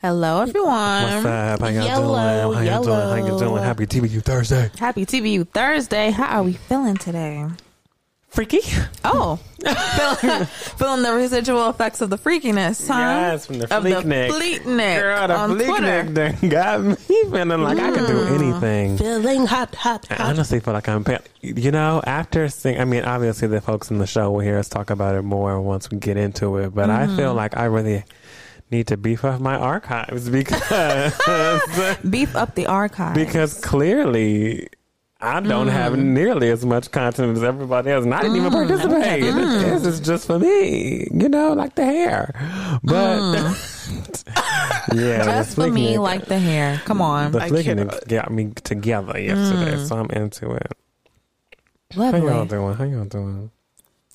Hello, 0.00 0.42
everyone. 0.42 1.02
What's 1.02 1.26
up? 1.26 1.58
How 1.58 1.66
y'all 1.66 1.84
Yellow, 1.84 2.52
doing? 2.52 2.54
How 2.54 2.60
y'all 2.62 2.84
doing? 2.84 2.96
How 2.96 3.14
you 3.16 3.24
yellow. 3.24 3.38
doing? 3.40 3.62
Happy 3.64 3.84
TBU 3.84 4.22
Thursday. 4.22 4.70
Happy 4.78 5.04
TBU 5.04 5.48
Thursday. 5.48 6.12
How 6.12 6.38
are 6.38 6.42
we 6.44 6.52
feeling 6.52 6.96
today? 6.96 7.44
Freaky? 8.28 8.60
Oh, 9.02 9.40
feeling, 9.58 10.44
feeling 10.46 11.02
the 11.02 11.12
residual 11.14 11.68
effects 11.68 12.00
of 12.00 12.10
the 12.10 12.16
freakiness, 12.16 12.86
huh? 12.86 12.94
Yes, 12.96 13.46
from 13.46 13.58
the 13.58 13.76
of 13.76 13.82
the 13.82 13.90
Fleetnik. 13.90 14.28
Fleetnik 14.30 15.00
Girl, 15.00 15.26
the 15.26 15.36
on 15.36 15.50
Twitter. 15.56 15.72
Fleetnik 15.72 16.14
done 16.14 16.48
got 16.48 16.80
me 16.82 16.94
feeling 16.94 17.62
like 17.62 17.78
I 17.80 17.90
could 17.90 18.06
do 18.06 18.20
mm. 18.20 18.40
anything. 18.40 18.98
Feeling 18.98 19.46
hot, 19.46 19.74
hot, 19.74 20.06
I 20.10 20.30
honestly 20.30 20.60
feel 20.60 20.74
like 20.74 20.88
I'm, 20.88 21.02
pa- 21.02 21.18
you 21.40 21.72
know, 21.72 22.00
after 22.06 22.48
seeing, 22.48 22.78
I 22.78 22.84
mean, 22.84 23.02
obviously 23.02 23.48
the 23.48 23.60
folks 23.60 23.90
in 23.90 23.98
the 23.98 24.06
show 24.06 24.30
will 24.30 24.40
hear 24.40 24.58
us 24.58 24.68
talk 24.68 24.90
about 24.90 25.16
it 25.16 25.22
more 25.22 25.60
once 25.60 25.90
we 25.90 25.98
get 25.98 26.16
into 26.16 26.58
it, 26.58 26.72
but 26.72 26.88
I 26.88 27.08
feel 27.08 27.30
mm-hmm. 27.30 27.36
like 27.36 27.56
I 27.56 27.64
really 27.64 28.04
need 28.70 28.86
to 28.88 28.96
beef 28.96 29.24
up 29.24 29.40
my 29.40 29.56
archives 29.56 30.28
because, 30.28 30.60
Beef 32.10 32.34
up 32.36 32.54
the 32.54 32.66
archives 32.66 33.18
because 33.18 33.60
clearly 33.60 34.68
I 35.20 35.40
don't 35.40 35.66
have 35.66 35.94
mm. 35.94 36.04
nearly 36.04 36.48
as 36.50 36.64
much 36.64 36.92
content 36.92 37.36
as 37.36 37.42
everybody 37.42 37.90
else, 37.90 38.04
and 38.04 38.14
I 38.14 38.22
didn't 38.22 38.36
even 38.36 38.52
mm. 38.52 38.68
participate. 38.68 39.24
Mm. 39.24 39.60
This 39.62 39.84
is 39.84 40.00
just 40.00 40.28
for 40.28 40.38
me, 40.38 41.08
you 41.12 41.28
know, 41.28 41.54
like 41.54 41.74
the 41.74 41.84
hair. 41.84 42.78
But 42.84 43.32
yeah, 44.94 45.24
just 45.24 45.56
for 45.56 45.68
me, 45.68 45.94
Fleetnik- 45.94 45.98
like 45.98 46.26
the 46.26 46.38
hair. 46.38 46.80
Come 46.84 47.02
on. 47.02 47.32
the 47.32 47.42
I 47.42 47.50
Fleetnik 47.50 47.64
cannot. 47.64 48.08
got 48.08 48.30
me 48.30 48.52
together 48.62 49.18
yesterday, 49.18 49.84
so 49.84 49.96
I'm 49.96 50.10
into 50.10 50.52
it. 50.52 50.72
How 51.90 52.02
y'all 52.02 52.22
Lovely. 52.22 52.48
doing? 52.48 52.74
How 52.74 52.84
y'all 52.84 53.04
doing, 53.06 53.50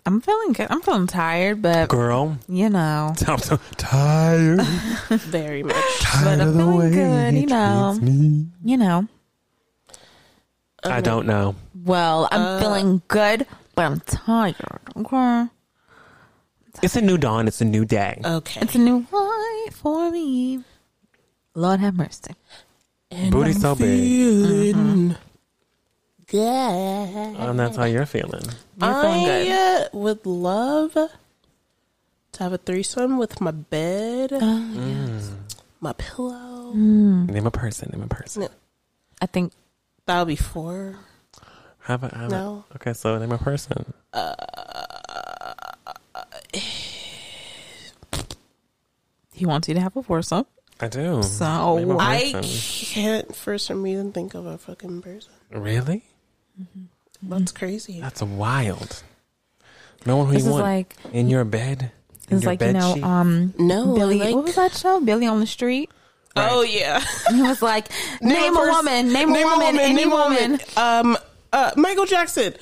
I'm 0.05 0.19
feeling 0.21 0.51
good. 0.53 0.67
I'm 0.69 0.81
feeling 0.81 1.07
tired, 1.07 1.61
but 1.61 1.87
girl? 1.89 2.37
you 2.49 2.69
know, 2.69 3.13
I'm 3.27 3.37
so 3.39 3.57
tired. 3.77 4.61
Very 5.09 5.63
much. 5.63 5.75
but 6.23 6.41
I'm 6.41 6.53
feeling 6.57 6.91
good. 6.91 7.33
You 7.35 7.45
know, 7.47 7.93
me. 8.01 8.47
you 8.63 8.77
know. 8.77 9.07
I 10.83 10.99
don't 10.99 11.25
know. 11.25 11.55
Well, 11.85 12.27
I'm 12.31 12.41
Uh, 12.41 12.59
feeling 12.59 13.01
good, 13.07 13.45
but 13.75 13.85
I'm 13.85 13.99
tired. 14.01 14.81
Okay. 14.97 15.45
It's 16.81 16.97
a 16.97 17.01
new 17.01 17.17
dawn. 17.17 17.47
It's 17.47 17.61
a 17.61 17.65
new 17.65 17.85
day. 17.85 18.19
Okay. 18.25 18.59
It's 18.61 18.75
a 18.75 18.79
new 18.79 19.05
life 19.11 19.75
for 19.75 20.11
me. 20.11 20.63
Lord 21.55 21.79
have 21.79 21.95
mercy. 21.95 22.33
And 23.11 23.31
Booty 23.31 23.51
I'm 23.51 23.59
so 23.59 23.75
big. 23.75 23.99
feeling 23.99 25.15
good. 26.33 27.37
And 27.37 27.59
that's 27.59 27.77
how 27.77 27.85
you're 27.85 28.05
feeling. 28.07 28.41
You're 28.81 29.01
feeling. 29.01 29.29
I 29.29 29.85
uh, 29.85 29.89
would 29.93 30.25
love 30.25 30.93
to 30.93 32.43
have 32.43 32.53
a 32.53 32.57
threesome 32.57 33.17
with 33.17 33.39
my 33.39 33.51
bed, 33.51 34.31
my 35.79 35.93
pillow. 35.93 36.73
Name 36.73 37.45
a 37.45 37.51
person. 37.51 37.89
Name 37.93 38.01
a 38.03 38.07
person. 38.07 38.47
I 39.21 39.25
think 39.27 39.53
That 40.07 40.19
would 40.19 40.27
be 40.27 40.35
four. 40.35 40.97
Have 41.85 42.03
a, 42.03 42.09
have 42.15 42.31
No. 42.31 42.65
a, 42.71 42.75
okay, 42.75 42.93
so 42.93 43.17
name 43.19 43.31
a 43.31 43.37
person. 43.37 43.93
he 49.33 49.45
wants 49.45 49.67
you 49.67 49.73
to 49.75 49.81
have 49.81 49.95
a 49.97 50.03
foursome. 50.03 50.45
I 50.79 50.87
do. 50.87 51.21
So 51.23 51.77
Name 51.77 51.91
a 51.91 51.97
I 51.97 52.31
person. 52.33 52.43
can't, 52.93 53.35
for 53.35 53.57
some 53.57 53.83
reason, 53.83 54.11
think 54.11 54.33
of 54.33 54.45
a 54.45 54.57
fucking 54.57 55.01
person. 55.01 55.31
really? 55.51 56.03
That's 57.21 57.51
crazy. 57.51 57.99
That's 58.01 58.21
wild. 58.21 59.03
No 60.05 60.17
one 60.17 60.27
who 60.27 60.33
this 60.33 60.43
you 60.43 60.49
is 60.49 60.53
want 60.53 60.63
like 60.63 60.95
in 61.13 61.29
your 61.29 61.45
bed. 61.45 61.91
In 62.29 62.37
it's 62.37 62.43
your 62.43 62.51
like 62.53 62.61
you 62.61 62.73
know, 62.73 62.93
sheet? 62.95 63.03
um, 63.03 63.53
No, 63.57 63.93
Billy. 63.95 64.19
like- 64.19 64.35
what 64.35 64.43
was 64.45 64.55
that 64.55 64.73
show? 64.73 64.99
Billy 64.99 65.25
on 65.27 65.39
the 65.39 65.47
Street. 65.47 65.89
Oh 66.35 66.63
yeah. 66.63 67.03
He 67.31 67.41
was 67.41 67.61
like, 67.61 67.89
name, 68.21 68.55
a 68.55 68.59
pers- 68.59 68.69
woman, 68.75 69.13
name, 69.13 69.29
a 69.29 69.43
woman, 69.43 69.77
any 69.79 69.93
name 69.93 70.11
a 70.11 70.15
woman, 70.15 70.59
Um, 70.75 71.17
uh, 71.53 71.71
Michael 71.77 72.05
Jackson. 72.05 72.53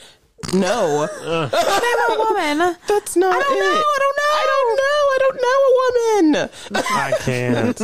No, 0.54 1.06
name 1.22 2.00
a 2.10 2.16
woman. 2.18 2.76
that's 2.88 3.16
not. 3.16 3.34
I 3.36 3.40
don't 3.40 3.58
it. 3.58 3.60
know, 3.60 3.84
I 3.94 3.98
don't 4.02 4.18
know. 4.18 4.32
I 4.34 4.46
don't 4.52 4.76
know. 4.82 5.00
I 5.14 5.18
don't 5.22 5.38
know 5.42 5.60
a 5.70 5.74
woman. 5.82 6.50
I 6.90 7.12
can't. 7.22 7.82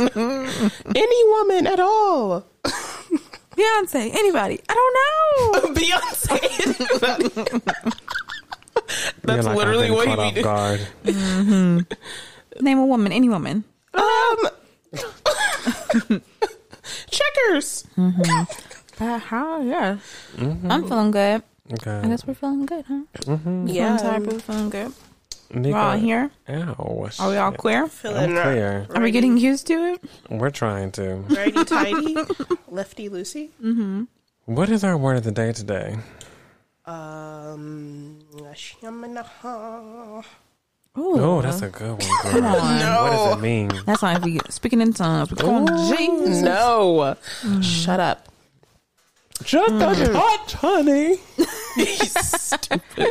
Any 0.96 1.24
woman 1.30 1.66
at 1.68 1.80
all. 1.80 2.44
Beyonce, 3.58 4.14
anybody. 4.14 4.60
I 4.68 4.74
don't 4.74 4.94
know. 4.94 5.74
Beyonce. 5.80 6.38
You're 8.88 9.36
That's 9.36 9.46
like, 9.46 9.56
literally 9.56 9.90
what 9.90 10.06
caught 10.06 10.18
we 10.18 10.24
off 10.24 10.34
do. 10.34 10.42
guard. 10.42 10.80
name 12.60 12.78
a 12.78 12.86
woman, 12.86 13.12
any 13.12 13.28
woman. 13.28 13.64
Um, 13.94 14.36
checkers. 17.10 17.84
Uh, 19.00 19.18
how? 19.18 19.60
Yeah. 19.62 19.98
I'm 20.38 20.86
feeling 20.88 21.10
good. 21.10 21.42
Okay. 21.74 22.00
I 22.02 22.06
guess 22.08 22.26
we're 22.26 22.34
feeling 22.34 22.64
good, 22.64 22.84
huh? 22.88 23.02
Yeah, 23.26 23.36
Yeah. 23.66 23.96
Feeling 23.98 23.98
tired, 23.98 24.24
but 24.24 24.32
we're 24.34 24.40
feeling 24.40 24.70
good. 24.70 24.92
Nico, 25.50 25.72
We're 25.72 25.78
all 25.78 25.96
here. 25.96 26.30
Ow. 26.48 27.08
Are 27.18 27.30
we 27.30 27.36
all 27.36 27.50
shit. 27.52 27.58
clear? 27.60 27.82
I'm 27.84 27.88
feeling 27.88 28.30
clear. 28.32 28.86
Are 28.94 29.00
we 29.02 29.10
getting 29.10 29.38
used 29.38 29.66
to 29.68 29.74
it? 29.94 30.00
We're 30.28 30.50
trying 30.50 30.92
to. 30.92 31.14
righty 31.28 31.64
tighty, 31.64 32.16
lefty 32.68 33.08
loosey. 33.08 34.06
What 34.44 34.68
is 34.68 34.84
our 34.84 34.96
word 34.96 35.16
of 35.16 35.24
the 35.24 35.32
day 35.32 35.52
today? 35.52 35.96
Um, 36.84 38.18
shamanaha. 38.52 40.24
Oh, 40.96 41.42
that's 41.42 41.62
a 41.62 41.68
good 41.68 41.90
one. 42.02 42.32
Girl. 42.32 42.44
on. 42.44 43.02
What 43.02 43.10
does 43.10 43.38
it 43.38 43.40
mean? 43.40 43.70
That's 43.86 44.02
why 44.02 44.18
we 44.18 44.40
speaking 44.48 44.80
in 44.80 44.92
tongues. 44.92 45.30
We're 45.30 45.36
going 45.36 45.66
Jesus. 45.96 46.42
no, 46.42 47.16
shut 47.62 48.00
up. 48.00 48.28
Just 49.44 49.72
a 49.74 50.12
touch, 50.12 50.52
honey. 50.54 51.16
Stupid. 51.78 53.08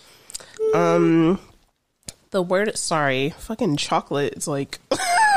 um, 0.74 1.38
the 2.32 2.42
word. 2.42 2.76
Sorry, 2.76 3.30
fucking 3.38 3.76
chocolate. 3.76 4.32
It's 4.34 4.48
like 4.48 4.80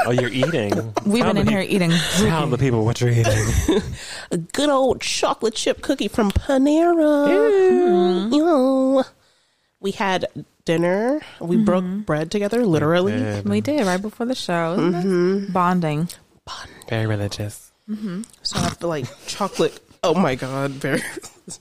Oh, 0.06 0.12
you're 0.12 0.30
eating. 0.30 0.94
We've 1.06 1.24
Tell 1.24 1.34
been 1.34 1.38
in 1.38 1.46
the 1.46 1.52
here 1.52 1.62
eating. 1.62 1.92
Tell 2.18 2.48
the 2.48 2.58
people 2.58 2.86
what 2.86 3.02
you're 3.02 3.10
eating. 3.10 3.82
a 4.32 4.38
good 4.54 4.70
old 4.70 5.02
chocolate 5.02 5.56
chip 5.56 5.82
cookie 5.82 6.08
from 6.08 6.32
Panera. 6.32 7.30
Ew. 8.32 8.40
Mm, 8.40 9.06
we 9.80 9.92
had 9.92 10.26
dinner. 10.64 11.22
We 11.40 11.58
broke 11.58 11.84
mm-hmm. 11.84 12.02
bread 12.02 12.30
together, 12.30 12.66
literally. 12.66 13.14
Good. 13.14 13.50
We 13.50 13.62
did 13.62 13.86
right 13.86 14.02
before 14.02 14.28
the 14.28 14.36
show. 14.36 14.74
Isn't 14.74 14.96
it? 14.96 15.06
Mm-hmm. 15.06 15.54
Bonding. 15.54 16.10
Very 16.88 17.08
religious. 17.08 17.72
Mm-hmm. 17.90 18.24
So 18.44 18.60
I 18.60 18.64
have 18.64 18.80
to 18.80 18.88
like 18.88 19.06
chocolate. 19.26 19.80
Oh 20.04 20.14
my 20.14 20.36
god, 20.36 20.72
very. 20.72 21.02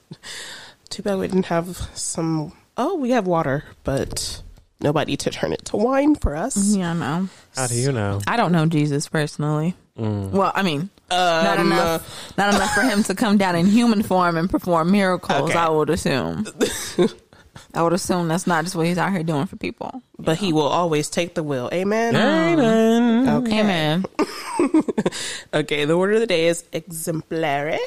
Too 0.91 1.03
bad 1.03 1.19
we 1.19 1.29
didn't 1.29 1.47
have 1.47 1.77
some. 1.95 2.53
Oh, 2.77 2.97
we 2.97 3.11
have 3.11 3.27
water, 3.27 3.65
but 3.85 4.43
nobody 4.81 5.17
to 5.17 5.31
turn 5.31 5.53
it 5.53 5.65
to 5.67 5.77
wine 5.77 6.15
for 6.15 6.35
us. 6.37 6.75
Yeah, 6.77 6.91
I 6.91 6.95
know. 6.95 7.29
How 7.57 7.67
do 7.67 7.75
you 7.75 7.93
know? 7.93 8.21
I 8.27 8.37
don't 8.37 8.53
know 8.53 8.67
Jesus 8.67 9.09
personally. 9.09 9.75
Well, 9.97 10.51
I 10.55 10.63
mean, 10.63 10.91
not 11.11 11.59
Um, 11.61 11.67
enough. 11.73 12.35
Not 12.37 12.53
enough 12.55 12.75
for 12.75 12.81
him 12.83 13.03
to 13.05 13.15
come 13.15 13.39
down 13.39 13.55
in 13.55 13.67
human 13.67 14.03
form 14.03 14.37
and 14.37 14.51
perform 14.51 14.91
miracles. 14.91 15.51
Okay. 15.51 15.59
I 15.59 15.69
would 15.69 15.89
assume. 15.91 16.47
I 17.75 17.83
would 17.83 17.93
assume 17.93 18.27
that's 18.27 18.47
not 18.49 18.65
just 18.65 18.75
what 18.75 18.87
he's 18.87 18.99
out 18.99 19.13
here 19.13 19.23
doing 19.23 19.47
for 19.47 19.55
people. 19.57 20.03
But 20.19 20.39
he 20.39 20.53
will 20.53 20.63
always 20.67 21.09
take 21.09 21.35
the 21.35 21.43
will. 21.45 21.71
Amen. 21.73 22.17
Amen. 22.17 23.29
Okay. 23.29 23.61
Amen. 23.61 24.05
Okay, 25.55 25.85
the 25.85 25.97
word 25.97 26.15
of 26.15 26.21
the 26.21 26.27
day 26.27 26.47
is 26.49 26.65
exemplary. 26.73 27.79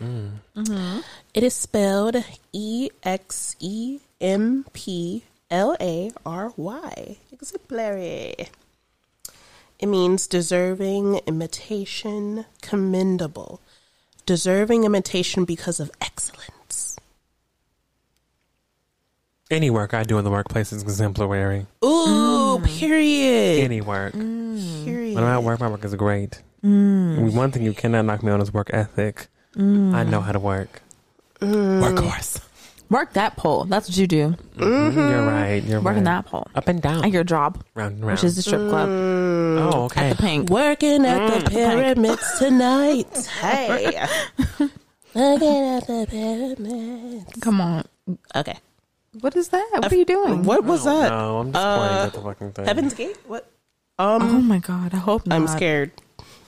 It 0.00 1.42
is 1.42 1.54
spelled 1.54 2.16
E 2.52 2.90
X 3.02 3.56
E 3.58 3.98
M 4.20 4.64
P 4.72 5.24
L 5.54 5.76
A 5.80 6.10
R 6.26 6.52
Y. 6.56 7.16
Exemplary. 7.32 8.34
It 9.78 9.86
means 9.86 10.26
deserving 10.26 11.20
imitation, 11.28 12.46
commendable. 12.60 13.60
Deserving 14.26 14.82
imitation 14.82 15.44
because 15.44 15.78
of 15.78 15.92
excellence. 16.00 16.96
Any 19.48 19.70
work 19.70 19.94
I 19.94 20.02
do 20.02 20.18
in 20.18 20.24
the 20.24 20.30
workplace 20.30 20.72
is 20.72 20.82
exemplary. 20.82 21.66
Ooh, 21.84 22.58
mm. 22.58 22.66
period. 22.66 23.62
Any 23.62 23.80
work. 23.80 24.14
Mm. 24.14 24.84
period. 24.84 25.14
When 25.14 25.22
I'm 25.22 25.38
at 25.38 25.44
work, 25.44 25.60
my 25.60 25.68
work 25.68 25.84
is 25.84 25.94
great. 25.94 26.42
Mm. 26.64 27.32
One 27.32 27.52
thing 27.52 27.62
you 27.62 27.74
cannot 27.74 28.06
knock 28.06 28.24
me 28.24 28.32
on 28.32 28.40
is 28.40 28.52
work 28.52 28.70
ethic. 28.72 29.28
I 29.56 30.02
know 30.02 30.20
how 30.20 30.32
to 30.32 30.40
work. 30.40 30.82
Workhorse. 31.40 32.40
Work 32.90 33.14
that 33.14 33.36
pole. 33.36 33.64
That's 33.64 33.88
what 33.88 33.96
you 33.96 34.06
do. 34.06 34.36
Mm-hmm. 34.56 34.98
You're 34.98 35.26
right. 35.26 35.62
You're 35.64 35.80
Working 35.80 36.04
right. 36.04 36.22
that 36.22 36.26
pole. 36.26 36.46
Up 36.54 36.68
and 36.68 36.80
down. 36.80 37.04
At 37.04 37.10
your 37.10 37.24
job, 37.24 37.64
round 37.74 37.94
and 37.94 38.04
round. 38.04 38.18
which 38.18 38.24
is 38.24 38.36
the 38.36 38.42
strip 38.42 38.68
club 38.68 38.88
oh, 38.88 39.84
okay. 39.84 40.10
at 40.10 40.16
the 40.16 40.22
pink. 40.22 40.50
Working 40.50 41.04
at 41.06 41.44
the 41.44 41.50
mm. 41.50 41.52
pyramids 41.52 42.38
tonight. 42.38 43.30
Hey. 43.40 44.06
Working 45.14 45.64
at 45.76 45.86
the 45.86 46.06
pyramids. 46.08 47.40
Come 47.40 47.60
on. 47.60 47.84
Okay. 48.34 48.58
What 49.20 49.36
is 49.36 49.48
that? 49.48 49.68
What 49.74 49.92
are 49.92 49.96
you 49.96 50.04
doing? 50.04 50.42
What 50.42 50.64
was 50.64 50.84
that? 50.84 51.10
No, 51.10 51.38
I'm 51.38 51.52
just 51.52 51.62
playing 51.62 51.92
uh, 51.92 52.06
at 52.06 52.12
the 52.12 52.20
fucking 52.20 52.52
thing. 52.52 52.64
Heaven's 52.64 52.94
Gate? 52.94 53.16
What? 53.26 53.48
Um, 53.98 54.22
Oh 54.22 54.40
my 54.40 54.58
god, 54.58 54.92
I 54.92 54.98
hope 54.98 55.26
not. 55.26 55.36
I'm 55.36 55.46
scared. 55.46 55.92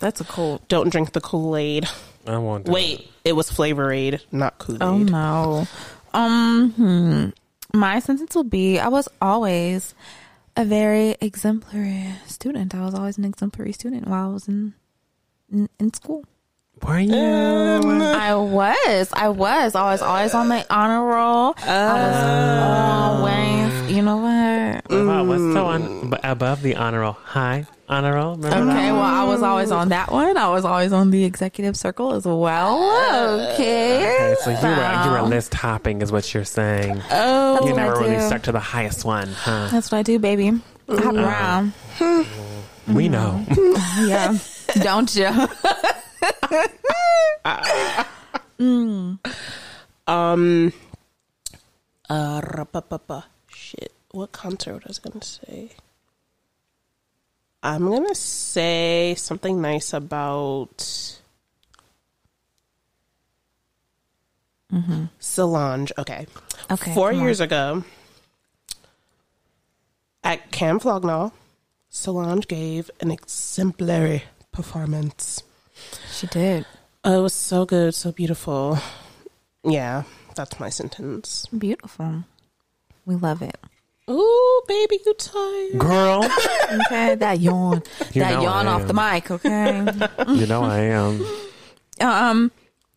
That's 0.00 0.20
a 0.20 0.24
cult. 0.24 0.66
Don't 0.68 0.90
drink 0.90 1.12
the 1.12 1.20
Kool 1.20 1.56
Aid. 1.56 1.88
I 2.26 2.38
won't. 2.38 2.66
do 2.66 2.72
Wait, 2.72 3.10
it 3.24 3.34
was 3.34 3.50
Flavor 3.50 3.92
Aid, 3.92 4.20
not 4.32 4.58
Kool 4.58 4.76
Aid. 4.76 4.82
Oh 4.82 4.98
no. 4.98 5.68
Um, 6.16 6.70
hmm. 6.72 7.78
my 7.78 8.00
sentence 8.00 8.34
will 8.34 8.44
be: 8.44 8.78
I 8.78 8.88
was 8.88 9.06
always 9.20 9.94
a 10.56 10.64
very 10.64 11.14
exemplary 11.20 12.06
student. 12.26 12.74
I 12.74 12.84
was 12.84 12.94
always 12.94 13.18
an 13.18 13.26
exemplary 13.26 13.72
student 13.72 14.08
while 14.08 14.30
I 14.30 14.32
was 14.32 14.48
in 14.48 14.72
in, 15.52 15.68
in 15.78 15.92
school. 15.92 16.24
It. 16.76 16.84
Were 16.84 16.98
you? 16.98 17.14
Um, 17.14 18.02
I 18.02 18.34
was, 18.34 19.10
I 19.12 19.28
was 19.28 19.74
always, 19.74 20.02
always 20.02 20.34
on 20.34 20.48
the 20.48 20.66
honor 20.72 21.04
roll. 21.04 21.54
I 21.58 21.92
was 21.92 22.16
oh. 22.24 23.18
always, 23.20 23.92
you 23.92 24.02
know 24.02 24.16
what? 24.18 25.06
What 25.06 25.26
what's 25.26 25.54
the 25.54 25.62
one 25.62 26.14
above 26.22 26.62
the 26.62 26.76
honor 26.76 27.00
roll? 27.00 27.12
High 27.12 27.66
honor 27.88 28.14
roll. 28.14 28.36
Remember 28.36 28.72
Okay, 28.72 28.92
well, 28.92 29.02
I 29.02 29.24
was 29.24 29.42
always 29.42 29.70
on 29.70 29.90
that 29.90 30.10
one. 30.10 30.36
I 30.36 30.48
was 30.48 30.64
always 30.64 30.92
on 30.92 31.10
the 31.10 31.24
executive 31.24 31.76
circle 31.76 32.12
as 32.12 32.24
well. 32.24 33.52
Okay. 33.52 33.96
Okay, 33.96 34.34
so 34.42 34.50
you 34.50 34.76
were 34.76 35.04
you 35.04 35.10
were 35.10 35.28
list 35.28 35.54
hopping, 35.54 36.02
is 36.02 36.12
what 36.12 36.32
you're 36.34 36.44
saying. 36.44 37.02
Oh, 37.10 37.54
that's 37.54 37.66
you 37.66 37.74
never 37.74 38.00
really 38.00 38.16
do. 38.16 38.26
stuck 38.26 38.42
to 38.42 38.52
the 38.52 38.60
highest 38.60 39.04
one, 39.04 39.28
huh? 39.28 39.68
That's 39.70 39.90
what 39.90 39.98
I 39.98 40.02
do, 40.02 40.18
baby. 40.18 40.48
Hop 40.88 41.14
mm. 41.14 41.24
around. 41.24 41.72
We 42.86 43.08
know. 43.08 43.44
Yeah. 44.06 44.36
Don't 44.82 45.14
you? 45.16 45.30
Um. 50.08 50.72
Uh. 52.08 53.22
Shit. 53.48 53.92
What 54.12 54.32
concert 54.32 54.86
was 54.86 55.00
I 55.04 55.08
gonna 55.08 55.24
say? 55.24 55.70
I'm 57.62 57.88
gonna 57.90 58.14
say 58.14 59.14
something 59.16 59.60
nice 59.60 59.92
about 59.92 61.18
Solange. 65.18 65.92
Okay. 65.98 66.26
Okay, 66.70 66.94
Four 66.94 67.10
come 67.10 67.18
on. 67.20 67.24
years 67.24 67.40
ago, 67.40 67.84
at 70.22 70.50
Camp 70.50 70.82
Flog 70.82 71.04
Gnaw, 71.04 71.30
Solange 71.88 72.46
gave 72.46 72.90
an 73.00 73.10
exemplary 73.10 74.24
performance. 74.52 75.42
She 76.12 76.26
did. 76.26 76.66
Oh, 77.04 77.18
it 77.20 77.22
was 77.22 77.32
so 77.34 77.64
good, 77.64 77.94
so 77.94 78.12
beautiful. 78.12 78.78
Yeah, 79.64 80.04
that's 80.34 80.58
my 80.60 80.68
sentence. 80.70 81.46
Beautiful. 81.56 82.24
We 83.04 83.14
love 83.16 83.42
it. 83.42 83.56
Ooh, 84.08 84.62
baby, 84.68 84.98
you 85.04 85.14
tired? 85.14 85.78
Girl, 85.78 86.24
Okay, 86.86 87.14
that 87.16 87.40
yawn. 87.40 87.82
You 88.12 88.22
that 88.22 88.40
yawn 88.42 88.68
off 88.68 88.86
the 88.86 88.94
mic, 88.94 89.30
okay? 89.30 89.78
you 90.32 90.46
know 90.46 90.62
I 90.62 90.78
am. 90.78 91.26
um, 92.00 92.52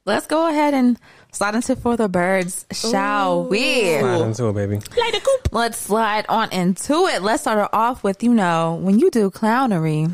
let's 0.06 0.28
go 0.28 0.48
ahead 0.48 0.76
and 0.76 1.00
slide 1.32 1.56
into 1.56 1.76
for 1.76 1.98
the 1.98 2.08
birds, 2.08 2.66
shall 2.72 3.44
we? 3.46 3.98
Slide 4.00 4.22
into 4.22 4.50
it, 4.50 4.54
baby. 4.54 4.76
Light 4.98 5.16
a 5.16 5.20
coop. 5.20 5.50
Let's 5.52 5.80
slide 5.80 6.26
on 6.30 6.52
into 6.52 7.08
it. 7.08 7.24
Let's 7.24 7.42
start 7.42 7.58
it 7.58 7.70
off 7.74 8.04
with, 8.04 8.22
you 8.24 8.34
know, 8.34 8.76
when 8.82 9.00
you 9.00 9.10
do 9.10 9.32
clownery, 9.32 10.06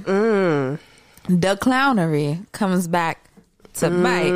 the 1.28 1.56
clownery 1.58 2.46
comes 2.52 2.88
back 2.88 3.24
to 3.76 3.90
bite. 3.90 4.32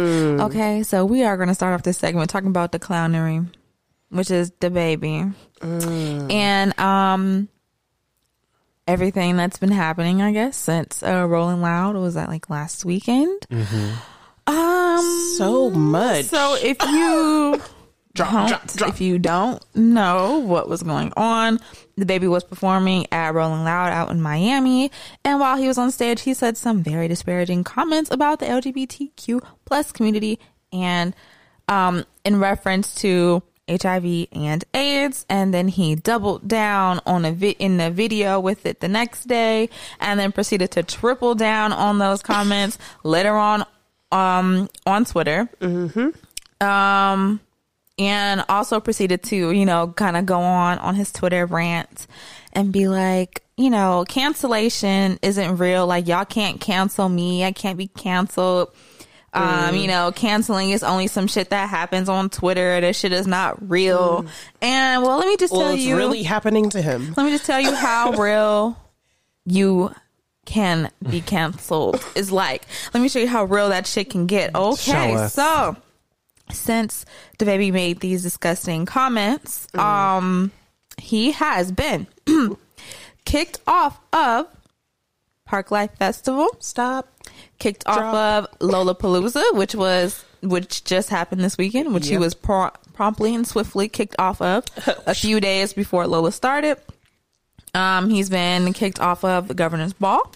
Okay, 0.45 0.83
so 0.83 1.05
we 1.05 1.23
are 1.23 1.37
going 1.37 1.49
to 1.49 1.55
start 1.55 1.73
off 1.73 1.83
this 1.83 1.97
segment 1.97 2.29
talking 2.29 2.49
about 2.49 2.71
the 2.71 2.79
clownery, 2.79 3.47
which 4.09 4.29
is 4.31 4.51
DaBaby. 4.51 5.33
And 5.61 6.79
um 6.79 7.47
everything 8.87 9.37
that's 9.37 9.57
been 9.57 9.71
happening, 9.71 10.21
I 10.21 10.31
guess, 10.31 10.57
since 10.57 11.03
uh, 11.03 11.25
Rolling 11.27 11.61
Loud 11.61 11.95
was 11.95 12.15
that 12.15 12.27
like 12.29 12.49
last 12.49 12.85
weekend. 12.85 13.45
Um 14.47 15.33
So 15.37 15.69
much. 15.69 16.25
so 16.25 16.55
if 16.61 16.81
you 16.83 17.61
Drop, 18.27 18.47
drop, 18.49 18.67
drop. 18.67 18.89
if 18.89 19.01
you 19.01 19.19
don't 19.19 19.63
know 19.75 20.39
what 20.39 20.67
was 20.67 20.83
going 20.83 21.13
on, 21.15 21.59
DaBaby 21.99 22.29
was 22.29 22.43
performing 22.43 23.07
at 23.11 23.33
Rolling 23.33 23.63
Loud 23.63 23.91
out 23.91 24.09
in 24.11 24.21
Miami, 24.21 24.91
and 25.23 25.39
while 25.39 25.57
he 25.57 25.67
was 25.67 25.77
on 25.77 25.91
stage, 25.91 26.21
he 26.21 26.33
said 26.33 26.57
some 26.57 26.83
very 26.83 27.07
disparaging 27.07 27.63
comments 27.63 28.11
about 28.11 28.39
the 28.39 28.45
LGBTQ 28.45 29.41
plus 29.65 29.91
community 29.91 30.39
and 30.71 31.15
um, 31.67 32.05
in 32.25 32.39
reference 32.39 32.95
to 32.95 33.41
HIV 33.69 34.27
and 34.31 34.65
AIDS, 34.73 35.25
and 35.29 35.53
then 35.53 35.67
he 35.67 35.93
doubled 35.95 36.47
down 36.47 36.99
on 37.05 37.23
a 37.25 37.31
vi- 37.31 37.55
in 37.59 37.77
the 37.77 37.91
video 37.91 38.39
with 38.39 38.65
it 38.65 38.79
the 38.79 38.87
next 38.87 39.27
day, 39.27 39.69
and 39.99 40.19
then 40.19 40.31
proceeded 40.31 40.71
to 40.71 40.81
triple 40.83 41.35
down 41.35 41.71
on 41.71 41.99
those 41.99 42.21
comments 42.23 42.77
later 43.03 43.35
on 43.35 43.63
um, 44.11 44.67
on 44.87 45.05
Twitter 45.05 45.47
um 46.61 47.39
and 47.99 48.43
also 48.49 48.79
proceeded 48.79 49.21
to 49.23 49.51
you 49.51 49.65
know 49.65 49.89
kind 49.89 50.17
of 50.17 50.25
go 50.25 50.39
on 50.39 50.79
on 50.79 50.95
his 50.95 51.11
twitter 51.11 51.45
rant 51.45 52.07
and 52.53 52.71
be 52.71 52.87
like 52.87 53.43
you 53.57 53.69
know 53.69 54.05
cancellation 54.07 55.19
isn't 55.21 55.57
real. 55.57 55.85
Like 55.85 56.07
y'all 56.07 56.25
can't 56.25 56.59
cancel 56.59 57.09
me. 57.09 57.43
I 57.43 57.51
can't 57.51 57.77
be 57.77 57.87
canceled. 57.87 58.73
Um 59.33 59.75
you 59.75 59.87
know 59.87 60.11
canceling 60.11 60.71
is 60.71 60.81
only 60.81 61.07
some 61.07 61.27
shit 61.27 61.51
that 61.51 61.69
happens 61.69 62.09
on 62.09 62.29
twitter. 62.29 62.81
This 62.81 62.97
shit 62.97 63.11
is 63.11 63.27
not 63.27 63.69
real. 63.69 64.25
And 64.61 65.03
well 65.03 65.17
let 65.17 65.27
me 65.27 65.37
just 65.37 65.53
well, 65.53 65.61
tell 65.61 65.75
you 65.75 65.97
really 65.97 66.23
happening 66.23 66.69
to 66.71 66.81
him. 66.81 67.13
let 67.15 67.25
me 67.25 67.31
just 67.31 67.45
tell 67.45 67.59
you 67.59 67.75
how 67.75 68.11
real 68.17 68.77
you 69.45 69.93
can 70.45 70.89
be 71.07 71.21
canceled. 71.21 72.03
Is 72.15 72.31
like. 72.31 72.63
Let 72.93 73.01
me 73.01 73.09
show 73.09 73.19
you 73.19 73.27
how 73.27 73.45
real 73.45 73.69
that 73.69 73.85
shit 73.85 74.09
can 74.09 74.25
get. 74.25 74.55
Okay, 74.55 75.27
so 75.27 75.77
since 76.51 77.05
DaBaby 77.37 77.71
made 77.71 77.99
these 77.99 78.23
disgusting 78.23 78.85
comments, 78.85 79.67
um, 79.75 80.51
he 80.97 81.31
has 81.31 81.71
been 81.71 82.07
kicked 83.25 83.59
off 83.67 83.99
of 84.13 84.47
Parklife 85.47 85.95
Festival, 85.97 86.47
Stop. 86.59 87.07
kicked 87.57 87.87
off 87.87 88.45
of 88.45 88.59
Lollapalooza, 88.59 89.53
which 89.55 89.75
was 89.75 90.23
which 90.41 90.83
just 90.85 91.09
happened 91.09 91.43
this 91.43 91.57
weekend, 91.57 91.93
which 91.93 92.07
he 92.07 92.17
was 92.17 92.33
pro- 92.33 92.71
promptly 92.93 93.35
and 93.35 93.45
swiftly 93.47 93.89
kicked 93.89 94.15
off 94.19 94.41
of 94.41 94.63
a 95.05 95.13
few 95.13 95.39
days 95.39 95.73
before 95.73 96.07
Lola 96.07 96.31
started. 96.31 96.77
Um, 97.73 98.09
he's 98.09 98.29
been 98.29 98.73
kicked 98.73 98.99
off 98.99 99.23
of 99.23 99.47
the 99.47 99.53
governor's 99.53 99.93
ball. 99.93 100.31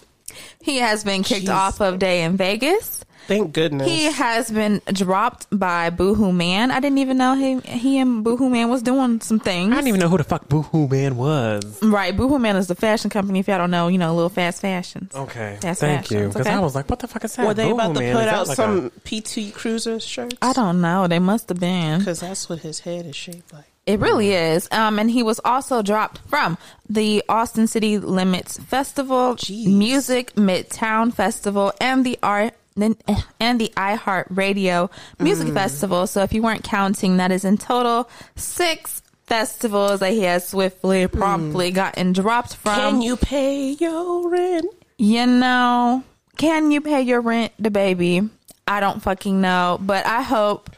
He 0.62 0.78
has 0.78 1.04
been 1.04 1.22
kicked 1.22 1.46
Jeez. 1.46 1.54
off 1.54 1.80
of 1.80 1.98
Day 1.98 2.22
N 2.22 2.36
Vegas. 2.36 3.04
Thank 3.26 3.52
goodness. 3.52 3.88
He 3.88 4.04
has 4.04 4.50
been 4.50 4.80
dropped 4.92 5.46
by 5.50 5.90
Boohoo 5.90 6.32
Man. 6.32 6.70
I 6.70 6.80
didn't 6.80 6.98
even 6.98 7.16
know 7.16 7.34
he 7.34 7.60
he 7.60 7.98
and 7.98 8.22
Boohoo 8.24 8.48
Man 8.48 8.70
was 8.70 8.82
doing 8.82 9.20
some 9.20 9.38
things. 9.38 9.72
I 9.72 9.76
didn't 9.76 9.88
even 9.88 10.00
know 10.00 10.08
who 10.08 10.18
the 10.18 10.24
fuck 10.24 10.48
Boohoo 10.48 10.88
Man 10.88 11.16
was. 11.16 11.82
Right, 11.82 12.16
Boohoo 12.16 12.38
Man 12.38 12.56
is 12.56 12.66
the 12.66 12.74
fashion 12.74 13.10
company. 13.10 13.38
If 13.40 13.48
y'all 13.48 13.58
don't 13.58 13.70
know, 13.70 13.88
you 13.88 13.98
know, 13.98 14.14
little 14.14 14.28
fast 14.28 14.60
fashions. 14.60 15.14
Okay, 15.14 15.58
That's 15.60 15.80
thank 15.80 16.10
you. 16.10 16.28
Because 16.28 16.46
okay? 16.46 16.52
I 16.56 16.60
was 16.60 16.74
like, 16.74 16.88
what 16.90 16.98
the 16.98 17.08
fuck 17.08 17.24
is 17.24 17.34
that? 17.36 17.46
Were 17.46 17.54
they 17.54 17.64
Boohoo 17.64 17.74
about 17.74 17.94
to 17.94 18.00
Man? 18.00 18.16
put 18.16 18.24
Is 18.24 18.28
out 18.32 18.48
like 18.48 18.56
some 18.56 18.90
PT 19.04 19.54
Cruiser 19.54 20.00
shirts? 20.00 20.36
I 20.42 20.52
don't 20.52 20.80
know. 20.80 21.06
They 21.06 21.18
must 21.18 21.48
have 21.48 21.60
been. 21.60 21.98
Because 22.00 22.20
that's 22.20 22.48
what 22.48 22.60
his 22.60 22.80
head 22.80 23.06
is 23.06 23.16
shaped 23.16 23.52
like. 23.52 23.64
It 23.86 24.00
really 24.00 24.32
is. 24.32 24.66
Um, 24.72 24.98
and 24.98 25.10
he 25.10 25.22
was 25.22 25.40
also 25.44 25.82
dropped 25.82 26.18
from 26.26 26.56
the 26.88 27.22
Austin 27.28 27.66
City 27.66 27.98
Limits 27.98 28.56
Festival, 28.58 29.34
Jeez. 29.34 29.66
Music 29.66 30.32
Midtown 30.36 31.12
Festival, 31.12 31.70
and 31.82 32.04
the 32.04 32.18
art 32.22 32.54
and 32.76 33.60
the 33.60 33.72
iHeart 33.76 34.26
Radio 34.30 34.90
Music 35.18 35.48
mm. 35.48 35.54
Festival. 35.54 36.06
So 36.06 36.22
if 36.22 36.32
you 36.32 36.42
weren't 36.42 36.64
counting, 36.64 37.18
that 37.18 37.30
is 37.30 37.44
in 37.44 37.58
total 37.58 38.08
six 38.36 39.02
festivals 39.24 40.00
that 40.00 40.12
he 40.12 40.22
has 40.22 40.46
swiftly, 40.48 41.06
mm. 41.06 41.12
promptly 41.12 41.70
gotten 41.70 42.12
dropped 42.12 42.56
from. 42.56 42.74
Can 42.74 43.02
you 43.02 43.16
pay 43.16 43.70
your 43.70 44.28
rent? 44.28 44.66
You 44.98 45.26
know, 45.26 46.04
can 46.36 46.70
you 46.70 46.80
pay 46.80 47.02
your 47.02 47.20
rent, 47.20 47.52
DaBaby? 47.60 48.30
I 48.66 48.80
don't 48.80 49.02
fucking 49.02 49.40
know, 49.40 49.78
but 49.80 50.06
I 50.06 50.22
hope 50.22 50.70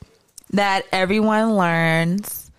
that 0.50 0.86
everyone 0.92 1.56
learns 1.56 2.50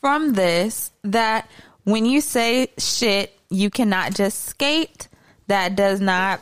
from 0.00 0.32
this 0.32 0.90
that 1.04 1.48
when 1.84 2.06
you 2.06 2.20
say 2.20 2.68
shit, 2.78 3.36
you 3.50 3.70
cannot 3.70 4.14
just 4.14 4.44
skate. 4.44 5.08
That 5.48 5.76
does 5.76 6.00
not 6.00 6.40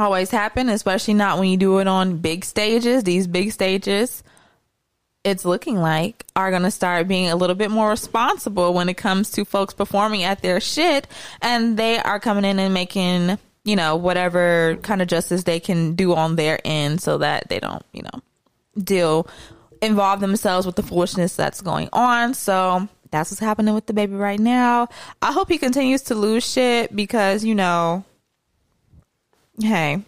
always 0.00 0.30
happen, 0.30 0.68
especially 0.68 1.14
not 1.14 1.38
when 1.38 1.48
you 1.48 1.56
do 1.56 1.78
it 1.78 1.86
on 1.86 2.18
big 2.18 2.44
stages. 2.44 3.04
These 3.04 3.26
big 3.26 3.52
stages, 3.52 4.22
it's 5.24 5.44
looking 5.44 5.76
like 5.76 6.24
are 6.34 6.50
going 6.50 6.62
to 6.62 6.70
start 6.70 7.06
being 7.06 7.28
a 7.28 7.36
little 7.36 7.56
bit 7.56 7.70
more 7.70 7.90
responsible 7.90 8.72
when 8.72 8.88
it 8.88 8.96
comes 8.96 9.30
to 9.32 9.44
folks 9.44 9.74
performing 9.74 10.22
at 10.22 10.42
their 10.42 10.60
shit 10.60 11.06
and 11.42 11.76
they 11.76 11.98
are 11.98 12.18
coming 12.18 12.44
in 12.44 12.58
and 12.58 12.72
making 12.72 13.38
you 13.64 13.76
know 13.76 13.96
whatever 13.96 14.78
kind 14.82 15.02
of 15.02 15.08
justice 15.08 15.42
they 15.42 15.60
can 15.60 15.94
do 15.94 16.14
on 16.14 16.36
their 16.36 16.58
end 16.64 17.02
so 17.02 17.18
that 17.18 17.46
they 17.50 17.60
don't 17.60 17.84
you 17.92 18.02
know 18.02 18.22
deal 18.82 19.28
involve 19.82 20.20
themselves 20.20 20.64
with 20.64 20.76
the 20.76 20.82
foolishness 20.82 21.36
that's 21.36 21.60
going 21.60 21.90
on 21.92 22.32
so 22.32 22.88
that's 23.10 23.30
what's 23.30 23.40
happening 23.40 23.74
with 23.74 23.84
DaBaby 23.84 24.18
right 24.18 24.40
now 24.40 24.88
i 25.20 25.32
hope 25.32 25.50
he 25.50 25.58
continues 25.58 26.00
to 26.02 26.14
lose 26.14 26.50
shit 26.50 26.96
because 26.96 27.44
you 27.44 27.54
know 27.54 28.04
Hey, 29.62 30.02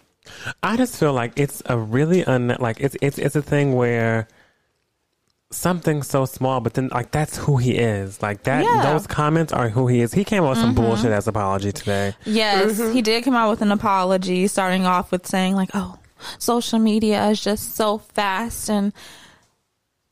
I 0.61 0.77
just 0.77 0.97
feel 0.97 1.13
like 1.13 1.33
it's 1.35 1.61
a 1.65 1.77
really 1.77 2.23
un 2.25 2.55
like 2.59 2.79
it's 2.79 2.95
it's 3.01 3.17
it's 3.17 3.35
a 3.35 3.41
thing 3.41 3.73
where 3.73 4.27
something 5.51 6.01
so 6.01 6.25
small, 6.25 6.59
but 6.59 6.73
then 6.73 6.89
like 6.89 7.11
that's 7.11 7.37
who 7.37 7.57
he 7.57 7.75
is. 7.75 8.21
Like 8.21 8.43
that, 8.43 8.63
Yeah. 8.63 8.91
those 8.91 9.07
comments 9.07 9.53
are 9.53 9.69
who 9.69 9.87
he 9.87 10.01
is. 10.01 10.13
He 10.13 10.23
came 10.23 10.43
out 10.43 10.51
with 10.51 10.59
some 10.59 10.73
mm-hmm. 10.73 10.83
bullshit 10.85 11.11
as 11.11 11.27
apology 11.27 11.71
today. 11.71 12.15
Yes, 12.25 12.79
mm-hmm. 12.79 12.93
he 12.93 13.01
did 13.01 13.23
come 13.23 13.35
out 13.35 13.49
with 13.49 13.61
an 13.61 13.71
apology, 13.71 14.47
starting 14.47 14.85
off 14.85 15.11
with 15.11 15.27
saying 15.27 15.55
like, 15.55 15.69
"Oh, 15.73 15.97
social 16.39 16.79
media 16.79 17.27
is 17.29 17.41
just 17.41 17.75
so 17.75 17.99
fast," 17.99 18.69
and 18.69 18.93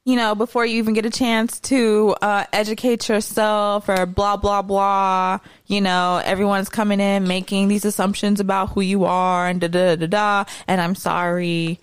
you 0.04 0.16
know, 0.16 0.34
before 0.34 0.66
you 0.66 0.78
even 0.78 0.94
get 0.96 1.06
a 1.06 1.10
chance 1.12 1.60
to 1.60 2.16
uh, 2.22 2.46
educate 2.52 3.08
yourself 3.08 3.88
or 3.88 4.06
blah 4.06 4.36
blah 4.38 4.62
blah, 4.62 5.40
you 5.68 5.80
know, 5.82 6.22
everyone's 6.24 6.70
coming 6.70 7.00
in 7.00 7.28
making 7.28 7.68
these 7.68 7.86
assumptions 7.86 8.40
about 8.40 8.70
who 8.72 8.82
you 8.82 9.06
are 9.06 9.48
and 9.48 9.62
da 9.62 9.68
da 9.68 9.96
da 9.96 10.08
da. 10.08 10.46
And 10.68 10.82
I'm 10.82 10.96
sorry, 10.96 11.80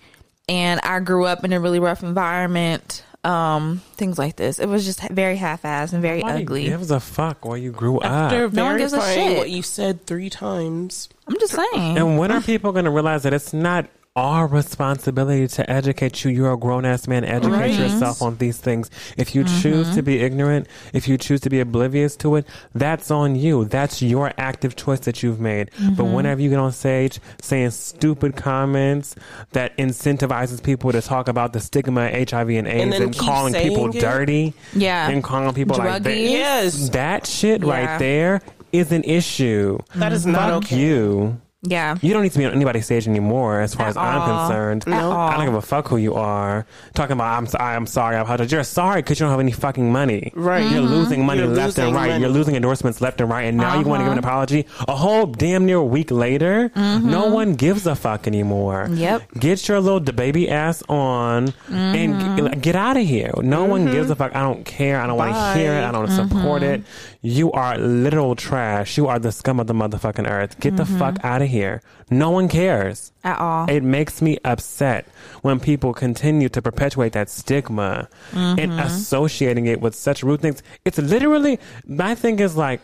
and 0.49 0.81
I 0.83 0.99
grew 0.99 1.25
up 1.25 1.43
in 1.45 1.53
a 1.53 1.59
really 1.59 1.79
rough 1.79 2.03
environment. 2.03 3.03
Um, 3.21 3.81
things 3.95 4.17
like 4.17 4.37
this. 4.37 4.59
It 4.59 4.69
was 4.69 4.85
just 4.85 5.01
very 5.09 5.35
half-assed 5.35 5.91
and 5.91 6.01
very 6.01 6.21
Nobody 6.21 6.43
ugly. 6.43 6.63
gives 6.63 6.89
a 6.89 7.01
fuck 7.01 7.43
where 7.43 7.57
you 7.57 7.73
grew 7.73 7.99
After 8.01 8.45
up. 8.45 8.53
No 8.53 8.63
one 8.63 8.77
gives 8.77 8.93
a 8.93 9.01
shit. 9.13 9.37
what 9.37 9.49
you 9.49 9.61
said 9.61 10.05
three 10.05 10.29
times. 10.29 11.09
I'm 11.27 11.37
just 11.37 11.53
saying. 11.53 11.97
And 11.97 12.17
when 12.17 12.31
are 12.31 12.39
people 12.39 12.71
going 12.71 12.85
to 12.85 12.91
realize 12.91 13.23
that 13.23 13.33
it's 13.33 13.51
not 13.51 13.87
our 14.19 14.47
responsibility 14.47 15.47
to 15.47 15.69
educate 15.69 16.23
you? 16.23 16.31
You're 16.31 16.53
a 16.53 16.57
grown 16.57 16.85
ass 16.85 17.07
man. 17.07 17.23
Educate 17.23 17.49
Right. 17.55 17.79
yourself 17.79 18.21
on 18.21 18.35
these 18.37 18.57
things. 18.57 18.89
If 19.17 19.33
you 19.33 19.43
mm-hmm. 19.43 19.61
choose 19.61 19.95
to 19.95 20.01
be 20.01 20.19
ignorant, 20.19 20.67
if 20.93 21.07
you 21.07 21.17
choose 21.17 21.39
to 21.41 21.49
be 21.49 21.59
oblivious 21.61 22.15
to 22.17 22.35
it, 22.35 22.45
that's 22.75 23.09
on 23.11 23.35
you. 23.35 23.65
That's 23.65 24.01
your 24.01 24.33
active 24.37 24.75
choice 24.75 24.99
that 25.01 25.23
you've 25.23 25.39
made. 25.39 25.71
But 25.77 26.03
mm-hmm. 26.03 26.13
whenever 26.13 26.41
you 26.41 26.49
get 26.49 26.59
on 26.59 26.71
stage 26.73 27.19
saying 27.41 27.71
stupid 27.71 28.35
comments 28.35 29.15
that 29.53 29.75
incentivizes 29.77 30.61
people 30.61 30.91
to 30.91 31.01
talk 31.01 31.27
about 31.27 31.53
the 31.53 31.59
stigma 31.59 32.07
of 32.07 32.29
HIV 32.29 32.49
and 32.49 32.67
AIDS 32.67 32.91
then 32.91 33.01
and, 33.03 33.17
calling 33.17 33.53
people 33.53 33.89
it. 33.95 33.99
dirty, 34.01 34.53
Yeah. 34.73 35.09
and 35.09 35.23
calling 35.23 35.53
people 35.53 35.77
like 35.77 36.03
that, 36.03 36.17
Yes. 36.17 36.89
that 36.89 37.25
shit 37.25 37.61
Yeah. 37.63 37.69
right 37.71 37.99
there 37.99 38.41
is 38.71 38.91
an 38.91 39.03
issue. 39.03 39.77
That 39.95 40.11
is 40.13 40.25
not 40.25 40.49
Fuck 40.49 40.63
okay. 40.65 40.77
you. 40.77 41.37
Yeah. 41.63 41.97
You 42.01 42.13
don't 42.13 42.23
need 42.23 42.31
to 42.31 42.37
be 42.37 42.45
on 42.45 42.53
anybody's 42.53 42.85
stage 42.85 43.07
anymore, 43.07 43.59
as 43.59 43.75
far 43.75 43.87
At 43.87 43.89
as 43.89 43.97
I'm 43.97 44.47
concerned. 44.47 44.87
At 44.87 45.03
all. 45.03 45.11
I 45.11 45.35
don't 45.35 45.45
give 45.45 45.55
a 45.55 45.61
fuck 45.61 45.87
who 45.89 45.97
you 45.97 46.13
are. 46.13 46.65
Talking 46.93 47.13
about 47.13 47.37
I'm 47.37 47.47
sorry, 47.47 47.75
I'm 47.75 47.85
sorry, 47.85 48.15
I 48.15 48.21
apologize. 48.21 48.51
You're 48.51 48.63
sorry 48.63 49.01
because 49.01 49.19
you 49.19 49.25
don't 49.25 49.31
have 49.31 49.39
any 49.41 49.51
fucking 49.51 49.91
money. 49.91 50.31
Right. 50.35 50.61
You're 50.61 50.81
mm-hmm. 50.83 50.93
losing 50.93 51.25
money 51.25 51.41
You're 51.41 51.49
left 51.49 51.77
and 51.77 51.93
right. 51.93 52.09
money. 52.09 52.21
You're 52.21 52.29
losing 52.29 52.55
endorsements 52.55 53.01
left 53.01 53.19
and 53.19 53.29
right, 53.29 53.43
and 53.43 53.57
now 53.57 53.77
you 53.77 53.85
want 53.85 54.01
to 54.01 54.05
give 54.05 54.13
an 54.13 54.19
Uh-huh. 54.19 54.27
apology. 54.27 54.65
A 54.87 54.95
whole 54.95 55.25
damn 55.25 55.65
near 55.65 55.81
week 55.81 56.11
later, 56.11 56.69
mm-hmm. 56.69 57.09
no 57.09 57.27
one 57.27 57.55
gives 57.55 57.85
a 57.85 57.95
fuck 57.95 58.25
anymore. 58.25 58.87
Yep. 58.91 59.33
Get 59.39 59.67
your 59.67 59.81
little 59.81 59.99
baby 59.99 60.49
ass 60.49 60.81
on 60.87 61.53
and 61.69 62.13
mm-hmm. 62.13 62.45
get, 62.45 62.61
get 62.61 62.75
out 62.75 62.95
of 62.95 63.05
here. 63.05 63.33
No 63.41 63.65
one 63.65 63.85
gives 63.91 64.09
a 64.09 64.15
fuck. 64.15 64.33
I 64.35 64.41
don't 64.41 64.63
care. 64.63 65.01
I 65.01 65.07
don't 65.07 65.17
want 65.17 65.33
to 65.33 65.59
hear 65.59 65.73
it. 65.73 65.83
I 65.83 65.91
don't 65.91 66.09
support 66.09 66.63
it. 66.63 66.83
You 67.21 67.51
are 67.51 67.77
literal 67.77 68.35
trash. 68.35 68.97
You 68.97 69.07
are 69.07 69.19
the 69.19 69.31
scum 69.31 69.59
of 69.59 69.67
the 69.67 69.73
motherfucking 69.73 70.29
earth. 70.29 70.59
Get 70.59 70.77
the 70.77 70.83
mm-hmm. 70.83 70.99
fuck 70.99 71.17
out 71.23 71.41
of 71.41 71.49
here. 71.49 71.81
No 72.09 72.29
one 72.29 72.47
cares. 72.47 73.11
At 73.23 73.39
all. 73.39 73.69
It 73.69 73.83
makes 73.83 74.21
me 74.21 74.37
upset 74.45 75.05
when 75.41 75.59
people 75.59 75.93
continue 75.93 76.47
to 76.49 76.61
perpetuate 76.61 77.11
that 77.13 77.29
stigma 77.29 78.07
and 78.31 78.57
mm-hmm. 78.57 78.79
associating 78.79 79.65
it 79.65 79.81
with 79.81 79.95
such 79.95 80.23
rude 80.23 80.41
things. 80.41 80.63
It's 80.85 80.97
literally, 80.97 81.59
my 81.85 82.15
thing 82.15 82.39
is 82.39 82.55
like, 82.55 82.79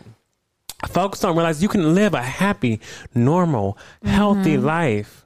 folks 0.86 1.20
don't 1.20 1.34
realize 1.34 1.62
you 1.62 1.68
can 1.68 1.94
live 1.94 2.12
a 2.12 2.22
happy, 2.22 2.80
normal, 3.14 3.78
mm-hmm. 4.04 4.08
healthy 4.08 4.58
life 4.58 5.24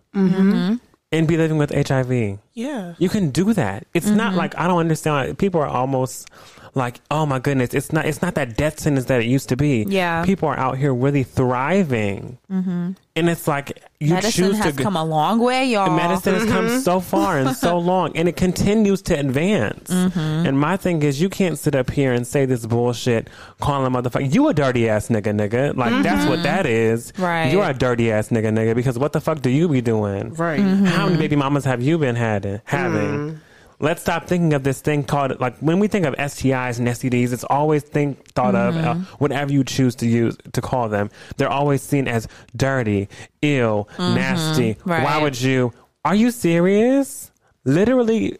and 1.13 1.27
be 1.27 1.37
living 1.37 1.59
with 1.59 1.71
HIV. 1.75 2.39
Yeah. 2.55 2.95
You 2.99 3.09
can 3.09 3.31
do 3.31 3.53
that. 3.55 3.87
It's 3.95 4.09
not 4.09 4.35
like 4.35 4.57
I 4.57 4.69
don't 4.69 4.79
understand. 4.79 5.37
People 5.39 5.61
are 5.61 5.67
almost 5.67 6.31
like, 6.75 7.01
oh 7.11 7.27
my 7.27 7.39
goodness, 7.39 7.75
it's 7.75 7.93
not. 7.93 8.07
It's 8.07 8.23
not 8.23 8.35
that 8.37 8.57
death 8.57 8.79
sentence 8.79 9.07
that 9.07 9.21
it 9.21 9.27
used 9.27 9.49
to 9.49 9.57
be. 9.57 9.85
Yeah. 9.89 10.25
people 10.25 10.49
are 10.49 10.59
out 10.59 10.79
here 10.79 10.95
really 10.95 11.25
thriving, 11.25 12.39
mm-hmm. 12.51 12.93
and 13.17 13.29
it's 13.29 13.49
like 13.49 13.83
you 13.99 14.15
Medicine 14.15 14.45
choose 14.45 14.59
has 14.59 14.77
to. 14.77 14.83
come 14.83 14.97
a 14.97 15.05
long 15.05 15.41
way, 15.41 15.67
y'all. 15.67 15.95
Medicine 15.95 16.35
has 16.35 16.45
come 16.47 16.69
so 16.81 16.99
mm-hmm. 16.99 17.09
far 17.09 17.39
and 17.39 17.57
so 17.57 17.79
long, 17.93 18.17
and 18.17 18.29
it 18.29 18.37
continues 18.37 19.03
to 19.03 19.19
advance. 19.19 19.91
Mm-hmm. 19.91 20.47
And 20.47 20.59
my 20.59 20.77
thing 20.77 21.03
is, 21.03 21.21
you 21.21 21.29
can't 21.29 21.59
sit 21.59 21.75
up 21.75 21.91
here 21.91 22.13
and 22.13 22.27
say 22.27 22.47
this 22.47 22.65
bullshit, 22.67 23.29
calling 23.61 23.93
a 23.93 24.03
motherfucker, 24.03 24.33
you 24.33 24.49
a 24.49 24.55
dirty 24.55 24.89
ass 24.89 25.09
nigga, 25.09 25.35
nigga. 25.35 25.77
Like 25.77 26.03
that's 26.05 26.27
what 26.27 26.35
mm-hmm. 26.35 26.43
that 26.45 26.67
is. 26.67 27.13
Right. 27.19 27.51
You're 27.53 27.69
a 27.69 27.75
dirty 27.75 28.13
ass 28.13 28.29
nigga, 28.29 28.53
nigga. 28.53 28.77
Because 28.77 28.99
what 28.99 29.13
the 29.13 29.21
fuck 29.21 29.43
do 29.43 29.51
you 29.51 29.69
be 29.69 29.81
doing? 29.81 30.35
Right. 30.35 30.61
How 30.61 31.07
many 31.07 31.19
baby 31.19 31.37
mamas 31.37 31.65
have 31.65 31.83
you 31.83 31.99
been 31.99 32.17
had, 32.17 32.63
having? 32.65 33.41
Let's 33.81 34.03
stop 34.03 34.27
thinking 34.27 34.53
of 34.53 34.63
this 34.63 34.81
thing 34.83 35.05
called 35.05 35.41
like 35.41 35.57
when 35.59 35.79
we 35.79 35.89
think 35.89 36.05
of 36.05 36.15
STIs 36.15 36.79
and 36.79 36.87
STDs, 36.87 37.33
it's 37.33 37.45
always 37.45 37.83
think 37.83 38.25
thought 38.33 38.55
of 38.55 38.77
uh, 38.77 38.95
whatever 39.19 39.51
you 39.53 39.65
choose 39.65 39.95
to 39.97 40.07
use 40.07 40.37
to 40.53 40.61
call 40.61 40.89
them. 40.91 41.11
They're 41.39 41.49
always 41.51 41.83
seen 41.83 42.07
as 42.07 42.29
dirty, 42.55 43.09
ill, 43.43 43.89
nasty. 43.99 44.77
Why 45.05 45.23
would 45.23 45.41
you? 45.41 45.73
Are 46.05 46.15
you 46.15 46.31
serious? 46.31 47.31
Literally, 47.65 48.39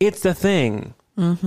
it's 0.00 0.24
a 0.24 0.34
thing. 0.34 0.94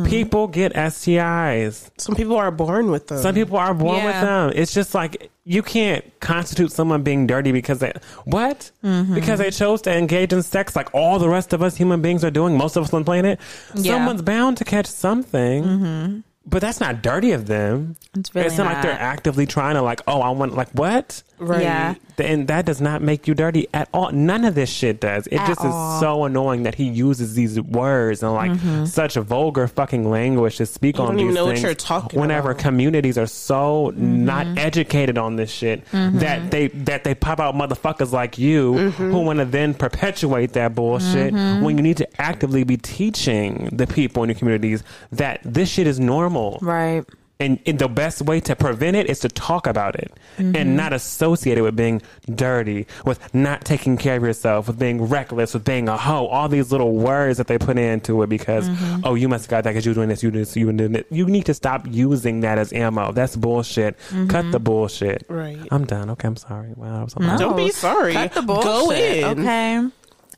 People 0.06 0.48
get 0.48 0.74
STIs. 0.74 1.92
Some 1.98 2.16
people 2.16 2.36
are 2.38 2.50
born 2.50 2.90
with 2.90 3.08
them. 3.08 3.20
Some 3.20 3.36
people 3.36 3.58
are 3.58 3.74
born 3.74 4.04
with 4.04 4.14
them. 4.14 4.52
It's 4.56 4.74
just 4.74 4.96
like 4.96 5.30
you 5.44 5.62
can't 5.62 6.04
constitute 6.20 6.72
someone 6.72 7.04
being 7.04 7.28
dirty 7.28 7.52
because 7.52 7.80
they 7.80 7.94
what? 8.26 8.72
Mm-hmm. 8.84 9.14
Because 9.14 9.40
they 9.40 9.52
chose 9.52 9.82
to 9.84 9.96
engage 9.96 10.34
in 10.34 10.42
sex 10.42 10.76
like 10.76 10.94
all 10.94 11.20
the 11.20 11.30
rest 11.30 11.54
of 11.54 11.62
us 11.62 11.78
human 11.78 12.02
beings 12.02 12.24
are 12.24 12.32
doing. 12.32 12.58
Most 12.58 12.78
of 12.78 12.84
us 12.84 12.94
on 12.94 13.02
the 13.02 13.06
planet. 13.06 13.40
Yeah. 13.40 13.74
Mm-hmm. 13.74 13.84
Someone's 13.84 14.22
bound 14.24 14.58
to 14.58 14.66
catch 14.66 14.88
something. 14.88 16.24
But 16.46 16.62
that's 16.62 16.80
not 16.80 17.04
dirty 17.04 17.32
of 17.34 17.46
them. 17.46 17.96
It's 18.16 18.34
really 18.34 18.56
not, 18.58 18.66
like 18.66 18.82
they're 18.82 18.92
actively 18.94 19.46
trying 19.46 19.76
to 19.76 19.84
like, 19.84 20.02
oh, 20.08 20.22
I 20.22 20.32
want 20.32 20.56
like 20.56 20.70
what? 20.72 21.22
Right. 21.40 21.62
Yeah. 21.62 21.96
And 22.18 22.48
that 22.50 22.66
does 22.66 22.82
not 22.82 23.02
make 23.02 23.28
you 23.28 23.34
dirty 23.34 23.68
at 23.74 23.88
all. 23.94 24.12
None 24.12 24.44
of 24.44 24.54
this 24.56 24.70
shit 24.70 25.00
does. 25.00 25.26
It 25.28 25.38
At 25.40 25.48
just 25.48 25.62
all. 25.62 25.68
Mm-hmm. 25.72 25.96
is 25.96 26.00
so 26.02 26.24
annoying 26.26 26.64
that 26.64 26.76
he 26.76 26.84
uses 26.90 27.34
these 27.36 27.60
words 27.62 28.22
and 28.24 28.34
like 28.34 28.88
such 28.88 29.16
vulgar 29.16 29.68
fucking 29.68 30.10
language 30.10 30.58
to 30.58 30.66
speak 30.66 30.98
You 30.98 31.04
on 31.04 31.08
don't 31.10 31.16
these 31.18 31.24
even 31.24 31.36
know 31.36 31.46
what 31.46 31.52
things. 31.54 31.64
you're 31.64 31.74
talking 31.76 32.20
whenever 32.20 32.52
about. 32.52 32.62
communities 32.62 33.18
are 33.18 33.26
so 33.28 33.60
Mm-hmm. 33.90 34.26
not 34.26 34.58
educated 34.58 35.18
on 35.18 35.36
this 35.38 35.50
shit 35.52 35.86
that 35.92 36.52
they 36.52 36.68
that 36.68 37.04
they 37.04 37.16
pop 37.16 37.40
out 37.40 37.56
motherfuckers 37.56 38.12
like 38.12 38.38
you 38.38 38.74
Mm-hmm. 38.74 39.12
who 39.12 39.20
want 39.22 39.40
to 39.40 39.46
then 39.46 39.74
perpetuate 39.74 40.54
that 40.54 40.76
bullshit 40.76 41.34
Mm-hmm. 41.34 41.64
when 41.64 41.78
you 41.78 41.84
need 41.84 41.98
to 41.98 42.22
actively 42.22 42.64
be 42.64 42.76
teaching 42.78 43.70
the 43.72 43.88
people 43.88 44.24
in 44.24 44.30
your 44.30 44.38
communities 44.38 44.84
that 45.12 45.40
this 45.44 45.70
shit 45.70 45.88
is 45.88 46.00
normal. 46.00 46.60
Right. 46.62 47.06
And, 47.42 47.58
and 47.66 47.80
the 47.80 47.88
best 47.88 48.22
way 48.24 48.42
to 48.42 48.56
prevent 48.56 48.98
it 48.98 49.10
is 49.10 49.20
to 49.22 49.30
talk 49.30 49.66
about 49.66 49.96
it 49.96 50.12
Mm-hmm. 50.38 50.56
and 50.56 50.78
not 50.78 50.94
associate 50.94 51.58
it 51.58 51.62
with 51.64 51.76
being 51.76 52.02
dirty, 52.34 52.88
with 53.06 53.34
not 53.34 53.66
taking 53.66 53.98
care 53.98 54.16
of 54.16 54.24
yourself, 54.24 54.68
with 54.68 54.80
being 54.80 55.02
reckless, 55.04 55.54
with 55.54 55.66
being 55.66 55.90
a 55.90 55.98
hoe. 55.98 56.28
All 56.28 56.48
these 56.48 56.72
little 56.72 56.94
words 56.94 57.38
that 57.40 57.48
they 57.48 57.58
put 57.58 57.78
into 57.78 58.22
it 58.24 58.28
because, 58.28 58.70
Mm-hmm. 58.70 59.02
oh, 59.06 59.16
you 59.16 59.28
must 59.28 59.46
have 59.46 59.50
got 59.50 59.64
that 59.66 59.72
because 59.72 59.86
you're 59.86 59.96
doing 59.96 60.08
this, 60.10 60.24
you 60.24 60.32
doing 60.32 60.44
this, 60.44 60.56
you 60.56 60.66
were 60.68 60.72
doing 60.74 60.96
it. 60.96 61.08
You 61.10 61.26
need 61.26 61.46
to 61.48 61.54
stop 61.54 61.86
using 61.90 62.40
that 62.42 62.58
as 62.58 62.72
ammo. 62.72 63.12
That's 63.12 63.36
bullshit. 63.36 63.98
Mm-hmm. 63.98 64.28
Cut 64.28 64.52
the 64.52 64.60
bullshit. 64.60 65.26
Right. 65.28 65.60
I'm 65.72 65.86
done. 65.86 66.10
Okay, 66.12 66.28
I'm 66.28 66.38
sorry. 66.38 66.72
Wow, 66.76 67.02
I 67.02 67.04
was 67.04 67.14
a 67.16 67.20
No. 67.20 67.38
Don't 67.38 67.58
be 67.58 67.72
sorry. 67.72 68.14
Cut 68.14 68.34
the 68.34 68.42
bullshit. 68.42 68.64
Go 68.64 68.92
in. 68.92 69.40
Okay. 69.42 69.88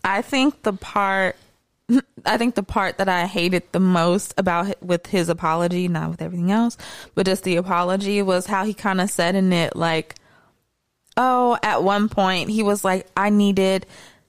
I 0.03 0.21
think 0.23 0.63
the 0.63 0.73
part 0.73 1.35
I 2.25 2.37
think 2.37 2.55
the 2.55 2.63
part 2.63 2.97
that 2.97 3.09
I 3.09 3.25
hated 3.25 3.63
the 3.71 3.79
most 3.79 4.33
about 4.37 4.81
with 4.83 5.07
his 5.07 5.29
apology, 5.29 5.87
not 5.87 6.11
with 6.11 6.21
everything 6.21 6.51
else, 6.51 6.77
but 7.15 7.25
just 7.25 7.43
the 7.43 7.55
apology 7.55 8.21
was 8.21 8.45
how 8.45 8.65
he 8.65 8.73
kind 8.73 9.01
of 9.01 9.09
said 9.09 9.35
in 9.35 9.51
it 9.53 9.75
like 9.75 10.15
oh, 11.17 11.57
at 11.61 11.83
one 11.83 12.07
point 12.07 12.49
he 12.49 12.63
was 12.63 12.83
like 12.83 13.07
I 13.17 13.29
needed 13.29 13.85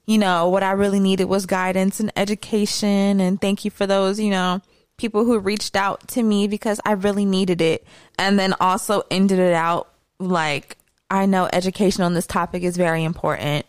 you 0.06 0.18
know, 0.18 0.48
what 0.48 0.62
I 0.62 0.72
really 0.72 1.00
needed 1.00 1.26
was 1.26 1.46
guidance 1.46 2.00
and 2.00 2.12
education 2.16 3.20
and 3.20 3.40
thank 3.40 3.64
you 3.64 3.70
for 3.70 3.86
those, 3.86 4.18
you 4.18 4.30
know, 4.30 4.60
people 4.96 5.24
who 5.24 5.38
reached 5.38 5.76
out 5.76 6.08
to 6.08 6.22
me 6.22 6.48
because 6.48 6.80
I 6.84 6.92
really 6.92 7.24
needed 7.24 7.60
it. 7.60 7.86
And 8.18 8.38
then 8.38 8.54
also 8.60 9.02
ended 9.10 9.38
it 9.38 9.54
out 9.54 9.88
like 10.18 10.76
I 11.10 11.26
know 11.26 11.48
education 11.52 12.02
on 12.02 12.14
this 12.14 12.26
topic 12.26 12.62
is 12.62 12.76
very 12.76 13.04
important. 13.04 13.66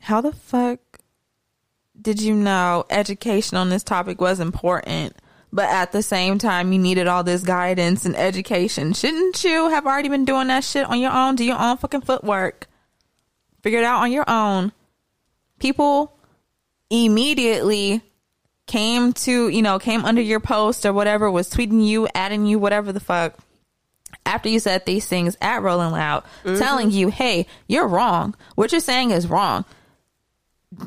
How 0.00 0.20
the 0.20 0.32
fuck 0.32 0.80
did 2.00 2.20
you 2.20 2.34
know 2.34 2.84
education 2.90 3.56
on 3.56 3.70
this 3.70 3.82
topic 3.82 4.20
was 4.20 4.40
important, 4.40 5.16
but 5.52 5.68
at 5.68 5.92
the 5.92 6.02
same 6.02 6.38
time 6.38 6.72
you 6.72 6.78
needed 6.78 7.06
all 7.06 7.24
this 7.24 7.42
guidance 7.42 8.04
and 8.04 8.16
education? 8.16 8.92
Shouldn't 8.92 9.42
you 9.44 9.70
have 9.70 9.86
already 9.86 10.08
been 10.08 10.24
doing 10.24 10.48
that 10.48 10.64
shit 10.64 10.86
on 10.86 11.00
your 11.00 11.12
own? 11.12 11.36
Do 11.36 11.44
your 11.44 11.58
own 11.58 11.76
fucking 11.76 12.02
footwork. 12.02 12.66
Figure 13.62 13.80
it 13.80 13.84
out 13.84 14.02
on 14.02 14.12
your 14.12 14.28
own. 14.28 14.72
People 15.58 16.16
immediately 16.90 18.02
came 18.66 19.12
to, 19.12 19.48
you 19.48 19.62
know, 19.62 19.78
came 19.78 20.04
under 20.04 20.22
your 20.22 20.40
post 20.40 20.86
or 20.86 20.92
whatever, 20.92 21.30
was 21.30 21.50
tweeting 21.50 21.84
you, 21.84 22.06
adding 22.14 22.46
you, 22.46 22.58
whatever 22.58 22.92
the 22.92 23.00
fuck, 23.00 23.34
after 24.24 24.48
you 24.48 24.60
said 24.60 24.84
these 24.84 25.06
things 25.06 25.36
at 25.40 25.62
Rolling 25.62 25.90
Loud, 25.90 26.22
mm-hmm. 26.44 26.58
telling 26.58 26.90
you, 26.90 27.08
"Hey, 27.08 27.46
you're 27.66 27.88
wrong. 27.88 28.34
What 28.54 28.70
you're 28.72 28.80
saying 28.80 29.10
is 29.10 29.26
wrong." 29.26 29.64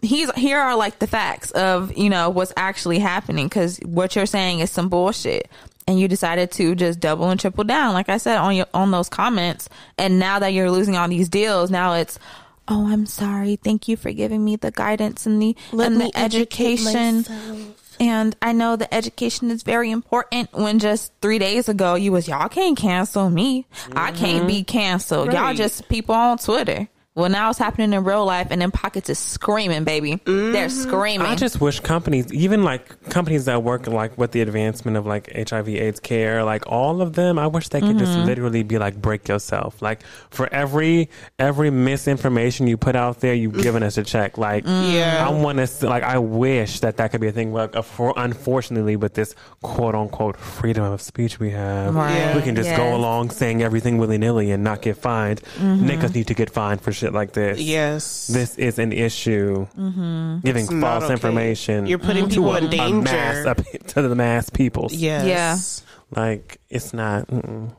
He's 0.04 0.32
here 0.34 0.60
are 0.60 0.76
like 0.76 1.00
the 1.00 1.08
facts 1.08 1.52
of 1.52 1.98
you 1.98 2.10
know 2.10 2.30
what's 2.30 2.54
actually 2.56 3.00
happening 3.00 3.48
because 3.48 3.80
what 3.80 4.16
you're 4.16 4.28
saying 4.28 4.60
is 4.60 4.70
some 4.70 4.90
bullshit, 4.90 5.50
and 5.88 6.00
you 6.00 6.08
decided 6.08 6.52
to 6.52 6.76
just 6.76 7.00
double 7.00 7.30
and 7.30 7.40
triple 7.40 7.64
down, 7.64 7.94
like 7.94 8.10
I 8.10 8.18
said 8.18 8.38
on 8.38 8.56
your 8.56 8.68
on 8.74 8.92
those 8.92 9.10
comments. 9.10 9.70
And 9.98 10.20
now 10.20 10.40
that 10.40 10.54
you're 10.54 10.72
losing 10.72 10.96
all 10.96 11.08
these 11.08 11.30
deals, 11.30 11.72
now 11.72 11.94
it's. 11.94 12.20
Oh, 12.68 12.88
I'm 12.88 13.06
sorry. 13.06 13.58
Thank 13.58 13.88
you 13.88 13.98
for 13.98 14.12
giving 14.12 14.46
me 14.46 14.56
the 14.56 14.72
guidance 14.72 15.26
and 15.26 15.42
the 15.42 15.56
Let 15.72 15.92
and 15.92 16.00
the 16.00 16.12
education. 16.16 17.18
myself. 17.18 17.98
And 18.00 18.36
I 18.42 18.54
know 18.54 18.78
the 18.78 18.92
education 18.92 19.52
is 19.52 19.62
very 19.62 19.92
important 19.92 20.54
when 20.54 20.80
just 20.80 21.12
three 21.22 21.38
days 21.38 21.70
ago 21.70 21.96
you 21.96 22.12
was 22.12 22.28
y'all 22.28 22.50
can't 22.50 22.78
cancel 22.78 23.30
me. 23.30 23.68
I 23.96 24.12
can't 24.12 24.40
mm-hmm. 24.40 24.48
be 24.48 24.64
canceled. 24.64 25.34
y'all 25.34 25.54
just 25.54 25.88
people 25.90 26.16
on 26.16 26.38
Twitter. 26.38 26.88
Well, 27.14 27.30
now 27.30 27.50
it's 27.50 27.60
happening 27.60 27.92
in 27.92 28.06
real 28.06 28.24
life, 28.24 28.48
and 28.52 28.62
then 28.62 28.72
Pockets 28.72 29.10
is 29.10 29.20
screaming, 29.20 29.84
baby. 29.84 30.22
They're 30.24 30.68
mm. 30.68 30.72
screaming. 30.72 31.28
I 31.28 31.36
just 31.36 31.60
wish 31.60 31.82
companies, 31.82 32.32
even 32.32 32.64
like 32.64 33.10
companies 33.10 33.46
that 33.46 33.64
work 33.64 33.86
like 33.86 34.18
with 34.18 34.32
the 34.32 34.40
advancement 34.40 34.96
of 34.96 35.06
like 35.06 35.30
HIV/AIDS 35.36 36.00
care, 36.00 36.46
like 36.46 36.66
all 36.68 37.02
of 37.02 37.12
them, 37.12 37.38
I 37.38 37.48
wish 37.48 37.68
they 37.68 37.82
could 37.82 37.98
just 38.00 38.14
mm-hmm. 38.14 38.28
literally 38.28 38.64
be 38.64 38.78
like 38.78 39.02
break 39.02 39.28
yourself. 39.28 39.82
Like 39.82 40.04
for 40.30 40.48
every 40.54 41.10
every 41.38 41.70
misinformation 41.70 42.68
you 42.68 42.78
put 42.78 42.96
out 42.96 43.20
there, 43.20 43.34
you've 43.34 43.62
given 43.62 43.84
us 43.84 43.98
a 43.98 44.04
check. 44.04 44.38
Like 44.38 44.64
mm. 44.64 44.94
Yeah. 44.94 45.28
I 45.28 45.32
want 45.32 45.60
to 45.60 45.88
like 45.90 46.04
I 46.04 46.18
wish 46.18 46.80
that 46.80 46.96
that 46.96 47.12
could 47.12 47.20
be 47.20 47.28
a 47.28 47.34
thing. 47.34 47.52
Like 47.52 47.76
uh, 47.76 48.14
unfortunately, 48.16 48.96
with 48.96 49.16
this 49.16 49.36
quote 49.62 49.96
unquote 49.96 50.38
freedom 50.38 50.86
of 50.86 51.02
speech 51.02 51.42
we 51.42 51.50
have, 51.50 51.94
Right. 51.94 52.34
we 52.34 52.42
can 52.42 52.56
just 52.56 52.74
go 52.78 52.96
along 52.96 53.32
saying 53.32 53.62
everything 53.62 53.98
willy 53.98 54.18
nilly 54.18 54.52
and 54.52 54.64
not 54.64 54.82
get 54.82 54.96
fined. 54.96 55.42
Mm-hmm. 55.58 55.90
Niggas 55.90 56.16
need 56.16 56.28
to 56.28 56.34
get 56.34 56.50
fined 56.50 56.80
for 56.80 56.94
shit 57.02 57.14
like 57.14 57.34
this 57.34 57.60
Yes. 57.60 58.28
this 58.28 58.58
is 58.58 58.80
an 58.80 58.94
issue. 58.94 59.68
Giving 59.76 60.64
It's 60.66 60.70
false 60.80 61.04
okay. 61.06 61.14
information. 61.14 61.88
You're 61.88 62.00
putting 62.00 62.30
to 62.30 62.36
people 62.36 62.54
a- 62.56 62.58
in 62.60 62.64
a 62.66 62.70
danger. 62.70 63.02
mass, 63.02 63.46
up- 63.52 63.62
to 63.88 64.02
the 64.02 64.16
mass 64.16 64.50
people. 64.50 64.88
yes. 64.92 65.84
Like 66.16 66.60
it's 66.70 66.94
not. 66.94 67.28
Mm-mm. 67.28 67.72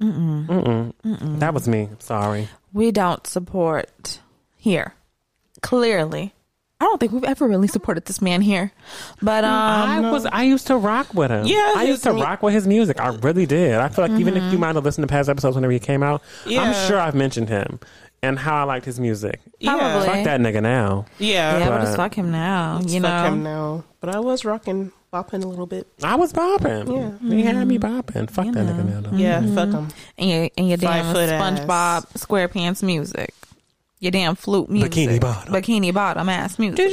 Mm-mm. 0.00 1.38
That 1.40 1.54
was 1.54 1.66
me. 1.68 1.88
Sorry. 1.98 2.48
we 2.72 2.90
don't 2.92 3.26
support 3.26 4.20
here. 4.56 4.94
Clearly, 5.60 6.32
I 6.80 6.84
don't 6.84 7.00
think 7.00 7.10
we've 7.10 7.24
ever 7.24 7.48
really 7.48 7.66
supported 7.66 8.04
this 8.04 8.22
man 8.22 8.40
here. 8.40 8.70
But 9.20 9.42
um, 9.42 9.50
I 9.52 10.10
was. 10.12 10.24
I 10.24 10.44
used 10.44 10.68
to 10.68 10.76
rock 10.76 11.12
with 11.14 11.30
him. 11.32 11.46
Yeah, 11.46 11.72
I 11.76 11.82
used 11.84 12.04
to 12.04 12.12
mu- 12.12 12.22
rock 12.22 12.42
with 12.44 12.54
his 12.54 12.66
music. 12.68 13.00
I 13.00 13.08
really 13.08 13.44
did. 13.44 13.74
I 13.74 13.88
feel 13.88 14.06
like 14.06 14.20
even 14.20 14.36
if 14.36 14.52
you 14.52 14.58
might 14.58 14.76
have 14.76 14.84
listened 14.84 15.02
to 15.02 15.10
past 15.12 15.28
episodes 15.28 15.56
whenever 15.56 15.72
he 15.72 15.80
came 15.80 16.04
out, 16.04 16.22
I'm 16.46 16.72
sure 16.86 17.00
I've 17.00 17.16
mentioned 17.16 17.48
him 17.48 17.80
and 18.22 18.38
how 18.38 18.56
I 18.56 18.62
liked 18.64 18.84
his 18.84 18.98
music. 18.98 19.40
Probably. 19.62 19.80
Yeah. 19.82 20.04
Fuck 20.04 20.24
that 20.24 20.40
nigga 20.40 20.62
now. 20.62 21.06
Yeah. 21.18 21.58
yeah, 21.58 21.68
but 21.68 21.78
but- 21.78 21.84
just 21.84 21.96
fuck 21.96 22.14
him 22.14 22.30
now. 22.30 22.78
Let's 22.80 22.92
you 22.92 23.00
fuck 23.00 23.24
know, 23.24 23.32
him 23.32 23.42
now. 23.42 23.84
But 24.00 24.14
I 24.14 24.20
was 24.20 24.44
rocking, 24.44 24.92
bopping 25.12 25.42
a 25.44 25.46
little 25.46 25.66
bit. 25.66 25.86
I 26.02 26.14
was 26.14 26.32
bopping. 26.32 26.86
Yeah. 27.22 27.34
He 27.34 27.42
had 27.42 27.66
me 27.66 27.78
mm-hmm. 27.78 28.00
bopping. 28.00 28.30
Fuck 28.30 28.46
that 28.46 28.54
nigga 28.54 28.84
now. 28.84 29.00
though. 29.00 29.16
Yeah, 29.16 29.40
fuck 29.40 29.68
mm-hmm. 29.68 29.76
him. 29.76 29.88
and 30.18 30.30
your 30.30 30.50
and 30.56 30.68
your 30.68 30.78
Five 30.78 31.04
damn 31.04 31.14
foot 31.14 31.28
SpongeBob 31.30 32.12
SquarePants 32.14 32.82
music, 32.82 33.34
your 34.00 34.12
damn 34.12 34.34
flute 34.34 34.70
music, 34.70 34.92
Bikini 34.92 35.20
bottom. 35.20 35.54
bikini 35.54 35.92
bottom 35.94 36.28
ass 36.28 36.58
music. 36.58 36.90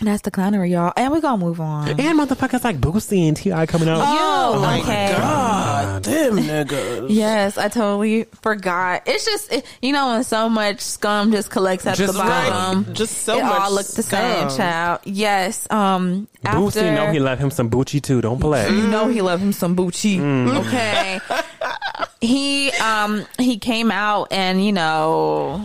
And 0.00 0.06
that's 0.06 0.22
the 0.22 0.30
clownery, 0.30 0.70
y'all. 0.70 0.92
And 0.96 1.12
we're 1.12 1.20
gonna 1.20 1.44
move 1.44 1.60
on. 1.60 1.88
And 1.88 1.98
motherfuckers 2.20 2.62
like 2.62 2.78
Boosie 2.78 3.26
and 3.26 3.36
T.I. 3.36 3.66
coming 3.66 3.88
out. 3.88 4.00
Oh, 4.00 4.60
my 4.60 4.78
okay. 4.78 5.12
God, 5.16 6.04
them 6.04 6.36
niggas. 6.38 7.06
Yes, 7.10 7.58
I 7.58 7.66
totally 7.68 8.22
forgot. 8.42 9.02
It's 9.06 9.24
just 9.24 9.52
it, 9.52 9.66
you 9.82 9.92
know 9.92 10.12
when 10.12 10.22
so 10.22 10.48
much 10.48 10.80
scum 10.80 11.32
just 11.32 11.50
collects 11.50 11.84
at 11.84 11.96
Just 11.96 12.12
the 12.12 12.18
bottom. 12.20 12.84
scum. 12.84 12.94
Just 12.94 13.18
so 13.22 13.38
it 13.38 13.42
much. 13.42 13.60
all 13.60 13.72
look 13.74 13.86
the 13.88 14.02
same, 14.04 14.48
child. 14.50 15.00
Yes. 15.04 15.66
Um. 15.68 16.28
After, 16.44 16.60
Boosie 16.80 16.94
know 16.94 17.10
he 17.10 17.18
left 17.18 17.40
him 17.42 17.50
some 17.50 17.68
Bucci 17.68 18.00
too. 18.00 18.20
Don't 18.20 18.38
play. 18.38 18.68
you 18.70 18.86
know 18.86 19.08
he 19.08 19.20
left 19.20 19.42
him 19.42 19.52
some 19.52 19.74
Bucci. 19.74 20.20
Okay. 20.58 21.18
he 22.20 22.70
um 22.72 23.24
he 23.38 23.58
came 23.58 23.90
out 23.90 24.28
and 24.30 24.64
you 24.64 24.72
know 24.72 25.64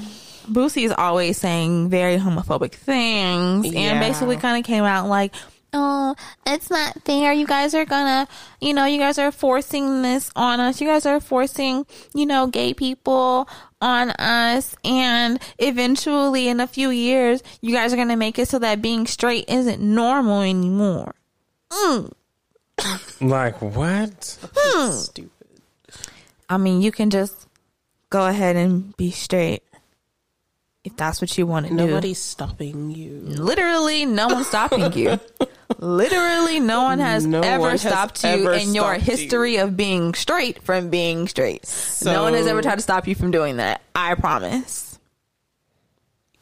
Boosie 0.51 0.83
is 0.85 0.93
always 0.97 1.37
saying 1.37 1.89
very 1.89 2.17
homophobic 2.17 2.73
things 2.73 3.65
Yeah. 3.67 3.79
and 3.91 3.99
basically 3.99 4.37
kind 4.37 4.57
of 4.57 4.65
came 4.65 4.83
out 4.83 5.07
like 5.07 5.33
Oh, 5.75 6.13
it's 6.45 6.69
not 6.69 7.01
fair. 7.03 7.33
You 7.33 7.47
guys 7.47 7.73
are 7.73 7.83
gonna, 7.85 8.27
you 8.61 8.75
know, 8.75 8.85
you 8.85 8.99
guys 8.99 9.17
are 9.17 9.31
forcing 9.31 10.03
this 10.03 10.29
on 10.35 10.59
us. 10.59 10.79
You 10.79 10.85
guys 10.87 11.07
are 11.07 11.19
forcing, 11.19 11.87
you 12.13 12.27
know, 12.27 12.45
gay 12.45 12.75
people 12.75 13.49
on 13.81 14.11
us. 14.11 14.75
And 14.85 15.39
eventually, 15.57 16.47
in 16.47 16.59
a 16.59 16.67
few 16.67 16.91
years, 16.91 17.41
you 17.61 17.73
guys 17.73 17.91
are 17.91 17.95
gonna 17.95 18.15
make 18.15 18.37
it 18.37 18.49
so 18.49 18.59
that 18.59 18.83
being 18.83 19.07
straight 19.07 19.45
isn't 19.49 19.81
normal 19.81 20.41
anymore. 20.41 21.15
Mm. 21.71 22.11
Like 23.19 23.59
what? 23.59 24.37
Hmm. 24.55 24.91
Stupid. 24.91 25.31
I 26.49 26.57
mean, 26.57 26.83
you 26.83 26.91
can 26.91 27.09
just 27.09 27.47
go 28.11 28.27
ahead 28.27 28.55
and 28.55 28.95
be 28.95 29.09
straight 29.09 29.63
if 30.83 30.95
that's 30.97 31.21
what 31.21 31.37
you 31.37 31.45
want 31.47 31.65
to 31.67 31.69
do. 31.69 31.75
Nobody's 31.75 32.21
stopping 32.21 32.91
you. 32.91 33.19
Literally, 33.21 34.05
no 34.05 34.27
one's 34.27 34.47
stopping 34.47 34.91
you. 34.93 35.19
Literally, 35.79 36.59
no 36.59 36.83
one 36.83 36.99
has 36.99 37.25
No 37.25 37.41
ever 37.41 37.61
one 37.61 37.71
has 37.71 37.81
stopped 37.81 38.23
you 38.23 38.29
ever 38.29 38.53
in 38.53 38.75
your 38.75 38.95
stopped 38.95 39.07
you. 39.07 39.11
history 39.17 39.55
of 39.57 39.75
being 39.77 40.13
straight 40.13 40.61
from 40.63 40.89
being 40.89 41.27
straight. 41.27 41.63
no 42.03 42.23
one 42.23 42.33
has 42.33 42.47
ever 42.47 42.61
tried 42.61 42.75
to 42.75 42.81
stop 42.81 43.07
you 43.07 43.15
from 43.15 43.31
doing 43.31 43.57
that. 43.57 43.81
I 43.95 44.15
promise. 44.15 44.99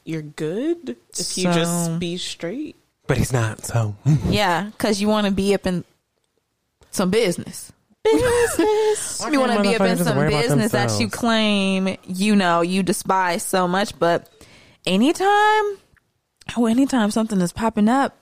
You're 0.04 0.24
good 0.24 0.98
if 1.18 1.38
you 1.38 1.44
just 1.46 2.00
be 2.00 2.18
straight. 2.18 2.76
But 3.08 3.18
he's 3.18 3.32
not. 3.32 3.64
So 3.64 3.96
Yeah, 4.28 4.66
because 4.66 5.00
you 5.02 5.08
want 5.08 5.28
to 5.28 5.32
be 5.34 5.54
up 5.54 5.68
in 5.68 5.84
some 6.90 7.10
business. 7.12 7.72
Business. 8.04 9.26
You 9.32 9.40
want 9.40 9.54
to 9.54 9.62
be 9.62 9.76
up 9.76 9.82
in 9.82 9.98
some 9.98 10.28
business 10.28 10.72
that 10.72 11.00
you 11.00 11.08
claim 11.08 11.98
you 12.06 12.36
know 12.36 12.62
you 12.62 12.84
despise 12.84 13.44
so 13.44 13.68
much, 13.68 13.98
but 14.00 14.28
anytime, 14.86 15.78
oh, 16.58 16.66
anytime 16.68 17.12
something 17.12 17.40
is 17.42 17.54
popping 17.54 17.88
up, 17.88 18.18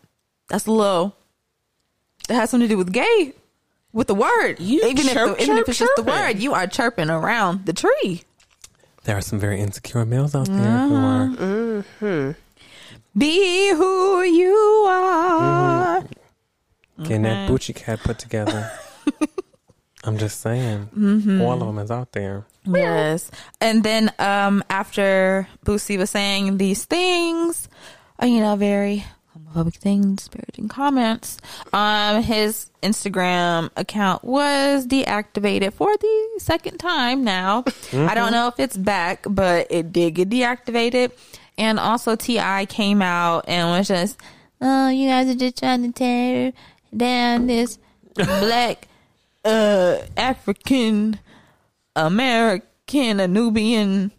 that's 0.49 0.65
a 0.65 0.71
little 0.71 1.15
that 2.27 2.35
has 2.35 2.49
something 2.49 2.67
to 2.67 2.73
do 2.73 2.77
with 2.77 2.91
gay, 2.91 3.33
with 3.93 4.07
the 4.07 4.15
word. 4.15 4.59
You 4.59 4.81
even 4.85 5.07
if 5.07 5.13
chirp, 5.13 5.37
the, 5.37 5.43
even 5.43 5.57
if 5.57 5.65
chirp, 5.65 5.69
it's 5.69 5.79
just 5.79 5.95
the 5.95 6.03
word, 6.03 6.39
you 6.39 6.53
are 6.53 6.67
chirping 6.67 7.09
around 7.09 7.65
the 7.65 7.73
tree. 7.73 8.23
there 9.05 9.17
are 9.17 9.21
some 9.21 9.39
very 9.39 9.59
insecure 9.59 10.05
males 10.05 10.35
out 10.35 10.47
there 10.47 10.57
who 10.57 10.93
mm-hmm. 10.93 10.95
are 10.95 11.83
mm-hmm. 11.83 12.31
Be 13.17 13.69
who 13.69 14.21
you 14.21 14.85
mm-hmm. 14.87 16.03
are. 17.01 17.03
getting 17.03 17.23
that 17.23 17.49
Bucci 17.49 17.75
cat 17.75 17.99
put 17.99 18.19
together. 18.19 18.71
I'm 20.03 20.17
just 20.17 20.39
saying, 20.41 20.89
all 21.41 21.53
of 21.53 21.59
them 21.59 21.77
is 21.79 21.91
out 21.91 22.11
there. 22.13 22.45
Yes. 22.65 23.29
And 23.59 23.83
then 23.83 24.11
um 24.19 24.63
after 24.69 25.47
Boosie 25.65 25.97
was 25.97 26.09
saying 26.09 26.57
these 26.57 26.85
things, 26.85 27.67
uh, 28.21 28.25
you 28.25 28.39
know, 28.39 28.55
very 28.55 29.05
homophobic 29.35 29.75
things, 29.75 30.17
disparaging 30.27 30.69
comments, 30.69 31.37
um 31.73 32.21
his 32.23 32.69
Instagram 32.81 33.69
account 33.75 34.23
was 34.23 34.87
deactivated 34.87 35.73
for 35.73 35.95
the 35.97 36.39
second 36.39 36.77
time 36.77 37.23
now. 37.23 37.63
I 37.93 38.13
don't 38.13 38.31
know 38.31 38.47
if 38.47 38.59
it's 38.59 38.77
back, 38.77 39.25
but 39.29 39.67
it 39.69 39.91
did 39.91 40.15
get 40.15 40.29
deactivated. 40.29 41.11
And 41.57 41.77
also 41.77 42.15
TI 42.15 42.65
came 42.67 43.01
out 43.01 43.43
and 43.49 43.67
was 43.77 43.87
just, 43.89 44.17
"Oh, 44.61 44.87
you 44.89 45.09
guys 45.09 45.27
are 45.27 45.35
just 45.35 45.57
trying 45.57 45.83
to 45.83 45.91
tear 45.91 46.53
down 46.95 47.47
this 47.47 47.79
black 48.15 48.87
uh 49.45 49.97
African 50.17 51.19
American 51.95 53.17
Anubian 53.17 54.11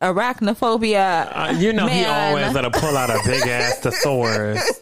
arachnophobia. 0.00 1.30
Uh, 1.32 1.52
you 1.58 1.72
know, 1.72 1.86
he 1.86 2.04
always 2.04 2.52
gonna 2.52 2.70
pull 2.70 2.96
out 2.96 3.10
a 3.10 3.20
big 3.24 3.42
ass 3.46 3.78
thesaurus 3.78 4.80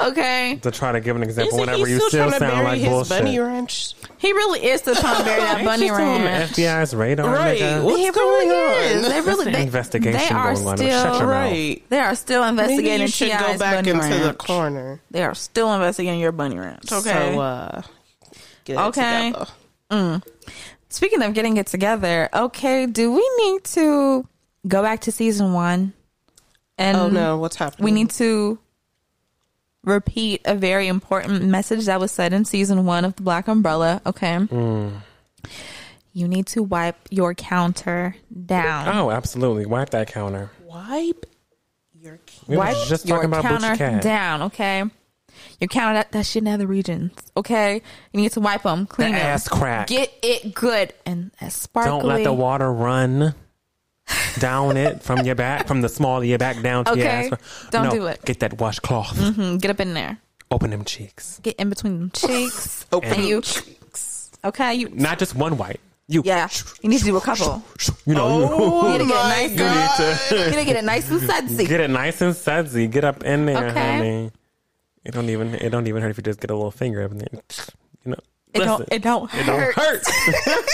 Okay, 0.00 0.58
to 0.62 0.70
try 0.70 0.92
to 0.92 1.00
give 1.00 1.16
an 1.16 1.22
example. 1.22 1.48
Isn't 1.58 1.60
Whenever 1.60 1.86
he 1.86 1.92
you 1.92 1.98
still, 1.98 2.08
still 2.08 2.20
trying 2.28 2.32
to 2.32 2.38
sound 2.38 2.52
bury 2.52 2.64
like 2.64 2.80
his 2.80 2.88
bullshit. 2.88 3.08
bunny 3.18 3.38
ranch? 3.38 3.94
he 4.18 4.32
really 4.32 4.64
is 4.64 4.80
still 4.80 4.94
trying 4.94 5.18
to 5.18 5.24
bury 5.24 5.40
that 5.42 5.64
bunny 5.64 5.86
you 5.86 5.94
still 5.94 6.06
on 6.06 6.22
ranch. 6.22 6.50
FBI's 6.52 6.94
radar, 6.96 7.30
Right. 7.34 7.60
nigga? 7.60 7.84
What's 7.84 7.98
He 7.98 8.10
going 8.10 8.48
really 8.48 8.96
on? 8.96 8.98
is. 9.04 9.08
They 9.08 9.20
really 9.20 9.52
they, 9.52 9.62
investigation 9.62 10.18
they 10.18 10.28
are 10.34 10.54
going 10.54 10.66
on. 10.68 10.76
still 10.78 10.88
Shut 11.02 11.18
your 11.18 11.26
mouth. 11.28 11.50
Right. 11.50 11.82
they 11.90 11.98
are 12.00 12.14
still 12.14 12.40
Maybe 12.40 12.50
investigating 12.62 13.00
you 13.02 13.08
should 13.08 13.30
go 13.32 13.58
back 13.58 13.84
bunny 13.84 13.90
into 13.90 14.08
the 14.18 14.24
ranch. 14.24 14.38
corner. 14.38 15.00
They 15.10 15.22
are 15.24 15.34
still 15.34 15.72
investigating 15.74 16.20
your 16.20 16.32
bunny 16.32 16.58
ranch. 16.58 16.90
Okay. 16.90 17.32
So, 17.34 17.40
uh, 17.40 17.82
get 18.64 18.74
it 18.76 18.80
Okay. 18.80 19.32
together. 19.32 19.50
Mm. 19.90 20.22
Speaking 20.88 21.22
of 21.22 21.34
getting 21.34 21.56
it 21.56 21.66
together, 21.66 22.28
okay, 22.32 22.86
do 22.86 23.12
we 23.12 23.30
need 23.38 23.64
to 23.64 24.26
go 24.66 24.82
back 24.82 25.00
to 25.02 25.12
season 25.12 25.52
one? 25.52 25.92
And 26.78 26.96
Oh 26.96 27.08
no, 27.08 27.38
what's 27.38 27.56
happening? 27.56 27.84
we 27.84 27.90
need 27.92 28.10
to 28.10 28.58
repeat 29.84 30.40
a 30.44 30.54
very 30.54 30.88
important 30.88 31.44
message 31.44 31.86
that 31.86 32.00
was 32.00 32.10
said 32.10 32.32
in 32.32 32.44
season 32.44 32.84
one 32.86 33.04
of 33.04 33.14
the 33.16 33.22
Black 33.22 33.48
Umbrella. 33.48 34.00
Okay. 34.06 34.36
Mm. 34.36 34.92
You 36.12 36.28
need 36.28 36.46
to 36.48 36.62
wipe 36.62 36.96
your 37.10 37.34
counter 37.34 38.16
down. 38.46 38.88
Oh, 38.96 39.10
absolutely. 39.10 39.66
Wipe 39.66 39.90
that 39.90 40.08
counter. 40.08 40.50
Wipe 40.62 41.26
your. 42.00 42.18
We 42.46 42.56
wipe 42.56 42.76
just 42.86 43.06
talking 43.08 43.26
about 43.26 43.42
counter 43.42 44.00
down, 44.00 44.42
okay? 44.42 44.84
Your 45.60 45.68
counter 45.68 45.94
that, 45.94 46.12
that 46.12 46.26
shit 46.26 46.42
in 46.42 46.48
other 46.48 46.66
regions, 46.66 47.12
okay? 47.36 47.82
You 48.12 48.20
need 48.20 48.32
to 48.32 48.40
wipe 48.40 48.62
them, 48.62 48.86
clean 48.86 49.12
The 49.12 49.18
them, 49.18 49.26
ass 49.26 49.48
crack. 49.48 49.86
get 49.88 50.12
it 50.22 50.54
good 50.54 50.92
and 51.06 51.30
as 51.40 51.54
sparkly. 51.54 51.90
Don't 51.90 52.04
let 52.06 52.24
the 52.24 52.32
water 52.32 52.72
run 52.72 53.34
down 54.38 54.76
it 54.76 55.02
from 55.02 55.24
your 55.24 55.34
back, 55.34 55.66
from 55.66 55.80
the 55.80 55.88
small 55.88 56.18
of 56.18 56.24
your 56.24 56.38
back 56.38 56.60
down 56.62 56.84
to 56.84 56.96
your 56.96 57.06
Okay. 57.06 57.30
ass. 57.30 57.68
Don't 57.70 57.84
No, 57.84 57.90
do 57.90 58.06
it. 58.06 58.24
Get 58.24 58.40
that 58.40 58.58
washcloth. 58.58 59.16
Mhm, 59.16 59.60
get 59.60 59.70
up 59.70 59.80
in 59.80 59.94
there, 59.94 60.18
Open 60.50 60.70
them 60.70 60.84
cheeks. 60.84 61.40
get 61.42 61.56
in 61.56 61.68
between 61.70 61.98
them 61.98 62.10
cheeks, 62.14 62.84
Open 62.92 63.12
and 63.12 63.24
you, 63.24 63.40
cheeks. 63.40 64.30
okay? 64.44 64.74
You, 64.74 64.88
Not 64.92 65.18
just 65.18 65.34
one 65.34 65.56
wipe. 65.56 65.80
You 66.06 66.20
yeah, 66.22 66.50
you 66.82 66.90
need 66.90 66.98
to 66.98 67.04
do 67.06 67.16
a 67.16 67.20
couple. 67.22 67.62
You 68.06 68.14
know, 68.14 68.26
Oh 68.52 68.92
You 68.92 68.92
need 68.92 68.98
to 68.98 69.06
get 69.06 69.24
it 69.24 69.28
nice. 69.28 69.50
you 70.30 70.36
need 70.36 70.40
You 70.44 70.50
need 70.50 70.56
to 70.58 70.64
get 70.66 70.76
it 70.76 70.84
nice 70.84 71.10
and 71.10 71.20
sudsy. 71.22 71.66
get 71.66 71.80
it 71.80 71.88
nice 71.88 72.20
and 72.20 72.36
sudsy. 72.36 72.86
Get 72.86 73.04
up 73.04 73.24
in 73.24 73.46
there, 73.46 73.68
Okay. 73.70 73.80
honey. 73.96 74.30
It 75.04 75.12
don't 75.12 75.28
even 75.30 75.54
it 75.54 75.70
don't 75.70 75.86
even 75.86 76.02
hurt 76.02 76.10
if 76.10 76.16
you 76.16 76.22
just 76.22 76.40
get 76.40 76.50
a 76.50 76.54
little 76.54 76.70
finger 76.70 77.02
up 77.02 77.10
in 77.12 77.18
there. 77.18 77.28
You 78.04 78.10
know, 78.12 78.16
It 78.54 78.60
don't. 78.60 78.88
It 78.90 79.02
don't 79.02 79.32
it 79.34 79.44
don't 79.46 79.60
hurt. 79.60 79.74
hurt. 79.74 80.02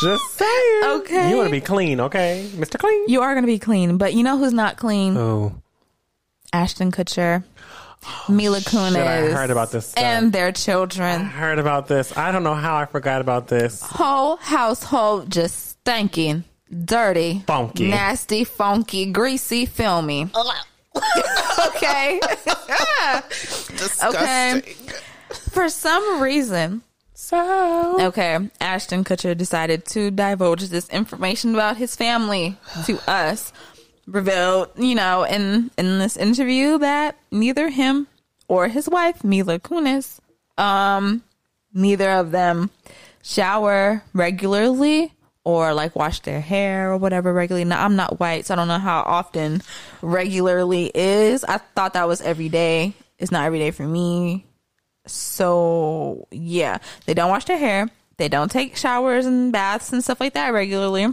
just 0.00 0.24
saying. 0.36 0.82
Okay. 0.84 1.30
You 1.30 1.36
want 1.36 1.48
to 1.48 1.52
be 1.52 1.60
clean, 1.60 2.00
okay, 2.00 2.50
Mister 2.56 2.78
Clean? 2.78 3.04
You 3.08 3.22
are 3.22 3.34
gonna 3.34 3.46
be 3.46 3.58
clean, 3.58 3.96
but 3.98 4.14
you 4.14 4.22
know 4.22 4.38
who's 4.38 4.52
not 4.52 4.76
clean? 4.76 5.16
Oh, 5.16 5.54
Ashton 6.52 6.90
Kutcher, 6.90 7.44
oh, 8.04 8.24
Mila 8.32 8.58
Kunis, 8.60 8.96
I 8.96 9.30
heard 9.30 9.50
about 9.50 9.70
this 9.70 9.88
stuff. 9.88 10.02
and 10.02 10.32
their 10.32 10.52
children. 10.52 11.06
I 11.06 11.12
children. 11.18 11.30
heard 11.30 11.58
about 11.58 11.86
this. 11.88 12.16
I 12.16 12.32
don't 12.32 12.42
know 12.44 12.54
how 12.54 12.76
I 12.76 12.86
forgot 12.86 13.20
about 13.20 13.48
this. 13.48 13.80
Whole 13.82 14.36
household 14.36 15.30
just 15.30 15.68
stinking, 15.80 16.44
dirty, 16.84 17.42
Funky. 17.46 17.88
nasty, 17.88 18.44
funky, 18.44 19.06
greasy, 19.12 19.66
filmy. 19.66 20.30
okay. 21.68 22.20
Disgusting. 23.76 24.62
For 25.50 25.68
some 25.68 26.22
reason, 26.22 26.82
So 27.14 28.06
okay, 28.08 28.38
Ashton 28.60 29.04
Kutcher 29.04 29.36
decided 29.36 29.86
to 29.86 30.10
divulge 30.10 30.68
this 30.68 30.88
information 30.90 31.54
about 31.54 31.76
his 31.76 31.96
family 31.96 32.56
to 32.86 32.98
us. 33.10 33.52
Revealed, 34.06 34.68
you 34.76 34.94
know, 34.94 35.24
in 35.24 35.70
in 35.78 35.98
this 35.98 36.16
interview 36.18 36.76
that 36.78 37.16
neither 37.30 37.70
him 37.70 38.06
or 38.48 38.68
his 38.68 38.86
wife 38.88 39.24
Mila 39.24 39.58
Kunis, 39.58 40.20
um, 40.58 41.22
neither 41.72 42.10
of 42.10 42.30
them 42.30 42.68
shower 43.22 44.02
regularly 44.12 45.13
or 45.44 45.74
like 45.74 45.94
wash 45.94 46.20
their 46.20 46.40
hair 46.40 46.90
or 46.90 46.96
whatever 46.96 47.32
regularly. 47.32 47.64
Now 47.64 47.84
I'm 47.84 47.96
not 47.96 48.18
white, 48.18 48.46
so 48.46 48.54
I 48.54 48.56
don't 48.56 48.68
know 48.68 48.78
how 48.78 49.00
often 49.00 49.62
regularly 50.02 50.90
is. 50.94 51.44
I 51.44 51.58
thought 51.58 51.92
that 51.92 52.08
was 52.08 52.22
every 52.22 52.48
day. 52.48 52.94
It's 53.18 53.30
not 53.30 53.44
every 53.44 53.58
day 53.58 53.70
for 53.70 53.86
me. 53.86 54.46
So 55.06 56.26
yeah, 56.30 56.78
they 57.06 57.14
don't 57.14 57.30
wash 57.30 57.44
their 57.44 57.58
hair. 57.58 57.88
They 58.16 58.28
don't 58.28 58.50
take 58.50 58.76
showers 58.76 59.26
and 59.26 59.52
baths 59.52 59.92
and 59.92 60.02
stuff 60.02 60.20
like 60.20 60.34
that 60.34 60.52
regularly. 60.52 61.12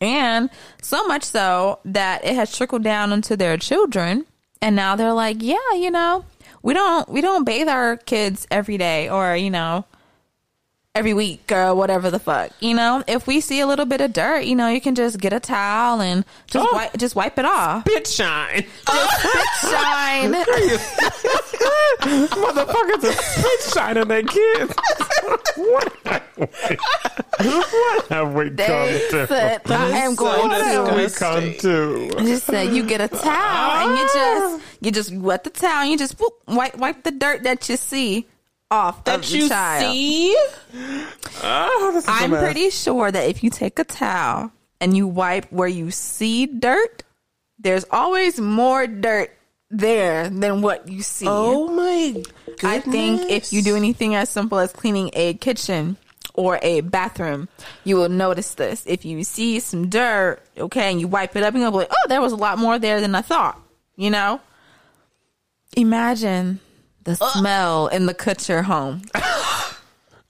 And 0.00 0.50
so 0.82 1.06
much 1.06 1.24
so 1.24 1.80
that 1.84 2.24
it 2.24 2.34
has 2.34 2.56
trickled 2.56 2.84
down 2.84 3.12
into 3.12 3.36
their 3.36 3.56
children. 3.56 4.26
And 4.62 4.76
now 4.76 4.94
they're 4.94 5.12
like, 5.12 5.38
yeah, 5.40 5.72
you 5.74 5.90
know, 5.90 6.24
we 6.62 6.74
don't 6.74 7.08
we 7.08 7.20
don't 7.20 7.44
bathe 7.44 7.68
our 7.68 7.96
kids 7.96 8.46
every 8.50 8.78
day 8.78 9.08
or, 9.08 9.34
you 9.34 9.50
know, 9.50 9.84
every 10.96 11.14
week 11.14 11.52
or 11.52 11.72
whatever 11.74 12.10
the 12.10 12.18
fuck. 12.18 12.50
You 12.58 12.74
know, 12.74 13.04
if 13.06 13.28
we 13.28 13.40
see 13.40 13.60
a 13.60 13.66
little 13.66 13.86
bit 13.86 14.00
of 14.00 14.12
dirt, 14.12 14.40
you 14.40 14.56
know, 14.56 14.66
you 14.68 14.80
can 14.80 14.96
just 14.96 15.20
get 15.20 15.32
a 15.32 15.38
towel 15.38 16.00
and 16.00 16.24
just 16.48 16.66
Oh. 16.68 16.74
wipe 16.74 16.96
just 16.96 17.14
wipe 17.14 17.38
it 17.38 17.44
off. 17.44 17.84
bitch 17.84 18.08
shine, 18.16 18.66
Shine. 19.70 20.32
motherfuckers 22.34 23.04
are 23.04 23.12
spit 23.12 23.72
shining 23.72 24.08
their 24.08 24.22
kids. 24.24 24.74
what? 25.56 25.92
Have 26.08 26.34
we, 27.44 27.46
what 27.46 28.10
have 28.10 28.34
we 28.34 28.50
come 28.50 28.56
They 28.88 29.08
to? 29.10 29.26
said, 29.28 29.60
I 29.70 29.88
am 29.98 30.14
so 30.16 30.24
going 30.24 30.48
What 30.48 30.60
have 30.64 30.88
to 30.88 30.96
we 30.96 31.08
come 31.10 31.54
to? 31.58 32.10
just 32.26 32.46
said 32.46 32.74
you 32.74 32.82
get 32.84 33.00
a 33.00 33.06
towel 33.08 33.88
and 33.88 33.96
you 33.98 34.04
ah. 34.08 34.12
just 34.58 34.64
you 34.80 34.90
just 34.90 35.12
wet 35.14 35.44
the 35.44 35.50
towel 35.50 35.82
and 35.82 35.90
you 35.92 35.98
just 35.98 36.18
whoop, 36.18 36.32
wipe 36.48 36.76
wipe 36.76 37.04
the 37.04 37.12
dirt 37.12 37.44
that 37.44 37.68
you 37.68 37.76
see 37.76 38.26
off 38.70 38.98
of 38.98 39.04
That 39.04 39.22
the 39.22 39.36
you 39.38 39.48
child. 39.48 39.92
see? 39.92 40.36
Oh, 41.42 41.90
this 41.94 42.04
is 42.04 42.08
a 42.08 42.12
I'm 42.12 42.30
mess. 42.30 42.42
pretty 42.44 42.70
sure 42.70 43.10
that 43.10 43.28
if 43.28 43.42
you 43.42 43.50
take 43.50 43.78
a 43.78 43.84
towel 43.84 44.52
and 44.80 44.96
you 44.96 45.06
wipe 45.06 45.50
where 45.52 45.68
you 45.68 45.90
see 45.90 46.46
dirt, 46.46 47.02
there's 47.58 47.84
always 47.90 48.40
more 48.40 48.86
dirt 48.86 49.36
there 49.70 50.28
than 50.30 50.62
what 50.62 50.88
you 50.88 51.02
see. 51.02 51.26
Oh 51.28 51.68
my 51.68 52.12
goodness. 52.46 52.64
I 52.64 52.80
think 52.80 53.30
if 53.30 53.52
you 53.52 53.62
do 53.62 53.76
anything 53.76 54.14
as 54.14 54.28
simple 54.28 54.58
as 54.58 54.72
cleaning 54.72 55.10
a 55.12 55.34
kitchen 55.34 55.96
or 56.34 56.58
a 56.62 56.80
bathroom, 56.80 57.48
you 57.84 57.96
will 57.96 58.08
notice 58.08 58.54
this. 58.54 58.82
If 58.86 59.04
you 59.04 59.22
see 59.24 59.60
some 59.60 59.88
dirt, 59.88 60.40
okay, 60.56 60.90
and 60.90 61.00
you 61.00 61.06
wipe 61.08 61.36
it 61.36 61.42
up, 61.42 61.54
and 61.54 61.62
you'll 61.62 61.72
be 61.72 61.78
like, 61.78 61.90
oh, 61.90 62.08
there 62.08 62.20
was 62.20 62.32
a 62.32 62.36
lot 62.36 62.58
more 62.58 62.78
there 62.78 63.00
than 63.00 63.14
I 63.14 63.22
thought. 63.22 63.60
You 63.96 64.10
know? 64.10 64.40
Imagine 65.76 66.60
the 67.04 67.16
smell 67.16 67.88
in 67.88 68.06
the 68.06 68.14
Kutcher 68.14 68.64
home. 68.64 69.02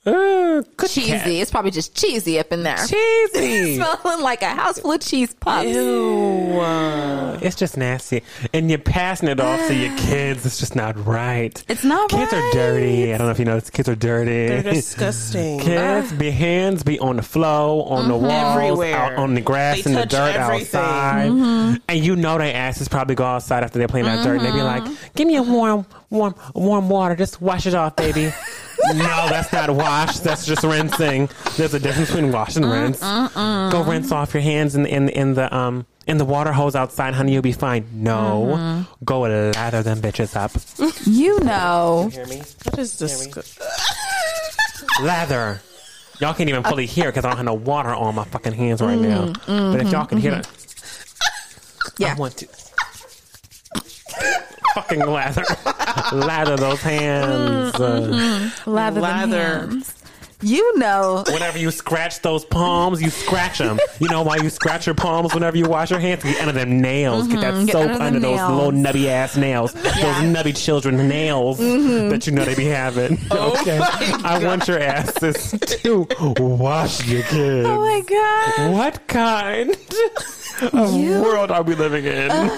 Uh, 0.07 0.63
cheesy. 0.87 1.09
cat. 1.11 1.27
It's 1.29 1.51
probably 1.51 1.71
just 1.73 1.95
cheesy 1.95 2.39
up 2.39 2.51
in 2.53 2.63
there. 2.63 2.79
Cheesy. 2.87 3.77
Smelling 4.03 4.23
like 4.23 4.41
a 4.41 4.49
house 4.49 4.79
full 4.81 4.93
of 4.93 5.01
cheese 5.03 5.35
puffs. 5.35 5.69
Ew. 5.69 6.59
uh, 6.59 7.39
It's 7.43 7.55
just 7.55 7.77
nasty, 7.77 8.23
and 8.55 8.71
you're 8.71 8.79
passing 8.79 9.29
it 9.29 9.41
off 9.41 9.61
to 9.69 9.75
your 9.75 9.95
kids. 9.99 10.47
It's 10.47 10.59
just 10.59 10.75
not 10.75 11.05
right. 11.07 11.63
It's 11.69 11.85
not 11.85 12.09
Kids 12.09 12.33
right. 12.33 12.43
are 12.43 12.53
dirty. 12.53 13.13
I 13.13 13.19
don't 13.19 13.27
know 13.27 13.31
if 13.33 13.39
you 13.39 13.45
know. 13.45 13.61
Kids 13.61 13.91
are 13.91 13.95
dirty. 13.95 14.49
They're 14.49 14.63
disgusting. 14.75 15.61
Kids, 15.61 16.13
be 16.15 16.31
hands 16.31 16.83
be 16.83 16.99
on 16.99 17.17
the 17.17 17.23
floor, 17.23 17.87
on 17.93 18.09
the 18.09 18.17
walls, 18.17 18.57
Everywhere. 18.57 18.97
out 18.97 19.17
on 19.17 19.35
the 19.35 19.43
grass, 19.43 19.83
They 19.83 19.91
in 19.91 19.97
the 19.99 20.07
dirt 20.07 20.35
everything. 20.35 20.81
outside, 20.81 21.81
and 21.89 22.05
you 22.05 22.17
know 22.17 22.39
their 22.39 22.55
asses 22.57 22.89
probably 22.89 23.17
go 23.17 23.25
outside 23.25 23.65
after 23.65 23.79
they're 23.79 23.87
playing 23.89 24.07
that 24.07 24.25
dirt, 24.25 24.39
and 24.39 24.47
they 24.47 24.51
be 24.53 24.63
like, 24.63 24.83
"Give 25.15 25.27
me 25.29 25.37
a 25.37 25.43
warm, 25.43 25.85
warm, 26.09 26.35
warm 26.55 26.89
water. 26.89 27.17
Just 27.17 27.43
wash 27.43 27.67
it 27.67 27.75
off, 27.75 27.97
baby." 27.97 28.33
no, 28.95 29.29
that's 29.29 29.53
not 29.53 29.71
wash. 29.71 30.19
That's 30.21 30.45
just 30.47 30.63
rinsing. 30.65 31.29
There's 31.57 31.75
a 31.75 31.79
difference 31.81 32.11
between 32.11 32.33
wash 32.33 32.57
and 32.57 32.65
rinse. 32.71 33.01
Go 33.01 33.85
rinse 33.87 34.13
off 34.13 34.35
your 34.35 34.43
hands 34.43 34.75
in 34.75 34.87
in 34.87 35.09
in 35.09 35.35
the 35.35 35.55
um 35.55 35.87
in 36.07 36.19
the 36.19 36.25
water 36.25 36.53
hose 36.53 36.75
outside, 36.75 37.15
honey. 37.15 37.33
You'll 37.33 37.43
be 37.43 37.53
fine. 37.53 37.87
No, 37.93 38.85
go 39.05 39.21
lather 39.21 39.83
them 39.83 40.01
bitches 40.01 40.35
up. 40.37 40.53
You 41.07 41.41
know. 41.41 42.11
Hear 42.13 42.27
me? 42.27 42.43
That 42.65 42.79
is 42.79 42.97
disgusting. 42.97 43.67
Lather. 45.03 45.61
Y'all 46.21 46.35
can't 46.35 46.51
even 46.51 46.63
fully 46.63 46.85
hear 46.85 47.07
because 47.07 47.25
I 47.25 47.29
don't 47.29 47.39
have 47.39 47.47
no 47.47 47.55
water 47.55 47.95
on 47.95 48.15
my 48.15 48.25
fucking 48.25 48.53
hands 48.53 48.83
right 48.83 48.99
now. 48.99 49.33
But 49.47 49.81
if 49.81 49.91
y'all 49.91 50.05
can 50.05 50.19
hear 50.19 50.33
that, 50.33 50.49
Yeah. 51.97 52.13
I 52.13 52.15
want 52.15 52.37
to 52.39 52.49
fucking 54.75 55.01
lather, 55.07 55.45
lather 56.13 56.57
those 56.57 56.81
hands. 56.83 57.75
Uh, 57.75 58.51
Lather, 58.67 59.01
them 59.01 59.03
Lather. 59.03 59.59
hands. 59.69 59.95
You 60.43 60.79
know. 60.79 61.23
whenever 61.27 61.59
you 61.59 61.71
scratch 61.71 62.23
those 62.23 62.47
palms, 62.47 63.03
you 63.03 63.11
scratch 63.11 63.59
them. 63.59 63.79
You 63.99 64.09
know 64.09 64.23
why 64.23 64.37
you 64.37 64.49
scratch 64.49 64.87
your 64.87 64.95
palms 64.95 65.35
whenever 65.35 65.59
you 65.59 65.69
wash 65.69 65.91
your 65.91 66.01
hands? 66.01 66.23
Get 66.23 66.41
under 66.41 66.53
them 66.55 66.81
nails. 66.81 67.29
Get 67.29 67.43
that 67.43 67.53
Mhm, 67.53 67.67
get 67.67 67.73
soap 67.73 67.91
under 67.91 68.03
under 68.05 68.21
those 68.21 68.37
nails. 68.39 68.51
little 68.53 68.73
nubby 68.73 69.07
ass 69.09 69.37
nails. 69.37 69.75
Yeah. 69.75 69.83
Mm-hmm. 69.91 70.33
Those 70.33 70.45
nubby 70.45 70.57
children 70.57 71.09
nails 71.09 71.59
that 71.59 72.27
you 72.27 72.33
know 72.33 72.47
they 72.47 72.55
be 72.55 72.65
having. 72.65 73.19
okay, 73.31 73.81
I 74.25 74.41
want 74.43 74.67
your 74.67 74.79
asses 74.81 75.51
to 75.83 76.07
wash 76.39 77.07
your 77.07 77.23
kids. 77.25 77.69
Oh 77.69 77.79
my 77.79 78.01
god. 78.01 78.73
What 78.73 79.07
kind 79.09 79.77
of 80.73 80.95
You- 80.95 81.21
world 81.21 81.51
are 81.51 81.63
we 81.63 81.75
living 81.75 82.07
in? 82.07 82.51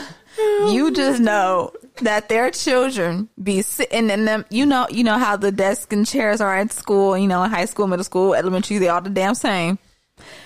You 0.73 0.93
just 0.93 1.21
know 1.21 1.73
that 2.01 2.29
their 2.29 2.51
children 2.51 3.29
be 3.43 3.63
sitting 3.63 4.11
in 4.11 4.25
them. 4.25 4.45
You 4.51 4.67
know, 4.67 4.87
you 4.91 5.05
know 5.05 5.19
how 5.19 5.37
the 5.37 5.53
desks 5.53 5.93
and 5.95 6.07
chairs 6.07 6.41
are 6.41 6.57
at 6.57 6.73
school. 6.73 7.17
You 7.17 7.29
know, 7.29 7.43
in 7.43 7.51
high 7.51 7.67
school, 7.67 7.87
middle 7.87 8.05
school, 8.05 8.35
elementary, 8.35 8.79
they 8.79 8.89
all 8.89 9.01
the 9.01 9.11
damn 9.11 9.35
same. 9.35 9.79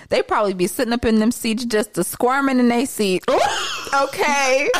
They 0.08 0.22
probably 0.22 0.54
be 0.54 0.68
sitting 0.68 0.92
up 0.92 1.04
in 1.04 1.18
them 1.18 1.30
seats 1.32 1.64
just 1.64 1.98
a 1.98 2.04
squirming 2.04 2.58
in 2.60 2.68
their 2.68 2.86
seat. 2.86 3.24
okay, 3.94 4.70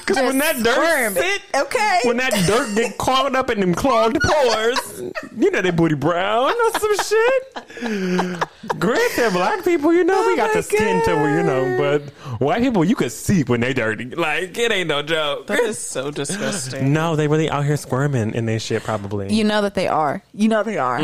Because 0.00 0.16
when 0.16 0.38
that 0.38 0.56
dirt 0.62 1.14
sit, 1.14 1.42
Okay. 1.54 2.00
when 2.04 2.16
that 2.18 2.32
dirt 2.46 2.74
get 2.74 2.98
clogged 2.98 3.34
up 3.36 3.48
in 3.50 3.60
them 3.60 3.74
clogged 3.74 4.18
pores, 4.22 5.02
you 5.36 5.50
know 5.50 5.62
they 5.62 5.70
booty 5.70 5.94
brown 5.94 6.52
or 6.52 6.70
some 6.78 6.96
shit. 6.98 8.48
Granted, 8.78 9.32
black 9.32 9.64
people, 9.64 9.92
you 9.92 10.04
know, 10.04 10.26
we 10.26 10.36
got 10.36 10.50
Oh 10.50 10.54
my 10.54 10.60
the 10.60 10.62
skin 10.62 11.02
to 11.04 11.14
where 11.14 11.36
you 11.36 11.42
know, 11.42 11.76
but 11.78 12.02
white 12.40 12.62
people, 12.62 12.84
you 12.84 12.94
could 12.94 13.12
see 13.12 13.42
when 13.44 13.60
they 13.60 13.72
dirty. 13.72 14.06
Like 14.06 14.56
it 14.56 14.70
ain't 14.72 14.88
no 14.88 15.02
joke. 15.02 15.46
That 15.46 15.60
is 15.60 15.78
so 15.78 16.10
disgusting. 16.10 16.92
No, 16.92 17.16
they 17.16 17.28
really 17.28 17.50
out 17.50 17.64
here 17.64 17.76
squirming 17.76 18.34
in 18.34 18.46
their 18.46 18.58
shit, 18.58 18.82
probably. 18.82 19.32
You 19.32 19.44
know 19.44 19.62
that 19.62 19.74
they 19.74 19.88
are. 19.88 20.22
You 20.34 20.48
know 20.48 20.62
they 20.62 20.78
are. 20.78 20.98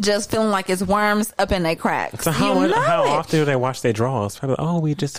Just 0.00 0.30
feeling 0.30 0.50
like 0.50 0.68
it's 0.70 0.82
worms 0.82 1.32
up 1.38 1.52
in 1.52 1.62
their 1.62 1.76
cracks. 1.76 2.16
Mm. 2.16 2.22
so 2.24 2.30
how 2.32 2.60
you 2.60 2.68
know 2.68 2.80
how 2.80 3.04
it. 3.04 3.10
often 3.10 3.40
do 3.40 3.44
they 3.44 3.56
wash 3.56 3.80
their 3.80 3.92
drawers? 3.92 4.38
Probably. 4.38 4.56
Oh, 4.58 4.80
we 4.80 4.94
just 4.94 5.18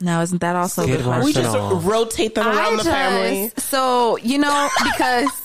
Now, 0.00 0.20
isn't 0.22 0.40
that 0.40 0.56
also 0.56 0.82
Skid 0.82 1.00
the 1.00 1.08
wash 1.08 1.24
We 1.24 1.32
just 1.32 1.56
rotate 1.84 2.34
them 2.34 2.46
around 2.46 2.74
I 2.74 2.76
the 2.76 2.84
family. 2.84 3.52
So 3.58 4.16
you 4.18 4.38
know 4.38 4.68
because. 4.84 5.41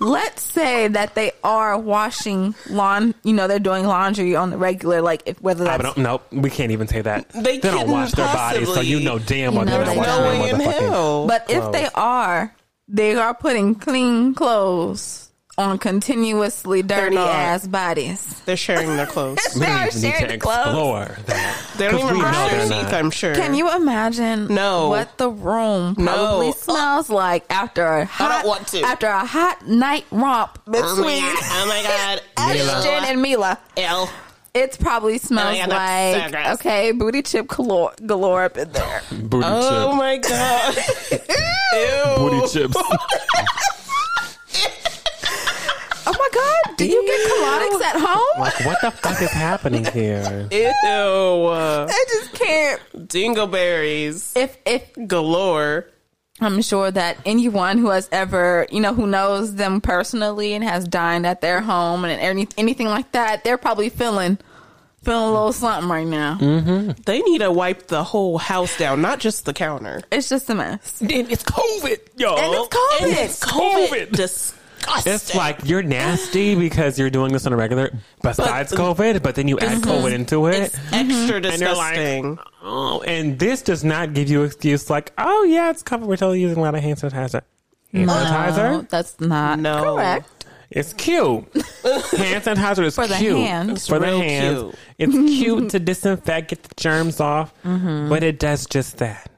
Let's 0.00 0.42
say 0.42 0.88
that 0.88 1.14
they 1.14 1.32
are 1.42 1.78
washing 1.78 2.54
lawn, 2.70 3.14
you 3.24 3.32
know, 3.32 3.48
they're 3.48 3.58
doing 3.58 3.84
laundry 3.84 4.36
on 4.36 4.50
the 4.50 4.56
regular, 4.56 5.02
like 5.02 5.22
if 5.26 5.40
whether 5.42 5.64
I 5.64 5.76
that's 5.76 5.94
don't. 5.94 6.04
Nope, 6.04 6.26
we 6.32 6.50
can't 6.50 6.70
even 6.70 6.86
say 6.86 7.00
that. 7.00 7.28
They 7.30 7.58
don't 7.58 7.90
wash 7.90 8.12
their 8.12 8.26
bodies, 8.26 8.72
so 8.72 8.80
you 8.80 9.00
know 9.00 9.18
damn 9.18 9.54
well 9.54 9.64
You 9.64 9.70
know 9.70 9.84
they're 9.84 9.86
not 9.86 9.92
they 9.92 9.98
washing 9.98 10.22
their 10.22 10.56
No 10.56 10.58
way 10.58 10.64
motherfucking. 10.66 11.28
But 11.28 11.50
if 11.50 11.72
they 11.72 11.88
are, 11.94 12.54
they 12.86 13.14
are 13.14 13.34
putting 13.34 13.74
clean 13.74 14.34
clothes 14.34 15.27
on 15.58 15.76
continuously 15.78 16.82
dirty 16.82 17.16
not. 17.16 17.28
ass 17.28 17.66
bodies. 17.66 18.40
They're 18.46 18.56
sharing 18.56 18.96
their 18.96 19.06
clothes. 19.06 19.38
We 19.54 19.60
they 19.60 19.66
are 19.66 19.90
sharing 19.90 20.20
to 20.22 20.26
the 20.28 20.38
clothes. 20.38 20.58
explore 20.66 21.16
that. 21.26 21.56
They 21.76 21.84
don't 21.88 21.94
'Cause 22.00 22.04
even 22.04 22.14
we 22.14 22.20
brush 22.20 22.32
know 22.32 22.48
their 22.48 22.58
they're 22.66 22.68
teeth, 22.82 22.92
not. 22.92 22.94
I'm 22.94 23.10
sure. 23.10 23.34
Can 23.34 23.54
you 23.54 23.74
imagine 23.74 24.46
No. 24.54 24.88
what 24.88 25.18
the 25.18 25.28
room 25.28 25.96
No. 25.98 26.12
probably 26.14 26.52
smells 26.52 27.10
like 27.10 27.44
after 27.50 27.84
a 27.84 28.04
hot 28.06 28.46
want 28.46 28.68
to. 28.68 28.80
after 28.82 29.08
a 29.08 29.24
hot 29.26 29.66
night 29.66 30.06
romp 30.12 30.58
Oh 30.66 30.70
my 30.70 30.80
between 30.80 31.22
god. 31.22 31.38
Oh 31.42 31.66
my 31.66 31.82
god. 31.86 32.20
Ashton 32.36 33.04
and 33.04 33.20
Mila? 33.20 33.58
L. 33.76 34.08
It 34.54 34.78
probably 34.80 35.14
oh 35.14 35.18
smells 35.18 35.56
Oh 35.60 35.66
God, 35.66 35.70
that's 35.70 36.32
so 36.32 36.38
like 36.38 36.46
okay, 36.60 36.92
booty 36.92 37.22
chip 37.22 37.48
galore, 37.48 37.92
galore 38.06 38.44
up 38.44 38.56
in 38.56 38.70
there. 38.72 39.02
Booty 39.12 39.46
Oh 39.46 39.88
chips. 39.88 39.96
my 39.98 40.16
god. 40.18 40.76
Ew. 41.72 42.16
Booty 42.16 42.48
chips. 42.48 42.76
Oh 46.10 46.14
my 46.18 46.28
god, 46.32 46.76
did 46.78 46.90
you 46.90 47.04
get 47.06 47.20
colonics 47.30 47.82
at 47.82 48.00
home? 48.00 48.40
like 48.40 48.64
what 48.64 48.80
the 48.80 48.90
fuck 48.90 49.20
is 49.20 49.30
happening 49.30 49.84
here? 49.84 50.48
Ew. 50.52 51.48
I 51.48 52.04
just 52.08 52.32
can't. 52.32 52.80
Dingleberries 53.08 54.32
If 54.34 54.56
if 54.64 54.94
galore. 55.06 55.86
I'm 56.40 56.62
sure 56.62 56.90
that 56.90 57.18
anyone 57.26 57.78
who 57.78 57.90
has 57.90 58.08
ever, 58.12 58.66
you 58.70 58.80
know, 58.80 58.94
who 58.94 59.06
knows 59.06 59.56
them 59.56 59.80
personally 59.80 60.54
and 60.54 60.62
has 60.64 60.86
dined 60.86 61.26
at 61.26 61.40
their 61.40 61.60
home 61.60 62.04
and 62.04 62.20
any, 62.20 62.46
anything 62.56 62.86
like 62.86 63.10
that, 63.12 63.42
they're 63.44 63.58
probably 63.58 63.88
feeling 63.88 64.38
feeling 65.02 65.28
a 65.28 65.32
little 65.32 65.52
something 65.52 65.90
right 65.90 66.06
now. 66.06 66.36
Mm-hmm. 66.40 67.02
They 67.04 67.20
need 67.22 67.38
to 67.38 67.50
wipe 67.50 67.88
the 67.88 68.04
whole 68.04 68.38
house 68.38 68.76
down, 68.78 69.00
not 69.00 69.18
just 69.20 69.46
the 69.46 69.52
counter. 69.52 70.02
It's 70.12 70.28
just 70.28 70.48
a 70.48 70.54
mess. 70.54 71.00
And 71.00 71.10
it's 71.12 71.42
COVID, 71.42 71.98
y'all. 72.16 72.38
And 72.38 72.54
it's 72.54 72.68
COVID. 72.68 73.02
And 73.02 73.18
it's 73.18 73.44
COVID. 73.44 74.12
Disgusting. 74.12 74.57
It's 75.06 75.34
like 75.34 75.64
you're 75.64 75.82
nasty 75.82 76.54
because 76.54 76.98
you're 76.98 77.10
doing 77.10 77.32
this 77.32 77.46
on 77.46 77.52
a 77.52 77.56
regular, 77.56 77.90
besides 78.22 78.70
But- 78.70 78.96
COVID, 78.96 79.22
but 79.22 79.34
then 79.34 79.48
you 79.48 79.58
add 79.58 79.80
mm-hmm. 79.82 79.90
COVID 79.90 80.12
into 80.12 80.46
it. 80.46 80.54
it's 80.62 80.76
extra 80.92 81.36
And 81.36 81.60
you're 81.60 81.74
like, 81.74 81.94
disgusting. 81.94 82.38
oh, 82.62 83.00
and 83.02 83.38
this 83.38 83.62
does 83.62 83.84
not 83.84 84.14
give 84.14 84.28
you 84.30 84.42
excuse 84.44 84.88
like, 84.90 85.12
oh 85.18 85.44
yeah, 85.44 85.70
it's 85.70 85.82
COVID. 85.82 86.02
We're 86.06 86.16
totally 86.16 86.40
using 86.40 86.58
a 86.58 86.62
lot 86.62 86.74
of 86.74 86.82
hand 86.82 86.98
sanitizer. 86.98 87.42
Hand 87.92 88.06
No, 88.06 88.12
sanitizer, 88.12 88.88
that's 88.88 89.18
not 89.20 89.58
No. 89.58 89.94
correct. 89.96 90.46
it's 90.70 90.92
cute. 90.92 91.44
hand 91.54 92.44
sanitizer 92.44 92.84
is 92.84 92.94
For 92.94 93.06
the 93.06 93.14
cute 93.16 93.36
hands. 93.38 93.86
for 93.88 93.98
the 93.98 94.06
hands. 94.06 94.58
cute. 94.60 94.74
It's 94.98 95.12
cute 95.14 95.70
to 95.70 95.78
disinfect, 95.80 96.48
get 96.50 96.62
the 96.62 96.74
germs 96.76 97.20
off, 97.20 97.52
mm-hmm. 97.64 98.08
but 98.08 98.22
it 98.22 98.38
does 98.38 98.66
just 98.66 98.98
that. 98.98 99.30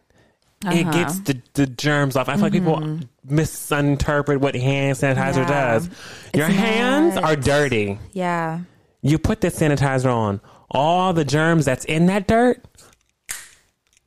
It 0.62 0.86
Uh-huh. 0.86 0.92
gets 0.92 1.18
the, 1.20 1.40
the 1.54 1.66
germs 1.66 2.16
off. 2.16 2.28
I 2.28 2.34
feel 2.34 2.42
like 2.42 2.52
people 2.52 2.98
misinterpret 3.24 4.40
what 4.40 4.54
hand 4.54 4.96
sanitizer 4.98 5.36
Yeah. 5.48 5.72
does. 5.72 5.90
Your 6.34 6.46
It's 6.48 6.56
hands 6.56 7.14
not. 7.14 7.24
are 7.24 7.36
dirty. 7.36 7.98
Yeah. 8.12 8.60
You 9.02 9.18
put 9.18 9.40
the 9.40 9.48
sanitizer 9.48 10.14
on. 10.14 10.40
All 10.70 11.12
the 11.12 11.24
germs 11.24 11.64
that's 11.64 11.84
in 11.86 12.06
that 12.06 12.28
dirt, 12.28 12.62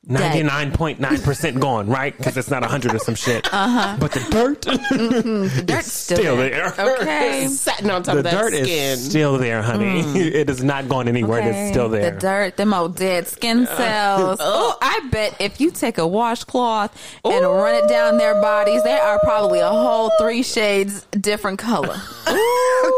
ninety 0.06 0.42
nine 0.42 0.72
point 0.72 1.00
nine 1.00 1.18
percent 1.20 1.60
gone, 1.60 1.86
right? 1.88 2.16
Because 2.16 2.36
it's 2.36 2.50
not 2.50 2.64
hundred 2.64 2.94
or 2.94 2.98
some 2.98 3.14
shit. 3.14 3.46
Uh-huh. 3.52 3.96
But 3.98 4.12
the 4.12 4.20
dirt, 4.30 4.62
The 4.62 5.62
dirt's 5.66 5.92
still, 5.92 6.18
still 6.18 6.36
there. 6.36 6.70
there. 6.70 6.96
Okay. 7.00 7.46
Satin 7.50 7.90
on 7.90 8.02
top 8.02 8.14
the 8.14 8.18
of 8.18 8.24
that 8.24 8.32
dirt 8.32 8.52
skin. 8.54 8.66
is 8.68 9.04
still 9.10 9.38
there, 9.38 9.62
honey. 9.62 10.00
It 10.34 10.50
is 10.50 10.62
not 10.64 10.88
going 10.88 11.08
anywhere. 11.08 11.40
Okay. 11.40 11.64
It's 11.66 11.70
still 11.72 11.88
there. 11.88 12.10
The 12.12 12.18
dirt, 12.20 12.56
them 12.56 12.74
old 12.74 12.96
dead 12.96 13.26
skin 13.28 13.66
cells. 13.66 14.38
oh, 14.42 14.76
I 14.80 15.08
bet 15.10 15.36
if 15.40 15.60
you 15.60 15.70
take 15.70 15.98
a 15.98 16.06
washcloth 16.06 16.90
and 17.24 17.44
run 17.46 17.74
it 17.74 17.88
down 17.88 18.18
their 18.18 18.34
bodies, 18.40 18.82
they 18.82 18.96
are 18.98 19.18
probably 19.20 19.60
a 19.60 19.68
whole 19.68 20.10
three 20.18 20.42
shades 20.42 21.04
different 21.20 21.58
color. 21.58 21.96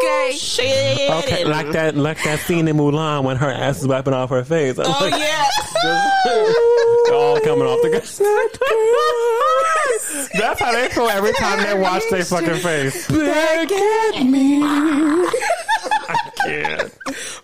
Okay. 0.03 0.33
Shit. 0.37 1.11
Okay, 1.11 1.45
like 1.45 1.71
that, 1.73 1.97
like 1.97 2.23
that 2.25 2.41
scene 2.41 2.69
in 2.69 2.77
Mulan 2.77 3.25
when 3.25 3.37
her 3.37 3.51
ass 3.51 3.81
is 3.81 3.87
wiping 3.87 4.13
off 4.15 4.31
her 4.31 4.45
face. 4.45 4.79
I'm 4.79 4.87
Oh 4.89 4.91
like, 5.11 5.21
yeah. 5.21 7.15
all 7.15 7.41
coming 7.41 7.67
off 7.67 7.81
the. 7.83 7.91
That's 10.39 10.61
how 10.61 10.73
they 10.73 10.89
feel 10.89 11.09
every 11.09 11.33
time 11.35 11.63
they 11.63 11.75
wash 11.79 12.03
their 12.11 12.25
fucking 12.25 12.57
face. 12.57 13.09
Back 13.09 13.71
at 13.73 14.23
me. 14.25 14.61
I 14.63 16.31
can't. 16.45 16.93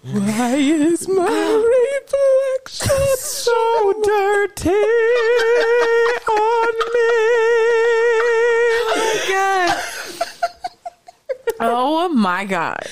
Why 0.02 0.54
is 0.54 1.08
my 1.08 1.24
reflection 1.24 3.16
So 3.18 3.92
dirty 4.02 4.70
on 6.28 6.74
me. 6.94 7.31
Oh 11.64 12.08
my 12.08 12.44
god. 12.44 12.86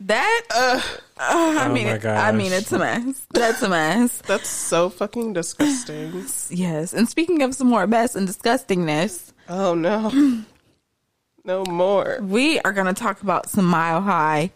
That 0.00 0.42
uh, 0.54 0.82
I 1.18 1.66
Oh 1.68 1.72
mean 1.72 1.86
I 2.06 2.32
mean 2.32 2.52
it's 2.52 2.70
a 2.72 2.78
mess. 2.78 3.26
That's 3.32 3.62
a 3.62 3.68
mess. 3.68 4.18
That's 4.26 4.48
so 4.48 4.90
fucking 4.90 5.32
disgusting. 5.32 6.24
Yes. 6.50 6.92
And 6.92 7.08
speaking 7.08 7.42
of 7.42 7.54
some 7.54 7.68
more 7.68 7.86
mess 7.86 8.14
and 8.14 8.28
disgustingness, 8.28 9.32
Oh 9.48 9.74
no. 9.74 10.42
No 11.44 11.64
more. 11.64 12.18
we 12.22 12.58
are 12.60 12.72
going 12.72 12.88
to 12.88 12.92
talk 12.92 13.22
about 13.22 13.48
some 13.48 13.66
mile 13.66 14.00
high 14.00 14.50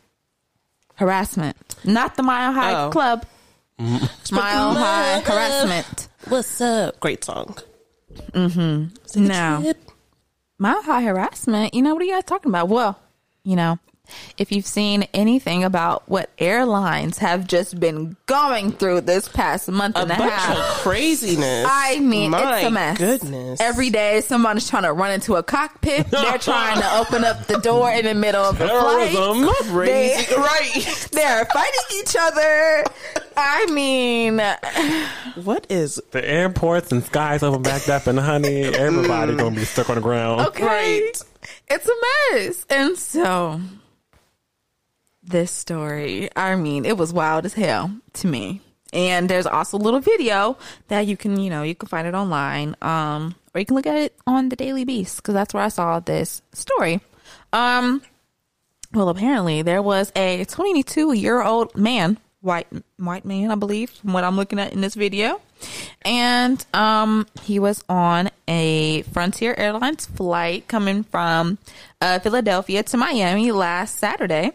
harassment. 0.96 1.56
Not 1.84 2.16
the 2.16 2.24
mile 2.24 2.52
high 2.52 2.74
Oh. 2.86 2.90
club. 2.90 3.24
Mile 3.78 4.74
high 4.74 5.20
harassment. 5.20 6.08
What's 6.28 6.60
up? 6.60 6.98
Great 6.98 7.22
song. 7.22 7.56
Mm-hmm. 8.32 9.24
Now, 9.24 9.62
mile 10.58 10.82
high 10.82 11.02
harassment, 11.02 11.74
you 11.74 11.80
know, 11.82 11.94
what 11.94 12.02
are 12.02 12.06
you 12.06 12.12
guys 12.14 12.24
talking 12.24 12.50
about? 12.50 12.68
Well, 12.68 12.98
you 13.44 13.56
know, 13.56 13.78
if 14.38 14.52
you've 14.52 14.66
seen 14.66 15.04
anything 15.14 15.64
about 15.64 16.08
what 16.08 16.30
airlines 16.38 17.18
have 17.18 17.46
just 17.46 17.78
been 17.80 18.16
going 18.26 18.72
through 18.72 19.02
this 19.02 19.28
past 19.28 19.68
month 19.68 19.96
A 19.96 20.00
and 20.00 20.12
a 20.12 20.16
bunch 20.16 20.32
half. 20.32 20.56
of 20.56 20.64
craziness. 20.82 21.66
I 21.68 21.98
mean, 22.00 22.30
My 22.32 22.58
it's 22.58 22.66
a 22.66 22.70
mess. 22.70 22.98
Goodness. 22.98 23.60
Every 23.60 23.90
day, 23.90 24.20
somebody's 24.20 24.68
trying 24.68 24.84
to 24.84 24.92
run 24.92 25.12
into 25.12 25.34
a 25.36 25.42
cockpit. 25.42 26.10
They're 26.10 26.38
trying 26.38 26.80
to 26.80 26.96
open 26.96 27.24
up 27.24 27.46
the 27.46 27.58
door 27.58 27.90
in 27.92 28.04
the 28.04 28.14
middle 28.14 28.44
of 28.44 28.58
the 28.58 28.66
flight. 28.68 29.14
Crazy. 29.70 30.26
They- 30.26 30.36
right. 30.36 31.08
They're 31.12 31.44
fighting 31.46 31.80
each 32.00 32.16
other. 32.18 32.84
I 33.36 33.66
mean, 33.66 34.36
What 35.44 35.66
is 35.70 36.00
The 36.10 36.26
airports 36.28 36.92
and 36.92 37.02
skies 37.04 37.42
open 37.42 37.62
back 37.62 37.88
up, 37.88 38.06
and 38.06 38.18
honey, 38.18 38.62
everybody 38.64 39.32
mm. 39.32 39.38
gonna 39.38 39.54
be 39.56 39.64
stuck 39.64 39.88
on 39.88 39.94
the 39.96 40.00
ground. 40.00 40.40
okay, 40.48 40.64
Right. 40.64 41.22
it's 41.68 41.88
a 41.88 41.92
mess. 42.34 42.66
And 42.68 42.96
so, 42.98 43.60
this 45.30 45.50
story, 45.50 46.28
I 46.36 46.56
mean, 46.56 46.84
it 46.84 46.96
was 46.96 47.12
wild 47.12 47.46
as 47.46 47.54
hell 47.54 47.90
to 48.14 48.26
me. 48.26 48.60
And 48.92 49.28
there's 49.28 49.46
also 49.46 49.76
a 49.76 49.78
little 49.78 50.00
video 50.00 50.58
that 50.88 51.06
you 51.06 51.16
can, 51.16 51.38
you 51.38 51.48
know, 51.48 51.62
you 51.62 51.74
can 51.74 51.88
find 51.88 52.08
it 52.08 52.14
online, 52.14 52.76
um, 52.82 53.36
or 53.54 53.60
you 53.60 53.66
can 53.66 53.76
look 53.76 53.86
at 53.86 53.96
it 53.96 54.16
on 54.26 54.48
the 54.48 54.56
Daily 54.56 54.84
Beast 54.84 55.16
because 55.16 55.34
that's 55.34 55.54
where 55.54 55.62
I 55.62 55.68
saw 55.68 56.00
this 56.00 56.42
story. 56.52 57.00
Um, 57.52 58.02
well, 58.92 59.08
apparently 59.08 59.62
there 59.62 59.82
was 59.82 60.10
a 60.16 60.44
22 60.44 61.12
year 61.12 61.40
old 61.40 61.76
man, 61.76 62.18
white 62.40 62.66
white 62.96 63.24
man, 63.24 63.50
I 63.50 63.54
believe, 63.54 63.90
from 63.90 64.12
what 64.12 64.24
I'm 64.24 64.36
looking 64.36 64.58
at 64.58 64.72
in 64.72 64.80
this 64.80 64.94
video, 64.94 65.40
and 66.02 66.64
um, 66.74 67.26
he 67.42 67.60
was 67.60 67.84
on 67.88 68.30
a 68.48 69.02
Frontier 69.02 69.54
Airlines 69.56 70.06
flight 70.06 70.66
coming 70.66 71.04
from 71.04 71.58
uh, 72.00 72.18
Philadelphia 72.18 72.82
to 72.82 72.96
Miami 72.96 73.52
last 73.52 73.98
Saturday, 73.98 74.52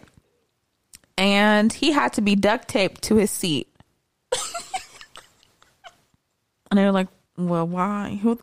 and 1.18 1.72
he 1.72 1.92
had 1.92 2.12
to 2.14 2.20
be 2.20 2.34
duct 2.36 2.68
taped 2.68 3.02
to 3.02 3.16
his 3.16 3.30
seat. 3.30 3.68
and 6.70 6.78
they 6.78 6.84
were 6.84 6.92
like, 6.92 7.08
"Well, 7.36 7.66
why? 7.66 8.18
Who? 8.22 8.38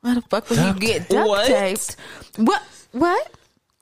Why 0.00 0.14
the 0.14 0.22
fuck 0.22 0.50
would 0.50 0.56
Duct 0.56 0.82
you 0.82 0.88
get 0.88 1.08
duct 1.08 1.28
What? 1.28 1.46
taped? 1.46 1.96
What? 2.36 2.62
What? 2.92 3.30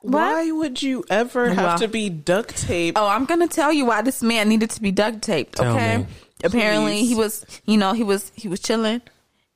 What? 0.00 0.12
Why 0.14 0.50
would 0.50 0.82
you 0.82 1.04
ever 1.10 1.48
have 1.50 1.56
Well- 1.64 1.78
to 1.78 1.88
be 1.88 2.08
duct 2.10 2.56
taped? 2.56 2.98
Oh, 2.98 3.06
I'm 3.06 3.24
gonna 3.24 3.48
tell 3.48 3.72
you 3.72 3.84
why 3.84 4.02
this 4.02 4.22
man 4.22 4.48
needed 4.48 4.70
to 4.70 4.82
be 4.82 4.90
duct 4.90 5.22
taped. 5.22 5.56
Tell 5.56 5.74
Okay. 5.74 5.98
me. 5.98 6.06
Apparently, 6.44 7.00
Please. 7.00 7.08
he 7.08 7.14
was, 7.14 7.46
you 7.66 7.76
know, 7.76 7.92
he 7.92 8.02
was 8.02 8.32
he 8.34 8.48
was 8.48 8.58
chilling, 8.60 9.00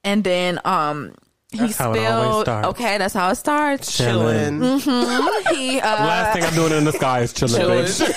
and 0.05 0.23
then 0.23 0.61
um 0.65 1.15
That's 1.57 1.81
always 1.81 2.01
spilled. 2.03 2.49
Okay, 2.49 2.99
that's 2.99 3.15
how 3.15 3.31
it 3.31 3.37
starts. 3.37 3.97
Chilling. 3.97 4.61
he 4.81 5.81
uh, 5.81 5.87
Last 6.07 6.33
thing 6.35 6.45
I'm 6.45 6.55
doing 6.55 6.73
in 6.73 6.85
the 6.85 6.93
sky 6.93 7.21
is 7.21 7.33
chilling, 7.33 7.57
Chilling. 7.57 7.85
bitch. 7.85 8.15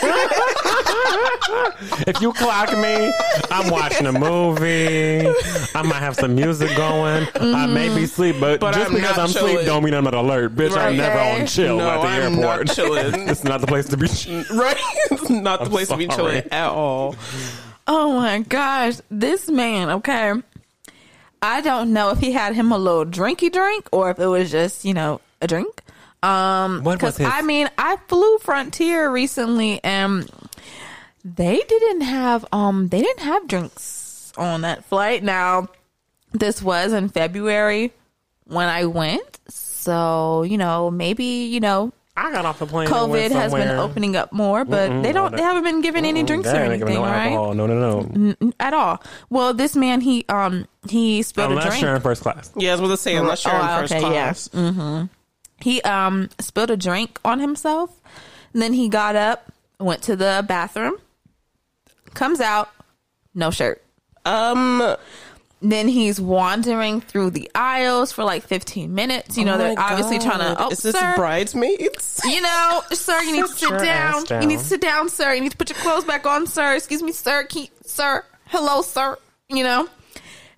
if 2.08 2.22
you 2.22 2.34
clock 2.34 2.72
me, 2.78 3.12
I'm 3.52 3.70
watching 3.72 4.08
a 4.08 4.12
movie. 4.12 5.28
I 5.76 5.82
might 5.84 6.00
have 6.00 6.16
some 6.16 6.36
music 6.36 6.76
going. 6.76 7.28
I 7.36 7.66
may 7.68 7.94
be 7.94 8.04
asleep, 8.04 8.38
but, 8.40 8.60
But 8.60 8.74
just 8.76 8.88
I'm 8.90 8.96
because 8.96 9.18
I'm 9.18 9.26
asleep 9.26 9.66
don't 9.66 9.84
mean 9.84 9.94
I'm 9.94 10.04
not 10.04 10.14
alert. 10.14 10.56
Bitch, 10.56 10.76
I'm 10.78 10.98
never 10.98 11.20
on 11.20 11.48
chill 11.48 11.78
No, 11.78 11.90
at 11.90 12.02
the 12.02 12.08
I'm 12.08 12.40
airport. 12.40 12.68
not 12.68 12.76
chilling. 12.76 13.30
it's 13.30 13.44
not 13.44 13.62
the 13.62 13.68
place 13.68 13.88
to 13.90 13.98
be. 13.98 14.08
chill. 14.08 14.44
right? 14.56 14.78
It's 15.12 15.30
not 15.30 15.60
the 15.60 15.66
I'm 15.66 15.72
place 15.72 15.88
to 15.90 15.98
be 15.98 16.08
chilling 16.08 16.44
at 16.52 16.70
all. 16.70 17.16
Oh 17.88 18.14
my 18.18 18.40
gosh, 18.40 18.96
this 19.10 19.50
man, 19.50 19.90
okay. 19.90 20.34
I 21.42 21.62
don't 21.62 21.94
know 21.94 22.10
if 22.12 22.20
he 22.20 22.32
had 22.32 22.54
him 22.56 22.72
a 22.72 22.78
little 22.78 23.06
drinky 23.06 23.52
drink 23.52 23.88
or 23.92 24.12
if 24.12 24.20
it 24.20 24.28
was 24.28 24.52
just, 24.52 24.84
you 24.86 24.94
know, 24.94 25.22
a 25.42 25.48
drink. 25.48 25.82
Um, 26.22 26.84
What 26.84 27.02
was 27.02 27.16
'cause 27.16 27.18
his- 27.18 27.34
I 27.34 27.42
mean, 27.42 27.70
I 27.78 27.98
flew 28.08 28.38
Frontier 28.40 29.10
recently 29.10 29.80
and 29.84 30.30
they 31.24 31.62
didn't 31.68 32.02
have 32.02 32.46
um 32.52 32.88
they 32.90 33.02
didn't 33.02 33.24
have 33.24 33.48
drinks 33.48 34.34
on 34.38 34.62
that 34.62 34.84
flight. 34.86 35.24
Now, 35.24 35.68
this 36.34 36.62
was 36.62 36.92
in 36.94 37.10
February 37.10 37.94
when 38.46 38.68
I 38.68 38.86
went. 38.86 39.40
So, 39.48 40.44
you 40.44 40.58
know, 40.58 40.92
maybe, 40.92 41.24
you 41.24 41.60
know, 41.62 41.94
I 42.18 42.32
got 42.34 42.46
off 42.46 42.60
the 42.60 42.66
plane. 42.66 42.88
and 42.94 43.12
went 43.12 43.32
COVID 43.32 43.36
has 43.38 43.54
been 43.54 43.70
opening 43.80 44.16
up 44.18 44.34
more, 44.34 44.66
but 44.66 44.92
Mm-mm, 44.92 45.04
they 45.04 45.14
don't 45.14 45.34
they 45.36 45.42
haven't 45.42 45.64
been 45.64 45.80
giving 45.82 46.04
any 46.06 46.24
drinks 46.24 46.50
or 46.50 46.58
anything, 46.58 46.96
no 46.96 47.02
right? 47.04 47.32
alcohol. 47.32 47.54
No, 47.54 47.66
no, 47.66 47.80
no. 47.80 48.36
N- 48.42 48.54
at 48.60 48.74
all. 48.74 49.02
Well, 49.30 49.54
this 49.54 49.74
man 49.76 50.02
he 50.02 50.26
um 50.28 50.68
he 50.90 51.22
spilled 51.24 51.50
a 51.50 51.54
Unless 51.54 51.68
drink. 51.68 51.82
you're 51.84 51.96
in 51.96 52.02
first 52.02 52.22
class. 52.22 52.52
Yeah, 52.56 52.72
I 52.72 52.74
was 52.74 52.80
going 52.82 52.92
to 52.92 52.98
say, 52.98 53.16
unless 53.16 53.46
you're 53.46 53.54
Oh, 53.54 53.62
in 53.62 53.68
first 53.80 53.94
okay, 53.94 54.02
yeah. 54.14 54.34
class. 54.34 55.10
He 55.62 55.82
um 55.82 56.30
spilled 56.40 56.72
a 56.72 56.78
drink 56.78 57.20
on 57.26 57.40
himself. 57.40 57.92
And 58.54 58.62
then 58.62 58.74
he 58.74 58.90
got 58.90 59.16
up, 59.16 59.52
went 59.80 60.02
to 60.04 60.16
the 60.16 60.44
bathroom, 60.48 60.96
comes 62.14 62.42
out, 62.42 62.70
no 63.36 63.52
shirt. 63.52 63.84
Um, 64.26 64.96
Then 65.62 65.88
he's 65.90 66.22
wandering 66.22 67.02
through 67.02 67.32
the 67.32 67.52
aisles 67.54 68.12
for 68.14 68.24
like 68.24 68.44
15 68.44 68.96
minutes. 68.96 69.38
You 69.38 69.44
know, 69.46 69.56
oh 69.56 69.58
they're 69.58 69.76
my 69.76 69.84
obviously 69.92 70.18
God. 70.20 70.26
trying 70.38 70.56
to. 70.56 70.64
Oh, 70.64 70.70
Is 70.70 70.82
this 70.82 70.96
sir, 70.96 71.14
bridesmaids? 71.18 72.22
you 72.26 72.42
know, 72.42 72.82
sir, 72.94 73.22
you 73.24 73.34
need 73.34 73.42
to 73.42 73.48
Sit 73.50 73.60
sit 73.70 73.80
down. 73.80 74.24
down. 74.24 74.42
You 74.42 74.48
need 74.48 74.60
to 74.60 74.66
sit 74.66 74.80
down, 74.82 75.10
sir. 75.10 75.34
You 75.34 75.42
need 75.42 75.52
to 75.52 75.58
put 75.58 75.70
your 75.70 75.78
clothes 75.80 76.06
back 76.06 76.26
on, 76.26 76.48
sir. 76.48 76.76
Excuse 76.76 77.04
me, 77.04 77.12
sir. 77.12 77.44
Keep, 77.44 77.72
sir. 77.86 78.24
Hello, 78.46 78.82
sir. 78.82 79.18
You 79.50 79.64
know. 79.66 79.90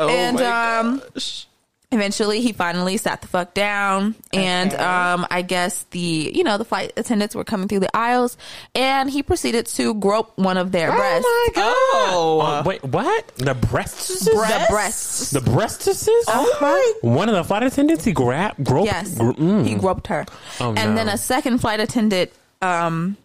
Oh 0.01 0.09
and 0.09 0.39
um, 0.41 1.01
gosh. 1.13 1.47
eventually 1.91 2.41
he 2.41 2.53
finally 2.53 2.95
sat 2.97 3.21
the 3.21 3.27
fuck 3.27 3.53
down 3.53 4.15
and 4.33 4.73
Okay. 4.73 4.81
um 4.81 5.27
i 5.29 5.41
guess 5.41 5.83
the 5.91 6.31
you 6.33 6.43
know 6.45 6.57
the 6.57 6.63
flight 6.65 6.93
attendants 6.95 7.35
were 7.35 7.43
coming 7.43 7.67
through 7.67 7.81
the 7.81 7.95
aisles 7.95 8.37
and 8.73 9.09
he 9.09 9.21
proceeded 9.23 9.65
to 9.67 9.93
grope 9.95 10.31
one 10.37 10.55
of 10.57 10.71
their 10.71 10.89
breasts 10.91 11.27
Oh, 11.57 12.39
Uh, 12.43 12.63
wait, 12.65 12.81
what? 12.83 13.27
The 13.35 13.53
breasts? 13.55 14.23
the 14.25 14.65
breasts 14.69 15.31
The 15.31 15.41
breasts? 15.41 16.07
oh 16.29 16.57
my 16.61 16.93
One 17.09 17.27
of 17.29 17.35
the 17.35 17.43
flight 17.43 17.63
attendants, 17.63 18.05
he 18.05 18.13
grabbed, 18.13 18.63
groped. 18.63 18.85
yes 18.85 19.15
gro- 19.17 19.33
mm. 19.33 19.67
he 19.67 19.75
groped 19.75 20.07
her 20.07 20.25
Oh, 20.61 20.69
and 20.77 20.91
no. 20.91 20.95
then 20.95 21.09
a 21.09 21.17
second 21.17 21.59
flight 21.59 21.79
attendant 21.81 22.31
um 22.61 23.17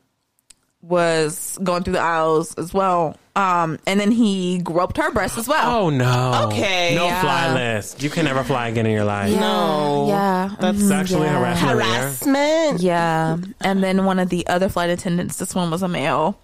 was 0.83 1.59
going 1.65 1.83
through 1.83 1.95
the 1.95 1.99
aisles 2.01 2.55
as 2.57 2.73
well 2.73 3.17
um 3.35 3.79
and 3.87 3.99
then 3.99 4.11
he 4.13 4.59
groped 4.59 4.97
her 4.97 5.11
breasts 5.11 5.37
as 5.37 5.49
well 5.49 5.85
Oh 5.85 5.91
no. 5.91 6.49
Okay. 6.49 6.95
No 6.95 7.07
Yeah. 7.07 7.21
fly 7.21 7.55
list. 7.55 8.03
You 8.03 8.09
can 8.11 8.25
never 8.25 8.45
fly 8.45 8.69
again 8.69 8.87
in 8.87 8.93
your 8.93 9.05
life. 9.05 9.35
No. 9.35 10.07
yeah 10.09 10.55
That's 10.61 10.79
mhm, 10.79 10.89
Sexually 10.89 11.27
yeah. 11.27 11.39
harassment. 11.39 11.71
in 11.73 11.77
the 11.79 11.85
air. 11.85 12.01
harassment. 12.03 12.81
Yeah. 12.81 13.37
And 13.63 13.83
then 13.83 14.05
one 14.05 14.19
of 14.19 14.29
the 14.31 14.47
other 14.47 14.69
flight 14.69 14.91
attendants, 14.91 15.37
this 15.39 15.55
one 15.55 15.71
was 15.71 15.83
a 15.83 15.89
male, 15.89 16.39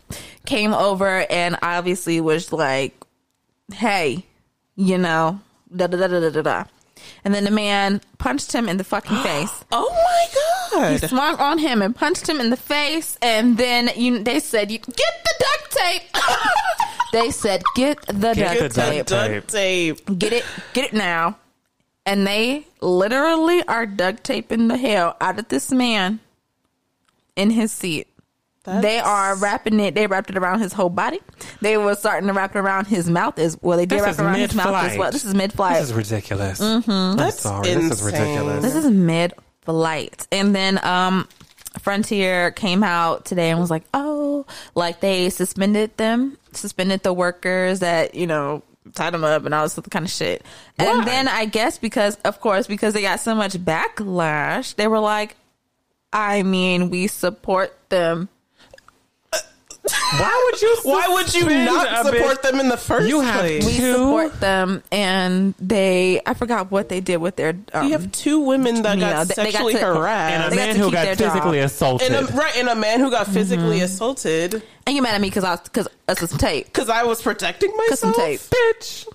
came 0.44 0.74
over 0.74 1.24
and 1.30 1.56
obviously 1.62 2.20
was 2.20 2.52
like, 2.52 2.94
hey, 3.72 4.24
you 4.76 4.98
know, 4.98 5.40
da 5.74 5.86
da 5.86 5.96
da 5.98 6.08
da 6.08 6.20
da 6.20 6.30
da 6.30 6.42
da. 6.42 6.64
And 7.24 7.32
then 7.34 7.44
the 7.44 7.50
man 7.50 8.00
punched 8.18 8.52
him 8.52 8.68
in 8.68 8.76
the 8.78 8.84
fucking 8.84 9.16
face. 9.22 9.64
Oh 9.70 9.90
my 9.90 10.80
god! 10.80 10.92
He 11.00 11.06
swung 11.06 11.36
on 11.36 11.58
him 11.58 11.82
and 11.82 11.94
punched 11.94 12.28
him 12.28 12.40
in 12.40 12.50
the 12.50 12.56
face. 12.56 13.16
And 13.22 13.56
then 13.56 13.90
you, 13.96 14.18
they 14.18 14.40
said, 14.40 14.70
"You 14.70 14.78
get 14.78 14.96
the 14.96 15.34
duct 15.38 15.76
tape." 15.76 16.02
they 17.12 17.30
said, 17.30 17.62
"Get 17.76 18.00
the 18.06 18.34
Get 18.34 18.58
duct 18.58 18.74
the 18.74 18.80
tape. 18.80 19.06
Duct 19.06 19.48
tape. 19.48 20.18
Get 20.18 20.32
it, 20.32 20.44
get 20.72 20.86
it 20.86 20.92
now." 20.92 21.38
And 22.04 22.26
they 22.26 22.66
literally 22.80 23.62
are 23.68 23.86
duct 23.86 24.24
taping 24.24 24.66
the 24.66 24.76
hell 24.76 25.16
out 25.20 25.38
of 25.38 25.48
this 25.48 25.70
man 25.70 26.18
in 27.36 27.50
his 27.50 27.70
seat. 27.70 28.08
They 28.64 29.00
are 29.00 29.36
wrapping 29.36 29.80
it. 29.80 29.94
They 29.94 30.06
wrapped 30.06 30.30
it 30.30 30.36
around 30.36 30.60
his 30.60 30.72
whole 30.72 30.88
body. 30.88 31.20
They 31.60 31.76
were 31.76 31.96
starting 31.96 32.28
to 32.28 32.32
wrap 32.32 32.54
it 32.54 32.58
around 32.60 32.86
his 32.86 33.10
mouth 33.10 33.38
as 33.38 33.60
well. 33.60 33.76
They 33.76 33.86
did 33.86 33.98
This 33.98 34.02
wrap 34.02 34.10
is 34.12 34.18
it 34.18 34.22
around 34.22 34.38
his 34.38 34.54
mouth 34.54 34.84
as 34.84 34.96
well. 34.96 35.10
This 35.10 35.24
is 35.24 35.34
mid-flight. 35.34 35.80
This 35.80 35.90
is 35.90 35.94
ridiculous. 35.94 36.60
I'm 36.60 37.16
That's 37.16 37.40
sorry. 37.40 37.74
This 37.74 37.84
is 37.84 37.90
insane. 37.90 38.20
ridiculous. 38.20 38.62
This 38.62 38.74
is 38.76 38.90
mid 38.90 39.34
flight. 39.62 40.26
And 40.30 40.54
then 40.54 40.84
um 40.84 41.28
Frontier 41.80 42.50
came 42.50 42.84
out 42.84 43.24
today 43.24 43.50
and 43.50 43.58
was 43.58 43.70
like, 43.70 43.84
"Oh, 43.94 44.46
like 44.74 45.00
they 45.00 45.30
suspended 45.30 45.96
them, 45.96 46.36
suspended 46.52 47.02
the 47.02 47.14
workers 47.14 47.80
that, 47.80 48.14
you 48.14 48.26
know, 48.26 48.62
tied 48.94 49.14
them 49.14 49.24
up 49.24 49.46
and 49.46 49.54
all 49.54 49.64
this 49.64 49.78
other 49.78 49.88
kind 49.88 50.04
of 50.04 50.10
shit." 50.10 50.44
Why? 50.76 50.86
And 50.86 51.06
then 51.06 51.28
I 51.28 51.46
guess 51.46 51.78
because 51.78 52.16
of 52.24 52.40
course 52.40 52.66
because 52.66 52.92
they 52.94 53.02
got 53.02 53.20
so 53.20 53.34
much 53.34 53.54
backlash, 53.54 54.74
they 54.76 54.86
were 54.86 55.00
like, 55.00 55.34
"I 56.12 56.42
mean, 56.42 56.90
we 56.90 57.06
support 57.06 57.76
them." 57.88 58.28
Why 60.18 60.48
would 60.50 60.62
you? 60.62 60.76
Why 60.82 61.08
would 61.08 61.34
you 61.34 61.44
not 61.64 62.04
support 62.06 62.38
bitch? 62.38 62.42
them 62.42 62.60
in 62.60 62.68
the 62.68 62.76
first 62.76 63.08
You 63.08 63.20
have 63.20 63.40
place? 63.40 63.64
We 63.66 63.76
Two? 63.78 63.92
support 63.94 64.40
them 64.40 64.82
and 64.92 65.54
they 65.58 66.20
I 66.26 66.34
forgot 66.34 66.70
what 66.70 66.88
they 66.88 67.00
did 67.00 67.16
with 67.18 67.36
their 67.36 67.56
um, 67.72 67.86
you 67.86 67.92
have 67.92 68.10
two 68.12 68.40
women 68.40 68.82
that 68.82 68.98
got 68.98 69.10
know, 69.16 69.24
they- 69.24 69.34
they 69.34 69.52
got 69.52 69.52
sexually 69.52 69.74
harassed, 69.74 70.34
And 70.34 70.44
a 70.44 70.50
They 70.50 70.56
man 70.56 70.74
to 70.74 70.80
who 70.82 70.90
got 70.92 71.04
their 71.04 71.14
job. 71.14 71.32
physically 71.32 71.58
assaulted. 71.60 72.12
and 72.12 72.28
a, 72.28 72.32
right, 72.34 72.56
and 72.56 72.68
a 72.68 72.74
man 72.74 73.00
who 73.00 73.10
got 73.10 73.26
physically 73.26 73.76
Mm-hmm. 73.76 73.84
assaulted 73.84 74.62
and 74.86 74.96
you 74.96 75.02
mad 75.02 75.14
at 75.14 75.20
me 75.20 75.28
because 75.28 75.44
I 75.44 75.52
was 75.52 75.60
because 75.60 75.88
us 76.08 76.18
some 76.30 76.38
tape. 76.38 76.66
because 76.66 76.88
I 76.88 77.04
was 77.04 77.22
protecting 77.22 77.72
Cause 77.88 78.00
some 78.00 78.10
myself. 78.10 78.50
tape. 78.50 78.80
Bitch. 78.80 79.06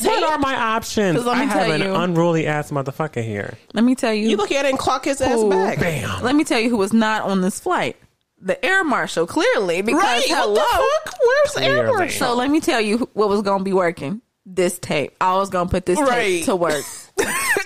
What 0.00 0.22
are 0.24 0.38
my 0.38 0.54
options? 0.56 1.24
let 1.24 1.36
I 1.36 1.40
me 1.44 1.46
have 1.46 1.68
an 1.70 1.80
you- 1.82 1.94
unruly 1.94 2.46
ass 2.46 2.70
motherfucker 2.70 3.24
here. 3.24 3.54
Let 3.72 3.84
me 3.84 3.94
tell 3.94 4.12
you. 4.12 4.28
You 4.28 4.36
look 4.36 4.50
at 4.52 4.64
it 4.66 4.68
and 4.70 4.78
clock 4.78 5.04
his 5.04 5.20
ass 5.20 5.38
Ooh. 5.38 5.48
back. 5.50 5.78
Bam. 5.80 6.22
Let 6.22 6.34
me 6.34 6.44
tell 6.44 6.58
you 6.60 6.68
who 6.68 6.76
was 6.76 6.92
not 6.92 7.22
on 7.22 7.40
this 7.40 7.58
flight. 7.60 7.96
The 8.44 8.62
air 8.64 8.84
marshal, 8.84 9.26
clearly, 9.26 9.80
because 9.82 10.02
Right? 10.02 10.24
hello. 10.28 10.54
What 10.54 11.04
the 11.06 11.10
fuck? 11.10 11.18
Where's 11.22 11.56
Air 11.66 11.86
Marshal? 11.86 12.26
So 12.28 12.34
let 12.34 12.50
me 12.50 12.60
tell 12.60 12.80
you 12.80 13.08
what 13.14 13.28
was 13.30 13.40
going 13.42 13.58
to 13.60 13.64
be 13.64 13.72
working. 13.72 14.20
This 14.46 14.78
tape. 14.78 15.16
I 15.20 15.34
was 15.36 15.48
going 15.48 15.66
to 15.68 15.70
put 15.70 15.86
this 15.86 15.98
Right. 15.98 16.08
tape 16.40 16.44
to 16.44 16.54
work. 16.56 16.84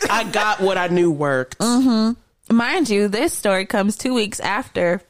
I 0.08 0.22
got 0.32 0.60
what 0.60 0.78
I 0.78 0.86
knew 0.86 1.10
worked. 1.10 1.58
Mm-hmm. 1.58 2.56
Mind 2.56 2.88
you, 2.88 3.08
this 3.08 3.32
story 3.32 3.66
comes 3.66 3.96
two 3.96 4.14
weeks 4.14 4.38
after 4.38 5.02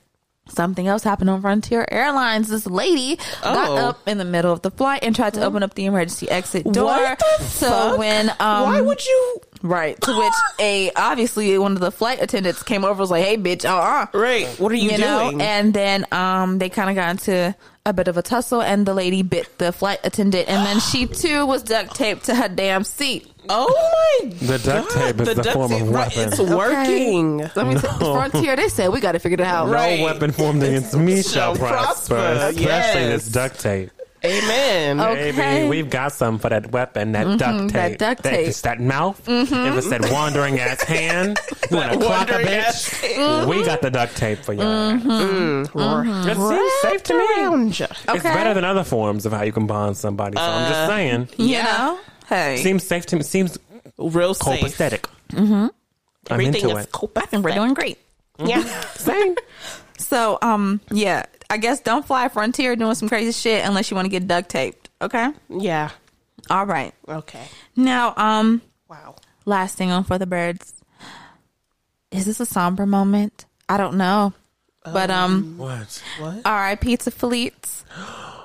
something 0.48 0.88
else 0.88 1.02
happened 1.02 1.28
on 1.28 1.42
Frontier 1.42 1.86
Airlines. 1.90 2.48
This 2.48 2.64
lady 2.66 3.16
got 3.42 3.68
Oh. 3.68 3.76
up 3.76 4.08
in 4.08 4.16
the 4.16 4.24
middle 4.24 4.50
of 4.52 4.62
the 4.62 4.70
flight 4.70 5.04
and 5.04 5.14
tried 5.14 5.34
to 5.34 5.44
open 5.44 5.62
up 5.62 5.74
the 5.74 5.84
emergency 5.84 6.30
exit 6.30 6.64
door. 6.72 6.84
What 6.86 7.18
the 7.38 7.44
so 7.44 7.68
fuck? 7.68 7.98
when 7.98 8.30
um 8.40 8.62
Why 8.62 8.80
would 8.80 9.04
you? 9.06 9.40
Right 9.62 10.00
to 10.00 10.16
which 10.16 10.32
a 10.60 10.90
obviously 10.96 11.56
one 11.58 11.72
of 11.72 11.80
the 11.80 11.90
flight 11.92 12.22
attendants 12.22 12.62
came 12.62 12.84
over 12.84 13.00
was 13.00 13.10
like, 13.10 13.24
"Hey, 13.24 13.36
bitch, 13.36 13.64
uh 13.64 13.76
uh 13.76 14.06
Right. 14.16 14.46
What 14.58 14.72
are 14.72 14.76
you, 14.76 14.90
you 14.92 14.98
know 14.98 15.30
doing? 15.30 15.42
and 15.42 15.74
then 15.74 16.06
um 16.12 16.58
they 16.58 16.68
kind 16.68 16.88
of 16.90 16.96
got 16.96 17.10
into 17.10 17.54
a 17.86 17.92
bit 17.92 18.06
of 18.08 18.16
a 18.18 18.22
tussle 18.22 18.60
and 18.60 18.84
the 18.86 18.92
lady 18.94 19.22
bit 19.22 19.56
the 19.58 19.72
flight 19.72 19.98
attendant 20.04 20.48
and 20.48 20.66
then 20.66 20.78
she 20.80 21.06
too 21.22 21.46
was 21.46 21.62
duct 21.62 21.94
taped 21.94 22.24
to 22.24 22.34
her 22.34 22.48
damn 22.48 22.84
seat 22.84 23.26
oh 23.48 24.20
my 24.22 24.28
The 24.46 24.58
duct 24.58 24.88
God, 24.94 25.00
tape 25.16 25.20
is 25.20 25.28
the 25.28 25.34
duct 25.42 25.54
form 25.54 25.72
of 25.72 25.78
tape, 25.78 25.88
right, 25.88 26.14
weapon. 26.16 26.28
It's 26.32 26.38
working. 26.38 27.38
let 27.56 27.66
me 27.66 27.74
t- 27.76 27.80
frontier 27.98 28.56
they 28.56 28.68
said 28.68 28.88
we 28.92 29.00
got 29.00 29.12
to 29.12 29.18
figure 29.18 29.36
it 29.36 29.40
out 29.40 29.66
No 29.68 29.72
Right. 29.72 30.00
weapon 30.02 30.32
formed 30.32 30.62
against 30.62 30.94
me 30.98 31.22
shall 31.22 31.54
shall 31.54 31.56
prosper, 31.56 32.14
prosper, 32.16 32.48
especially 32.48 32.62
yes. 32.64 32.94
this 33.24 33.28
duct 33.32 33.58
tape. 33.60 33.90
Amen. 34.24 35.00
Okay. 35.00 35.32
Baby, 35.32 35.68
we've 35.68 35.90
got 35.90 36.12
some 36.12 36.38
for 36.38 36.48
that 36.48 36.72
weapon, 36.72 37.12
that 37.12 37.26
mm-hmm. 37.26 37.36
duct 37.36 37.58
tape. 37.60 37.72
that 37.72 37.98
duct 37.98 38.24
tape. 38.24 38.48
It's 38.48 38.60
that 38.62 38.80
mouth. 38.80 39.20
If 39.28 39.52
it's 39.52 39.90
that 39.90 40.10
wandering 40.10 40.58
ass 40.58 40.82
hand, 40.84 41.38
you 41.70 41.76
want 41.76 41.92
to 41.92 41.98
clock 41.98 42.28
a 42.28 42.32
wandering 42.32 42.46
bitch? 42.46 42.58
ass 42.58 43.02
We 43.02 43.08
mm-hmm. 43.08 43.64
got 43.64 43.82
the 43.82 43.90
duct 43.90 44.16
tape 44.16 44.38
for 44.40 44.52
you. 44.52 44.60
Mm-hmm. 44.60 45.08
mm-hmm. 45.78 46.28
It 46.28 46.36
seems 46.36 46.72
safe 46.82 47.02
to 47.04 47.14
me. 47.14 47.44
Around 47.44 47.78
ya. 47.78 47.86
It's 48.08 48.22
better 48.22 48.54
than 48.54 48.64
other 48.64 48.84
forms 48.84 49.24
of 49.26 49.32
how 49.32 49.42
you 49.42 49.52
can 49.52 49.66
bond 49.66 49.96
somebody. 49.96 50.36
So 50.36 50.42
I'm 50.42 50.68
just 50.68 50.80
uh, 50.80 50.88
saying. 50.88 51.28
you 51.36 51.46
Yeah. 51.46 51.62
know 51.64 52.00
hey 52.28 52.56
Seems 52.58 52.84
safe 52.86 53.06
to 53.06 53.16
me. 53.16 53.22
Seems 53.22 53.58
Real 53.96 54.34
safe. 54.34 54.60
copacetic. 54.60 55.06
I'm 55.32 55.70
Everything 56.30 56.54
into 56.62 56.76
is 56.76 56.84
it. 56.84 56.92
copacetic. 56.92 57.22
I 57.22 57.26
think 57.26 57.44
we're 57.44 57.54
doing 57.54 57.74
great. 57.74 57.98
Yeah. 58.44 58.64
Same. 58.92 59.36
So, 60.00 60.38
um, 60.42 60.80
yeah, 60.92 61.24
I 61.50 61.56
guess 61.56 61.80
don't 61.80 62.06
fly 62.06 62.28
Frontier 62.28 62.76
doing 62.76 62.94
some 62.94 63.08
crazy 63.08 63.32
shit 63.32 63.64
unless 63.64 63.90
you 63.90 63.94
want 63.94 64.06
to 64.06 64.10
get 64.10 64.26
duct 64.28 64.48
taped. 64.50 64.90
Okay. 65.00 65.30
Yeah. 65.48 65.90
All 66.50 66.66
right. 66.66 66.92
Okay. 67.08 67.44
Now, 67.76 68.12
um, 68.16 68.60
Wow. 68.88 69.16
last 69.44 69.76
thing 69.76 69.90
on 69.90 70.04
for 70.04 70.18
the 70.18 70.26
birds. 70.26 70.74
Is 72.10 72.26
this 72.26 72.40
a 72.40 72.46
somber 72.46 72.86
moment? 72.86 73.44
I 73.68 73.76
don't 73.76 73.96
know. 73.96 74.32
But 74.84 75.10
um, 75.10 75.58
What? 75.58 76.02
What? 76.18 76.40
R.I.P. 76.44 76.96
to 76.98 77.10
Fleets. 77.10 77.84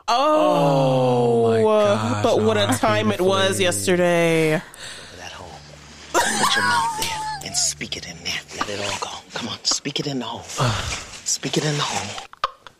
Oh, 0.05 1.47
my 1.49 1.63
uh, 1.63 1.95
gosh, 1.95 2.23
but 2.23 2.41
what 2.41 2.57
a 2.57 2.67
time 2.77 3.09
it 3.09 3.21
was 3.21 3.57
yesterday. 3.57 4.51
that 4.51 5.31
hole. 5.31 5.47
Put 6.11 6.55
your 6.57 6.65
mouth 6.65 6.99
there 6.99 7.47
and 7.47 7.55
speak 7.55 7.95
it 7.95 8.05
in 8.09 8.17
there. 8.25 8.41
Let 8.59 8.69
it 8.69 8.81
all 8.81 8.99
go. 8.99 9.17
Come 9.33 9.47
on, 9.47 9.63
speak 9.63 10.01
it 10.01 10.07
in 10.07 10.19
the 10.19 10.25
hole. 10.25 10.41
speak 11.23 11.55
it 11.57 11.63
in 11.63 11.73
the 11.75 11.81
hole. 11.81 12.27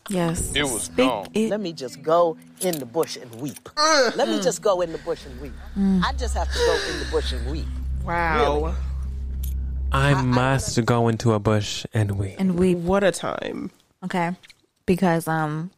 Yes. 0.10 0.54
It 0.56 0.64
was 0.64 0.84
Speak 0.84 1.08
gone. 1.08 1.28
it- 1.34 1.49
Let 1.49 1.60
me 1.62 1.74
just 1.74 2.01
go 2.01 2.38
in 2.62 2.78
the 2.80 2.86
bush 2.86 3.18
and 3.18 3.34
weep. 3.36 3.70
Let 4.16 4.28
me 4.28 4.41
just 4.41 4.62
go 4.62 4.82
in 4.82 4.91
the 4.91 4.97
bush 4.99 5.26
and 5.26 5.39
weep. 5.41 5.54
I 5.78 6.12
just 6.18 6.34
have 6.36 6.47
to 6.51 6.58
go 6.60 6.80
in 6.93 6.99
the 6.99 7.06
bush 7.12 7.32
and 7.32 7.49
weep. 7.51 7.68
Wow. 8.06 8.76
I 9.91 10.14
must 10.22 10.84
go 10.86 11.08
into 11.08 11.34
a 11.34 11.39
bush 11.39 11.86
and 11.93 12.18
weep. 12.18 12.36
and 12.39 12.58
weep. 12.58 12.78
What 12.80 13.04
a 13.04 13.12
time. 13.12 13.72
okay 14.04 14.32
because 14.86 15.28
um, 15.30 15.72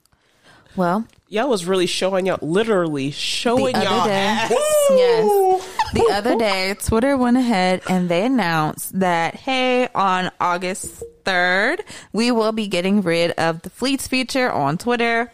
well, 0.75 1.05
Y'all 1.27 1.49
was 1.49 1.65
really 1.65 1.85
showing 1.87 2.25
y'all, 2.27 2.37
literally 2.41 3.11
showing 3.11 3.73
the 3.73 3.83
y'all 3.83 4.05
day, 4.05 4.11
ass. 4.25 4.51
yes, 4.89 5.74
the 5.95 6.09
other 6.13 6.37
day, 6.37 6.75
Twitter 6.75 7.17
went 7.17 7.37
ahead 7.37 7.81
and 7.89 8.09
they 8.09 8.25
announced 8.25 8.99
that 8.99 9.35
hey, 9.35 9.87
on 9.95 10.31
August 10.39 11.03
third, 11.23 11.83
we 12.13 12.31
will 12.31 12.51
be 12.51 12.67
getting 12.67 13.01
rid 13.01 13.31
of 13.31 13.61
the 13.61 13.69
Fleets 13.69 14.07
feature 14.07 14.51
on 14.51 14.77
Twitter. 14.77 15.31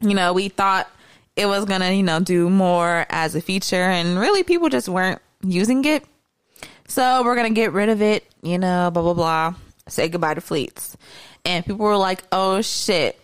You 0.00 0.14
know, 0.14 0.32
we 0.32 0.48
thought 0.48 0.90
it 1.36 1.46
was 1.46 1.64
gonna, 1.64 1.92
you 1.92 2.02
know, 2.02 2.20
do 2.20 2.50
more 2.50 3.06
as 3.08 3.34
a 3.34 3.40
feature, 3.40 3.76
and 3.76 4.18
really, 4.18 4.42
people 4.42 4.68
just 4.68 4.88
weren't 4.88 5.20
using 5.42 5.84
it. 5.84 6.04
So 6.88 7.22
we're 7.24 7.36
gonna 7.36 7.50
get 7.50 7.72
rid 7.72 7.88
of 7.88 8.02
it. 8.02 8.26
You 8.42 8.58
know, 8.58 8.90
blah 8.90 9.02
blah 9.02 9.14
blah. 9.14 9.54
Say 9.88 10.08
goodbye 10.08 10.34
to 10.34 10.40
Fleets, 10.40 10.96
and 11.44 11.64
people 11.64 11.84
were 11.84 11.96
like, 11.96 12.22
"Oh 12.32 12.60
shit." 12.62 13.18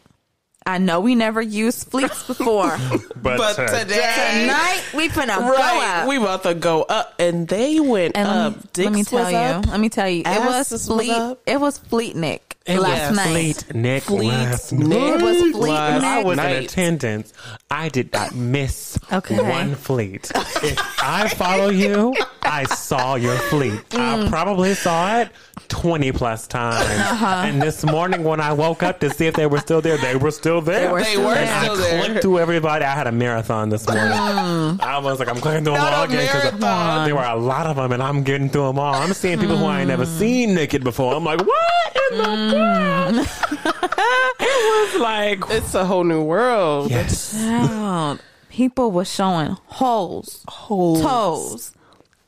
I 0.68 0.78
know 0.78 1.00
we 1.00 1.14
never 1.14 1.40
used 1.40 1.90
fleets 1.90 2.22
before. 2.26 2.76
But, 3.20 3.36
But 3.38 3.54
today, 3.68 4.42
Tonight 4.42 4.82
we 4.94 5.08
finna 5.08 5.38
go 5.38 5.56
up. 5.82 6.06
we 6.08 6.16
about 6.18 6.44
to 6.44 6.54
go 6.54 6.82
up, 6.82 7.14
and 7.18 7.48
they 7.48 7.80
went 7.80 8.16
and 8.16 8.28
let 8.28 8.36
up. 8.36 8.52
me, 8.56 8.62
Dicks 8.72 8.84
let 8.84 8.92
me 8.92 8.98
was 9.00 9.08
tell 9.08 9.30
you. 9.30 9.36
up. 9.36 9.66
Let 9.66 9.80
me 9.80 9.88
tell 9.88 10.08
you. 10.08 10.20
It 10.20 10.26
Asses 10.28 10.70
was 10.70 10.70
was 10.70 10.86
fleet. 10.86 11.10
up. 11.10 11.40
It 11.44 11.60
was 11.60 11.80
Fleetnik 11.80 12.40
it 12.68 12.80
last 12.80 13.08
was 13.10 13.16
night. 13.16 13.64
Fleetnik 13.68 14.02
Fleet 14.02 14.28
last 14.28 14.72
Nick. 14.72 14.88
night. 14.88 15.14
It 15.20 15.22
was 15.22 15.36
Fleet 15.52 15.70
Last 15.72 16.04
I 16.04 16.16
Nick. 16.16 16.26
was 16.26 16.38
in 16.38 16.44
attendance. 16.64 17.32
I 17.70 17.88
did 17.88 18.12
not 18.12 18.34
miss 18.34 18.98
Okay. 19.12 19.40
one 19.40 19.74
fleet. 19.74 20.30
If 20.62 20.78
I 21.02 21.28
follow 21.28 21.70
you, 21.70 22.14
I 22.42 22.64
saw 22.64 23.14
your 23.16 23.36
fleet. 23.36 23.88
Mm. 23.90 24.26
I 24.26 24.28
probably 24.28 24.74
saw 24.74 25.18
it 25.20 25.28
20 25.68 26.12
plus 26.12 26.46
times. 26.46 26.78
Uh-huh. 26.88 27.26
And 27.46 27.60
this 27.60 27.84
morning 27.84 28.24
when 28.24 28.40
I 28.40 28.52
woke 28.52 28.82
up 28.82 29.00
to 29.00 29.10
see 29.10 29.26
if 29.26 29.34
they 29.34 29.46
were 29.46 29.58
still 29.58 29.80
there, 29.80 29.98
they 29.98 30.16
were 30.16 30.30
still 30.30 30.60
there. 30.60 30.86
They 30.86 30.92
were 30.92 30.98
They 31.00 31.04
still 31.12 31.24
were 31.26 31.34
there. 31.34 31.44
And 31.44 31.62
still 31.62 31.72
I 31.74 31.76
there. 31.90 32.04
clicked 32.04 32.22
through 32.22 32.38
everybody. 32.38 32.84
I 32.84 32.94
had 32.94 33.06
a 33.06 33.12
marathon 33.12 33.68
this 33.68 33.86
morning. 33.86 34.04
I 34.12 34.98
was 35.02 35.18
like, 35.18 35.28
I'm 35.28 35.36
clicking 35.40 35.64
through 35.64 35.74
them 35.74 35.82
Not 35.82 35.92
all 35.92 36.02
a 36.02 36.06
again 36.06 36.26
because 36.26 36.60
there 37.06 37.14
were 37.14 37.22
a 37.22 37.36
lot 37.36 37.66
of 37.66 37.76
them, 37.76 37.92
and 37.92 38.02
I'm 38.02 38.22
getting 38.22 38.48
through 38.48 38.68
them 38.68 38.78
all. 38.78 38.94
I'm 38.94 39.12
seeing 39.12 39.38
people 39.38 39.56
who 39.56 39.66
I 39.66 39.80
ain't 39.80 39.88
never 39.88 40.06
seen 40.06 40.54
naked 40.54 40.82
before. 40.84 41.14
I'm 41.14 41.24
like, 41.24 41.40
what 41.46 41.96
in 42.12 42.18
the 42.18 42.24
world? 42.24 42.50
Mm. 42.59 43.20
it 44.40 44.92
was 44.92 45.00
like, 45.00 45.40
It's 45.50 45.74
a 45.74 45.84
whole 45.84 46.04
new 46.04 46.22
world. 46.22 46.90
yes. 46.90 47.32
Child, 47.32 48.20
People 48.50 48.90
were 48.90 49.04
showing 49.04 49.56
holes, 49.66 50.44
Holes. 50.48 51.00
toes, 51.02 51.72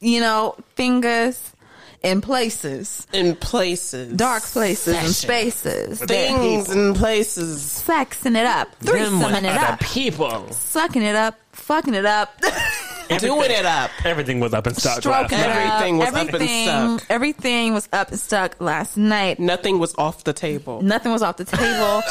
you 0.00 0.20
know, 0.20 0.54
fingers, 0.76 1.52
in 2.02 2.20
places, 2.20 3.06
in 3.12 3.34
places, 3.36 4.12
dark 4.14 4.42
places, 4.44 4.94
and 4.96 5.08
spaces. 5.14 5.98
things 6.00 6.70
and 6.70 6.94
places. 6.96 7.60
Sexing 7.86 8.36
it 8.36 8.46
up, 8.46 8.78
Them 8.78 8.94
threesoming 8.96 9.38
it 9.40 9.42
the 9.54 9.72
up, 9.72 9.80
people. 9.80 10.50
sucking 10.52 11.02
it 11.02 11.16
up, 11.16 11.38
fucking 11.52 11.94
it 11.94 12.06
up. 12.06 12.40
Doing 13.18 13.50
it 13.50 13.66
up. 13.66 13.90
Everything 14.04 14.38
was 14.40 14.54
up 14.54 14.66
and 14.66 14.76
stuck 14.76 15.00
stroking 15.00 15.20
last 15.20 15.32
it 15.32 15.48
night. 15.48 15.56
Everything 15.56 15.94
up. 15.94 16.06
was 16.06 16.14
up 16.14 16.34
and 16.34 16.48
stuck. 17.00 17.10
Everything 17.10 17.74
was 17.74 17.88
up 17.92 18.08
and 18.10 18.20
stuck 18.20 18.60
last 18.60 18.96
night. 18.96 19.38
Nothing 19.40 19.78
was 19.78 19.94
off 19.98 20.24
the 20.24 20.32
table. 20.32 20.80
Nothing 20.82 21.12
was 21.12 21.22
off 21.22 21.36
the 21.36 21.44
table. 21.44 22.02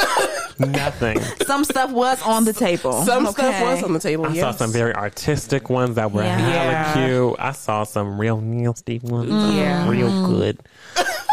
Nothing. 0.72 1.20
Some 1.46 1.64
stuff 1.64 1.92
was 1.92 2.22
on 2.24 2.44
the 2.44 2.54
table. 2.54 3.04
Some 3.04 3.26
stuff 3.28 3.62
was 3.62 3.82
on 3.84 3.94
the 3.94 4.00
table. 4.00 4.26
I 4.26 4.34
yes. 4.34 4.42
saw 4.42 4.52
some 4.52 4.72
very 4.72 4.94
artistic 4.94 5.70
ones 5.70 5.96
that 5.96 6.12
were 6.12 6.24
Yeah. 6.24 6.38
hella 6.38 7.08
cute. 7.08 7.36
I 7.40 7.54
saw 7.54 7.84
some 7.86 8.20
real 8.20 8.42
nasty 8.42 9.00
ones. 9.00 9.32
Mm. 9.32 9.56
Yeah. 9.56 9.90
Real 9.90 10.28
good. 10.28 10.60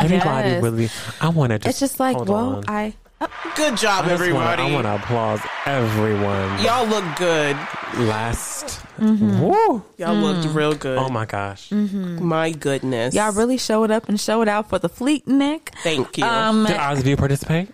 Everybody 0.01 0.49
Yes. 0.51 0.63
really. 0.63 0.91
I 1.21 1.29
want 1.31 1.51
to 1.51 1.59
just. 1.59 1.69
It's 1.71 1.81
just 1.81 1.99
like, 1.99 2.17
well, 2.25 2.57
on. 2.57 2.65
I 2.69 2.95
Good 3.55 3.79
job, 3.79 4.05
I 4.05 4.09
just 4.11 4.21
wanna- 4.33 4.51
everybody. 4.53 4.63
I 4.63 4.73
want 4.75 4.85
to 4.87 4.95
applaud 4.97 5.41
everyone. 5.65 6.63
Y'all 6.63 6.87
look 6.87 7.05
good. 7.17 7.57
Last. 7.97 8.81
Mm-hmm. 9.01 9.41
Woo. 9.41 9.83
Y'all 9.97 10.15
looked 10.15 10.47
real 10.55 10.75
good. 10.75 10.99
Oh 10.99 11.09
my 11.09 11.25
gosh. 11.25 11.71
My 11.73 12.51
goodness. 12.51 13.15
y'all 13.15 13.33
really 13.33 13.57
showed 13.57 13.91
up 13.91 14.09
and 14.11 14.21
showed 14.21 14.49
out 14.49 14.69
for 14.69 14.79
the 14.79 14.91
Fleetnik. 14.91 15.71
Thank 15.83 16.19
you. 16.19 16.25
Um, 16.25 16.67
Did 16.67 16.77
either 16.77 17.01
of 17.01 17.07
you 17.07 17.17
participate? 17.17 17.69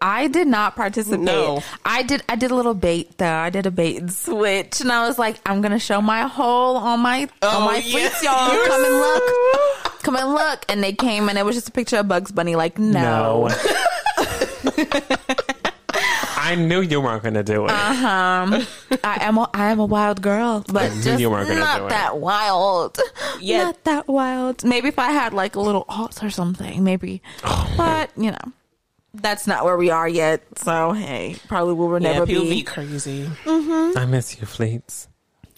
I 0.00 0.28
did 0.28 0.46
not 0.46 0.76
participate. 0.76 1.20
No. 1.20 1.62
I 1.84 2.02
did. 2.02 2.22
I 2.28 2.36
did 2.36 2.50
a 2.50 2.54
little 2.54 2.74
bait 2.74 3.16
though. 3.18 3.26
I 3.32 3.50
did 3.50 3.64
a 3.66 3.70
bait 3.72 3.96
and 3.96 4.12
switch, 4.12 4.80
and 4.82 4.92
I 4.92 5.08
was 5.08 5.18
like, 5.18 5.38
I'm 5.46 5.62
gonna 5.62 5.78
show 5.80 6.00
my 6.02 6.22
hole 6.28 6.76
on 6.76 7.00
my 7.00 7.22
on 7.22 7.28
Oh, 7.42 7.64
my 7.64 7.78
yeah. 7.78 7.90
fleets, 8.10 8.22
y'all. 8.22 8.52
You're 8.52 8.66
Come 8.66 8.84
and 8.84 8.94
look. 8.94 10.02
Come 10.02 10.16
and 10.16 10.28
look. 10.34 10.64
And 10.68 10.82
they 10.84 10.92
came, 10.92 11.28
and 11.30 11.38
it 11.38 11.44
was 11.46 11.56
just 11.56 11.68
a 11.70 11.72
picture 11.72 11.96
of 11.96 12.06
Bugs 12.08 12.30
Bunny. 12.30 12.54
Like, 12.56 12.78
no. 12.78 13.48
I 16.38 16.54
knew 16.54 16.80
you 16.80 17.00
weren't 17.00 17.22
going 17.22 17.34
to 17.34 17.42
do 17.42 17.64
it. 17.64 17.70
Uh 17.70 17.74
huh. 17.94 18.64
I 19.02 19.24
am. 19.24 19.38
A, 19.38 19.50
I 19.52 19.70
am 19.72 19.80
a 19.80 19.84
wild 19.86 20.22
girl, 20.22 20.64
but 20.72 20.94
knew 20.94 21.02
just 21.02 21.20
you 21.20 21.30
weren't 21.30 21.48
gonna 21.48 21.60
not 21.60 21.78
do 21.78 21.86
it. 21.86 21.88
that 21.90 22.18
wild. 22.18 22.98
Yeah. 23.40 23.64
Not 23.64 23.84
that 23.84 24.08
wild. 24.08 24.64
Maybe 24.64 24.88
if 24.88 24.98
I 24.98 25.10
had 25.10 25.32
like 25.34 25.56
a 25.56 25.60
little 25.60 25.84
alt 25.88 26.22
or 26.22 26.30
something, 26.30 26.84
maybe. 26.84 27.20
Oh, 27.44 27.74
but 27.76 28.10
you 28.16 28.30
know, 28.30 28.52
that's 29.14 29.46
not 29.46 29.64
where 29.64 29.76
we 29.76 29.90
are 29.90 30.08
yet. 30.08 30.42
So 30.56 30.92
hey, 30.92 31.36
probably 31.48 31.74
we 31.74 31.86
will 31.86 32.00
yeah, 32.02 32.12
never 32.12 32.26
people 32.26 32.44
be. 32.44 32.50
be 32.50 32.62
crazy. 32.62 33.28
I 33.46 34.06
miss 34.06 34.38
you, 34.40 34.46
Fleets. 34.46 35.08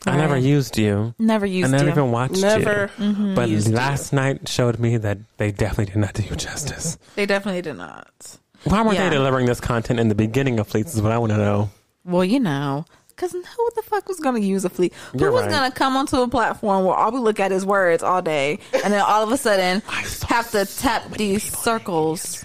I 0.06 0.12
never 0.16 0.34
Alright. 0.34 0.42
used 0.44 0.78
you. 0.78 1.14
Never 1.18 1.44
used 1.44 1.70
you. 1.70 1.76
I 1.76 1.78
never 1.78 1.90
to. 1.90 2.00
even 2.00 2.12
watched 2.12 2.40
Never 2.40 2.90
you. 2.98 3.34
But 3.34 3.48
used 3.48 3.68
you. 3.68 3.74
last 3.74 4.12
night 4.12 4.48
showed 4.48 4.78
me 4.78 4.96
that 4.96 5.18
they 5.38 5.50
definitely 5.50 5.86
did 5.92 5.96
not 5.96 6.14
do 6.14 6.22
you 6.22 6.36
justice. 6.36 6.98
They 7.16 7.26
definitely 7.26 7.62
did 7.62 7.76
not. 7.76 8.38
Why 8.64 8.82
weren't 8.82 8.96
Yeah. 8.98 9.08
they 9.08 9.16
delivering 9.16 9.46
this 9.46 9.60
content 9.60 10.00
in 10.00 10.08
the 10.08 10.14
beginning 10.14 10.58
of 10.58 10.66
Fleets 10.68 10.94
is 10.94 11.02
what 11.02 11.12
I 11.12 11.18
want 11.18 11.32
to 11.32 11.38
know. 11.38 11.70
Well, 12.04 12.24
you 12.24 12.40
know, 12.40 12.84
because 13.08 13.32
who 13.32 13.70
the 13.76 13.82
fuck 13.82 14.08
was 14.08 14.18
going 14.20 14.40
to 14.40 14.46
use 14.46 14.64
a 14.64 14.70
fleet? 14.70 14.92
Who 15.12 15.18
You're 15.20 15.32
was 15.32 15.42
right. 15.42 15.50
going 15.50 15.70
to 15.70 15.76
come 15.76 15.96
onto 15.96 16.16
a 16.22 16.28
platform 16.28 16.84
where 16.84 16.94
all 16.94 17.10
we 17.12 17.18
look 17.18 17.38
at 17.40 17.52
is 17.52 17.66
words 17.66 18.02
all 18.02 18.22
day, 18.22 18.58
and 18.84 18.92
then 18.92 19.00
all 19.00 19.22
of 19.22 19.30
a 19.32 19.36
sudden 19.36 19.82
saw 20.04 20.26
have 20.28 20.50
to 20.52 20.64
tap 20.66 21.10
these 21.12 21.42
circles? 21.58 22.44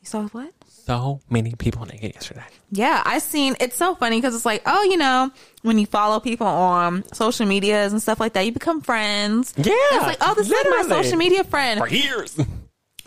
You 0.00 0.06
saw 0.06 0.26
what? 0.28 0.52
So 0.86 1.20
many 1.28 1.54
people 1.54 1.84
naked 1.84 2.14
yesterday. 2.14 2.44
Yeah, 2.70 3.02
I 3.04 3.18
seen. 3.18 3.56
It's 3.60 3.76
so 3.76 3.94
funny 3.94 4.16
because 4.18 4.34
it's 4.34 4.46
like, 4.46 4.62
oh, 4.64 4.82
you 4.84 4.96
know, 4.96 5.30
when 5.62 5.78
you 5.78 5.84
follow 5.84 6.18
people 6.18 6.46
on 6.46 7.04
social 7.12 7.44
medias 7.44 7.92
and 7.92 8.00
stuff 8.00 8.18
like 8.20 8.32
that, 8.32 8.46
you 8.46 8.52
become 8.52 8.80
friends. 8.80 9.52
Yeah, 9.58 9.64
it's 9.92 10.06
like, 10.06 10.16
oh, 10.22 10.34
this 10.34 10.46
is 10.46 10.52
my 10.52 10.62
literally. 10.70 11.04
social 11.04 11.18
media 11.18 11.44
friend. 11.44 11.78
For 11.80 11.88
years. 11.88 12.38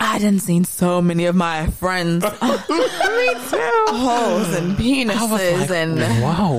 I 0.04 0.18
didn't 0.18 0.40
seen 0.42 0.64
so 0.66 1.00
many 1.02 1.26
of 1.26 1.36
my 1.36 1.68
friends. 1.68 2.24
Me 2.24 2.30
too. 2.30 3.86
Holes 3.88 4.54
and 4.56 4.76
penises 4.76 5.70
and 5.70 6.00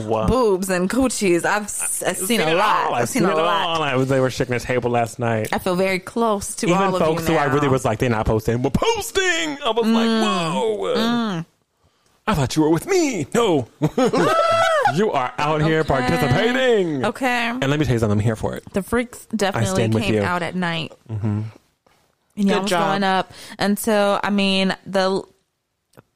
whoa. 0.08 0.26
boobs 0.28 0.70
and 0.70 0.88
coochies. 0.88 1.44
I've, 1.44 1.62
I've 2.08 2.16
seen 2.18 2.40
a 2.40 2.54
lot. 2.54 2.92
I've 2.92 3.08
seen 3.08 3.24
a 3.24 3.34
lot. 3.34 3.38
all. 3.78 3.82
I 3.82 3.96
was, 3.96 4.08
they 4.08 4.20
were 4.20 4.30
shaking 4.30 4.54
the 4.54 4.60
table 4.60 4.90
last 4.90 5.18
night. 5.18 5.48
I 5.52 5.58
feel 5.58 5.74
very 5.74 5.98
close 5.98 6.54
to 6.56 6.66
Even 6.68 6.78
all 6.78 6.94
of 6.94 7.02
folks 7.02 7.26
who 7.26 7.34
now. 7.34 7.40
I 7.40 7.44
really 7.46 7.68
was 7.68 7.84
like, 7.84 7.98
they're 7.98 8.08
not 8.10 8.26
posting. 8.26 8.62
We're 8.62 8.70
posting. 8.70 9.22
I 9.24 9.70
was 9.70 9.86
Mm. 9.86 9.94
like, 9.94 10.78
whoa. 10.78 11.44
I 12.24 12.34
thought 12.34 12.54
you 12.54 12.62
were 12.62 12.70
with 12.70 12.86
me. 12.86 13.26
No. 13.34 13.66
you 14.94 15.10
are 15.10 15.32
out 15.38 15.62
here 15.62 15.82
participating. 15.82 17.04
Okay. 17.04 17.48
And 17.48 17.68
let 17.68 17.80
me 17.80 17.84
tell 17.84 17.94
you 17.94 17.98
something, 17.98 18.18
I'm 18.18 18.24
here 18.24 18.36
for 18.36 18.54
it. 18.54 18.62
The 18.72 18.82
freaks 18.84 19.26
definitely 19.34 19.88
came. 20.00 20.14
Mm-hmm. 20.14 20.24
out 20.24 20.42
at 20.42 20.54
night. 20.54 20.92
And 22.36 22.46
y'all 22.48 22.56
Good 22.56 22.62
was 22.62 22.70
job. 22.70 22.90
going 22.90 23.02
up 23.04 23.32
until 23.58 24.20
I 24.22 24.30
mean 24.30 24.74
the 24.86 25.22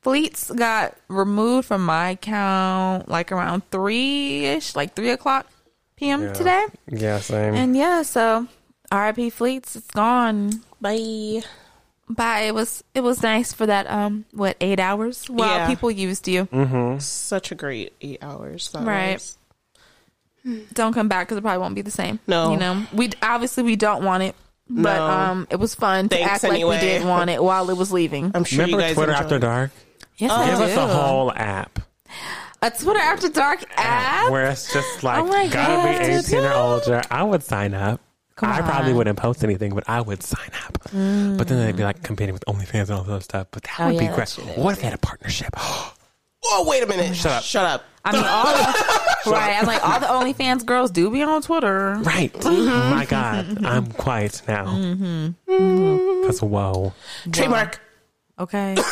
fleets 0.03 0.51
got 0.51 0.95
removed 1.09 1.67
from 1.69 1.85
my 1.85 2.11
account 2.11 3.09
like 3.09 3.33
around 3.33 3.69
three 3.71 4.47
ish, 4.47 4.75
like 4.75 4.95
three 4.95 5.11
o'clock 5.11 5.47
p.m. 5.97 6.33
today. 6.33 6.65
Yeah, 6.91 7.19
same. 7.21 7.55
And 7.55 7.77
yeah, 7.77 8.03
so 8.03 8.47
RIP 8.93 9.33
fleets, 9.33 9.77
it's 9.77 9.91
gone. 9.91 10.63
Bye. 10.81 11.43
Bye. 12.09 12.43
It 12.43 12.55
was 12.55 12.85
it 12.95 13.01
was 13.01 13.23
nice 13.23 13.53
for 13.53 13.67
that 13.67 13.87
um 13.91 14.25
what 14.33 14.57
eight 14.61 14.79
hours 14.81 15.29
while 15.29 15.57
Yeah. 15.57 15.67
people 15.67 15.91
used 15.91 16.29
you. 16.29 16.49
Such 17.01 17.51
a 17.53 17.55
great 17.55 17.93
eight 18.01 18.23
hours. 18.23 18.71
That 18.73 18.87
Right. 18.87 19.15
was. 19.15 19.37
Don't 20.73 20.93
come 20.93 21.09
back 21.09 21.27
because 21.27 21.39
it 21.39 21.41
probably 21.43 21.59
won't 21.59 21.75
be 21.75 21.83
the 21.83 21.91
same. 21.91 22.21
No. 22.29 22.53
you 22.53 22.57
know 22.57 22.87
we 22.93 23.11
obviously 23.21 23.65
we 23.65 23.75
don't 23.75 24.05
want 24.05 24.23
it, 24.23 24.37
but 24.69 24.97
No. 24.97 25.07
um 25.07 25.47
it 25.51 25.57
was 25.57 25.75
fun 25.75 26.09
to 26.09 26.17
Thanks 26.17 26.31
act 26.31 26.45
anyway. 26.45 26.75
like 26.77 26.83
we 26.83 26.87
did 26.89 27.05
want 27.05 27.31
it 27.31 27.43
while 27.43 27.71
it 27.71 27.77
was 27.77 27.93
leaving. 27.93 28.33
I'm 28.35 28.45
sure 28.45 28.65
Remember 28.65 28.83
you 28.83 28.89
guys 28.89 28.95
Twitter 28.97 29.13
enjoyed 29.13 29.25
After. 29.25 29.39
Dark? 29.39 29.71
Yes, 30.19 30.31
I 30.33 30.51
Give 30.51 30.61
us 30.61 30.75
do. 30.75 30.81
a 30.81 30.87
whole 30.87 31.33
app. 31.33 31.79
a 32.63 32.71
Twitter 32.71 33.01
After 33.01 33.29
Dark 33.29 33.65
app. 33.77 34.31
where 34.31 34.47
it's 34.51 34.73
just 34.73 35.03
like 35.03 35.19
Oh 35.19 35.27
my 35.27 35.47
gotta 35.49 35.75
God. 35.99 36.07
be 36.07 36.15
18 36.15 36.39
or 36.45 36.53
older. 36.55 37.03
I 37.11 37.23
would 37.23 37.43
sign 37.43 37.75
up. 37.75 38.01
Come 38.37 38.51
I 38.51 38.61
probably 38.61 38.91
on. 38.91 38.97
wouldn't 38.99 39.19
post 39.19 39.43
anything, 39.45 39.75
but 39.75 39.85
I 39.89 40.01
would 40.03 40.23
sign 40.23 40.51
up. 40.67 40.79
But 40.93 41.49
then 41.49 41.59
they'd 41.65 41.77
be 41.77 41.85
like 41.85 42.03
competing 42.03 42.35
with 42.35 42.45
OnlyFans 42.47 42.83
and 42.83 42.91
all 42.93 43.03
that 43.05 43.23
stuff. 43.23 43.47
But 43.51 43.63
that 43.63 43.73
Oh, 43.79 43.87
would 43.87 43.95
yeah, 43.95 44.01
be 44.01 44.07
that 44.09 44.15
great. 44.15 44.29
shit 44.29 44.47
is. 44.47 44.57
What 44.59 44.73
if 44.73 44.79
they 44.81 44.85
had 44.87 44.95
a 44.95 44.99
partnership? 44.99 45.55
Oh, 46.49 46.65
wait 46.69 46.83
a 46.83 46.87
minute. 46.87 47.17
Shut 47.17 47.33
up. 47.33 47.43
Shut 47.43 47.65
up. 47.65 47.85
I 48.05 48.13
mean, 48.13 48.25
all 48.25 48.45
the, 48.45 49.31
right? 49.33 49.59
I'm 49.61 49.67
like 49.67 49.83
all 49.85 49.99
the 49.99 50.07
OnlyFans 50.07 50.65
girls 50.65 50.93
do 50.93 51.11
be 51.11 51.23
on 51.23 51.43
Twitter. 51.43 51.97
right. 52.03 52.33
Mm-hmm. 52.47 52.95
My 52.95 53.05
God. 53.05 53.65
I'm 53.65 53.87
quiet 53.93 54.43
now. 54.47 54.65
Because 55.47 56.41
whoa. 56.41 56.93
Trademark. 57.33 57.81
Okay. 58.39 58.77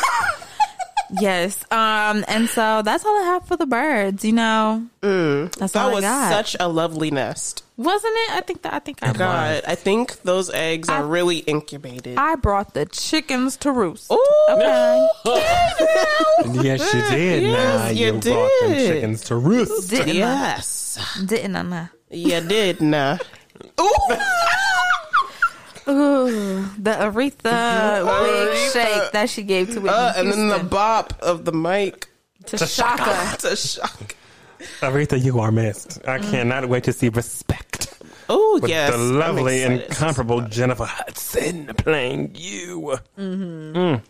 yes. 1.19 1.63
Um. 1.71 2.23
And 2.27 2.49
so 2.49 2.81
that's 2.83 3.05
all 3.05 3.17
I 3.21 3.25
have 3.25 3.47
for 3.47 3.57
the 3.57 3.65
birds. 3.65 4.23
You 4.25 4.33
know. 4.33 4.85
That's 5.01 5.75
all 5.75 5.89
That 5.89 5.91
I 5.91 5.93
was 5.93 6.01
got. 6.03 6.31
such 6.31 6.55
a 6.59 6.67
lovely 6.67 7.11
nest. 7.11 7.63
Wasn't 7.77 8.13
it? 8.15 8.31
I 8.31 8.41
think 8.41 8.61
that. 8.63 8.73
I 8.73 8.79
think 8.79 8.99
I. 9.03 9.07
Brought, 9.07 9.17
God, 9.17 9.63
I 9.67 9.75
think 9.75 10.21
those 10.23 10.49
eggs 10.49 10.87
are 10.89 11.05
really 11.05 11.39
incubated. 11.39 12.17
I 12.17 12.35
brought 12.35 12.73
the 12.73 12.85
chickens 12.85 13.57
to 13.57 13.71
roost. 13.71 14.11
Ooh. 14.11 14.45
Okay. 14.49 15.07
Yes, 16.61 16.93
you 16.93 17.01
did. 17.09 17.43
Yes, 17.43 17.79
now 17.79 17.87
you 17.89 18.05
you, 18.05 18.11
brought 18.19 18.51
them 18.61 18.73
chickens 18.73 19.21
to 19.25 19.35
roost. 19.35 19.89
Didn't 19.89 20.09
I? 20.09 20.11
Yes. 20.13 20.99
Didn't 21.25 21.55
I? 21.55 21.61
Nah. 21.63 21.87
You 22.09 22.41
did, 22.41 22.81
nah. 22.81 23.17
Ooh. 23.81 23.91
Ooh, 25.87 26.61
the 26.77 26.91
Aretha 26.91 27.43
big 27.43 28.07
Aretha. 28.07 28.73
shake 28.73 29.11
that 29.11 29.29
she 29.29 29.43
gave 29.43 29.67
to 29.73 29.75
Whitney 29.81 29.89
Uh, 29.89 30.13
and 30.17 30.31
then 30.31 30.47
the 30.49 30.59
bop 30.63 31.13
of 31.21 31.45
the 31.45 31.51
mic 31.51 32.07
to 32.47 32.57
Shaka. 32.57 33.37
to 33.47 33.55
shock. 33.55 34.15
Aretha, 34.81 35.21
you 35.21 35.39
are 35.39 35.51
missed. 35.51 35.99
I 36.07 36.19
cannot 36.19 36.67
wait 36.69 36.83
to 36.85 36.93
see 36.93 37.09
Respect. 37.09 37.93
Oh, 38.27 38.59
with 38.61 38.69
yes. 38.71 38.91
the 38.91 38.97
lovely, 38.97 39.61
excited. 39.61 39.85
incomparable 39.89 40.41
Jennifer 40.41 40.85
Hudson 40.85 41.67
playing 41.77 42.31
you. 42.35 42.97
Mm. 43.19 44.01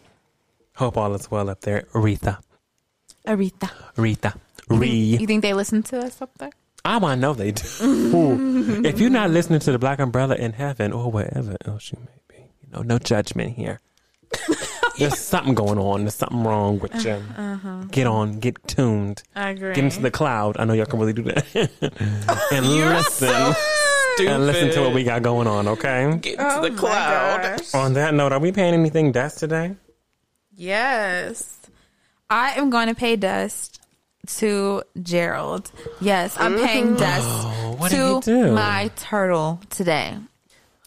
Hope 0.76 0.98
all 0.98 1.14
is 1.16 1.30
well 1.30 1.50
up 1.50 1.60
there, 1.62 1.82
Aretha. 1.94 2.38
Aretha. 3.28 3.70
Aretha. 3.98 4.38
Re. 4.70 4.88
You 4.88 5.28
think 5.28 5.42
they 5.42 5.54
listen 5.54 5.84
to 5.84 6.00
us 6.00 6.22
up 6.22 6.32
there? 6.38 6.52
I 6.86 6.98
want 6.98 7.18
to 7.18 7.22
know 7.22 7.34
they 7.34 7.52
do. 7.52 7.66
If 8.86 9.00
you're 9.00 9.10
not 9.10 9.32
listening 9.32 9.60
to 9.62 9.72
the 9.72 9.80
Black 9.80 10.00
Umbrella 10.00 10.36
in 10.36 10.54
heaven 10.54 10.94
or 10.94 11.12
wherever 11.12 11.58
else 11.66 11.92
you 11.92 11.98
may 12.00 12.22
be, 12.28 12.44
you 12.62 12.68
know, 12.72 12.84
no 12.84 13.00
judgment 13.00 13.56
here. 13.56 13.82
There's 15.00 15.18
something 15.18 15.56
going 15.56 15.80
on. 15.80 16.02
There's 16.02 16.16
something 16.16 16.44
wrong 16.44 16.80
with 16.80 17.04
you. 17.04 17.14
Uh-huh. 17.14 17.42
Uh-huh. 17.42 17.84
Get 17.92 18.06
on, 18.06 18.40
get 18.40 18.66
tuned, 18.68 19.24
I 19.36 19.50
agree. 19.50 19.74
get 19.74 19.84
into 19.84 20.02
the 20.02 20.12
cloud. 20.12 20.58
I 20.60 20.66
know 20.66 20.74
y'all 20.74 20.86
can 20.86 21.00
really 21.00 21.14
do 21.14 21.24
that. 21.24 21.46
and 22.52 22.66
You're 22.68 22.90
listen. 22.90 23.30
so 23.30 23.56
and 24.20 24.46
listen 24.46 24.70
to 24.72 24.82
what 24.82 24.94
we 24.94 25.04
got 25.04 25.24
going 25.24 25.48
on, 25.48 25.68
okay? 25.68 26.18
Get 26.22 26.40
into 26.40 26.70
the 26.70 26.74
oh 26.74 26.78
cloud. 26.78 27.62
On 27.74 27.94
that 27.94 28.14
note, 28.14 28.32
are 28.32 28.40
we 28.40 28.52
paying 28.52 28.74
anything 28.74 29.12
dust 29.12 29.40
today? 29.40 29.76
Yes. 30.56 31.60
I 32.30 32.52
am 32.52 32.70
going 32.70 32.88
to 32.88 32.96
pay 32.96 33.16
dust 33.16 33.82
to 34.26 34.84
Gerald. 35.02 35.72
Yes, 36.02 36.36
I'm 36.40 36.56
mm-hmm. 36.56 36.66
paying 36.66 36.96
dust 36.96 37.28
Oh, 37.28 37.88
to 37.90 38.22
did 38.22 38.46
do? 38.46 38.52
my 38.52 38.92
turtle 38.96 39.60
today. 39.70 40.18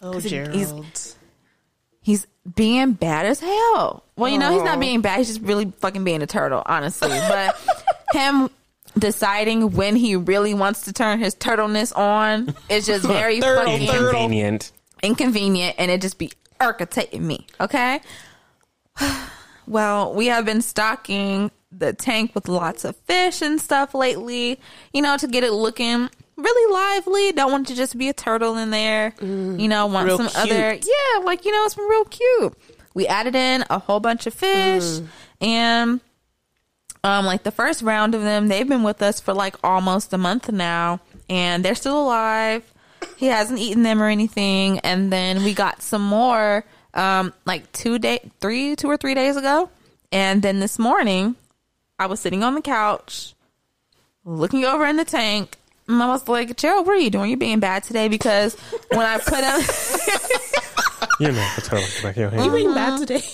Oh, 0.01 0.19
he's- 0.19 0.29
Gerald. 0.29 1.15
He's 2.01 2.25
being 2.55 2.93
bad 2.93 3.25
as 3.25 3.39
hell. 3.39 4.03
Well, 4.15 4.31
you 4.31 4.39
know, 4.39 4.51
he's 4.51 4.63
not 4.63 4.77
oh. 4.77 4.81
being 4.81 5.01
bad. 5.01 5.17
He's 5.17 5.27
just 5.27 5.41
really 5.41 5.71
fucking 5.79 6.03
being 6.03 6.21
a 6.21 6.27
turtle, 6.27 6.63
honestly. 6.65 7.09
But 7.09 7.55
him 8.13 8.49
deciding 8.97 9.71
when 9.71 9.95
he 9.95 10.15
really 10.15 10.53
wants 10.53 10.85
to 10.85 10.93
turn 10.93 11.19
his 11.19 11.35
turtleness 11.35 11.95
on 11.95 12.55
is 12.69 12.85
just 12.85 13.05
very 13.07 13.39
Turtle, 13.39 13.65
fucking. 13.65 13.87
Inconvenient. 13.87 14.71
inconvenient 15.03 15.75
and 15.77 15.91
it 15.91 16.01
just 16.01 16.17
be 16.17 16.31
irritating 16.61 17.25
me. 17.25 17.47
Okay. 17.59 18.01
Well, 19.67 20.15
we 20.15 20.25
have 20.25 20.45
been 20.45 20.63
stocking 20.63 21.51
the 21.71 21.93
tank 21.93 22.33
with 22.33 22.47
lots 22.47 22.83
of 22.85 22.95
fish 22.95 23.41
and 23.41 23.59
stuff 23.61 23.93
lately, 23.93 24.59
you 24.93 25.01
know, 25.01 25.17
to 25.17 25.27
get 25.27 25.43
it 25.43 25.51
looking 25.51 26.09
really 26.35 26.73
lively. 26.73 27.31
Don't 27.33 27.51
want 27.51 27.67
to 27.67 27.75
just 27.75 27.97
be 27.97 28.09
a 28.09 28.13
turtle 28.13 28.57
in 28.57 28.71
there. 28.71 29.13
you 29.59 29.67
know, 29.67 29.85
want 29.87 30.07
some 30.09 30.27
cute. 30.27 30.35
other, 30.55 30.73
yeah, 30.73 31.23
like, 31.23 31.45
you 31.45 31.51
know, 31.51 31.63
it's 31.65 31.75
been 31.75 31.85
real 31.85 32.05
cute. 32.05 32.53
We 32.93 33.07
added 33.07 33.35
in 33.35 33.63
a 33.69 33.79
whole 33.79 33.99
bunch 33.99 34.25
of 34.27 34.33
fish 34.33 34.99
and 35.41 36.01
um 37.03 37.25
like 37.25 37.43
the 37.43 37.51
first 37.51 37.81
round 37.81 38.13
of 38.13 38.21
them 38.23 38.49
they've 38.49 38.67
been 38.67 38.83
with 38.83 39.01
us 39.01 39.21
for 39.21 39.33
like 39.33 39.55
almost 39.63 40.11
a 40.11 40.17
month 40.17 40.51
now 40.51 40.99
and 41.29 41.63
they're 41.63 41.75
still 41.75 42.01
alive 42.01 42.61
he 43.15 43.27
hasn't 43.27 43.57
eaten 43.57 43.83
them 43.83 44.01
or 44.01 44.07
anything 44.09 44.79
and 44.79 45.13
then 45.13 45.43
we 45.45 45.53
got 45.53 45.81
some 45.81 46.01
more 46.01 46.65
um 46.95 47.33
like 47.45 47.71
two 47.71 47.99
day 47.99 48.19
three 48.41 48.75
two 48.75 48.89
or 48.89 48.97
three 48.97 49.13
days 49.13 49.37
ago 49.37 49.69
and 50.11 50.41
then 50.41 50.59
this 50.59 50.77
morning 50.77 51.37
i 51.99 52.05
was 52.05 52.19
sitting 52.19 52.43
on 52.43 52.55
the 52.55 52.61
couch 52.61 53.35
looking 54.25 54.65
over 54.65 54.85
in 54.85 54.95
the 54.95 55.05
tank 55.05 55.57
and 55.87 56.01
i 56.01 56.07
was 56.07 56.27
like 56.27 56.55
gerald 56.57 56.87
what 56.87 56.95
are 56.95 56.99
you 56.99 57.09
doing 57.09 57.29
you're 57.29 57.37
being 57.37 57.59
bad 57.59 57.83
today 57.83 58.07
because 58.07 58.55
when 58.91 59.05
i 59.05 59.17
put 59.17 59.43
him 59.43 59.61
You 61.19 61.27
know, 61.33 61.49
the 61.55 61.61
turtle 61.61 61.87
back 62.01 62.15
here. 62.15 62.31
You 62.33 62.51
being 62.51 62.73
bad 62.73 62.99
today? 62.99 63.21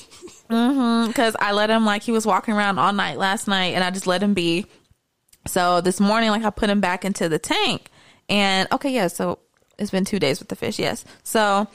Mm-hmm, 0.47 1.07
because 1.07 1.35
I 1.39 1.53
let 1.53 1.71
him 1.71 1.85
like 1.85 2.03
he 2.03 2.11
was 2.11 2.23
walking 2.23 2.53
around 2.53 2.77
all 2.77 2.93
night 2.93 3.17
last 3.17 3.47
night, 3.47 3.73
and 3.73 3.83
I 3.83 3.89
just 3.89 4.05
let 4.05 4.21
him 4.21 4.35
be. 4.35 4.67
So 5.47 5.81
this 5.81 5.99
morning, 5.99 6.29
like 6.29 6.43
I 6.43 6.51
put 6.51 6.69
him 6.69 6.81
back 6.81 7.03
into 7.03 7.27
the 7.27 7.39
tank, 7.39 7.89
and 8.29 8.67
okay, 8.71 8.91
yeah. 8.91 9.07
So 9.07 9.39
it's 9.79 9.89
been 9.89 10.05
two 10.05 10.19
days 10.19 10.37
with 10.37 10.49
the 10.49 10.55
fish, 10.55 10.77
yes. 10.77 11.03
So 11.23 11.67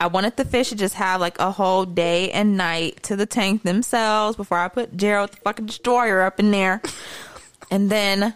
I 0.00 0.06
wanted 0.06 0.36
the 0.36 0.44
fish 0.44 0.70
to 0.70 0.76
just 0.76 0.94
have 0.94 1.20
like 1.20 1.38
a 1.38 1.50
whole 1.50 1.84
day 1.84 2.30
and 2.30 2.56
night 2.56 3.02
to 3.04 3.16
the 3.16 3.26
tank 3.26 3.62
themselves 3.62 4.36
before 4.36 4.58
I 4.58 4.68
put 4.68 4.96
Gerald 4.96 5.32
the 5.32 5.36
fucking 5.38 5.66
destroyer 5.66 6.22
up 6.22 6.40
in 6.40 6.50
there, 6.50 6.82
and 7.70 7.90
then. 7.90 8.34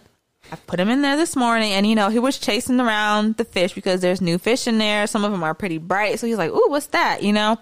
I 0.51 0.57
put 0.57 0.81
him 0.81 0.89
in 0.89 1.03
there 1.03 1.19
this 1.19 1.37
morning, 1.37 1.73
and 1.73 1.87
you 1.87 1.95
know 1.95 2.09
he 2.09 2.19
was 2.19 2.39
chasing 2.39 2.81
around 2.81 3.37
the 3.37 3.45
fish 3.45 3.75
because 3.75 4.01
there's 4.01 4.23
new 4.23 4.39
fish 4.39 4.67
in 4.67 4.79
there. 4.79 5.07
Some 5.07 5.23
of 5.23 5.31
them 5.31 5.45
are 5.45 5.53
pretty 5.53 5.77
bright, 5.77 6.19
so 6.19 6.27
he's 6.27 6.39
like, 6.39 6.51
"Ooh, 6.51 6.71
what's 6.71 6.87
that?" 6.87 7.23
You 7.23 7.35
know, 7.35 7.59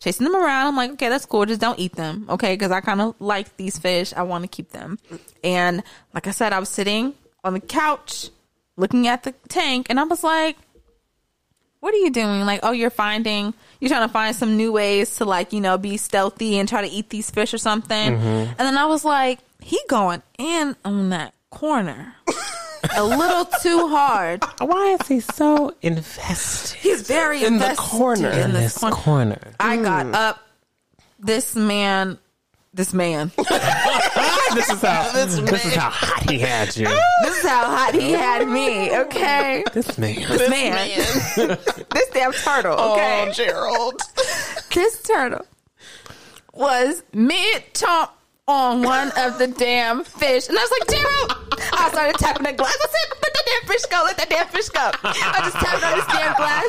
chasing 0.00 0.24
them 0.24 0.36
around. 0.36 0.68
I'm 0.68 0.76
like, 0.76 0.92
okay, 0.92 1.08
that's 1.08 1.26
cool. 1.26 1.46
Just 1.46 1.60
don't 1.60 1.78
eat 1.78 1.94
them, 1.96 2.26
okay? 2.28 2.54
Because 2.54 2.70
I 2.70 2.80
kind 2.80 3.00
of 3.00 3.14
like 3.18 3.56
these 3.56 3.78
fish. 3.78 4.12
I 4.14 4.22
want 4.22 4.44
to 4.44 4.48
keep 4.48 4.70
them. 4.70 4.98
And 5.42 5.82
like 6.14 6.26
I 6.26 6.30
said, 6.30 6.52
I 6.52 6.58
was 6.58 6.68
sitting 6.68 7.14
on 7.44 7.54
the 7.54 7.60
couch 7.60 8.30
looking 8.76 9.08
at 9.08 9.22
the 9.22 9.32
tank, 9.48 9.86
and 9.90 9.98
I 9.98 10.04
was 10.04 10.22
like, 10.22 10.56
what 11.86 11.94
are 11.94 11.98
you 11.98 12.10
doing? 12.10 12.40
Like, 12.40 12.60
oh, 12.64 12.72
you're 12.72 12.90
finding, 12.90 13.54
you're 13.78 13.88
trying 13.88 14.08
to 14.08 14.12
find 14.12 14.34
some 14.34 14.56
new 14.56 14.72
ways 14.72 15.18
to 15.18 15.24
like, 15.24 15.52
you 15.52 15.60
know, 15.60 15.78
be 15.78 15.96
stealthy 15.98 16.58
and 16.58 16.68
try 16.68 16.82
to 16.82 16.88
eat 16.88 17.10
these 17.10 17.30
fish 17.30 17.54
or 17.54 17.58
something. 17.58 18.14
Mm-hmm. 18.14 18.24
And 18.26 18.58
then 18.58 18.76
I 18.76 18.86
was 18.86 19.04
like, 19.04 19.38
he 19.60 19.78
going 19.88 20.20
in 20.36 20.74
on 20.84 21.10
that 21.10 21.32
corner 21.50 22.16
a 22.96 23.04
little 23.04 23.44
too 23.44 23.86
hard. 23.86 24.42
Why 24.58 24.96
is 25.00 25.06
he 25.06 25.20
so 25.20 25.76
invested 25.80 26.76
He's 26.80 27.02
very 27.02 27.44
In 27.44 27.58
the 27.58 27.76
corner. 27.78 28.30
In 28.30 28.46
in 28.46 28.52
this 28.52 28.74
this 28.74 28.78
corner. 28.78 28.96
corner? 29.36 29.40
I 29.60 29.76
got 29.76 30.06
mm. 30.06 30.14
up. 30.14 30.42
This 31.20 31.54
man, 31.54 32.18
this 32.76 32.92
man, 32.94 33.32
This 34.54 34.70
is 34.70 34.80
how 34.80 35.10
this, 35.12 35.34
is 35.38 35.74
how 35.74 35.90
hot 35.90 36.30
he 36.30 36.38
had 36.38 36.76
you. 36.76 36.86
this 37.22 37.38
is 37.42 37.48
how 37.48 37.64
hot 37.64 37.94
he 37.94 38.12
had 38.12 38.46
me. 38.48 38.96
Okay, 38.96 39.64
This 39.72 39.98
man. 39.98 40.14
this 40.28 40.48
man, 40.50 40.74
this 41.90 42.08
damn 42.12 42.32
turtle. 42.32 42.76
Oh, 42.78 42.92
okay, 42.94 43.26
Oh, 43.28 43.32
Gerald. 43.32 44.00
this 44.74 45.02
turtle 45.02 45.44
was 46.52 47.02
mid 47.12 47.64
chomp 47.74 48.10
on 48.48 48.82
one 48.82 49.10
of 49.18 49.38
the 49.38 49.48
damn 49.48 50.04
fish, 50.04 50.48
and 50.48 50.56
I 50.56 50.62
was 50.62 50.70
like, 50.78 50.88
Gerald. 50.88 51.32
I 51.72 51.88
started 51.90 52.16
tapping 52.18 52.44
the 52.44 52.52
glass. 52.52 52.76
I 52.80 52.86
said, 52.86 53.18
"Let 53.22 53.32
that 53.34 53.44
damn 53.46 53.68
fish 53.68 53.82
go! 53.86 54.02
Let 54.04 54.16
that 54.18 54.28
damn 54.30 54.46
fish 54.48 54.68
go!" 54.68 54.90
I 55.02 55.40
just 55.42 55.56
tapped 55.56 55.82
on 55.82 55.96
this 55.98 56.06
damn 56.06 56.36
glass. 56.36 56.68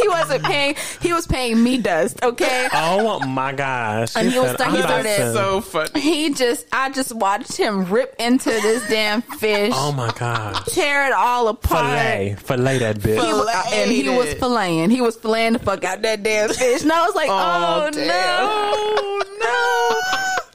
He 0.00 0.08
wasn't 0.08 0.44
paying. 0.44 0.74
He 1.00 1.12
was 1.12 1.26
paying 1.26 1.62
me 1.62 1.78
dust. 1.78 2.22
Okay. 2.22 2.68
Oh 2.72 3.20
my 3.26 3.52
gosh! 3.52 4.16
And 4.16 4.30
he 4.30 4.38
was 4.38 4.48
said, 4.50 4.56
stuck- 4.60 4.70
he 4.74 4.82
started- 4.82 5.04
busting." 5.04 5.32
so 5.34 5.60
funny. 5.60 6.00
He 6.00 6.32
just, 6.34 6.66
I 6.72 6.90
just 6.90 7.12
watched 7.14 7.56
him 7.56 7.84
rip 7.86 8.14
into 8.18 8.50
this 8.50 8.86
damn 8.88 9.22
fish, 9.22 9.72
Oh 9.74 9.92
my 9.92 10.10
gosh! 10.18 10.64
tear 10.66 11.06
it 11.06 11.12
all 11.12 11.48
apart. 11.48 11.84
Fillet, 11.86 12.36
fillet 12.38 12.78
that 12.78 12.98
bitch. 12.98 13.24
He 13.24 13.32
wa- 13.32 13.62
and 13.72 13.90
he 13.90 14.08
was 14.08 14.34
filleting. 14.34 14.90
He 14.90 15.00
was 15.00 15.16
filleting 15.16 15.54
the 15.54 15.58
fuck 15.58 15.84
out 15.84 16.02
that 16.02 16.22
damn 16.22 16.48
fish. 16.50 16.82
And 16.82 16.92
I 16.92 17.04
was 17.06 17.14
like, 17.14 17.28
Oh, 17.30 17.90
oh, 17.92 17.96
no, 17.96 19.20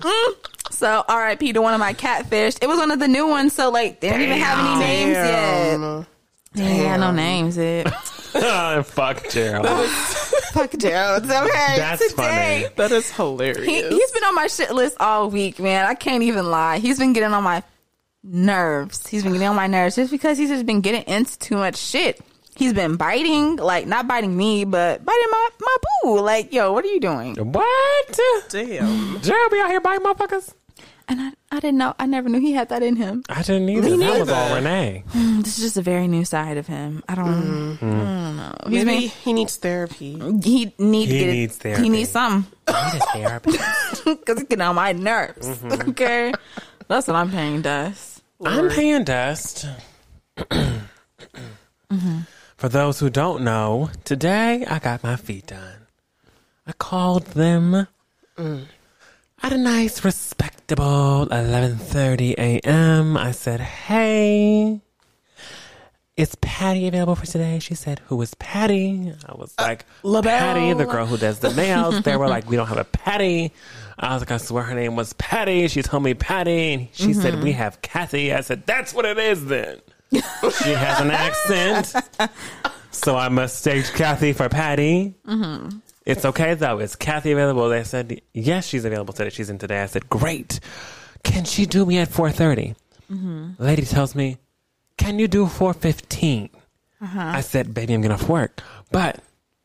no. 0.03 0.09
Mm. 0.09 0.35
So 0.71 1.05
R.I.P. 1.07 1.53
to 1.53 1.61
one 1.61 1.73
of 1.73 1.79
my 1.79 1.93
catfish. 1.93 2.55
It 2.61 2.67
was 2.67 2.77
one 2.77 2.91
of 2.91 2.99
the 2.99 3.07
new 3.07 3.27
ones, 3.27 3.53
so 3.53 3.69
like 3.71 4.01
they 4.01 4.09
didn't 4.09 4.23
even 4.23 4.37
have 4.39 4.59
any 4.59 4.79
names 4.85 5.11
yet. 5.13 5.77
Damn. 5.77 6.05
Yeah, 6.53 6.97
no 6.97 7.11
names 7.11 7.55
yet. 7.57 7.87
Fuck 8.83 9.29
Gerald. 9.29 9.67
Fuck 10.53 10.71
Gerald. 10.77 11.23
It's 11.23 11.33
okay. 11.33 11.73
That's 11.77 12.11
Today, 12.11 12.63
funny. 12.63 12.73
That 12.75 12.91
is 12.91 13.11
hilarious. 13.11 13.65
He, 13.65 13.87
he's 13.87 14.11
been 14.11 14.23
on 14.23 14.35
my 14.35 14.47
shit 14.47 14.71
list 14.71 14.97
all 14.99 15.29
week, 15.29 15.59
man. 15.59 15.85
I 15.85 15.95
can't 15.95 16.23
even 16.23 16.49
lie. 16.49 16.79
He's 16.79 16.99
been 16.99 17.13
getting 17.13 17.33
on 17.33 17.43
my 17.43 17.63
nerves. 18.23 19.07
He's 19.07 19.23
been 19.23 19.33
getting 19.33 19.47
on 19.47 19.55
my 19.55 19.67
nerves 19.67 19.95
just 19.95 20.11
because 20.11 20.37
he's 20.37 20.49
just 20.49 20.65
been 20.65 20.81
getting 20.81 21.03
into 21.03 21.37
too 21.39 21.55
much 21.55 21.77
shit. 21.77 22.19
He's 22.55 22.73
been 22.73 22.95
biting, 22.95 23.57
like 23.57 23.85
not 23.85 24.07
biting 24.07 24.35
me, 24.35 24.63
but 24.65 25.03
biting 25.03 25.27
my 25.31 25.49
my 25.59 25.77
boo. 26.03 26.21
Like, 26.21 26.53
yo, 26.53 26.71
what 26.71 26.85
are 26.85 26.89
you 26.89 26.99
doing? 27.01 27.35
What? 27.35 28.19
Damn. 28.49 29.21
Gerald 29.21 29.51
be 29.51 29.59
out 29.59 29.69
here 29.69 29.81
biting 29.81 30.05
motherfuckers? 30.05 30.53
And 31.07 31.21
I, 31.21 31.31
I 31.51 31.59
didn't 31.59 31.77
know. 31.77 31.93
I 31.99 32.07
never 32.07 32.29
knew 32.29 32.39
he 32.39 32.53
had 32.53 32.69
that 32.69 32.81
in 32.81 32.95
him. 32.95 33.23
I 33.29 33.43
didn't 33.43 33.69
either. 33.69 33.89
Me 33.91 33.97
That 33.97 34.19
was 34.19 34.29
all 34.29 34.49
neither. 34.49 34.55
Renee. 34.55 35.03
Hmm, 35.09 35.41
this 35.41 35.57
is 35.57 35.63
just 35.63 35.77
a 35.77 35.81
very 35.81 36.07
new 36.07 36.25
side 36.25 36.57
of 36.57 36.65
him. 36.65 37.03
I 37.07 37.15
don't, 37.15 37.27
mm-hmm. 37.27 37.85
I 37.85 37.89
don't 37.89 37.99
mm-hmm. 37.99 38.37
know. 38.37 38.55
He's 38.69 38.85
Maybe 38.85 38.99
been, 39.01 39.09
he 39.09 39.33
needs 39.33 39.55
therapy. 39.57 40.13
he 40.13 40.73
needs 40.77 41.11
He 41.11 41.19
to 41.19 41.25
get 41.25 41.27
needs 41.27 41.61
He 41.61 41.89
needs 41.89 42.09
some 42.09 42.47
I 42.67 42.93
need 42.93 43.01
a 43.01 43.05
therapist. 43.05 44.05
because 44.05 44.39
it's 44.39 44.49
getting 44.49 44.61
on 44.61 44.75
my 44.75 44.91
nerves. 44.93 45.47
Mm-hmm. 45.47 45.89
Okay, 45.91 46.33
that's 46.87 47.07
what 47.07 47.15
I'm 47.15 47.29
paying 47.29 47.61
dust. 47.61 48.23
I'm 48.43 48.69
paying 48.69 49.03
dust. 49.03 49.67
Mm-hmm. 51.91 52.19
For 52.57 52.69
those 52.69 52.99
who 52.99 53.09
don't 53.09 53.43
know, 53.43 53.91
today 54.03 54.65
I 54.65 54.79
got 54.79 55.03
my 55.03 55.15
feet 55.15 55.47
done. 55.47 55.87
I 56.65 56.73
called 56.73 57.25
them 57.27 57.87
mm. 58.37 58.65
At 59.45 59.53
a 59.53 59.57
nice, 59.59 60.03
respectable 60.03 61.27
11:30 61.27 62.33
a.m. 62.33 63.15
I 63.15 63.29
said, 63.29 63.61
"Hey, 63.61 64.81
is 66.17 66.33
Patty 66.41 66.87
available 66.87 67.13
for 67.13 67.27
today?" 67.27 67.59
She 67.59 67.75
said, 67.75 68.01
"Who 68.07 68.19
is 68.23 68.33
Patty?" 68.33 69.13
I 69.29 69.35
was 69.35 69.53
uh, 69.59 69.61
like, 69.61 69.85
LaBelle. 70.01 70.39
"Patty, 70.39 70.73
the 70.73 70.85
girl 70.85 71.05
who 71.05 71.17
does 71.17 71.39
the 71.39 71.53
nails." 71.53 72.01
they 72.01 72.17
were 72.17 72.27
like, 72.27 72.49
"We 72.49 72.55
don't 72.55 72.65
have 72.65 72.79
a 72.79 72.85
Patty." 72.85 73.53
I 73.99 74.13
was 74.15 74.23
like, 74.23 74.31
"I 74.31 74.37
swear 74.37 74.63
her 74.63 74.73
name 74.73 74.95
was 74.95 75.13
Patty." 75.13 75.67
She 75.67 75.83
told 75.83 76.01
me 76.01 76.15
Patty, 76.15 76.73
and 76.73 76.87
she 76.93 77.13
said, 77.13 77.35
mm-hmm. 77.35 77.43
"We 77.43 77.51
have 77.51 77.83
Kathy." 77.83 78.33
I 78.33 78.41
said, 78.41 78.65
"That's 78.65 78.95
what 78.95 79.05
it 79.05 79.19
is 79.19 79.45
then." 79.45 79.79
she 80.11 80.71
has 80.71 81.01
an 81.01 81.11
accent, 81.11 81.93
so 82.91 83.15
I 83.15 83.29
mistake 83.29 83.85
Kathy 83.93 84.33
for 84.33 84.49
Patty. 84.49 85.13
Mm-hmm. 85.27 85.77
It's 86.05 86.23
okay 86.23 86.53
though. 86.53 86.79
Is 86.79 86.95
Kathy 86.95 87.31
available? 87.31 87.67
They 87.69 87.83
said 87.83 88.21
yes, 88.33 88.67
she's 88.67 88.85
available 88.85 89.13
today. 89.13 89.29
She's 89.29 89.49
in 89.49 89.57
today. 89.57 89.81
I 89.81 89.87
said 89.87 90.09
great. 90.09 90.59
Can 91.23 91.43
she 91.45 91.65
do 91.65 91.85
me 91.85 91.97
at 91.97 92.09
four 92.09 92.29
mm-hmm. 92.29 93.51
Lady 93.57 93.85
tells 93.85 94.13
me, 94.15 94.37
can 94.97 95.17
you 95.17 95.27
do 95.27 95.47
four 95.47 95.73
uh-huh. 97.01 97.19
I 97.19 97.41
said, 97.41 97.73
baby, 97.73 97.93
I'm 97.93 98.01
gonna 98.01 98.23
work, 98.25 98.61
but 98.91 99.19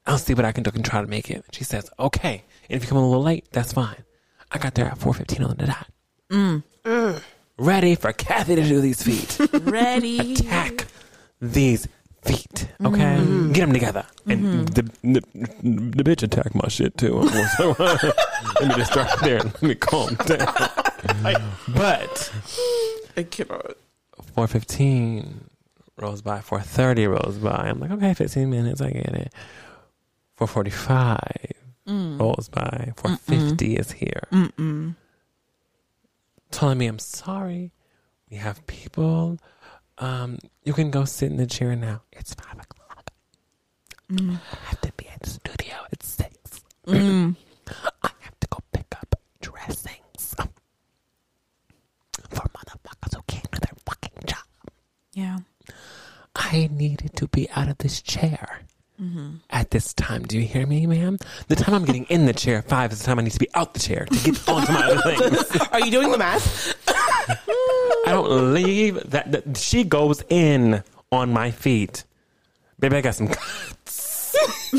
I'll 0.07 0.19
see 0.19 0.35
what 0.35 0.45
I 0.45 0.53
can 0.53 0.65
do. 0.65 0.71
and 0.75 0.85
try 0.85 1.01
to 1.01 1.07
make 1.07 1.31
it. 1.31 1.45
She 1.53 1.65
says, 1.65 1.89
okay. 1.99 2.43
And 2.69 2.77
if 2.77 2.83
you 2.83 2.89
come 2.89 2.99
a 2.99 3.07
little 3.07 3.23
late, 3.23 3.47
that's 3.53 3.73
fine. 3.73 4.05
I 4.51 4.59
got 4.59 4.75
there 4.75 4.87
at 4.87 4.99
four 4.99 5.15
fifteen 5.15 5.45
on 5.45 5.57
the 5.57 5.67
dot. 5.67 5.87
Mm. 6.31 7.23
Ready 7.59 7.95
for 7.95 8.13
Kathy 8.13 8.57
to 8.57 8.63
do 8.63 8.81
these 8.81 9.03
feet 9.03 9.39
Ready? 9.63 10.33
attack 10.33 10.87
these 11.41 11.87
feet. 12.23 12.69
Mm-hmm. 12.81 12.87
Okay, 12.87 13.01
mm-hmm. 13.01 13.53
get 13.53 13.61
them 13.61 13.73
together. 13.73 14.07
And 14.27 14.45
mm-hmm. 14.45 14.65
the, 14.65 14.83
the 15.03 15.21
the 15.95 16.05
bitch 16.05 16.23
attacked 16.23 16.55
my 16.55 16.69
shit 16.69 16.97
too. 16.97 17.21
I 17.23 18.13
let 18.61 18.69
me 18.69 18.75
just 18.75 18.93
start 18.93 19.09
there. 19.23 19.41
Let 19.41 19.63
me 19.63 19.75
calm 19.75 20.15
down. 20.15 20.39
but 21.69 22.33
I 23.17 23.23
cannot. 23.25 23.77
four 24.35 24.47
fifteen 24.47 25.49
rolls 25.97 26.23
by. 26.23 26.41
Four 26.41 26.61
thirty 26.61 27.07
rolls 27.07 27.39
by. 27.39 27.69
I'm 27.69 27.81
like, 27.81 27.91
okay, 27.91 28.15
fifteen 28.15 28.51
minutes. 28.51 28.81
I 28.81 28.91
get 28.91 29.15
it. 29.15 29.33
Four 30.37 30.47
forty 30.47 30.71
five 30.71 31.53
mm. 31.87 32.21
rolls 32.21 32.49
by. 32.49 32.93
Four 32.97 33.17
fifty 33.17 33.77
is 33.77 33.93
here. 33.93 34.23
Telling 36.51 36.79
me 36.79 36.87
I'm 36.87 36.99
sorry. 36.99 37.73
We 38.31 38.37
have 38.37 38.65
people. 38.67 39.39
Um, 40.01 40.39
you 40.65 40.73
can 40.73 40.91
go 40.91 41.05
sit 41.05 41.31
in 41.31 41.37
the 41.37 41.47
chair 41.47 41.77
now. 41.77 42.03
It's 42.13 42.35
five 42.35 42.55
o'clock. 42.59 43.11
Mm. 44.11 44.39
I 44.53 44.57
have 44.69 44.81
to 44.81 44.93
be 44.97 45.07
at 45.09 45.21
the 45.21 45.31
studio 45.31 45.75
at 45.93 46.03
six. 46.03 46.63
Mm. 46.87 47.37
I 48.03 48.11
have 48.21 48.41
to 48.41 48.47
go 48.49 48.59
pick 48.73 48.87
up 48.97 49.15
dressings 49.41 50.35
for 52.31 52.47
motherfuckers 52.49 53.15
who 53.15 53.23
can't 53.27 53.51
do 53.51 53.59
their 53.61 53.75
fucking 53.87 54.25
job. 54.27 54.39
Yeah. 55.13 55.39
I 56.35 56.69
needed 56.73 57.15
to 57.17 57.29
be 57.29 57.51
out 57.51 57.69
of 57.69 57.79
this 57.79 58.01
chair 58.01 58.63
mm-hmm. 59.01 59.37
at 59.51 59.71
this 59.71 59.93
time. 59.93 60.23
Do 60.23 60.39
you 60.39 60.47
hear 60.47 60.67
me, 60.67 60.87
ma'am? 60.87 61.19
The 61.49 61.57
time 61.57 61.75
I'm 61.75 61.85
getting 61.85 62.05
in 62.05 62.25
the 62.27 62.33
chair, 62.33 62.63
five 62.63 62.93
is 62.93 63.01
the 63.01 63.05
time 63.05 63.19
I 63.19 63.23
need 63.23 63.33
to 63.33 63.39
be 63.39 63.49
out 63.55 63.75
the 63.75 63.81
chair 63.81 64.07
to 64.07 64.31
get 64.31 64.49
onto 64.49 64.73
my 64.73 64.83
other 64.83 65.17
things. 65.17 65.69
Are 65.73 65.81
you 65.81 65.91
doing 65.91 66.11
the 66.11 66.19
math? 66.19 66.75
I 68.11 68.15
don't 68.15 68.55
leave 68.55 69.11
that, 69.11 69.33
that. 69.33 69.57
She 69.57 69.85
goes 69.85 70.23
in 70.29 70.83
on 71.13 71.33
my 71.33 71.51
feet. 71.51 72.05
Baby, 72.79 72.97
I 72.97 73.01
got 73.01 73.15
some 73.15 73.29
cuts. 73.29 74.37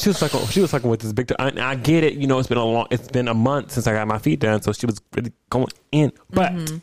she 0.00 0.08
was 0.08 0.18
fucking. 0.18 0.40
Oh, 0.40 0.46
she 0.50 0.60
was 0.60 0.70
fucking 0.70 0.88
with 0.88 1.00
this 1.00 1.12
big. 1.12 1.32
I, 1.38 1.52
I 1.58 1.74
get 1.74 2.04
it. 2.04 2.14
You 2.14 2.26
know, 2.26 2.38
it's 2.38 2.48
been 2.48 2.58
a 2.58 2.64
long. 2.64 2.86
It's 2.90 3.08
been 3.08 3.28
a 3.28 3.34
month 3.34 3.72
since 3.72 3.86
I 3.86 3.92
got 3.92 4.08
my 4.08 4.18
feet 4.18 4.40
done, 4.40 4.62
so 4.62 4.72
she 4.72 4.86
was 4.86 5.00
really 5.14 5.32
going 5.50 5.68
in, 5.90 6.12
but. 6.30 6.52
Mm-hmm. 6.52 6.78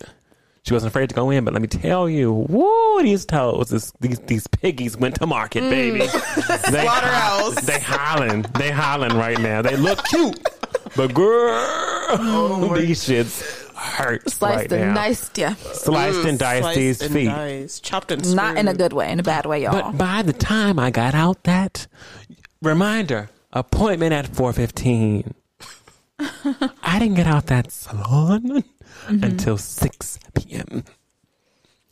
She 0.63 0.73
wasn't 0.73 0.91
afraid 0.91 1.09
to 1.09 1.15
go 1.15 1.29
in, 1.31 1.45
but 1.45 1.53
let 1.53 1.61
me 1.63 1.67
tell 1.69 2.09
you, 2.09 2.31
woo, 2.31 3.01
these 3.01 3.25
toes, 3.25 3.69
this, 3.69 3.91
these 4.01 4.19
these 4.19 4.45
piggies 4.45 4.97
went 4.97 5.15
to 5.15 5.25
market, 5.25 5.63
mm. 5.63 5.69
baby. 5.69 5.99
They, 6.71 6.83
Slaughterhouse. 6.83 7.61
they 7.65 7.79
hollering, 7.79 8.41
they 8.55 8.69
hollering 8.69 9.15
right 9.15 9.39
now. 9.39 9.63
They 9.63 9.77
look 9.77 10.03
cute, 10.03 10.37
but 10.95 11.13
girl, 11.13 11.98
Oh, 12.09 12.75
these 12.79 13.07
shits 13.07 13.73
hurt 13.75 14.29
Sliced 14.29 14.57
right 14.57 14.71
and 14.71 14.81
now. 14.89 14.93
diced, 14.95 15.37
yeah. 15.37 15.53
Sliced 15.55 16.19
mm, 16.19 16.29
and 16.29 16.39
diced 16.39 16.63
Sliced 16.63 16.77
these 16.77 17.01
and 17.01 17.13
feet. 17.13 17.25
diced, 17.25 17.83
chopped 17.83 18.11
and 18.11 18.35
Not 18.35 18.57
in 18.57 18.67
a 18.67 18.73
good 18.73 18.93
way, 18.93 19.11
in 19.11 19.19
a 19.19 19.23
bad 19.23 19.45
way, 19.45 19.63
y'all. 19.63 19.71
But 19.71 19.97
by 19.97 20.21
the 20.21 20.33
time 20.33 20.79
I 20.79 20.91
got 20.91 21.15
out 21.15 21.43
that 21.43 21.87
reminder, 22.61 23.29
appointment 23.53 24.13
at 24.13 24.27
four 24.27 24.53
fifteen. 24.53 25.33
I 26.83 26.99
didn't 26.99 27.15
get 27.15 27.27
out 27.27 27.45
that 27.47 27.71
salon 27.71 28.41
mm-hmm. 29.07 29.23
until 29.23 29.57
six 29.57 30.19
p.m. 30.33 30.83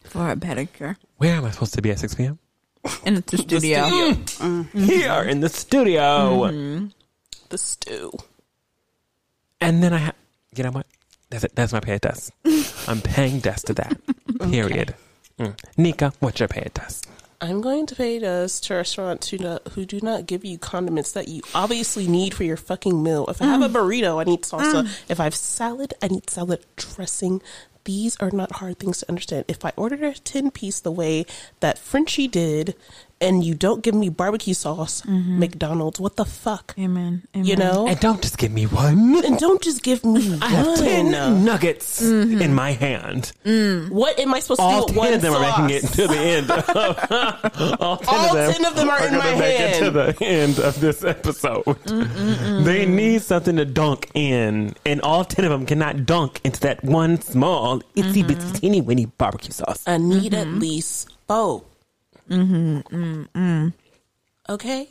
For 0.03 0.31
a 0.31 0.35
pedicure. 0.35 0.97
Where 1.17 1.35
am 1.35 1.45
I 1.45 1.51
supposed 1.51 1.73
to 1.75 1.81
be 1.81 1.91
at 1.91 1.99
six 1.99 2.15
p.m.? 2.15 2.39
In 3.05 3.15
the 3.15 3.37
studio. 3.37 3.87
Here 4.73 5.23
in 5.23 5.39
the 5.41 5.49
studio. 5.49 6.01
Mm-hmm. 6.01 6.87
The 7.49 7.57
stew. 7.57 8.11
And 9.59 9.83
then 9.83 9.93
I 9.93 9.97
have, 9.97 10.15
you 10.55 10.63
know 10.63 10.71
what? 10.71 10.87
That's 11.29 11.43
it. 11.43 11.55
That's 11.55 11.73
my 11.73 11.79
pay 11.79 11.97
test. 11.99 12.31
I'm 12.87 13.01
paying 13.01 13.39
desk 13.39 13.67
to 13.67 13.73
that. 13.75 13.97
Period. 14.39 14.95
Mm. 15.39 15.59
Nika, 15.77 16.13
what's 16.19 16.39
your 16.39 16.47
pay 16.47 16.69
test? 16.73 17.07
I'm 17.39 17.61
going 17.61 17.85
to 17.87 17.95
pay 17.95 18.23
us 18.25 18.59
to 18.61 18.73
a 18.73 18.77
restaurant 18.77 19.21
to 19.21 19.37
not, 19.37 19.67
who 19.69 19.85
do 19.85 19.99
not 20.01 20.25
give 20.25 20.43
you 20.43 20.57
condiments 20.57 21.11
that 21.11 21.27
you 21.27 21.43
obviously 21.53 22.07
need 22.07 22.33
for 22.33 22.43
your 22.43 22.57
fucking 22.57 23.03
meal. 23.03 23.27
If 23.27 23.41
I 23.41 23.45
have 23.45 23.61
a 23.61 23.69
burrito, 23.69 24.19
I 24.19 24.23
need 24.23 24.41
salsa. 24.41 24.89
If 25.07 25.19
I 25.19 25.25
have 25.25 25.35
salad, 25.35 25.93
I 26.01 26.07
need 26.07 26.29
salad 26.29 26.65
dressing. 26.77 27.41
These 27.83 28.17
are 28.17 28.31
not 28.31 28.53
hard 28.53 28.79
things 28.79 28.99
to 28.99 29.09
understand. 29.09 29.45
If 29.47 29.63
I 29.63 29.71
ordered 29.75 30.01
a 30.01 30.13
10 30.13 30.49
piece 30.49 30.79
the 30.79 30.91
way 30.91 31.27
that 31.59 31.77
Frenchie 31.77 32.27
did 32.27 32.75
and 33.19 33.43
you 33.43 33.55
don't 33.55 33.81
give 33.83 33.95
me 33.95 34.09
barbecue 34.09 34.53
sauce, 34.53 35.01
mm-hmm. 35.01 35.39
McDonald's, 35.39 35.99
what 35.99 36.15
the 36.15 36.25
fuck? 36.25 36.75
Amen. 36.77 37.23
Amen. 37.35 37.45
You 37.45 37.55
know? 37.55 37.87
And 37.87 37.99
don't 37.99 38.21
just 38.21 38.37
give 38.37 38.51
me 38.51 38.65
one. 38.65 39.23
And 39.25 39.37
don't 39.37 39.61
just 39.61 39.83
give 39.83 40.05
me 40.05 40.37
I 40.41 40.49
have 40.49 40.77
ten 40.77 41.11
nuggets 41.43 42.01
mm-hmm. 42.01 42.41
in 42.41 42.53
my 42.53 42.71
hand. 42.71 43.31
Mm. 43.43 43.89
What 43.89 44.19
am 44.19 44.33
I 44.33 44.39
supposed 44.39 44.61
All 44.61 44.85
to 44.85 44.93
do 44.93 44.99
with 44.99 45.09
ten 45.09 45.11
one 45.11 45.13
of 45.13 45.21
them 45.21 45.33
sauce? 45.33 45.59
are 45.59 45.67
making 45.67 45.77
it 45.77 45.93
to 45.93 46.07
the 46.07 46.17
end. 46.17 46.51
all 47.81 47.97
ten 47.97 48.07
All 48.07 48.25
of 48.27 48.33
them, 48.33 48.53
10 48.53 48.65
of 48.65 48.75
them 48.75 48.89
are 48.89 49.07
in 49.07 49.17
my 49.17 49.35
make 49.35 49.59
it 49.59 49.79
to 49.83 49.91
the 49.91 50.17
end 50.23 50.59
of 50.59 50.79
this 50.79 51.03
episode. 51.03 51.63
Mm, 51.65 52.03
mm, 52.03 52.63
they 52.63 52.85
need 52.85 53.21
something 53.21 53.55
to 53.55 53.65
dunk 53.65 54.09
in, 54.13 54.75
and 54.85 55.01
all 55.01 55.25
ten 55.25 55.45
of 55.45 55.51
them 55.51 55.65
cannot 55.65 56.05
dunk 56.05 56.41
into 56.43 56.59
that 56.61 56.83
one 56.83 57.19
small 57.21 57.79
itsy 57.95 58.23
bitsy 58.23 58.35
mm-hmm. 58.35 58.51
teeny 58.53 58.81
weeny 58.81 59.05
barbecue 59.05 59.51
sauce. 59.51 59.83
I 59.87 59.97
need 59.97 60.33
at 60.33 60.47
least 60.47 61.09
four. 62.29 63.73
Okay, 64.49 64.89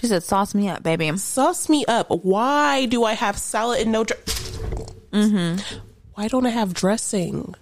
She 0.00 0.06
said, 0.06 0.22
"Sauce 0.22 0.54
me 0.54 0.68
up, 0.68 0.82
baby." 0.82 1.14
sauce 1.16 1.68
me 1.68 1.84
up. 1.86 2.08
Why 2.10 2.86
do 2.86 3.04
I 3.04 3.12
have 3.14 3.36
salad 3.38 3.80
and 3.82 3.92
no? 3.92 4.04
Dr- 4.04 4.20
Mm-hmm. 5.12 5.78
Why 6.14 6.28
don't 6.28 6.46
I 6.46 6.50
have 6.50 6.74
dressing? 6.74 7.54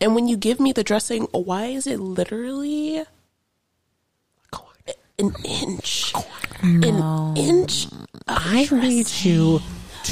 And 0.00 0.14
when 0.14 0.28
you 0.28 0.36
give 0.36 0.60
me 0.60 0.72
the 0.72 0.84
dressing, 0.84 1.24
why 1.32 1.66
is 1.66 1.86
it 1.86 1.98
literally 2.00 3.02
an 5.18 5.34
inch? 5.44 6.12
An 6.62 7.34
inch. 7.36 7.88
I 8.28 8.68
need 8.70 9.08
you 9.24 9.60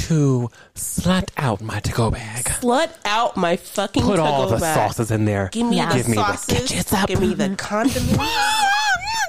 to 0.07 0.49
slut 0.75 1.29
out 1.37 1.61
my 1.61 1.79
to-go 1.79 2.11
bag. 2.11 2.45
Slut 2.45 2.91
out 3.05 3.35
my 3.37 3.55
fucking. 3.57 4.03
Put 4.03 4.19
all 4.19 4.47
the 4.47 4.57
bag. 4.57 4.75
sauces 4.75 5.11
in 5.11 5.25
there. 5.25 5.49
Give 5.51 5.67
me 5.67 5.77
Yeah. 5.77 5.89
the 5.91 5.95
Give 5.97 6.07
me 6.09 6.15
the 6.15 6.35
sauces. 6.35 6.69
ketchup. 6.69 7.07
Give 7.07 7.19
me 7.21 7.33
the 7.33 7.49
condiments. 7.57 8.17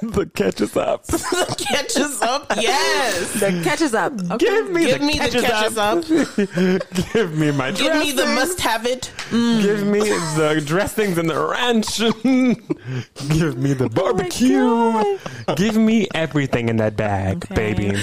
the 0.02 0.26
catches 0.34 0.76
up. 0.76 1.04
the 1.06 1.54
ketchup. 1.58 2.22
up. 2.22 2.52
Yes. 2.60 3.32
The 3.40 3.60
catches 3.64 3.94
up. 3.94 4.12
Okay. 4.32 4.36
Give 4.46 4.70
me 4.70 4.86
Give 4.86 4.98
the 5.00 5.06
me 5.06 5.12
the 5.14 5.18
catches 5.18 5.42
catches 5.42 5.78
up. 5.78 5.98
up. 5.98 7.12
Give 7.12 7.32
me 7.36 7.50
my 7.52 7.70
Give 7.72 7.96
me 7.96 8.12
the 8.12 8.22
dressings. 8.22 8.34
must 8.34 8.60
have 8.60 8.86
it. 8.86 9.10
Mm. 9.30 9.62
Give 9.62 9.86
me 9.86 10.00
the 10.00 10.62
dressings 10.64 11.18
and 11.18 11.28
the 11.30 11.38
ranch. 11.44 11.98
Give 11.98 13.56
me 13.58 13.72
the 13.74 13.84
oh 13.86 13.88
barbecue. 13.88 15.18
Give 15.56 15.76
me 15.76 16.06
everything 16.14 16.68
in 16.68 16.76
that 16.76 16.96
bag, 16.96 17.44
Okay. 17.44 17.54
baby. 17.54 18.02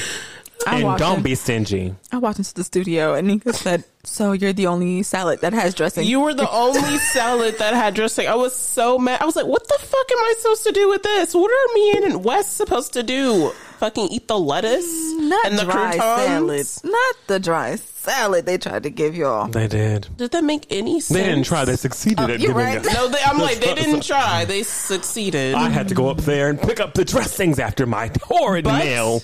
I 0.67 0.79
and 0.81 0.97
don't 0.97 1.17
in- 1.17 1.23
be 1.23 1.35
stingy. 1.35 1.95
I 2.11 2.17
walked 2.17 2.39
into 2.39 2.53
the 2.53 2.63
studio 2.63 3.13
and 3.13 3.27
Nika 3.27 3.53
said, 3.53 3.83
"So 4.03 4.31
you're 4.31 4.53
the 4.53 4.67
only 4.67 5.03
salad 5.03 5.41
that 5.41 5.53
has 5.53 5.73
dressing." 5.73 6.07
You 6.07 6.21
were 6.21 6.33
the 6.33 6.49
only 6.65 6.97
salad 6.97 7.57
that 7.59 7.73
had 7.73 7.93
dressing. 7.93 8.27
I 8.27 8.35
was 8.35 8.55
so 8.55 8.97
mad. 8.97 9.21
I 9.21 9.25
was 9.25 9.35
like, 9.35 9.45
what 9.45 9.67
the 9.67 9.77
fuck 9.79 10.11
am 10.11 10.17
I 10.17 10.33
supposed 10.39 10.63
to 10.63 10.71
do 10.71 10.89
with 10.89 11.03
this? 11.03 11.33
What 11.35 11.51
are 11.51 11.73
me 11.73 11.91
and 12.05 12.23
Wes 12.23 12.51
supposed 12.51 12.93
to 12.93 13.03
do? 13.03 13.51
Fucking 13.79 14.07
eat 14.09 14.27
the 14.27 14.39
lettuce 14.39 14.85
mm, 14.85 15.29
not 15.29 15.45
and 15.47 15.59
the 15.59 15.63
dry 15.63 15.97
croutons? 15.97 16.69
salad. 16.69 16.91
Not 16.91 17.15
the 17.27 17.39
dry 17.39 17.75
salad 17.75 18.45
they 18.45 18.57
tried 18.57 18.83
to 18.83 18.89
give 18.89 19.15
y'all. 19.15 19.47
They 19.47 19.67
did. 19.67 20.07
Did 20.17 20.31
that 20.31 20.43
make 20.43 20.65
any 20.69 20.99
sense? 21.01 21.19
They 21.19 21.25
didn't 21.25 21.43
try. 21.45 21.65
They 21.65 21.75
succeeded 21.75 22.19
at 22.19 22.29
you're 22.39 22.53
giving 22.53 22.55
right. 22.55 22.77
us. 22.85 22.93
No, 22.93 23.07
they, 23.09 23.17
I'm 23.25 23.37
like, 23.39 23.59
they 23.59 23.73
didn't 23.73 24.03
try. 24.03 24.45
They 24.45 24.63
succeeded. 24.63 25.55
I 25.55 25.69
had 25.69 25.87
to 25.89 25.95
go 25.95 26.09
up 26.09 26.17
there 26.19 26.49
and 26.49 26.61
pick 26.61 26.79
up 26.79 26.93
the 26.93 27.03
dressings 27.05 27.59
after 27.59 27.85
my 27.85 28.11
horrid 28.23 28.63
But- 28.65 28.83
meal. 28.83 29.21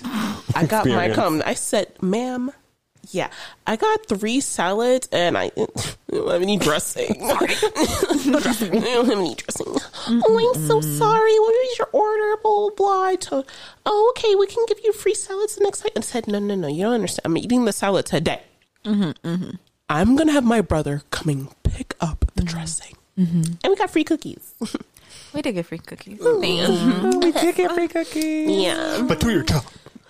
I 0.54 0.66
got 0.66 0.84
my 0.86 1.06
experience. 1.06 1.14
cum. 1.16 1.42
I 1.46 1.54
said, 1.54 1.92
ma'am, 2.02 2.50
yeah, 3.10 3.30
I 3.66 3.76
got 3.76 4.06
three 4.06 4.40
salads 4.40 5.08
and 5.12 5.36
I, 5.36 5.44
I 5.44 5.50
don't 6.10 6.30
have 6.30 6.42
any 6.42 6.56
dressing. 6.56 7.16
I 7.20 7.46
don't 8.26 8.44
have 8.44 9.10
any 9.18 9.34
dressing. 9.34 9.66
Oh, 10.08 10.52
I'm 10.54 10.66
so 10.66 10.80
sorry. 10.80 11.38
What 11.38 11.54
is 11.66 11.78
your 11.78 11.88
order? 11.92 12.36
Blah, 12.42 12.70
blah, 12.76 13.16
blah. 13.16 13.42
Oh, 13.86 14.14
okay, 14.16 14.34
we 14.34 14.46
can 14.46 14.64
give 14.68 14.78
you 14.84 14.92
free 14.92 15.14
salads 15.14 15.56
the 15.56 15.64
next 15.64 15.80
time. 15.80 15.92
I 15.96 16.00
said, 16.00 16.28
no, 16.28 16.38
no, 16.38 16.54
no, 16.54 16.68
you 16.68 16.82
don't 16.84 16.94
understand. 16.94 17.22
I'm 17.26 17.36
eating 17.36 17.64
the 17.64 17.72
salad 17.72 18.06
today. 18.06 18.42
I'm 18.84 20.16
going 20.16 20.26
to 20.28 20.32
have 20.32 20.44
my 20.44 20.60
brother 20.60 21.02
coming 21.10 21.48
pick 21.64 21.94
up 22.00 22.24
the 22.34 22.42
dressing. 22.42 22.96
And 23.16 23.58
we 23.64 23.76
got 23.76 23.90
free 23.90 24.04
cookies. 24.04 24.54
We 25.34 25.42
did 25.42 25.52
get 25.54 25.66
free 25.66 25.78
cookies. 25.78 26.18
Thank 26.18 27.22
we 27.24 27.32
did 27.32 27.54
get 27.56 27.72
free 27.72 27.88
cookies. 27.88 28.62
yeah. 28.62 29.04
But 29.06 29.20
do 29.20 29.30
your 29.30 29.42
job. 29.42 29.64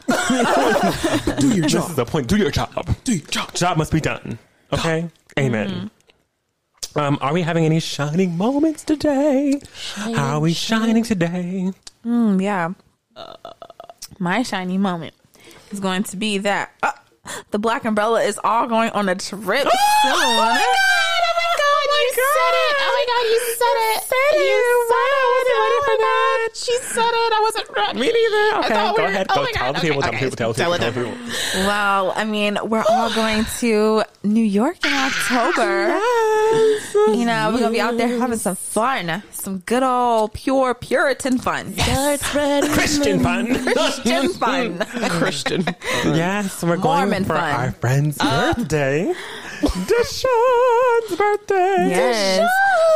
do 1.39 1.55
your 1.55 1.67
job. 1.67 1.83
This 1.83 1.91
is 1.91 1.97
the 1.97 2.05
point. 2.07 2.27
Do 2.27 2.37
your 2.37 2.51
job. 2.51 2.95
Do 3.05 3.15
your 3.15 3.27
job. 3.29 3.55
Job 3.55 3.77
must 3.77 3.93
be 3.93 4.01
done. 4.01 4.39
Okay? 4.73 5.09
Amen. 5.39 5.91
Um, 6.95 7.19
are 7.21 7.33
we 7.33 7.43
having 7.43 7.65
any 7.65 7.81
shining 7.81 8.37
moments 8.37 8.85
today? 8.85 9.61
How 9.95 10.35
are 10.35 10.41
we 10.41 10.53
shining 10.53 11.03
today? 11.05 11.73
Mm, 12.05 12.43
yeah. 12.43 12.73
My 14.19 14.43
shiny 14.43 14.79
moment 14.79 15.15
is 15.71 15.81
going 15.81 16.03
to 16.05 16.17
be 16.17 16.39
that 16.39 16.73
uh, 16.83 16.93
the 17.51 17.59
black 17.59 17.85
umbrella 17.85 18.23
is 18.23 18.39
all 18.45 18.67
going 18.67 18.91
on 18.91 19.09
a 19.09 19.15
trip 19.15 19.41
oh, 19.43 19.71
soon. 20.03 20.13
Oh 20.13 20.37
my 20.37 20.53
god, 21.59 21.87
you 21.97 22.11
said 22.13 22.55
it. 22.55 22.75
Oh 22.79 22.93
my 22.93 23.05
god, 23.09 23.25
you 23.31 23.39
said 23.57 23.77
it. 23.89 24.03
Said 24.03 24.33
it. 24.33 24.47
You 24.47 24.87
said 24.89 25.07
it. 25.07 25.12
For 26.55 26.59
that. 26.61 26.65
She 26.65 26.79
said 26.79 27.01
it. 27.01 27.33
I 27.33 27.41
wasn't 27.43 27.69
ready. 27.77 28.01
Me 28.01 28.07
neither. 28.13 28.59
Okay, 28.59 28.75
thought 28.75 28.97
go 28.97 29.03
we 29.03 29.07
were- 29.07 29.09
ahead. 29.15 29.27
oh 29.31 29.35
Go 29.37 29.43
my 29.43 29.51
tell 29.53 29.73
God. 29.73 29.77
the 29.77 29.81
people. 29.81 29.99
Okay, 29.99 30.11
Tell 30.11 30.13
the 30.13 30.19
people. 30.19 30.37
Tell 30.37 30.53
the 30.53 30.79
tell 30.79 30.93
people. 30.93 31.03
Tell 31.03 31.15
people. 31.15 31.67
Well, 31.67 32.13
I 32.17 32.25
mean, 32.25 32.59
we're 32.65 32.85
all 32.89 33.13
going 33.15 33.45
to 33.61 34.03
New 34.25 34.45
York 34.45 34.85
in 34.85 34.93
October. 34.93 35.89
Yes. 35.89 36.95
You 36.95 37.25
know, 37.25 37.51
we're 37.53 37.61
gonna 37.61 37.71
be 37.73 37.81
out 37.81 37.97
there 37.97 38.19
having 38.19 38.39
some 38.39 38.57
fun, 38.57 39.23
some 39.33 39.59
good 39.61 39.83
old 39.83 40.33
pure 40.35 40.75
Puritan 40.75 41.39
fun. 41.39 41.73
Yes. 41.77 42.23
Christian 42.75 43.21
fun. 43.21 43.47
Christian 43.73 44.29
fun. 44.35 44.79
Christian. 45.11 45.65
yes, 46.05 46.63
we're 46.63 46.77
going 46.77 46.83
Mormon 47.09 47.25
for 47.25 47.35
fun. 47.35 47.55
our 47.55 47.73
friend's 47.73 48.19
uh, 48.21 48.53
birthday. 48.55 49.13
Deshaun's 49.63 51.17
birthday. 51.17 51.89
Yes, 51.91 52.49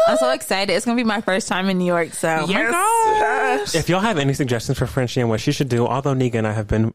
I'm 0.09 0.17
so 0.19 0.31
excited. 0.31 0.73
It's 0.73 0.85
gonna 0.85 0.97
be 0.97 1.05
my 1.05 1.21
first 1.21 1.49
time 1.49 1.69
in 1.69 1.79
New 1.79 1.85
York. 1.87 2.13
So, 2.15 2.29
oh 2.43 2.47
my 2.47 2.53
Yes. 2.61 2.71
gosh. 3.73 3.75
If 3.75 3.89
y'all 3.89 4.01
have 4.01 4.19
any 4.19 4.35
suggestions 4.35 4.79
for 4.79 4.87
Frenchie 4.87 5.21
and 5.21 5.29
what 5.31 5.41
she 5.41 5.53
should 5.53 5.69
do, 5.69 5.87
although 5.87 6.15
Negan 6.15 6.37
and 6.37 6.47
I 6.47 6.53
have 6.53 6.67
been 6.69 6.93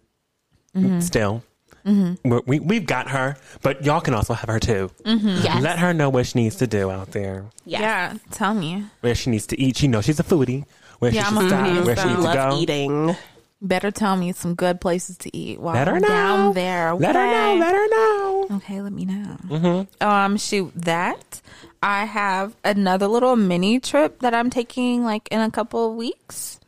mm-hmm. 0.75 0.99
still, 0.99 1.43
mm-hmm. 1.85 2.29
we're- 2.29 2.43
we 2.45 2.59
we've 2.59 2.85
got 2.85 3.09
her, 3.09 3.37
but 3.61 3.83
y'all 3.85 4.01
can 4.01 4.13
also 4.13 4.33
have 4.33 4.49
her 4.49 4.59
too. 4.59 4.91
Mm-hmm. 5.03 5.27
Yes. 5.43 5.61
Let 5.63 5.79
her 5.79 5.93
know 5.93 6.09
what 6.09 6.25
she 6.27 6.39
needs 6.39 6.55
to 6.57 6.67
do 6.67 6.89
out 6.91 7.11
there, 7.11 7.45
Yeah, 7.65 8.15
tell 8.31 8.53
me. 8.53 8.85
where 9.01 9.15
she 9.15 9.29
needs 9.29 9.47
to 9.47 9.59
eat. 9.59 9.77
She 9.77 9.87
knows 9.87 10.05
she's 10.05 10.19
a 10.19 10.23
foodie. 10.23 10.65
Where 10.99 11.11
Yeah, 11.11 11.23
she 11.23 11.35
I'm 11.35 11.41
should 11.41 11.49
stop, 11.49 11.85
where 11.85 11.95
she 11.95 12.05
needs 12.07 12.25
to 12.25 12.33
go. 12.33 12.57
eating. 12.59 13.15
Better 13.63 13.91
tell 13.91 14.15
me 14.15 14.31
some 14.31 14.55
good 14.55 14.81
places 14.81 15.17
to 15.19 15.37
eat 15.37 15.59
while 15.59 15.75
Let 15.75 15.87
her 15.87 15.95
I'm 15.95 16.01
know. 16.01 16.07
down 16.07 16.53
there. 16.53 16.93
Let 16.95 17.15
her 17.15 17.25
know. 17.25 17.55
Let 17.59 17.75
her 17.75 17.87
know. 17.89 18.47
Okay, 18.57 18.81
let 18.81 18.91
me 18.91 19.05
know. 19.05 19.87
Um, 20.01 20.37
shoot, 20.37 20.71
that 20.75 21.41
I 21.83 22.05
have 22.05 22.55
another 22.63 23.07
little 23.07 23.35
mini 23.35 23.79
trip 23.79 24.19
that 24.21 24.33
I'm 24.33 24.49
taking 24.49 25.03
like 25.03 25.27
in 25.29 25.39
a 25.41 25.51
couple 25.51 25.89
of 25.91 25.95
weeks. 25.95 26.59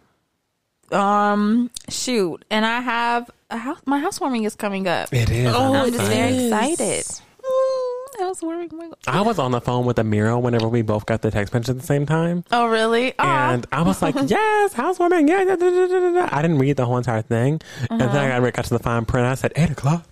Um, 0.91 1.71
shoot, 1.89 2.45
and 2.51 2.63
I 2.63 2.79
have 2.81 3.31
a 3.49 3.57
house. 3.57 3.79
My 3.85 3.97
housewarming 3.97 4.43
is 4.43 4.55
coming 4.55 4.87
up. 4.87 5.11
It 5.11 5.31
is. 5.31 5.51
Oh, 5.51 5.73
I'm 5.73 5.91
just 5.91 6.07
very 6.11 6.45
excited. 6.45 7.05
Mm, 7.05 7.72
housewarming. 8.19 8.69
oh 8.73 8.77
my 8.77 8.87
God. 8.87 8.97
I 9.07 9.21
was 9.21 9.39
on 9.39 9.51
the 9.51 9.61
phone 9.61 9.85
with 9.85 9.97
Amira 9.97 10.41
whenever 10.41 10.67
we 10.67 10.81
both 10.81 11.05
got 11.05 11.21
the 11.21 11.31
text 11.31 11.53
message 11.53 11.69
at 11.69 11.77
the 11.79 11.85
same 11.85 12.05
time. 12.05 12.43
Oh, 12.51 12.67
really? 12.67 13.13
And 13.19 13.65
I 13.71 13.81
was 13.81 14.01
like, 14.01 14.15
yes, 14.27 14.73
housewarming. 14.73 15.27
Yeah, 15.27 15.43
da, 15.43 15.55
da, 15.55 15.69
da. 15.69 16.29
I 16.31 16.41
didn't 16.41 16.59
read 16.59 16.77
the 16.77 16.85
whole 16.85 16.97
entire 16.97 17.21
thing. 17.21 17.61
And 17.89 17.99
then 18.01 18.31
I 18.31 18.49
got, 18.51 18.65
to 18.65 18.69
the 18.69 18.79
fine 18.79 19.05
print. 19.05 19.27
I 19.27 19.35
said, 19.35 19.53
8 19.55 19.71
o'clock. 19.71 20.05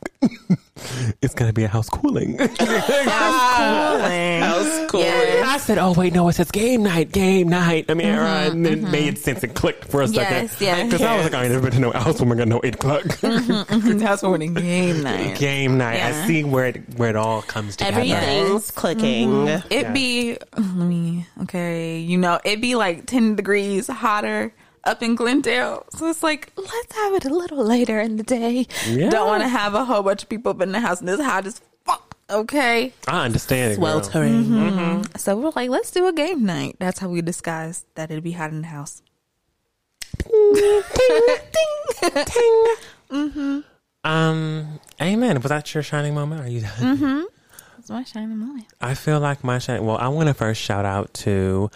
It's 1.21 1.33
going 1.33 1.49
to 1.49 1.53
be 1.53 1.63
a 1.63 1.67
house 1.67 1.89
cooling. 1.89 2.37
House 2.39 2.57
cooling. 3.57 4.41
House 4.41 4.91
cool. 4.91 5.01
Yes. 5.01 5.47
I 5.47 5.57
said, 5.57 5.77
oh, 5.77 5.93
wait, 5.93 6.13
no, 6.13 6.27
it 6.29 6.33
says 6.33 6.51
game 6.51 6.83
night, 6.83 7.11
game 7.11 7.49
night. 7.49 7.87
Amira. 7.87 8.01
Mm-hmm, 8.01 8.19
uh, 8.19 8.51
and 8.51 8.65
then 8.65 8.73
it 8.73 8.81
mm-hmm. 8.81 8.91
made 8.91 9.17
sense 9.17 9.43
and 9.43 9.53
clicked 9.53 9.85
for 9.85 10.01
a 10.01 10.07
second. 10.07 10.43
Yes, 10.43 10.61
yes, 10.61 10.85
Because 10.85 11.01
I 11.01 11.15
was 11.15 11.25
like, 11.25 11.33
I 11.33 11.43
ain't 11.43 11.51
never 11.51 11.63
been 11.63 11.73
to 11.73 11.79
no 11.79 11.91
housewarming 11.91 12.39
at 12.39 12.47
no 12.47 12.61
8 12.63 12.75
o'clock. 12.75 13.03
Mm-hmm, 13.03 13.99
housewarming 13.99 14.53
game 14.53 15.03
night. 15.03 15.37
game 15.37 15.77
night. 15.77 16.01
I 16.01 16.25
see 16.27 16.43
where 16.43 16.67
it, 16.67 16.97
where 16.97 17.09
it 17.09 17.15
all 17.15 17.41
comes 17.41 17.75
together. 17.75 17.99
Everything's 17.99 18.71
clicking. 18.71 19.47
It 19.47 19.63
Yeah. 19.69 19.91
be 19.91 20.37
let 20.57 20.87
me 20.87 21.25
okay, 21.43 21.99
you 21.99 22.17
know, 22.17 22.39
it 22.43 22.61
be 22.61 22.75
like 22.75 23.05
ten 23.05 23.35
degrees 23.35 23.87
hotter 23.87 24.53
up 24.83 25.01
in 25.03 25.15
Glendale. 25.15 25.85
So 25.91 26.07
it's 26.07 26.23
like, 26.23 26.51
let's 26.57 26.95
have 26.95 27.13
it 27.15 27.25
a 27.25 27.33
little 27.33 27.63
later 27.63 27.99
in 27.99 28.17
the 28.17 28.23
day. 28.23 28.67
Yeah. 28.87 29.09
Don't 29.09 29.27
want 29.27 29.43
to 29.43 29.49
have 29.49 29.73
a 29.73 29.85
whole 29.85 30.03
bunch 30.03 30.23
of 30.23 30.29
people 30.29 30.51
up 30.51 30.61
in 30.61 30.71
the 30.71 30.79
house 30.79 31.01
and 31.01 31.09
it's 31.09 31.21
hot 31.21 31.45
as 31.45 31.61
fuck. 31.85 32.15
Okay. 32.29 32.93
I 33.07 33.25
understand 33.25 33.73
it. 33.73 33.79
girl. 33.79 34.01
Sweltering. 34.01 35.05
So 35.17 35.37
we're 35.37 35.51
like, 35.55 35.69
let's 35.69 35.91
do 35.91 36.07
a 36.07 36.13
game 36.13 36.45
night. 36.45 36.77
That's 36.79 36.99
how 36.99 37.09
we 37.09 37.21
disguise 37.21 37.85
that 37.95 38.11
it'd 38.11 38.23
be 38.23 38.31
hot 38.31 38.51
in 38.51 38.61
the 38.61 38.67
house. 38.67 39.01
ding 40.17 40.53
ding 40.53 42.25
Mm-hmm. 43.11 43.59
Um, 44.03 44.79
amen. 45.01 45.41
Was 45.41 45.49
that 45.49 45.73
your 45.73 45.83
shining 45.83 46.15
moment? 46.15 46.41
Are 46.41 46.49
you 46.49 46.61
done? 46.61 47.27
That's 47.75 47.89
my 47.89 48.03
shining 48.03 48.37
moment. 48.37 48.67
I 48.79 48.93
feel 48.93 49.19
like 49.19 49.43
my 49.43 49.59
shining. 49.59 49.85
Well, 49.85 49.97
I 49.97 50.07
want 50.07 50.27
to 50.27 50.33
first 50.33 50.61
shout 50.61 50.85
out 50.85 51.13
to. 51.15 51.69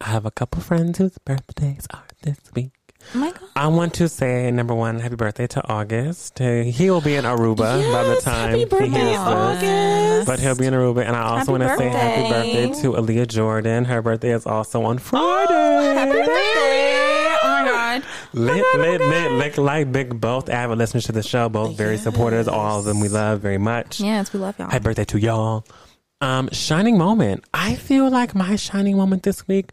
I 0.00 0.08
have 0.08 0.26
a 0.26 0.30
couple 0.30 0.60
friends 0.60 0.98
whose 0.98 1.16
birthdays 1.18 1.86
are 1.94 2.04
this 2.24 2.38
week. 2.54 2.70
Oh 3.14 3.18
my 3.18 3.30
god. 3.30 3.40
I 3.54 3.66
want 3.68 3.92
to 3.94 4.08
say 4.08 4.50
number 4.50 4.74
one, 4.74 4.98
happy 4.98 5.14
birthday 5.16 5.46
to 5.48 5.68
August. 5.68 6.38
He 6.38 6.90
will 6.90 7.02
be 7.02 7.16
in 7.16 7.24
Aruba 7.24 7.92
by 7.92 8.02
the 8.04 8.20
time 8.22 8.48
happy 8.50 8.58
he 8.60 8.64
birthday, 8.64 8.88
hears 8.88 9.04
this. 9.10 9.18
August. 9.18 10.26
But 10.26 10.40
he'll 10.40 10.56
be 10.56 10.66
in 10.66 10.72
Aruba, 10.74 11.04
and 11.06 11.14
I 11.14 11.22
also 11.22 11.36
Happy 11.38 11.50
want 11.52 11.62
to 11.64 11.76
say 11.76 11.88
happy 11.90 12.22
birthday. 12.30 12.66
birthday 12.68 12.82
to 12.82 12.92
Aaliyah 12.92 13.28
Jordan. 13.28 13.84
Her 13.84 14.00
birthday 14.00 14.30
is 14.32 14.46
also 14.46 14.82
on 14.84 14.96
Friday. 14.98 15.94
Happy 15.94 16.12
birthday. 16.12 17.36
Oh 17.42 17.62
my 17.62 17.64
god. 17.66 18.02
Lit, 18.32 18.64
lit, 18.78 19.00
lit, 19.02 19.32
lit, 19.32 19.58
like 19.58 19.92
big, 19.92 20.18
both 20.20 20.48
avid 20.48 20.78
listeners 20.78 21.04
to 21.04 21.12
the 21.12 21.22
show, 21.22 21.48
both 21.50 21.76
very 21.76 21.98
supporters. 21.98 22.48
All 22.48 22.78
of 22.78 22.84
them 22.86 23.00
we 23.00 23.08
love 23.08 23.40
very 23.40 23.58
much. 23.58 24.00
Yes, 24.00 24.32
we 24.32 24.40
love 24.40 24.58
y'all. 24.58 24.70
Happy 24.70 24.82
birthday 24.82 25.04
to 25.04 25.18
y'all. 25.18 25.64
Um, 26.22 26.48
shining 26.52 26.96
moment. 26.96 27.44
I 27.52 27.74
feel 27.74 28.08
like 28.10 28.34
my 28.34 28.56
shining 28.56 28.96
moment 28.96 29.24
this 29.24 29.46
week 29.46 29.72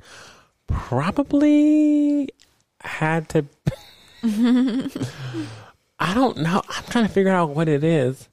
probably 0.67 2.29
had 2.83 3.29
to. 3.29 3.45
I 5.99 6.13
don't 6.13 6.37
know. 6.37 6.61
I'm 6.69 6.83
trying 6.85 7.05
to 7.07 7.11
figure 7.13 7.31
out 7.31 7.51
what 7.51 7.67
it 7.67 7.83
is. 7.83 8.27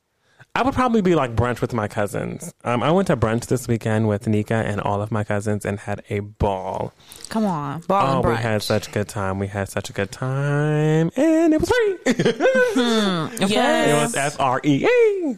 I 0.54 0.62
would 0.62 0.74
probably 0.74 1.02
be 1.02 1.14
like 1.14 1.36
brunch 1.36 1.60
with 1.60 1.72
my 1.72 1.86
cousins. 1.86 2.52
Um, 2.64 2.82
I 2.82 2.90
went 2.90 3.06
to 3.08 3.16
brunch 3.16 3.46
this 3.46 3.68
weekend 3.68 4.08
with 4.08 4.26
Nika 4.26 4.54
and 4.54 4.80
all 4.80 5.00
of 5.00 5.12
my 5.12 5.22
cousins 5.22 5.64
and 5.64 5.78
had 5.78 6.02
a 6.10 6.18
ball. 6.20 6.92
Come 7.28 7.44
on, 7.44 7.82
ball 7.82 8.24
Oh, 8.24 8.28
we 8.28 8.34
had 8.34 8.62
such 8.62 8.88
a 8.88 8.90
good 8.90 9.08
time. 9.08 9.38
We 9.38 9.46
had 9.46 9.68
such 9.68 9.88
a 9.88 9.92
good 9.92 10.10
time, 10.10 11.12
and 11.16 11.54
it 11.54 11.60
was 11.60 11.68
free. 11.68 11.98
it 12.06 13.50
Yes. 13.50 14.02
was 14.02 14.16
F 14.16 14.40
R 14.40 14.60
E 14.64 14.84
A. 14.86 15.36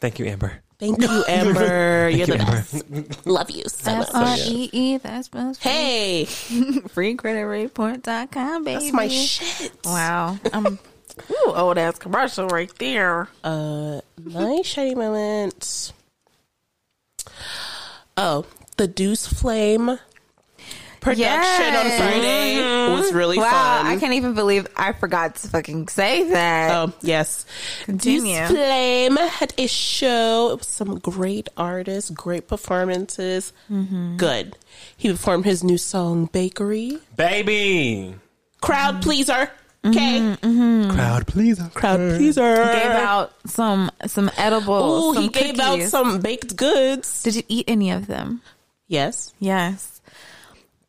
Thank 0.00 0.20
you, 0.20 0.26
Amber. 0.26 0.61
Thank 0.86 1.00
you, 1.00 1.24
Amber. 1.28 2.08
You're 2.08 2.26
the 2.26 2.38
best. 2.38 3.24
Love 3.26 3.52
you 3.52 3.62
so 3.68 3.98
much. 3.98 4.08
F 4.08 4.14
R 4.16 4.36
E 4.36 4.68
E. 4.72 4.96
That's 4.96 5.26
spells 5.26 5.58
Hey, 5.58 6.24
free 6.88 7.14
credit 7.14 7.46
report.com, 7.46 8.64
baby. 8.64 8.80
that's 8.80 8.92
my 8.92 9.06
shit. 9.06 9.70
Wow. 9.84 10.40
Um, 10.52 10.80
ooh, 11.30 11.52
old 11.54 11.78
ass 11.78 12.00
commercial 12.00 12.48
right 12.48 12.72
there. 12.80 13.28
Uh, 13.44 14.00
my 14.24 14.62
shiny 14.62 14.96
moment. 14.96 15.92
Oh, 18.16 18.44
the 18.76 18.88
Deuce 18.88 19.24
Flame 19.24 20.00
production 21.02 21.26
on 21.74 21.86
Yes. 21.86 21.98
Friday 22.00 22.92
was 22.96 23.12
really 23.12 23.36
wow, 23.38 23.50
fun. 23.50 23.86
I 23.86 23.96
can't 23.98 24.14
even 24.14 24.34
believe 24.34 24.66
I 24.76 24.92
forgot 24.92 25.34
to 25.36 25.48
fucking 25.48 25.88
say 25.88 26.30
that. 26.30 26.70
Oh 26.74 26.92
yes, 27.02 27.44
Continue. 27.84 28.36
Deuce 28.38 28.50
Flame 28.50 29.16
had 29.16 29.52
a 29.58 29.66
show. 29.66 30.50
It 30.52 30.58
was 30.58 30.66
some 30.68 30.98
great 30.98 31.48
artists, 31.56 32.10
great 32.10 32.48
performances. 32.48 33.52
Mm-hmm. 33.70 34.16
Good. 34.16 34.56
He 34.96 35.10
performed 35.10 35.44
his 35.44 35.62
new 35.62 35.78
song 35.78 36.26
"Bakery." 36.32 36.98
Baby, 37.16 38.14
Crowd 38.60 39.02
pleaser. 39.02 39.50
Okay, 39.84 40.20
Mm-hmm. 40.20 40.90
crowd 40.92 41.26
pleaser. 41.26 41.68
crowd 41.74 41.98
pleaser. 42.16 42.50
He 42.66 42.72
gave 42.80 42.90
out 42.92 43.32
some 43.46 43.90
some 44.06 44.30
edibles. 44.36 45.02
Oh, 45.02 45.14
some 45.14 45.22
he 45.24 45.28
gave 45.28 45.58
out 45.58 45.80
some 45.82 46.20
baked 46.20 46.54
goods. 46.54 47.24
Did 47.24 47.34
you 47.34 47.42
eat 47.48 47.64
any 47.66 47.90
of 47.90 48.06
them? 48.06 48.42
Yes, 48.86 49.32
Yes. 49.40 49.91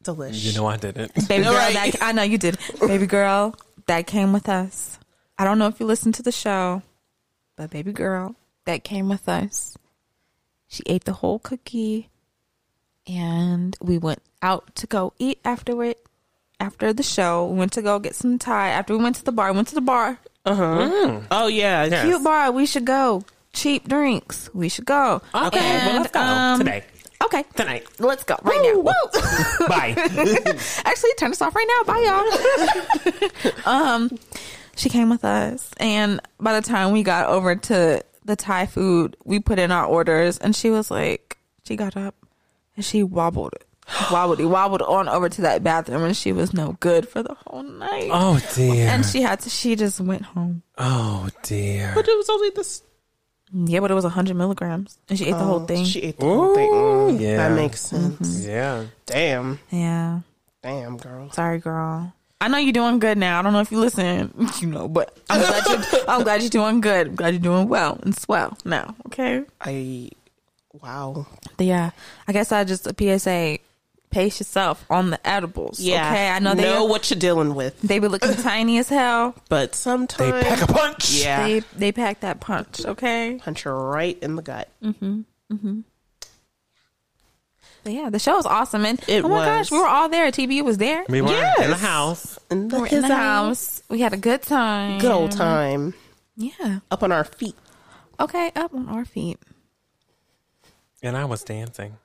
Delish. 0.03 0.43
You 0.43 0.53
know 0.53 0.65
I 0.67 0.77
didn't. 0.77 1.13
Baby 1.27 1.43
girl, 1.43 1.53
Right. 1.53 1.73
that, 1.93 2.01
I 2.03 2.11
know 2.11 2.23
you 2.23 2.37
did. 2.37 2.57
Baby 2.79 3.07
girl, 3.07 3.55
that 3.87 4.07
came 4.07 4.33
with 4.33 4.47
us. 4.49 4.97
I 5.37 5.43
don't 5.45 5.57
know 5.59 5.67
if 5.67 5.79
you 5.79 5.85
listened 5.85 6.15
to 6.15 6.23
the 6.23 6.31
show, 6.31 6.81
but 7.57 7.69
baby 7.71 7.91
girl, 7.91 8.35
that 8.65 8.83
came 8.83 9.09
with 9.09 9.27
us. 9.27 9.77
She 10.67 10.83
ate 10.87 11.03
the 11.05 11.13
whole 11.13 11.39
cookie, 11.39 12.09
and 13.07 13.77
we 13.81 13.97
went 13.97 14.21
out 14.41 14.75
to 14.75 14.87
go 14.87 15.13
eat 15.19 15.39
afterward. 15.45 15.95
After 16.59 16.93
the 16.93 17.03
show, 17.03 17.47
we 17.47 17.57
went 17.57 17.73
to 17.73 17.81
go 17.81 17.99
get 17.99 18.15
some 18.15 18.39
Thai. 18.39 18.69
After 18.69 18.95
we 18.95 19.03
went 19.03 19.17
to 19.17 19.23
the 19.23 19.31
bar, 19.33 19.51
we 19.51 19.55
went 19.57 19.67
to 19.69 19.75
the 19.75 19.81
bar. 19.81 20.17
Uh 20.45 20.55
huh. 20.55 21.21
Oh 21.31 21.47
yeah, 21.47 21.85
Yes. 21.85 22.05
Cute 22.05 22.23
bar. 22.23 22.51
We 22.51 22.65
should 22.65 22.85
go. 22.85 23.23
Cheap 23.53 23.87
drinks. 23.87 24.49
We 24.53 24.69
should 24.69 24.85
go. 24.85 25.21
Okay, 25.35 25.59
well, 25.59 25.99
let's 26.01 26.11
go 26.11 26.19
um, 26.21 26.59
today. 26.59 26.83
Okay, 27.23 27.43
Tonight. 27.55 27.87
let's 27.99 28.23
go 28.23 28.35
right 28.43 28.61
now. 28.61 28.79
Woo! 28.81 29.67
Bye. 29.67 29.93
Actually, 30.85 31.13
turn 31.17 31.31
us 31.31 31.41
off 31.41 31.55
right 31.55 31.67
now. 31.67 31.93
Bye, 31.93 33.31
y'all. 33.65 33.65
um, 33.65 34.11
she 34.75 34.89
came 34.89 35.09
with 35.09 35.23
us, 35.23 35.71
and 35.77 36.19
by 36.39 36.53
the 36.59 36.65
time 36.65 36.91
we 36.91 37.03
got 37.03 37.27
over 37.27 37.55
to 37.55 38.03
the 38.25 38.35
Thai 38.35 38.65
food, 38.65 39.15
we 39.23 39.39
put 39.39 39.59
in 39.59 39.71
our 39.71 39.85
orders, 39.85 40.37
and 40.37 40.55
she 40.55 40.69
was 40.69 40.89
like, 40.91 41.37
she 41.65 41.75
got 41.75 41.95
up 41.95 42.15
and 42.75 42.83
she 42.83 43.03
wobbled, 43.03 43.53
wobbled, 44.11 44.39
wobbled 44.43 44.81
on 44.81 45.07
over 45.07 45.29
to 45.29 45.41
that 45.43 45.63
bathroom, 45.63 46.03
and 46.03 46.17
she 46.17 46.31
was 46.31 46.53
no 46.53 46.75
good 46.79 47.07
for 47.07 47.23
the 47.23 47.35
whole 47.45 47.63
night. 47.63 48.09
oh 48.11 48.39
dear. 48.55 48.87
And 48.89 49.05
she 49.05 49.21
had 49.21 49.39
to. 49.41 49.49
She 49.49 49.75
just 49.75 50.01
went 50.01 50.23
home. 50.23 50.63
oh 50.77 51.29
dear. 51.43 51.91
but 51.95 52.07
it 52.07 52.17
was 52.17 52.29
only 52.29 52.49
this. 52.51 52.81
Yeah, 53.53 53.81
but 53.81 53.91
it 53.91 53.93
was 53.93 54.03
hundred 54.05 54.35
milligrams, 54.35 54.97
and 55.09 55.17
she 55.19 55.25
ate 55.25 55.31
the 55.31 55.37
whole 55.37 55.65
thing. 55.65 55.81
Oh, 55.81 55.85
She 55.85 55.99
ate 56.01 56.17
the 56.17 56.25
whole 56.25 56.55
thing. 56.55 56.71
Mm, 56.71 57.19
yeah. 57.21 57.37
That 57.37 57.55
makes 57.55 57.81
sense. 57.81 58.45
Yeah. 58.45 58.85
Damn, 59.05 59.59
yeah, 59.69 60.21
damn, 60.63 60.97
girl. 60.97 61.29
sorry, 61.31 61.59
girl. 61.59 62.11
I 62.41 62.47
know 62.49 62.57
you're 62.57 62.73
doing 62.73 62.99
good 62.99 63.17
now. 63.17 63.39
I 63.39 63.41
don't 63.41 63.53
know 63.53 63.61
if 63.61 63.71
you 63.71 63.79
listen, 63.79 64.33
you 64.59 64.67
know, 64.67 64.87
but 64.87 65.15
I'm 65.29 65.39
glad 65.47 65.65
you're. 65.93 66.09
I'm 66.09 66.23
glad 66.23 66.41
you're 66.41 66.49
doing 66.49 66.81
good. 66.81 67.07
I'm 67.09 67.15
glad 67.15 67.33
you're 67.35 67.41
doing 67.41 67.69
well 67.69 67.99
and 68.01 68.17
swell 68.17 68.57
now. 68.65 68.95
Okay. 69.07 69.43
I, 69.61 70.09
wow. 70.81 71.27
Yeah, 71.59 71.91
I 72.27 72.33
guess 72.33 72.51
I 72.51 72.63
just 72.63 72.87
a 72.87 72.93
PSA. 73.19 73.59
Pace 74.13 74.39
yourself 74.39 74.85
on 74.89 75.09
the 75.09 75.27
edibles. 75.27 75.79
Yeah. 75.79 76.07
Okay. 76.11 76.29
I 76.29 76.39
know 76.39 76.53
they 76.53 76.63
know 76.63 76.85
what 76.85 77.09
you're 77.09 77.19
dealing 77.19 77.55
with, 77.55 77.81
they 77.81 77.99
be 77.99 78.07
looking 78.07 78.33
tiny 78.43 78.77
as 78.77 78.87
hell. 78.89 79.35
but 79.49 79.73
sometimes 79.75 80.31
They 80.31 80.43
pack 80.43 80.61
a 80.61 80.71
punch. 80.71 81.11
yeah, 81.11 81.43
They 81.47 81.59
they 81.75 81.91
pack 81.91 82.19
that 82.21 82.39
punch. 82.39 82.85
Okay. 82.85 83.39
punch 83.41 83.63
her 83.63 83.75
right 83.75 84.17
in 84.21 84.35
the 84.35 84.41
gut. 84.41 84.69
Hmm. 84.81 85.21
But 87.83 87.91
yeah, 87.91 88.09
the 88.09 88.19
show 88.19 88.35
was 88.37 88.45
awesome, 88.45 88.85
and 88.85 88.97
It 89.09 89.25
oh 89.25 89.27
my 89.27 89.35
was. 89.39 89.45
gosh, 89.45 89.71
we 89.71 89.77
were 89.79 89.87
all 89.87 90.07
there. 90.07 90.31
TBU 90.31 90.63
was 90.63 90.77
there. 90.77 91.03
We 91.09 91.21
were 91.21 91.53
in 91.61 91.69
the 91.69 91.75
house. 91.75 92.39
In 92.49 92.69
the, 92.69 92.75
We 92.75 92.81
were 92.81 92.87
in 92.87 93.01
the 93.01 93.07
his 93.07 93.11
house. 93.13 93.83
We 93.89 93.99
had 93.99 94.13
a 94.13 94.17
good 94.17 94.41
time. 94.43 94.99
Good 94.99 95.11
old 95.11 95.31
time. 95.31 95.93
Yeah. 96.37 96.79
Up 96.89 97.03
on 97.03 97.11
our 97.11 97.25
feet. 97.25 97.55
Okay, 98.19 98.51
up 98.55 98.73
on 98.73 98.87
our 98.87 99.03
feet. 99.05 99.37
And 101.01 101.17
I 101.17 101.25
was 101.25 101.43
dancing. 101.43 101.97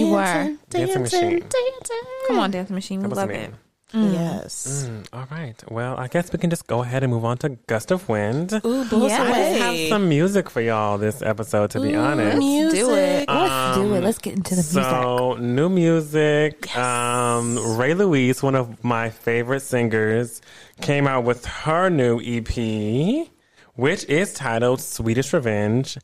You 0.00 0.08
were. 0.10 0.22
Dancing, 0.22 0.58
Dancing 0.70 1.02
machine. 1.02 1.38
dancing. 1.40 2.00
Come 2.28 2.38
on, 2.38 2.50
dancing 2.50 2.74
machine. 2.74 3.02
We 3.02 3.08
love 3.08 3.28
me. 3.28 3.34
it. 3.36 3.54
Yes. 3.94 4.86
Mm, 4.88 5.06
all 5.12 5.26
right. 5.30 5.62
Well, 5.70 5.96
I 5.98 6.08
guess 6.08 6.32
we 6.32 6.38
can 6.38 6.48
just 6.48 6.66
go 6.66 6.82
ahead 6.82 7.02
and 7.02 7.12
move 7.12 7.26
on 7.26 7.36
to 7.38 7.50
Gust 7.66 7.90
of 7.90 8.08
Wind. 8.08 8.50
Ooh, 8.64 8.84
blow 8.86 9.04
us 9.04 9.10
Yes. 9.10 9.20
I 9.20 9.28
away. 9.28 9.58
have 9.82 9.88
some 9.90 10.08
music 10.08 10.48
for 10.48 10.62
y'all 10.62 10.96
this 10.96 11.20
episode, 11.20 11.70
to 11.72 11.80
be 11.80 11.94
honest. 11.94 12.38
music. 12.38 12.80
Do 12.80 12.94
it. 12.94 13.28
Let's 13.28 13.76
do 13.76 13.94
it. 13.94 14.02
Let's 14.02 14.16
get 14.18 14.34
into 14.34 14.54
the 14.54 14.62
music. 14.62 14.82
So, 14.82 15.34
new 15.34 15.68
music. 15.68 16.74
Um, 16.74 17.56
Ré 17.58 17.94
Lxuise, 17.94 18.42
one 18.42 18.54
of 18.54 18.82
my 18.82 19.10
favorite 19.10 19.60
singers, 19.60 20.40
came 20.80 21.06
out 21.06 21.24
with 21.24 21.44
her 21.44 21.90
new 21.90 22.18
EP, 22.18 23.28
which 23.74 24.04
is 24.06 24.32
titled 24.32 24.80
Sweetest 24.80 25.34
Revenge. 25.34 25.98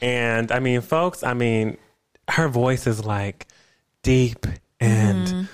And 0.00 0.50
I 0.52 0.58
mean, 0.60 0.80
folks, 0.80 1.22
I 1.22 1.34
mean, 1.34 1.76
her 2.28 2.48
voice 2.48 2.86
is 2.86 3.04
like 3.04 3.46
deep 4.02 4.46
and 4.80 5.48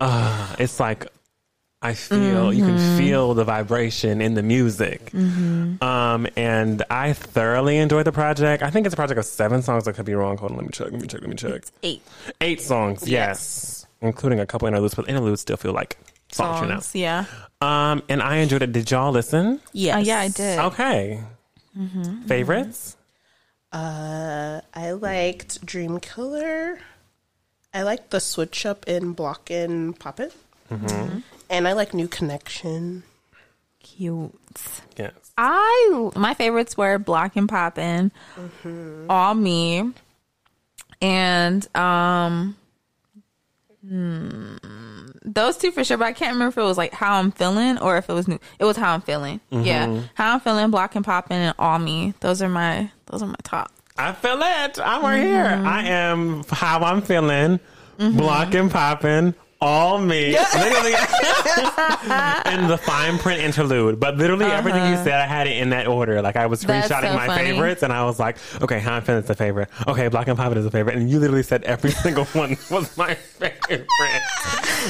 uh, 0.00 0.56
it's 0.58 0.78
like 0.80 1.06
I 1.84 1.94
feel 1.94 2.52
you 2.52 2.64
can 2.64 2.96
feel 2.96 3.34
the 3.34 3.42
vibration 3.44 4.20
in 4.20 4.34
the 4.34 4.42
music. 4.42 5.12
Um, 5.12 6.28
and 6.36 6.84
I 6.88 7.12
thoroughly 7.12 7.78
enjoyed 7.78 8.06
the 8.06 8.12
project. 8.12 8.62
I 8.62 8.70
think 8.70 8.86
it's 8.86 8.92
a 8.92 8.96
project 8.96 9.18
of 9.18 9.24
seven 9.24 9.62
songs. 9.62 9.88
I 9.88 9.92
could 9.92 10.04
be 10.04 10.14
wrong. 10.14 10.36
Hold 10.36 10.52
on, 10.52 10.58
let 10.58 10.66
me 10.66 10.70
check. 10.72 10.92
Let 10.92 11.00
me 11.00 11.08
check. 11.08 11.20
Let 11.22 11.30
me 11.30 11.34
check. 11.36 11.64
Eight 11.82 12.02
Eight 12.40 12.60
songs, 12.60 13.08
yes, 13.08 13.84
including 14.00 14.38
a 14.38 14.46
couple 14.46 14.68
interludes, 14.68 14.94
but 14.94 15.08
interludes 15.08 15.40
still 15.40 15.56
feel 15.56 15.72
like 15.72 15.98
songs, 16.30 16.94
you 16.94 17.02
know. 17.02 17.26
Yeah. 17.60 17.90
Um, 17.90 18.02
and 18.08 18.22
I 18.22 18.36
enjoyed 18.36 18.62
it. 18.62 18.70
Did 18.70 18.88
y'all 18.88 19.10
listen? 19.10 19.60
Yes. 19.72 19.96
Uh, 19.96 20.00
yeah, 20.00 20.20
I 20.20 20.28
did. 20.28 20.58
Okay. 20.60 21.20
Favorites? 22.26 22.96
Uh, 23.72 24.60
I 24.74 24.90
liked 24.92 25.64
Dream 25.64 25.98
Killer. 26.00 26.78
I 27.72 27.82
liked 27.82 28.10
the 28.10 28.20
switch 28.20 28.66
up 28.66 28.86
in 28.86 29.12
Block 29.12 29.50
and 29.50 29.98
Pop 29.98 30.20
It. 30.20 30.34
And 31.50 31.68
I 31.68 31.72
like 31.72 31.94
New 31.94 32.08
Connection. 32.08 33.02
Cute. 33.82 34.32
Yes. 34.96 35.12
I 35.36 36.10
my 36.14 36.34
favorites 36.34 36.76
were 36.76 36.98
Block 36.98 37.36
and 37.36 37.48
Poppin', 37.48 38.12
All 39.08 39.34
Me, 39.34 39.90
and 41.00 41.76
um, 41.76 42.56
hmm, 43.86 44.56
those 45.24 45.56
two 45.56 45.70
for 45.70 45.84
sure. 45.84 45.96
But 45.96 46.06
I 46.06 46.12
can't 46.12 46.32
remember 46.32 46.50
if 46.50 46.58
it 46.58 46.66
was 46.66 46.78
like 46.78 46.92
How 46.92 47.14
I'm 47.14 47.30
Feeling 47.30 47.78
or 47.78 47.96
if 47.96 48.08
it 48.08 48.12
was 48.12 48.28
new. 48.28 48.38
It 48.58 48.64
was 48.64 48.76
How 48.76 48.92
I'm 48.94 49.00
Feeling. 49.00 49.40
Mm-hmm. 49.50 49.64
Yeah, 49.64 50.02
How 50.14 50.34
I'm 50.34 50.40
Feeling, 50.40 50.70
Block 50.70 50.94
and 50.94 51.04
Poppin', 51.04 51.36
and 51.36 51.54
All 51.58 51.78
Me. 51.78 52.14
Those 52.20 52.42
are 52.42 52.48
my 52.48 52.90
those 53.06 53.22
are 53.22 53.26
my 53.26 53.34
top. 53.42 53.72
I 53.96 54.12
feel 54.12 54.40
it. 54.40 54.80
I'm 54.80 55.02
right 55.02 55.22
here. 55.22 55.44
Mm-hmm. 55.44 55.66
I 55.66 55.86
am 55.88 56.44
how 56.50 56.80
I'm 56.80 57.02
feeling. 57.02 57.60
Mm-hmm. 57.98 58.16
Block 58.16 58.54
and 58.54 58.70
popping, 58.70 59.34
all 59.62 59.98
me. 59.98 60.32
Literally 60.58 60.92
in 62.52 62.68
the 62.68 62.78
fine 62.82 63.18
print 63.18 63.40
interlude. 63.40 63.98
But 64.00 64.16
literally 64.16 64.46
everything 64.46 64.84
you 64.90 64.96
said, 64.96 65.12
I 65.14 65.26
had 65.26 65.46
it 65.46 65.56
in 65.58 65.70
that 65.70 65.86
order. 65.86 66.20
Like 66.20 66.36
I 66.36 66.46
was 66.46 66.60
That's 66.60 66.88
screenshotting 66.88 67.08
so 67.10 67.14
my 67.14 67.26
funny. 67.28 67.50
favorites 67.52 67.82
and 67.82 67.92
I 67.92 68.04
was 68.04 68.18
like, 68.18 68.36
okay, 68.60 68.80
feeling 68.80 69.22
is 69.22 69.30
a 69.30 69.34
favorite. 69.34 69.68
Okay, 69.86 70.08
Black 70.08 70.28
and 70.28 70.36
popping 70.36 70.58
is 70.58 70.66
a 70.66 70.70
favorite. 70.70 70.96
And 70.96 71.08
you 71.10 71.18
literally 71.20 71.42
said 71.42 71.62
every 71.64 71.90
single 72.04 72.24
one 72.26 72.56
was 72.70 72.96
my 72.98 73.14
favorite. 73.14 73.86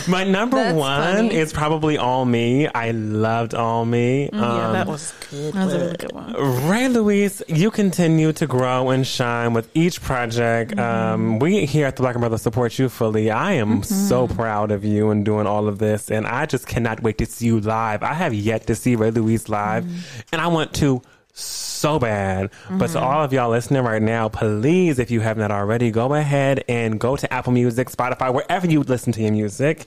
my 0.09 0.25
number 0.25 0.57
That's 0.57 0.75
one 0.77 1.15
funny. 1.17 1.35
is 1.35 1.53
probably 1.53 1.99
all 1.99 2.25
me. 2.25 2.67
I 2.69 2.91
loved 2.93 3.55
all 3.55 3.85
me. 3.85 4.31
yeah, 4.33 4.67
Um, 4.67 4.73
that 4.73 4.87
was 4.87 5.13
good. 5.31 5.53
That 5.55 5.65
was 5.67 5.75
a 5.75 5.79
really 5.79 5.97
good 5.97 6.13
one. 6.13 6.33
Ré 6.35 6.93
Lxuise, 6.93 7.43
you 7.49 7.71
continue 7.71 8.33
to 8.33 8.47
grow 8.47 8.91
and 8.91 9.07
shine 9.07 9.53
with 9.53 9.69
each 9.75 10.01
project. 10.03 10.79
Um, 10.79 11.39
we 11.39 11.67
here 11.67 11.87
at 11.87 11.97
the 11.97 12.03
Black 12.03 12.15
and 12.15 12.21
Brothers 12.23 12.43
support 12.43 12.79
you 12.79 12.89
fully. 12.89 13.31
I 13.31 13.53
am 13.53 13.83
so 13.83 14.27
proud 14.29 14.62
proud 14.63 14.75
of 14.75 14.85
you 14.85 15.11
and 15.11 15.25
doing 15.25 15.47
all 15.47 15.69
of 15.69 15.79
this. 15.79 16.11
And 16.11 16.27
I 16.27 16.47
just 16.47 16.67
cannot 16.67 17.03
wait 17.03 17.19
to 17.19 17.27
see 17.27 17.47
you 17.47 17.61
live. 17.61 18.03
I 18.03 18.15
have 18.15 18.33
yet 18.33 18.67
to 18.69 18.75
see 18.75 18.97
Ré 18.97 19.11
Lxuise 19.13 19.49
live, 19.49 19.85
and 20.33 20.41
I 20.41 20.47
want 20.47 20.75
to 20.75 21.03
so 21.35 21.99
bad. 21.99 22.51
But 22.71 22.89
to 22.91 23.01
all 23.01 23.25
of 23.25 23.33
y'all 23.33 23.51
listening 23.51 23.83
right 23.83 24.03
now, 24.03 24.29
please, 24.29 24.99
if 24.99 25.11
you 25.11 25.21
have 25.21 25.39
not 25.39 25.51
already, 25.51 25.91
go 25.91 26.15
ahead 26.15 26.63
and 26.69 27.01
go 27.01 27.17
to 27.17 27.33
Apple 27.33 27.53
Music, 27.53 27.89
Spotify, 27.89 28.33
wherever 28.33 28.71
you 28.71 28.83
listen 28.83 29.13
to 29.15 29.23
your 29.23 29.33
music, 29.33 29.87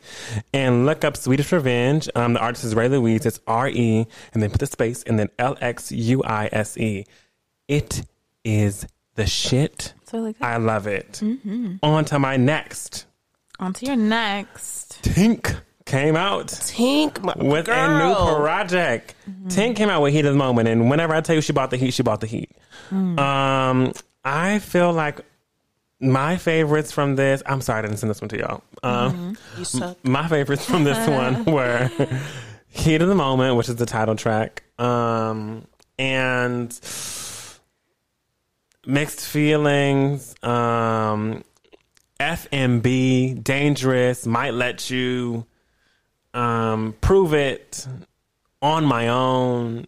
and 0.53 0.85
look 0.85 1.05
up 1.05 1.15
Sweetest 1.15 1.51
Revenge. 1.51 2.09
Um, 2.15 2.33
the 2.33 2.39
artist 2.39 2.65
is 2.65 2.73
Ré 2.73 2.89
Lxuise. 2.89 3.25
It's 3.25 3.39
R 3.47 3.69
E, 3.69 4.07
and 4.33 4.43
then 4.43 4.49
put 4.49 4.59
the 4.59 4.65
space, 4.65 5.03
and 5.03 5.17
then 5.17 5.29
L 5.39 5.55
X 5.61 5.91
U 5.91 6.23
I 6.23 6.49
S 6.51 6.77
E. 6.77 7.05
It 7.67 8.03
is 8.43 8.87
the 9.15 9.25
shit. 9.25 9.93
So 10.05 10.17
like. 10.17 10.35
I 10.41 10.57
love 10.57 10.87
it. 10.87 11.21
On 11.81 12.03
to 12.05 12.19
my 12.19 12.37
next. 12.37 13.05
On 13.59 13.73
to 13.73 13.85
your 13.85 13.95
next. 13.95 14.99
Tink 15.03 15.55
came 15.85 16.15
out 16.15 16.47
Tink, 16.47 17.21
my 17.23 17.33
with 17.37 17.67
girl. 17.67 17.75
a 17.77 18.07
new 18.07 18.35
project. 18.43 19.15
Tink 19.47 19.75
came 19.75 19.89
out 19.89 20.01
with 20.01 20.13
Heat 20.13 20.25
of 20.25 20.33
the 20.33 20.37
Moment, 20.37 20.67
and 20.67 20.89
whenever 20.89 21.13
I 21.13 21.21
tell 21.21 21.35
you 21.35 21.41
she 21.41 21.53
bought 21.53 21.69
the 21.69 21.77
heat, 21.77 21.91
she 21.93 22.03
bought 22.03 22.21
the 22.21 22.27
heat. 22.27 22.51
Um, 22.91 23.93
I 24.23 24.59
feel 24.59 24.91
like 24.91 25.21
my 26.01 26.37
favorites 26.37 26.91
from 26.91 27.15
this. 27.15 27.41
I'm 27.45 27.61
sorry, 27.61 27.79
I 27.79 27.81
didn't 27.83 27.97
send 27.97 28.09
this 28.09 28.19
one 28.21 28.29
to 28.29 28.37
y'all. 28.37 28.63
Um, 28.83 29.37
You 29.57 29.63
suck. 29.65 30.03
my 30.03 30.27
favorites 30.27 30.65
from 30.65 30.83
this 30.83 31.07
one 31.07 31.45
were 31.45 31.89
Heat 32.67 33.01
of 33.01 33.07
the 33.07 33.15
Moment, 33.15 33.55
which 33.55 33.69
is 33.69 33.77
the 33.77 33.85
title 33.85 34.15
track, 34.15 34.63
um, 34.79 35.65
and 35.97 36.69
Mixed 38.85 39.21
Feelings, 39.21 40.35
um, 40.43 41.43
FMB, 42.19 43.43
Dangerous, 43.43 44.25
Might 44.25 44.53
Let 44.53 44.89
You, 44.89 45.45
um, 46.33 46.95
Prove 47.01 47.33
It, 47.33 47.87
On 48.61 48.85
My 48.85 49.09
Own. 49.09 49.87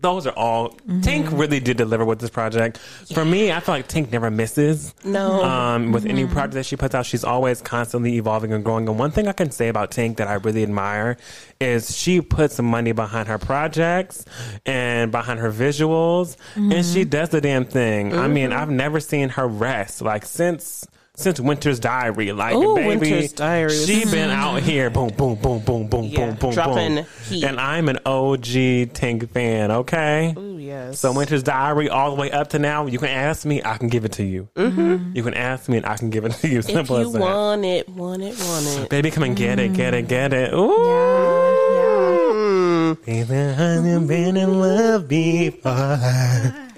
Those 0.00 0.26
are 0.26 0.32
all. 0.32 0.70
Tink 0.70 1.30
really 1.38 1.60
did 1.60 1.76
deliver 1.76 2.04
with 2.04 2.18
this 2.18 2.30
project. 2.30 2.78
For 2.78 3.24
me, 3.24 3.52
I 3.52 3.60
feel 3.60 3.76
like 3.76 3.86
Tink 3.86 4.10
never 4.10 4.32
misses. 4.32 4.92
No. 5.04 5.44
Um, 5.44 5.92
with 5.92 6.06
any 6.06 6.26
project 6.26 6.54
that 6.54 6.66
she 6.66 6.74
puts 6.74 6.92
out, 6.96 7.06
she's 7.06 7.22
always 7.22 7.62
constantly 7.62 8.16
evolving 8.16 8.52
and 8.52 8.64
growing. 8.64 8.88
And 8.88 8.98
one 8.98 9.12
thing 9.12 9.28
I 9.28 9.32
can 9.32 9.52
say 9.52 9.68
about 9.68 9.92
Tink 9.92 10.16
that 10.16 10.26
I 10.26 10.34
really 10.34 10.64
admire 10.64 11.18
is 11.60 11.96
she 11.96 12.20
puts 12.20 12.58
money 12.60 12.90
behind 12.90 13.28
her 13.28 13.38
projects 13.38 14.24
and 14.66 15.12
behind 15.12 15.38
her 15.38 15.52
visuals, 15.52 16.36
and 16.56 16.84
she 16.84 17.04
does 17.04 17.28
the 17.28 17.40
damn 17.40 17.64
thing. 17.64 18.12
I 18.12 18.26
mean, 18.26 18.52
I've 18.52 18.70
never 18.70 18.98
seen 18.98 19.28
her 19.28 19.46
rest 19.46 20.02
like 20.02 20.24
since. 20.24 20.84
Since 21.14 21.40
Winter's 21.40 21.78
Diary, 21.78 22.32
like 22.32 22.54
Ooh, 22.54 22.74
baby, 22.74 23.28
she 23.28 24.04
been 24.06 24.30
out 24.30 24.62
here, 24.62 24.88
boom, 24.88 25.10
boom, 25.10 25.34
boom, 25.34 25.58
boom, 25.62 25.86
boom, 25.86 26.04
Yeah, 26.04 26.28
boom, 26.28 26.36
boom, 26.36 26.52
dropping 26.54 26.94
boom, 26.94 27.06
heat. 27.28 27.44
and 27.44 27.60
I'm 27.60 27.90
an 27.90 27.98
OG 28.06 28.40
Tink 28.94 29.28
fan. 29.28 29.70
Okay, 29.70 30.32
Ooh, 30.38 30.56
yes. 30.56 30.98
so 31.00 31.12
Winter's 31.12 31.42
Diary 31.42 31.90
all 31.90 32.14
the 32.14 32.18
way 32.18 32.30
up 32.30 32.48
to 32.50 32.58
now, 32.58 32.86
you 32.86 32.98
can 32.98 33.10
ask 33.10 33.44
me, 33.44 33.60
I 33.62 33.76
can 33.76 33.88
give 33.88 34.06
it 34.06 34.12
to 34.12 34.24
you. 34.24 34.48
Mm-hmm. 34.56 35.14
You 35.14 35.22
can 35.22 35.34
ask 35.34 35.68
me, 35.68 35.76
and 35.76 35.84
I 35.84 35.98
can 35.98 36.08
give 36.08 36.24
it 36.24 36.32
to 36.32 36.48
you. 36.48 36.60
if 36.60 36.70
you 36.70 37.10
want 37.10 37.66
it, 37.66 37.86
want 37.90 38.22
it, 38.22 38.34
want 38.48 38.66
it. 38.66 38.88
Baby, 38.88 39.10
come 39.10 39.24
and 39.24 39.36
get 39.36 39.58
it, 39.58 39.74
get 39.74 39.92
it, 39.92 40.08
get 40.08 40.32
it. 40.32 40.54
Ooh. 40.54 40.78
Mm. 42.96 43.04
Baby, 43.04 43.36
I've 43.36 44.08
been 44.08 44.38
in 44.38 44.58
love 44.58 45.08
before. 45.08 46.70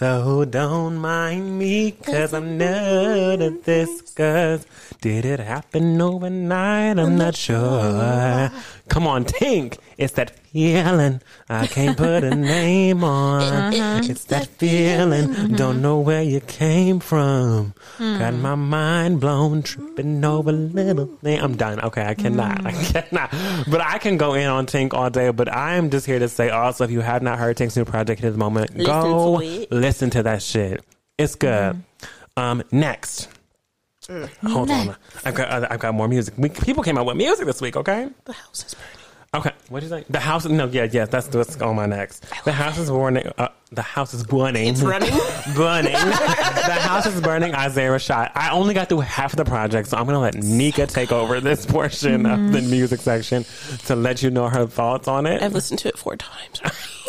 So 0.00 0.46
don't 0.46 0.96
mind 0.96 1.58
me, 1.58 1.90
cause 1.90 2.32
I'm 2.32 2.56
new 2.56 2.64
at 2.64 3.64
this. 3.64 4.00
Cause 4.12 4.64
did 5.02 5.26
it 5.26 5.40
happen 5.40 6.00
overnight? 6.00 6.98
I'm 6.98 7.18
not 7.18 7.36
sure. 7.36 8.50
Come 8.88 9.06
on, 9.06 9.26
Tink. 9.26 9.76
It's 10.00 10.14
that 10.14 10.30
feeling 10.30 11.20
I 11.50 11.66
can't 11.66 11.94
put 11.94 12.24
a 12.24 12.34
name 12.34 13.04
on. 13.04 13.42
Uh-huh. 13.42 14.00
It's 14.02 14.24
that 14.24 14.46
feeling. 14.46 15.28
Mm-hmm. 15.28 15.56
Don't 15.56 15.82
know 15.82 16.00
where 16.00 16.22
you 16.22 16.40
came 16.40 17.00
from. 17.00 17.74
Hmm. 17.98 18.18
Got 18.18 18.34
my 18.36 18.54
mind 18.54 19.20
blown, 19.20 19.62
tripping 19.62 20.24
over 20.24 20.52
little 20.52 21.04
thing. 21.04 21.38
I'm 21.38 21.54
done. 21.54 21.80
Okay, 21.80 22.02
I 22.02 22.14
cannot. 22.14 22.64
I 22.64 22.72
mm. 22.72 23.10
cannot. 23.10 23.30
But 23.70 23.82
I 23.82 23.98
can 23.98 24.16
go 24.16 24.32
in 24.32 24.46
on 24.46 24.64
Tink 24.64 24.94
all 24.94 25.10
day. 25.10 25.30
But 25.32 25.52
I 25.52 25.74
am 25.74 25.90
just 25.90 26.06
here 26.06 26.18
to 26.18 26.28
say 26.28 26.48
also, 26.48 26.84
if 26.84 26.90
you 26.90 27.02
have 27.02 27.22
not 27.22 27.38
heard 27.38 27.58
Tink's 27.58 27.76
new 27.76 27.84
project 27.84 28.24
at 28.24 28.30
this 28.30 28.38
moment, 28.38 28.74
Listen 28.74 28.86
go 28.86 29.38
to 29.38 29.66
listen 29.70 30.08
to 30.10 30.22
that 30.22 30.42
shit. 30.42 30.82
It's 31.18 31.34
good. 31.34 31.74
Mm-hmm. 31.74 32.42
Um, 32.42 32.62
next. 32.72 33.28
Mm. 34.08 34.30
Hold 34.50 34.70
on. 34.70 34.96
I've 35.26 35.34
got 35.34 35.70
I've 35.70 35.78
got 35.78 35.92
more 35.92 36.08
music. 36.08 36.32
We, 36.38 36.48
people 36.48 36.82
came 36.82 36.96
out 36.96 37.04
with 37.04 37.18
music 37.18 37.44
this 37.44 37.60
week. 37.60 37.76
Okay. 37.76 38.08
The 38.24 38.32
house 38.32 38.64
is 38.64 38.72
burning. 38.72 38.99
Okay, 39.32 39.52
what 39.68 39.78
did 39.78 39.90
you 39.90 39.96
say? 39.96 40.04
The 40.10 40.18
house? 40.18 40.44
No, 40.44 40.66
yeah, 40.66 40.88
yeah. 40.90 41.04
That's 41.04 41.32
what's 41.32 41.60
on 41.60 41.76
my 41.76 41.86
next. 41.86 42.26
The 42.44 42.50
house 42.50 42.78
is 42.78 42.90
burning. 42.90 43.30
Uh, 43.38 43.46
the 43.70 43.82
house 43.82 44.12
is 44.12 44.24
burning. 44.24 44.66
It's 44.66 44.82
running. 44.82 45.08
burning. 45.54 45.92
the 45.92 46.78
house 46.80 47.06
is 47.06 47.20
burning. 47.20 47.54
Isaiah 47.54 47.90
Rashad. 47.90 48.32
I 48.34 48.50
only 48.50 48.74
got 48.74 48.88
through 48.88 49.00
half 49.00 49.32
of 49.32 49.36
the 49.36 49.44
project, 49.44 49.86
so 49.86 49.98
I'm 49.98 50.06
gonna 50.06 50.18
let 50.18 50.34
Nika 50.34 50.88
take 50.88 51.12
over 51.12 51.40
this 51.40 51.64
portion 51.64 52.26
of 52.26 52.50
the 52.50 52.60
music 52.60 53.00
section 53.02 53.44
to 53.86 53.94
let 53.94 54.20
you 54.20 54.30
know 54.30 54.48
her 54.48 54.66
thoughts 54.66 55.06
on 55.06 55.26
it. 55.26 55.40
I've 55.40 55.52
listened 55.52 55.78
to 55.80 55.88
it 55.88 55.96
four 55.96 56.16
times, 56.16 56.60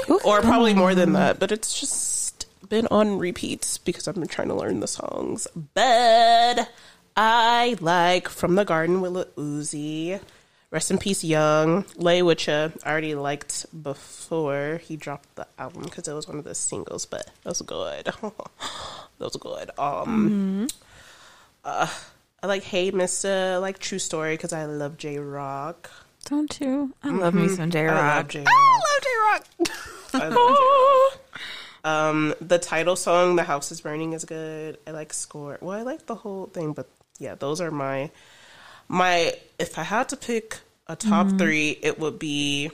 or 0.24 0.42
probably 0.42 0.76
more 0.76 0.94
than 0.94 1.14
that. 1.14 1.40
But 1.40 1.52
it's 1.52 1.80
just 1.80 2.46
been 2.70 2.86
on 2.92 3.18
repeats 3.18 3.80
because 3.80 4.08
I've 4.08 4.14
been 4.14 4.28
trying 4.28 4.50
to 4.50 4.56
learn 4.56 4.80
the 4.80 4.88
songs. 4.88 5.48
But 5.74 6.70
I 7.18 7.78
like 7.80 8.30
"From 8.30 8.54
the 8.54 8.64
Garden" 8.64 9.02
with 9.02 9.12
Lil 9.12 9.26
Uzi. 9.38 10.20
Rest 10.72 10.90
in 10.90 10.98
peace, 10.98 11.22
Young. 11.22 11.84
Lay 11.98 12.20
Ya, 12.20 12.70
I 12.86 12.90
already 12.90 13.14
liked 13.14 13.66
before 13.84 14.80
he 14.82 14.96
dropped 14.96 15.36
the 15.36 15.46
album 15.60 15.84
because 15.84 16.08
it 16.08 16.14
was 16.14 16.30
one 16.30 16.38
of 16.38 16.46
the 16.46 16.56
singles, 16.56 17.06
but 17.06 17.26
that 17.44 17.50
was 17.50 17.62
good. 17.62 18.06
that 18.16 18.24
was 19.20 19.36
good. 19.36 19.70
Um, 19.78 20.70
uh, 21.66 21.88
I 22.42 22.48
like 22.48 22.64
Hey 22.64 22.90
Mister, 22.90 23.60
like 23.60 23.80
True 23.80 24.00
Story 24.00 24.36
because 24.36 24.54
I 24.54 24.64
love 24.64 24.98
Jay 24.98 25.18
Rock. 25.18 25.92
Don't 26.26 26.58
you? 26.62 26.94
I 27.04 27.10
love 27.10 27.34
me 27.34 27.50
some 27.50 27.70
J 27.70 27.88
I 27.88 27.94
love 27.94 28.16
Rock. 28.16 28.28
Jay 28.30 28.40
Rock. 28.40 28.48
I 28.50 28.78
love 28.78 29.04
Jay 29.04 29.18
Rock. 29.26 29.46
I 30.14 30.28
love 30.30 30.58
Jay 30.58 31.18
Rock. 31.20 31.44
Um, 31.84 32.34
the 32.40 32.60
title 32.60 32.96
song, 32.96 33.36
"The 33.36 33.44
House 33.44 33.74
Is 33.74 33.82
Burning," 33.82 34.14
is 34.14 34.24
good. 34.24 34.78
I 34.88 34.92
like 34.92 35.12
score. 35.12 35.58
Well, 35.60 35.78
I 35.78 35.82
like 35.82 36.06
the 36.06 36.16
whole 36.16 36.46
thing, 36.46 36.72
but 36.72 36.88
yeah, 37.20 37.36
those 37.36 37.60
are 37.60 37.72
my 37.72 38.10
my. 38.92 39.34
If 39.58 39.78
I 39.80 39.84
had 39.84 40.10
to 40.10 40.18
pick 40.18 40.60
a 40.88 40.96
top 40.96 41.28
mm-hmm. 41.28 41.38
three, 41.38 41.78
it 41.82 42.00
would 42.00 42.20
be 42.20 42.72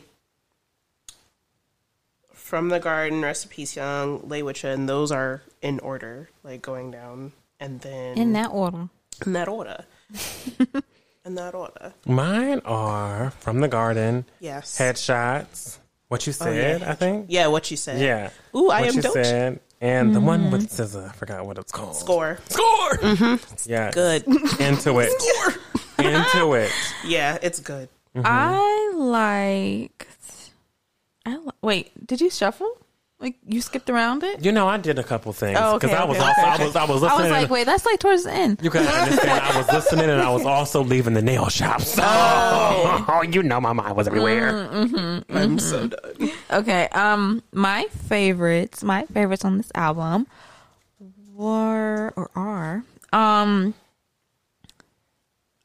"From 2.33 2.69
the 2.69 2.79
Garden," 2.79 3.21
recipes 3.21 3.75
Young," 3.75 4.27
"Lay 4.27 4.41
With 4.43 4.63
and 4.63 4.87
those 4.87 5.11
are 5.11 5.41
in 5.61 5.79
order, 5.79 6.29
like 6.43 6.61
going 6.61 6.91
down, 6.91 7.33
and 7.59 7.81
then 7.81 8.17
In 8.17 8.33
that 8.33 8.49
order. 8.51 8.89
in 9.25 9.33
that 9.33 9.47
order, 9.47 9.85
in 11.25 11.35
that 11.35 11.53
order. 11.55 11.93
Mine 12.05 12.61
are 12.65 13.31
from 13.39 13.59
the 13.59 13.67
garden. 13.67 14.25
Yes. 14.39 14.77
Headshots. 14.77 15.77
What 16.07 16.25
you 16.25 16.33
Oh, 16.39 16.45
yeah. 16.51 16.77
said, 16.77 16.83
I 16.83 16.93
think. 16.93 17.25
Yeah, 17.27 17.47
what 17.47 17.69
you 17.69 17.75
said. 17.75 17.99
Yeah. 17.99 18.29
Ooh, 18.55 18.69
I 18.69 18.79
what 18.81 18.89
am 18.89 18.95
you 18.95 19.01
Doja. 19.01 19.11
said, 19.25 19.59
and 19.81 20.15
the 20.15 20.21
one 20.21 20.51
with 20.51 20.67
mm. 20.67 20.69
scissor. 20.69 21.09
I 21.13 21.15
forgot 21.15 21.45
what 21.45 21.57
it's 21.57 21.71
called. 21.71 21.95
Score. 21.95 22.39
Score. 22.49 22.97
Mm-hmm. 22.97 23.69
Yeah. 23.71 23.91
Good. 23.91 24.25
Into 24.59 24.99
it. 24.99 25.11
Into 25.99 26.53
it. 26.53 26.71
Yeah, 27.05 27.37
it's 27.41 27.59
good. 27.59 27.89
Mm-hmm. 28.15 28.25
I 28.25 28.91
liked. 28.95 30.51
I 31.25 31.37
li- 31.37 31.51
wait. 31.61 32.07
Did 32.07 32.21
you 32.21 32.29
shuffle? 32.29 32.77
Like 33.19 33.35
you 33.47 33.61
skipped 33.61 33.89
around 33.89 34.23
it? 34.23 34.45
You 34.45 34.51
know, 34.51 34.67
I 34.67 34.77
did 34.77 34.99
a 34.99 35.03
couple 35.03 35.33
things 35.33 35.57
Oh, 35.59 35.73
because 35.73 35.89
okay, 35.91 35.99
I 35.99 36.05
was 36.05 36.17
okay, 36.17 36.27
also 36.27 36.41
okay, 36.41 36.49
I 36.49 36.65
was 36.65 36.75
I 36.75 36.83
was 36.85 37.01
listening. 37.01 37.19
I 37.19 37.21
was 37.23 37.31
like, 37.31 37.49
wait, 37.49 37.63
that's 37.65 37.83
like 37.83 37.99
towards 37.99 38.25
the 38.25 38.31
end. 38.31 38.59
you 38.61 38.69
gotta 38.69 38.87
understand. 38.87 39.41
I 39.43 39.57
was 39.57 39.67
listening 39.71 40.09
and 40.09 40.21
I 40.21 40.29
was 40.29 40.45
also 40.45 40.83
leaving 40.83 41.15
the 41.15 41.23
nail 41.23 41.49
shop. 41.49 41.81
So, 41.81 42.03
oh, 42.05 43.23
you 43.31 43.41
know, 43.41 43.59
my 43.59 43.73
mind 43.73 43.95
was 43.97 44.05
everywhere. 44.07 44.69
I'm 45.29 45.57
so 45.57 45.87
done. 45.87 46.31
Okay. 46.51 46.87
Um, 46.91 47.41
my 47.51 47.85
favorites, 48.07 48.83
my 48.83 49.05
favorites 49.05 49.43
on 49.43 49.57
this 49.57 49.71
album 49.73 50.27
were 51.33 52.13
or 52.15 52.29
are 52.35 52.83
um, 53.13 53.73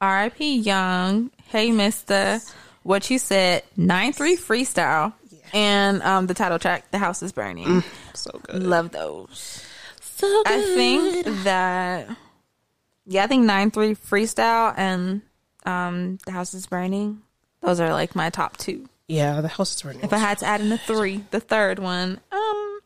R.I.P. 0.01 0.57
Young, 0.57 1.31
Hey 1.49 1.71
Mister, 1.71 2.41
What 2.83 3.11
You 3.11 3.19
Said, 3.19 3.63
Nine 3.77 4.13
Three 4.15 4.37
Freestyle, 4.37 5.13
and 5.53 6.03
um, 6.03 6.27
the 6.27 6.35
title 6.35 6.59
track, 6.59 6.91
The 6.91 6.99
House 6.99 7.23
Is 7.23 7.33
Burning. 7.33 7.83
So 8.15 8.41
good. 8.45 8.63
Love 8.63 8.91
those. 8.91 9.65
So 10.01 10.27
good. 10.45 10.53
I 10.53 10.61
think 10.61 11.27
that 11.45 12.09
yeah, 13.07 13.25
I 13.25 13.27
think 13.27 13.45
nine 13.45 13.71
three 13.71 13.95
freestyle 13.95 14.75
and 14.77 15.23
um 15.67 16.19
the 16.27 16.33
house 16.33 16.55
is 16.55 16.67
burning. 16.67 17.23
Those 17.61 17.81
are 17.81 17.91
like 17.93 18.15
my 18.15 18.31
top 18.31 18.57
two. 18.57 18.89
Yeah, 19.09 19.41
the 19.41 19.49
house 19.49 19.75
is 19.75 19.83
burning. 19.83 20.03
If 20.03 20.13
I 20.13 20.19
had 20.19 20.39
to 20.39 20.47
add 20.47 20.61
in 20.61 20.69
the 20.69 20.79
three, 20.79 21.25
the 21.31 21.41
third 21.41 21.79
one, 21.79 22.21
um, 22.31 22.81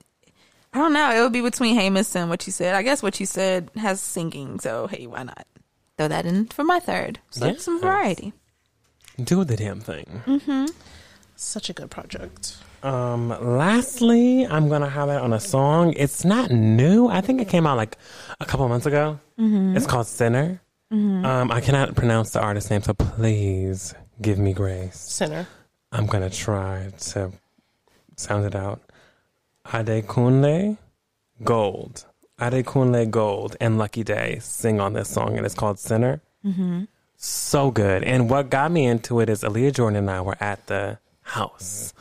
I 0.73 0.79
don't 0.79 0.93
know. 0.93 1.11
It 1.11 1.21
would 1.21 1.33
be 1.33 1.41
between 1.43 1.75
Hey 1.75 1.91
Miss 1.91 2.15
and 2.17 2.31
what 2.31 2.47
you 2.47 2.53
said. 2.53 2.75
I 2.75 2.83
guess 2.83 3.03
what 3.03 3.21
you 3.21 3.27
said 3.27 3.71
has 3.77 4.01
singing, 4.01 4.61
so 4.61 4.87
hey, 4.87 5.07
why 5.07 5.23
not? 5.23 5.47
throw 5.97 6.09
that 6.09 6.27
in 6.27 6.47
for 6.47 6.65
my 6.65 6.79
third. 6.79 7.21
So 7.31 7.47
it's 7.47 7.65
some 7.65 7.81
variety. 7.81 8.33
Do 9.23 9.45
the 9.45 9.57
damn 9.57 9.81
thing. 9.81 10.23
Such 11.37 11.69
a 11.71 11.73
good 11.73 11.91
project. 11.91 12.57
Um, 12.83 13.29
lastly, 13.29 14.47
I'm 14.47 14.69
gonna 14.69 14.89
highlight 14.89 15.21
on 15.21 15.33
a 15.33 15.41
song. 15.41 15.93
It's 15.97 16.25
not 16.25 16.51
new. 16.51 17.09
I 17.09 17.21
think 17.21 17.41
it 17.41 17.49
came 17.49 17.67
out 17.67 17.77
like 17.77 17.97
a 18.41 18.45
couple 18.47 18.67
months 18.69 18.87
ago. 18.87 19.19
It's 19.39 19.87
called 19.87 20.07
Sinner. 20.07 20.61
Um, 20.91 21.51
I 21.51 21.61
cannot 21.61 21.95
pronounce 21.95 22.31
the 22.31 22.41
artist 22.41 22.71
name, 22.71 22.83
so 22.83 22.95
please 22.95 23.93
give 24.23 24.39
me 24.39 24.53
grace. 24.53 24.97
Sinner. 24.99 25.47
I'm 25.93 26.07
gonna 26.07 26.31
try 26.31 26.91
to 27.13 27.33
sound 28.17 28.45
it 28.47 28.55
out. 28.55 28.81
Adekunle 29.67 30.79
Gold. 31.45 32.05
Adekunle 32.41 33.11
Gold 33.11 33.57
and 33.61 33.79
Lucky 33.79 34.05
Daye 34.05 34.39
sing 34.41 34.81
on 34.81 34.93
this 34.93 35.09
song, 35.11 35.37
and 35.37 35.45
it's 35.45 35.55
called 35.55 35.79
Sinner. 35.79 36.21
So 37.17 37.71
good. 37.71 38.05
And 38.05 38.31
what 38.31 38.51
got 38.51 38.71
me 38.71 38.87
into 38.87 39.21
it 39.21 39.29
is 39.29 39.43
Aaliyah 39.43 39.75
Jordan 39.75 39.97
and 39.99 40.11
I 40.11 40.21
were 40.21 40.37
at 40.41 40.67
the 40.67 40.99
house 41.27 41.93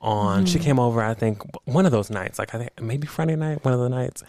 on. 0.00 0.46
She 0.46 0.58
mm-hmm. 0.58 0.64
came 0.64 0.78
over, 0.78 1.02
I 1.02 1.14
think, 1.14 1.42
one 1.66 1.86
of 1.86 1.92
those 1.92 2.10
nights, 2.10 2.38
like 2.38 2.54
I 2.54 2.58
think 2.58 2.80
maybe 2.80 3.06
Friday 3.06 3.36
night, 3.36 3.64
one 3.64 3.74
of 3.74 3.80
the 3.80 3.88
nights. 3.88 4.24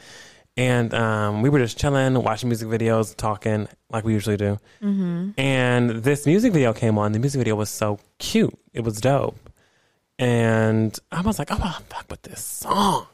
And 0.57 0.93
um, 0.93 1.41
we 1.41 1.49
were 1.49 1.59
just 1.59 1.79
chilling, 1.79 2.21
watching 2.21 2.49
music 2.49 2.67
videos, 2.67 3.15
talking 3.15 3.69
like 3.89 4.03
we 4.03 4.13
usually 4.13 4.37
do. 4.37 4.59
Mm-hmm. 4.83 5.31
And 5.37 5.89
this 5.89 6.25
music 6.25 6.51
video 6.51 6.73
came 6.73 6.97
on. 6.97 7.13
The 7.13 7.19
music 7.19 7.39
video 7.39 7.55
was 7.55 7.69
so 7.69 7.99
cute. 8.19 8.53
It 8.73 8.81
was 8.81 8.99
dope. 8.99 9.49
And 10.19 10.97
I 11.11 11.21
was 11.21 11.39
like, 11.39 11.51
oh, 11.51 11.57
well, 11.59 11.81
fuck 11.89 12.05
with 12.11 12.21
this 12.23 12.43
song. 12.43 13.07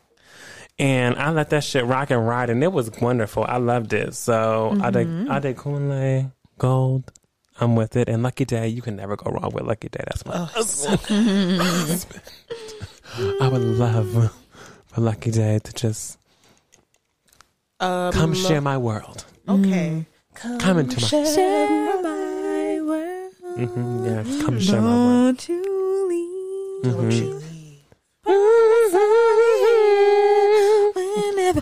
And 0.79 1.15
I 1.15 1.31
let 1.31 1.51
that 1.51 1.63
shit 1.63 1.85
rock 1.85 2.11
and 2.11 2.27
ride, 2.27 2.49
and 2.49 2.63
it 2.63 2.71
was 2.71 2.91
wonderful. 3.01 3.45
I 3.47 3.57
loved 3.57 3.93
it. 3.93 4.13
So 4.13 4.73
Ade 4.83 4.97
Ade 4.97 5.55
Kunle 5.55 6.31
Gold, 6.59 7.11
I'm 7.60 7.76
with 7.76 7.95
it. 7.95 8.08
And 8.10 8.24
Lucky 8.24 8.45
Daye, 8.45 8.68
you 8.68 8.82
can 8.82 8.95
never 8.95 9.16
go 9.16 9.32
wrong 9.32 9.51
with 9.53 9.64
Lucky 9.64 9.89
Daye. 9.89 10.03
That's 10.08 10.26
my 10.26 10.34
oh, 10.36 10.45
husband. 10.45 12.05
I 13.41 13.47
would 13.47 13.62
love 13.62 14.32
for 14.88 15.01
Lucky 15.01 15.32
Daye 15.32 15.60
to 15.60 15.74
just 15.74 16.18
Um, 17.80 18.12
come 18.12 18.34
share 18.34 18.62
my 18.62 18.78
world. 18.78 19.26
Okay. 19.47 20.05
Come 20.34 20.78
into 20.80 21.01
my 21.01 21.08
Share 21.08 22.01
my 22.03 22.80
world. 22.82 23.34
Mhm, 23.58 24.05
yeah, 24.05 24.24
come 24.45 24.60
share 24.60 24.82
my 24.82 24.93
world. 24.93 25.38
Don't 25.38 25.49
you 25.49 25.64
leave. 26.10 26.84
Don't 26.93 27.12
you 27.12 27.34
leave. 27.34 27.82
Whenever. 30.95 31.62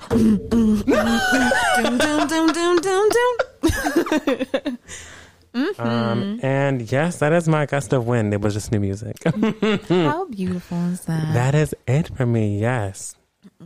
Dum, 5.56 5.74
dum. 5.78 5.88
Um, 5.88 6.40
and 6.44 6.92
yes, 6.92 7.20
that 7.20 7.32
is 7.34 7.48
my 7.48 7.66
gust 7.66 7.94
of 7.94 8.06
wind. 8.06 8.34
It 8.34 8.42
was 8.42 8.54
just 8.54 8.72
new 8.72 8.80
music. 8.80 9.16
How 9.90 10.26
beautiful 10.26 10.78
is 10.90 11.02
that? 11.06 11.34
that 11.34 11.56
is 11.56 11.74
it 11.88 12.10
for 12.16 12.26
me. 12.26 12.60
Yes, 12.60 13.16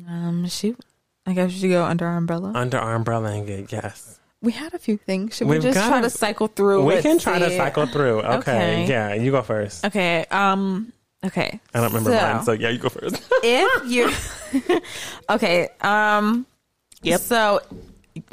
Um, 0.07 0.47
shoot. 0.47 0.77
I 1.25 1.33
guess 1.33 1.51
we 1.51 1.59
should 1.59 1.69
go 1.71 1.83
under 1.85 2.05
our 2.05 2.17
umbrella. 2.17 2.51
under 2.55 2.77
our 2.77 2.95
umbrella 2.95 3.31
and 3.31 3.45
get 3.47 3.71
yes. 3.71 4.19
we 4.41 4.51
had 4.51 4.73
a 4.73 4.79
few 4.79 4.97
things. 4.97 5.35
Should 5.37 5.47
we 5.47 5.55
We've 5.55 5.63
just 5.63 5.75
got 5.75 5.89
try 5.89 5.99
it. 5.99 6.03
to 6.03 6.09
cycle 6.09 6.47
through? 6.47 6.85
We 6.85 7.01
can 7.01 7.17
try 7.19 7.39
to 7.39 7.49
cycle 7.57 7.85
through. 7.87 8.19
Okay. 8.37 8.37
Okay. 8.83 8.85
Yeah, 8.87 9.13
you 9.15 9.31
go 9.31 9.41
first. 9.41 9.83
Okay. 9.85 10.25
Um. 10.31 10.93
Okay. 11.25 11.59
I 11.73 11.79
don't 11.81 11.89
remember 11.91 12.11
so, 12.11 12.21
mine, 12.21 12.43
so 12.45 12.51
yeah, 12.53 12.69
you 12.69 12.77
go 12.77 12.89
first. 12.89 13.21
if 13.43 13.91
you, 13.91 14.09
okay. 15.29 15.67
Um. 15.81 16.45
Yep. 17.01 17.19
So, 17.21 17.59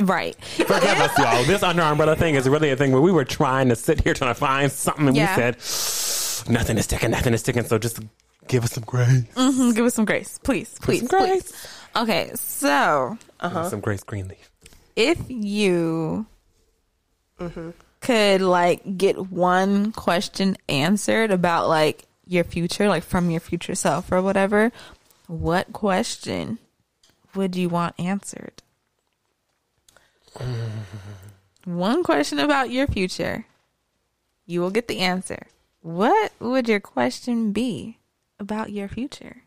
right. 0.00 0.34
Forgive 0.44 1.00
us, 1.00 1.18
y'all. 1.18 1.44
This 1.46 1.62
under 1.62 1.82
umbrella 1.82 2.16
thing 2.16 2.34
is 2.34 2.48
really 2.48 2.70
a 2.70 2.76
thing 2.76 2.92
where 2.92 3.00
we 3.02 3.12
were 3.12 3.24
trying 3.24 3.68
to 3.68 3.76
sit 3.76 4.00
here 4.02 4.14
trying 4.14 4.30
to 4.34 4.38
find 4.38 4.70
something, 4.72 5.08
and 5.08 5.16
Yeah. 5.16 5.36
we 5.36 5.54
said 5.60 6.50
nothing 6.50 6.78
is 6.78 6.84
sticking, 6.84 7.10
nothing 7.10 7.34
is 7.34 7.40
sticking. 7.40 7.64
So 7.64 7.78
just 7.78 8.00
give 8.48 8.64
us 8.64 8.72
some 8.72 8.84
grace. 8.84 9.24
Mhm, 9.34 9.74
Give 9.74 9.84
us 9.84 9.94
some 9.94 10.04
grace, 10.04 10.38
please, 10.42 10.74
please, 10.80 11.00
some 11.00 11.08
please. 11.08 11.42
grace. 11.42 11.52
Okay. 11.96 12.30
So, 12.34 13.18
us 13.40 13.70
some 13.70 13.80
grace, 13.80 14.02
Greenleaf. 14.02 14.50
if 14.96 15.18
you 15.28 16.26
mm-hmm. 17.40 17.70
could 18.00 18.40
like 18.42 18.98
get 18.98 19.30
one 19.30 19.92
question 19.92 20.56
answered 20.68 21.30
about 21.30 21.68
like 21.68 22.04
your 22.26 22.44
future, 22.44 22.88
like 22.88 23.02
from 23.02 23.30
your 23.30 23.40
future 23.40 23.74
self 23.74 24.10
or 24.12 24.20
whatever, 24.20 24.72
what 25.26 25.72
question 25.72 26.58
would 27.34 27.56
you 27.56 27.68
want 27.68 27.94
answered? 27.98 28.62
one 31.64 32.02
question 32.02 32.38
about 32.38 32.70
your 32.70 32.86
future. 32.86 33.46
You 34.46 34.60
will 34.60 34.70
get 34.70 34.88
the 34.88 35.00
answer. 35.00 35.46
What 35.80 36.32
would 36.40 36.68
your 36.68 36.80
question 36.80 37.52
be 37.52 37.98
about 38.38 38.70
your 38.70 38.88
future? 38.88 39.42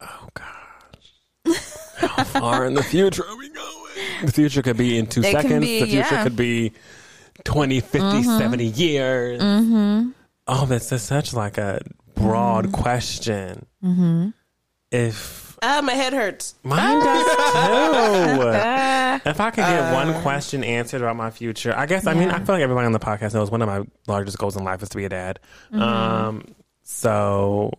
Oh 0.00 0.28
gosh. 0.34 1.56
How 1.96 2.24
far 2.24 2.66
in 2.66 2.74
the 2.74 2.82
future 2.94 3.24
are 3.26 3.36
we 3.36 3.48
going? 3.48 4.26
The 4.26 4.32
future 4.32 4.62
could 4.62 4.76
be 4.76 4.98
in 4.98 5.06
two 5.06 5.20
It 5.22 5.32
seconds. 5.32 5.64
be, 5.64 5.80
the 5.80 5.86
future 5.86 6.14
yeah. 6.14 6.22
could 6.24 6.36
be 6.36 6.72
20, 7.44 7.80
50, 7.80 8.22
70 8.22 8.64
years. 8.64 9.40
Mm-hmm. 9.40 10.10
Oh, 10.46 10.66
that's 10.66 11.02
such 11.02 11.32
like 11.32 11.58
a 11.58 11.80
broad 12.14 12.72
question. 12.72 13.66
Mm-hmm. 13.82 14.28
If 14.90 15.43
Ah, 15.66 15.80
my 15.82 15.92
head 15.94 16.12
hurts. 16.12 16.54
mine 16.62 17.00
does 17.02 17.24
too. 18.36 18.42
Uh, 18.42 19.18
If 19.26 19.40
I 19.40 19.50
could 19.50 19.62
get 19.62 19.92
one 19.94 20.20
question 20.22 20.62
answered 20.64 21.00
about 21.00 21.16
my 21.16 21.30
future, 21.30 21.72
I 21.76 21.86
guess 21.86 22.06
I 22.06 22.14
mean 22.14 22.28
I 22.30 22.38
feel 22.44 22.54
like 22.54 22.62
everybody 22.62 22.84
on 22.86 22.92
the 22.92 22.98
podcast 22.98 23.32
knows 23.34 23.50
one 23.50 23.62
of 23.62 23.68
my 23.68 23.82
largest 24.06 24.36
goals 24.38 24.56
in 24.56 24.64
life 24.64 24.82
is 24.82 24.88
to 24.90 24.96
be 24.96 25.04
a 25.04 25.08
dad. 25.08 25.40
Um, 25.72 26.54
so 26.82 27.70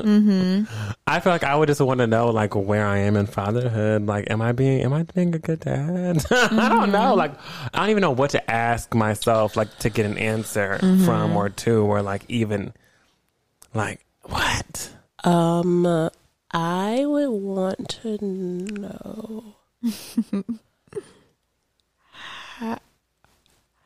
Hmm. 0.00 0.62
I 1.06 1.20
feel 1.20 1.30
like 1.32 1.44
I 1.44 1.54
would 1.54 1.66
just 1.66 1.80
want 1.82 1.98
to 1.98 2.06
know 2.06 2.30
like 2.30 2.54
where 2.54 2.86
I 2.86 2.98
am 2.98 3.16
in 3.16 3.26
fatherhood. 3.26 4.06
Like, 4.06 4.30
am 4.30 4.40
I 4.40 4.52
being 4.52 4.80
am 4.82 4.92
I 4.94 5.02
being 5.02 5.34
a 5.34 5.38
good 5.38 5.60
dad? 5.60 6.24
I 6.30 6.68
don't 6.70 6.90
know. 6.92 7.14
Like, 7.14 7.32
I 7.74 7.80
don't 7.80 7.90
even 7.90 8.00
know 8.00 8.12
what 8.12 8.30
to 8.30 8.50
ask 8.50 8.94
myself 8.94 9.56
like 9.56 9.76
to 9.80 9.90
get 9.90 10.06
an 10.06 10.16
answer 10.16 10.78
from 11.04 11.36
or 11.36 11.48
to 11.50 11.82
or 11.82 12.00
like 12.02 12.24
even 12.28 12.72
like 13.74 14.04
what. 14.22 14.90
Um, 15.24 16.10
I 16.50 17.04
would 17.04 17.28
want 17.30 17.88
to 18.02 18.18
know 18.22 19.56
how, 22.10 22.78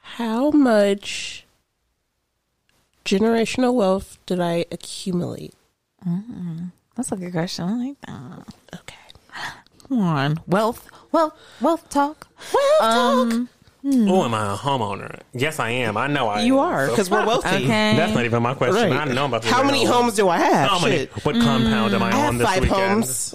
how 0.00 0.50
much 0.52 1.44
generational 3.04 3.74
wealth 3.74 4.18
did 4.26 4.40
I 4.40 4.64
accumulate? 4.70 5.54
that's 6.96 7.10
a 7.12 7.16
good 7.16 7.32
question. 7.32 7.64
I 7.64 7.86
like 7.86 8.00
that. 8.06 8.54
Okay. 8.80 8.94
Come 9.88 10.00
on, 10.00 10.40
wealth, 10.46 10.88
wealth, 11.10 11.34
wealth 11.60 11.88
talk. 11.90 12.28
Wealth 12.80 12.82
um, 12.82 13.48
Oh, 13.84 14.24
am 14.24 14.32
I 14.34 14.54
a 14.54 14.56
homeowner? 14.56 15.20
Yes, 15.32 15.58
I 15.58 15.70
am. 15.70 15.96
I 15.96 16.06
know 16.06 16.28
I 16.28 16.42
You 16.42 16.60
am. 16.60 16.64
are 16.66 16.86
So- 16.86 16.92
because 16.92 17.10
we're 17.10 17.26
wealthy. 17.26 17.48
Okay. 17.48 17.96
That's 17.96 18.14
not 18.14 18.24
even 18.24 18.42
my 18.42 18.54
question. 18.54 18.90
Right. 18.90 18.92
I 18.92 19.12
know 19.12 19.24
about 19.26 19.42
the 19.42 19.48
How 19.48 19.62
many 19.64 19.80
real- 19.84 19.92
homes 19.92 20.14
do 20.14 20.28
I 20.28 20.38
have? 20.38 20.68
How 20.70 20.78
many? 20.78 20.98
Shit. 20.98 21.24
What 21.24 21.34
compound 21.34 21.92
am 21.94 22.02
I, 22.02 22.10
I 22.12 22.26
on 22.28 22.38
this 22.38 22.46
five 22.46 22.62
weekend? 22.62 22.80
homes. 22.80 23.34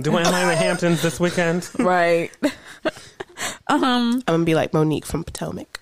Do 0.00 0.16
I 0.16 0.22
am 0.22 0.34
I 0.34 0.42
in 0.42 0.48
the 0.48 0.56
Hamptons 0.56 1.02
this 1.02 1.20
weekend? 1.20 1.68
right. 1.78 2.30
I'm 3.68 4.20
gonna 4.20 4.44
be 4.44 4.54
like 4.54 4.72
Monique 4.72 5.04
from 5.06 5.22
Potomac. 5.24 5.80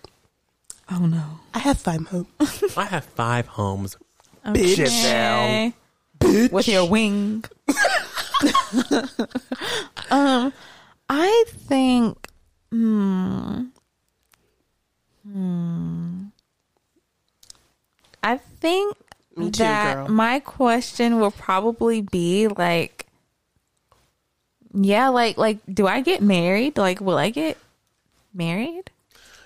Oh 0.91 1.07
no. 1.07 1.23
I 1.55 1.61
have 1.61 1.79
five 1.79 2.07
homes. 2.09 2.27
I 2.77 2.85
have 2.87 3.05
five 3.05 3.47
homes. 3.47 3.97
Okay. 4.47 4.75
Shit 4.75 4.89
down. 4.89 5.75
With 6.51 6.67
your 6.69 6.89
wing. 6.89 7.45
um, 10.11 10.53
I 11.09 11.45
think. 11.49 12.29
Hmm. 12.71 13.65
Hmm. 15.33 16.25
I 18.23 18.37
think 18.37 18.97
too, 19.37 19.51
that 19.51 19.95
girl. 19.95 20.09
my 20.09 20.41
question 20.41 21.19
will 21.19 21.31
probably 21.31 22.03
be 22.03 22.49
like, 22.49 23.07
yeah, 24.75 25.09
like, 25.09 25.37
like, 25.39 25.59
do 25.73 25.87
I 25.87 26.01
get 26.01 26.23
married? 26.23 26.79
Like, 26.79 27.01
will 27.01 27.19
I 27.19 27.31
get 27.31 27.59
married? 28.33 28.91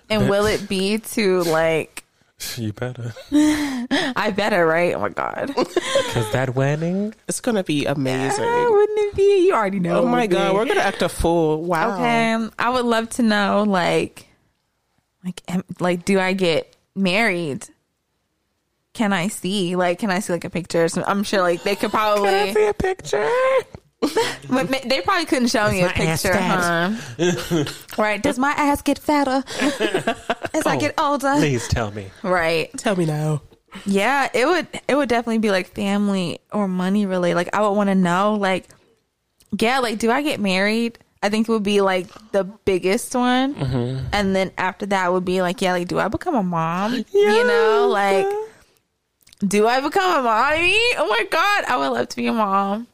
And 0.09 0.29
will 0.29 0.47
it 0.47 0.69
be 0.69 0.99
to 0.99 1.43
like? 1.45 2.03
You 2.59 2.75
better. 2.75 3.15
I 3.33 4.31
better, 4.37 4.67
right? 4.67 4.95
Oh 4.95 5.01
my 5.01 5.09
god. 5.09 5.55
Because 5.57 6.31
that 6.33 6.55
wedding, 6.55 7.15
It's 7.29 7.41
gonna 7.41 7.65
be 7.65 7.87
amazing. 7.87 8.45
Ah, 8.45 8.71
wouldn't 8.71 8.99
it 8.99 9.15
be? 9.15 9.47
You 9.47 9.55
already 9.55 9.81
know. 9.81 10.03
Oh 10.03 10.07
my 10.07 10.27
god, 10.27 10.51
be. 10.51 10.55
we're 10.57 10.67
gonna 10.67 10.81
act 10.81 11.01
a 11.01 11.09
fool. 11.09 11.63
Wow. 11.63 11.95
Okay, 11.95 12.49
I 12.59 12.71
would 12.71 12.85
love 12.85 13.09
to 13.11 13.23
know, 13.23 13.65
like, 13.67 14.26
like, 15.27 15.43
am, 15.49 15.65
like, 15.81 16.05
do 16.07 16.19
I 16.19 16.33
get 16.33 16.75
married? 16.95 17.67
Can 18.95 19.13
I 19.13 19.29
see? 19.29 19.77
Like, 19.77 19.99
can 19.99 20.11
I 20.11 20.21
see 20.21 20.33
like 20.33 20.45
a 20.45 20.51
picture? 20.51 20.89
So 20.89 21.05
I'm 21.07 21.23
sure, 21.23 21.43
like, 21.43 21.63
they 21.65 21.75
could 21.77 21.91
can 21.91 22.01
I 22.01 22.15
probably. 22.15 22.55
see 22.55 22.67
a 22.67 22.73
picture? 22.75 23.29
But 24.49 24.69
they 24.85 25.01
probably 25.01 25.25
couldn't 25.25 25.49
show 25.49 25.69
me 25.71 25.83
a 25.83 25.89
picture, 25.89 26.33
huh? 26.37 26.93
right? 27.99 28.23
Does 28.23 28.39
my 28.39 28.51
ass 28.53 28.83
get 28.83 28.99
fatter 28.99 29.43
as 30.55 30.67
I 30.67 30.77
Oh, 30.77 30.79
get 30.79 30.95
older? 31.01 31.35
Please 31.39 31.67
tell 31.67 31.91
me. 31.91 32.11
Right. 32.23 32.71
Tell 32.77 32.95
me 32.95 33.07
now. 33.07 33.43
Yeah, 33.87 34.29
it 34.33 34.47
would 34.47 34.69
it 34.87 34.95
would 34.95 35.09
definitely 35.09 35.39
be 35.39 35.51
like 35.51 35.75
family 35.75 36.41
or 36.53 36.69
money 36.69 37.07
related. 37.07 37.37
Like 37.37 37.55
I 37.55 37.63
would 37.63 37.73
want 37.73 37.89
to 37.89 37.95
know 37.95 38.35
like 38.35 38.69
yeah, 39.59 39.79
like 39.81 39.99
do 39.99 40.11
I 40.11 40.23
get 40.23 40.41
married? 40.41 40.99
I 41.27 41.29
think 41.29 41.49
it 41.49 41.53
would 41.53 41.65
be 41.65 41.81
like 41.81 42.07
the 42.31 42.45
biggest 42.45 43.13
one. 43.17 43.55
Mm-hmm. 43.57 44.07
And 44.13 44.37
then 44.37 44.53
after 44.57 44.87
that 44.87 45.13
would 45.13 45.25
be 45.25 45.43
like 45.43 45.61
yeah, 45.61 45.73
like 45.73 45.89
do 45.89 45.99
I 45.99 46.07
become 46.07 46.37
a 46.37 46.43
mom? 46.43 47.05
You 47.13 47.45
know, 47.45 47.89
like 47.91 48.27
do 49.47 49.67
I 49.67 49.81
become 49.81 50.21
a 50.21 50.23
mommy? 50.23 50.77
Oh 50.99 51.07
my 51.11 51.25
god, 51.31 51.65
I 51.67 51.77
would 51.77 51.89
love 51.89 52.09
to 52.11 52.17
be 52.17 52.29
a 52.29 52.33
mom 52.33 52.87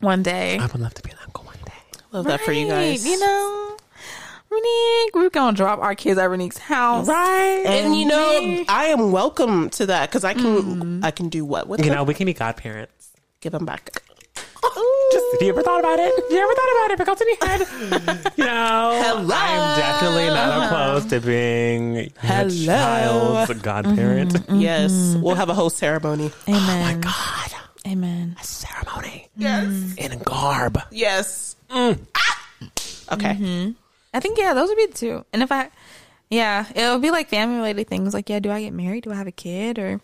one 0.00 0.22
day. 0.24 0.58
I 0.58 0.66
would 0.66 0.80
love 0.80 0.94
to 0.94 1.02
be 1.02 1.10
an 1.12 1.18
uncle 1.24 1.44
one 1.44 1.56
day. 1.64 1.72
Love 2.10 2.24
that 2.26 2.40
for 2.40 2.50
you 2.52 2.66
guys. 2.66 3.06
You 3.06 3.18
know, 3.20 3.76
Renique, 4.50 5.14
we're 5.14 5.30
gonna 5.30 5.56
drop 5.56 5.78
our 5.78 5.94
kids 5.94 6.18
at 6.18 6.28
Renique's 6.28 6.58
house. 6.58 7.06
Right. 7.08 7.62
and 7.66 7.96
you 7.96 8.06
know, 8.06 8.64
I 8.68 8.86
am 8.86 9.12
welcome 9.12 9.70
to 9.70 9.86
that 9.86 10.10
because 10.10 10.24
I 10.24 10.34
can 10.34 11.04
I 11.04 11.10
can 11.12 11.28
do 11.28 11.44
what 11.44 11.68
with 11.68 11.80
You 11.80 11.86
them? 11.86 11.94
know, 11.96 12.04
we 12.04 12.14
can 12.14 12.26
be 12.26 12.34
godparents. 12.34 13.10
Give 13.40 13.52
them 13.52 13.64
back. 13.64 14.02
Just 15.12 15.24
have 15.32 15.42
you 15.42 15.48
ever 15.50 15.62
thought 15.62 15.80
about 15.80 15.98
it? 15.98 16.12
Have 16.14 16.30
you 16.30 16.38
ever 16.38 16.54
thought 16.54 16.72
about 16.72 16.90
it? 16.90 16.94
If 16.94 17.00
it 17.00 17.06
goes 17.06 17.20
in 17.20 17.28
your 17.28 17.48
head, 17.48 18.32
you 18.36 18.44
know, 18.44 19.00
Hello. 19.02 19.34
I'm 19.34 19.78
definitely 19.78 20.26
not 20.26 20.48
uh-huh. 20.48 20.74
opposed 20.74 21.10
to 21.10 21.20
being 21.20 21.96
a 21.98 22.10
Hello. 22.18 22.64
child's 22.66 23.62
godparent. 23.62 24.32
Mm-hmm, 24.32 24.52
mm-hmm. 24.52 24.60
Yes, 24.60 24.92
mm-hmm. 24.92 25.22
we'll 25.22 25.34
have 25.34 25.48
a 25.48 25.54
whole 25.54 25.70
ceremony. 25.70 26.30
Amen. 26.48 26.60
Oh 26.60 26.94
my 26.94 27.00
God, 27.00 27.52
Amen. 27.86 28.36
A 28.40 28.44
ceremony 28.44 29.28
Yes, 29.36 29.94
in 29.96 30.12
a 30.12 30.16
garb. 30.16 30.80
yes. 30.90 31.56
Ah! 31.70 32.48
Okay. 33.12 33.74
I 34.14 34.20
think 34.20 34.38
yeah, 34.38 34.54
those 34.54 34.68
would 34.68 34.78
be 34.78 34.86
the 34.86 34.94
two. 34.94 35.24
And 35.32 35.42
if 35.42 35.50
I, 35.52 35.70
yeah, 36.30 36.66
it 36.74 36.90
would 36.90 37.02
be 37.02 37.10
like 37.10 37.28
family 37.28 37.56
related 37.56 37.88
things. 37.88 38.14
Like 38.14 38.30
yeah, 38.30 38.38
do 38.38 38.50
I 38.50 38.62
get 38.62 38.72
married? 38.72 39.04
Do 39.04 39.12
I 39.12 39.16
have 39.16 39.26
a 39.26 39.32
kid? 39.32 39.78
Or 39.78 40.00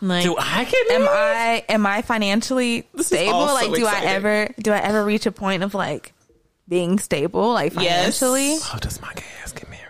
like, 0.00 0.22
Do 0.24 0.36
I 0.38 0.64
get 0.64 0.90
am? 0.90 1.02
I 1.08 1.64
am 1.68 1.86
I 1.86 2.02
financially 2.02 2.86
is 2.96 3.06
stable? 3.06 3.38
Like, 3.38 3.72
do 3.72 3.86
I 3.86 4.00
ever 4.04 4.52
do 4.60 4.72
I 4.72 4.78
ever 4.78 5.04
reach 5.04 5.26
a 5.26 5.32
point 5.32 5.62
of 5.62 5.74
like 5.74 6.12
being 6.68 6.98
stable, 6.98 7.52
like 7.52 7.74
Yes. 7.74 8.18
financially? 8.18 8.58
Oh, 8.74 8.78
does 8.80 9.00
my 9.00 9.12
gay 9.14 9.24
ass 9.42 9.52
get 9.52 9.68
married? 9.70 9.84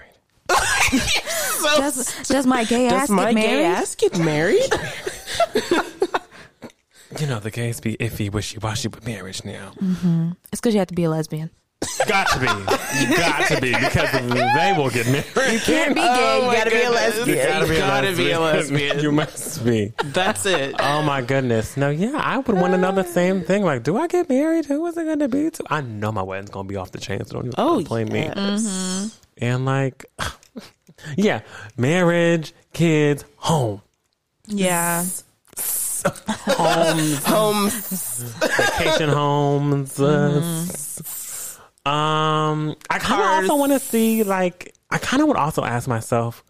So, 1.58 1.76
Does 1.76 2.28
does 2.28 2.46
my 2.46 2.62
gay 2.64 2.88
does 2.88 3.02
ass 3.02 3.08
my 3.10 3.32
get 3.32 3.42
gay 3.42 3.48
married? 3.56 3.64
ass 3.64 3.94
get 3.96 4.18
married? 4.18 4.62
You 7.18 7.26
know, 7.26 7.40
the 7.40 7.50
gays 7.50 7.80
be 7.80 7.96
iffy, 7.96 8.30
wishy 8.30 8.58
washy 8.58 8.86
with 8.88 9.06
marriage 9.06 9.42
now. 9.42 9.72
Mm-hmm. 9.82 10.32
It's 10.52 10.60
because 10.60 10.74
you 10.74 10.78
have 10.78 10.88
to 10.88 10.94
be 10.94 11.04
a 11.04 11.10
lesbian. 11.10 11.50
Got 12.06 12.28
to 12.28 12.40
be. 12.40 12.46
You 12.46 13.16
Got 13.16 13.48
to 13.48 13.60
be 13.60 13.72
because 13.72 14.10
they 14.12 14.72
will 14.76 14.90
get 14.90 15.06
married. 15.06 15.52
You 15.52 15.60
Can't 15.60 15.94
be 15.94 16.00
gay. 16.00 16.40
you 16.44 16.52
gotta 16.52 16.70
be 16.70 16.82
a 16.82 16.90
lesbian. 16.90 17.28
You 17.28 17.44
gotta 17.46 17.66
be, 17.66 17.72
You 17.74 17.78
a, 17.78 17.80
gotta 17.86 18.06
lesbian. 18.08 18.26
be 18.28 18.32
a 18.32 18.40
lesbian. 18.40 18.98
you 19.00 19.12
must 19.12 19.64
be. 19.64 19.92
That's 20.06 20.46
it. 20.46 20.74
Oh 20.78 21.02
my 21.02 21.22
goodness. 21.22 21.76
No, 21.76 21.90
yeah, 21.90 22.12
I 22.16 22.38
would 22.38 22.56
want 22.56 22.72
to 22.72 22.78
know 22.78 22.92
the 22.92 23.04
same 23.04 23.42
thing. 23.42 23.62
Like, 23.64 23.82
do 23.84 23.96
I 23.96 24.06
get 24.06 24.28
married? 24.28 24.64
Who 24.66 24.84
is 24.86 24.96
it 24.96 25.04
going 25.04 25.18
to 25.20 25.28
be 25.28 25.50
to? 25.50 25.64
I 25.70 25.80
know 25.82 26.10
my 26.12 26.22
wedding's 26.22 26.50
going 26.50 26.66
to 26.66 26.72
be 26.72 26.76
off 26.76 26.90
the 26.92 26.98
chain, 26.98 27.24
so 27.24 27.34
don't 27.34 27.46
even 27.46 27.54
Oh, 27.58 27.82
blame 27.84 28.08
me. 28.08 28.30
yes. 28.34 29.18
And 29.38 29.64
like, 29.64 30.04
yeah, 31.16 31.40
marriage, 31.76 32.54
kids, 32.72 33.24
home. 33.36 33.82
Yeah. 34.46 35.04
Homes, 36.46 37.24
Home. 37.24 37.68
vacation 37.70 39.08
homes. 39.10 40.00
uh, 40.00 40.40
Um, 41.86 42.74
I 42.90 42.98
kind 42.98 43.22
of 43.22 43.50
also 43.50 43.56
want 43.58 43.72
to 43.72 43.78
see, 43.78 44.22
like, 44.22 44.74
I 44.90 44.98
kind 44.98 45.22
of 45.22 45.28
would 45.28 45.36
also 45.36 45.64
ask 45.64 45.88
myself, 45.88 46.44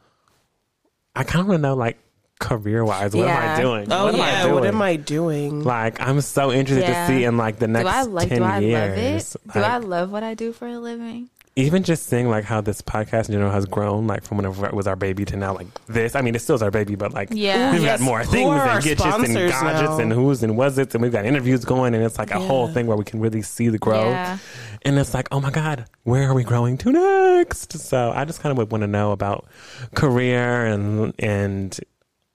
I 1.14 1.22
kind 1.24 1.42
of 1.42 1.46
want 1.48 1.58
to 1.58 1.62
know, 1.62 1.74
like, 1.74 1.98
career 2.40 2.84
wise, 2.84 3.14
what 3.14 3.28
am 3.28 3.36
I 3.36 3.60
doing? 3.60 3.92
Oh 3.92 4.04
what 4.04 4.14
am 4.14 4.20
I 4.20 4.30
yeah. 4.30 4.42
doing? 4.42 4.54
What 4.54 4.64
am 4.66 4.82
I 4.82 4.96
doing? 4.96 5.64
Like, 5.64 6.00
I'm 6.00 6.20
so 6.20 6.52
interested 6.52 6.88
Yeah. 6.88 7.06
to 7.06 7.12
see 7.12 7.24
in 7.24 7.36
like 7.36 7.58
the 7.58 7.66
next 7.66 7.84
Do 7.90 7.96
I 7.96 8.02
like? 8.02 8.28
10 8.28 8.38
Do 8.38 8.44
I 8.44 8.58
years. 8.60 9.34
love 9.36 9.42
it? 9.46 9.52
Do 9.54 9.60
I 9.60 9.76
love 9.78 10.12
what 10.12 10.22
I 10.22 10.34
do 10.34 10.52
for 10.52 10.68
a 10.68 10.78
living? 10.78 11.30
Even 11.58 11.82
just 11.82 12.06
seeing 12.06 12.28
like 12.30 12.44
how 12.44 12.60
this 12.60 12.80
podcast 12.80 13.28
in 13.28 13.32
general 13.32 13.50
has 13.50 13.66
grown, 13.66 14.06
like 14.06 14.22
from 14.22 14.36
whenever 14.36 14.64
it 14.66 14.72
was 14.74 14.86
our 14.86 14.94
baby 14.94 15.24
to 15.24 15.36
now, 15.36 15.54
like 15.54 15.66
this. 15.86 16.14
I 16.14 16.20
mean, 16.22 16.34
it 16.36 16.38
still 16.38 16.54
is 16.54 16.62
our 16.62 16.70
baby, 16.70 16.94
but 16.94 17.12
like 17.12 17.30
Yeah. 17.32 17.72
we've 17.72 17.82
Yes. 17.82 17.98
got 17.98 18.04
more 18.04 18.20
Who 18.20 18.30
things 18.30 18.48
and 18.50 18.60
gadgets 18.84 19.02
and 19.04 19.34
gadgets 19.34 19.90
now? 19.90 19.98
and 19.98 20.12
who's 20.12 20.42
and 20.44 20.56
was 20.56 20.78
it, 20.78 20.94
and 20.94 21.02
we've 21.02 21.10
got 21.12 21.24
interviews 21.26 21.64
going, 21.64 21.94
and 21.94 22.04
it's 22.04 22.16
like 22.16 22.30
a 22.30 22.38
whole 22.38 22.68
thing 22.68 22.86
where 22.86 22.96
we 22.96 23.04
can 23.04 23.18
really 23.18 23.42
see 23.42 23.68
the 23.70 23.78
growth. 23.78 24.12
Yeah. 24.12 24.38
And 24.82 24.98
it's 25.00 25.12
like, 25.14 25.26
oh 25.32 25.40
my 25.40 25.50
God, 25.50 25.86
where 26.04 26.28
are 26.30 26.34
we 26.34 26.44
growing 26.44 26.78
to 26.78 26.92
next? 26.92 27.72
So 27.78 28.12
I 28.14 28.24
just 28.24 28.40
kind 28.40 28.52
of 28.52 28.58
would 28.58 28.70
want 28.70 28.82
to 28.82 28.86
know 28.88 29.10
about 29.10 29.44
career 29.96 30.64
and 30.66 31.12
and 31.18 31.78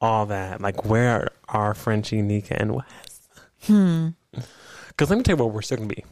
all 0.01 0.25
that. 0.25 0.59
Like, 0.59 0.83
where 0.83 1.29
are 1.47 1.73
Frenchie, 1.73 2.21
Nika, 2.21 2.61
and 2.61 2.75
Wes? 2.75 3.29
Hmm. 3.67 4.07
Because 4.89 5.09
let 5.09 5.15
me 5.17 5.23
tell 5.23 5.37
you 5.37 5.43
what 5.45 5.53
we're 5.53 5.61
still 5.61 5.77
going 5.77 5.87
to 5.89 5.95
be 5.95 6.03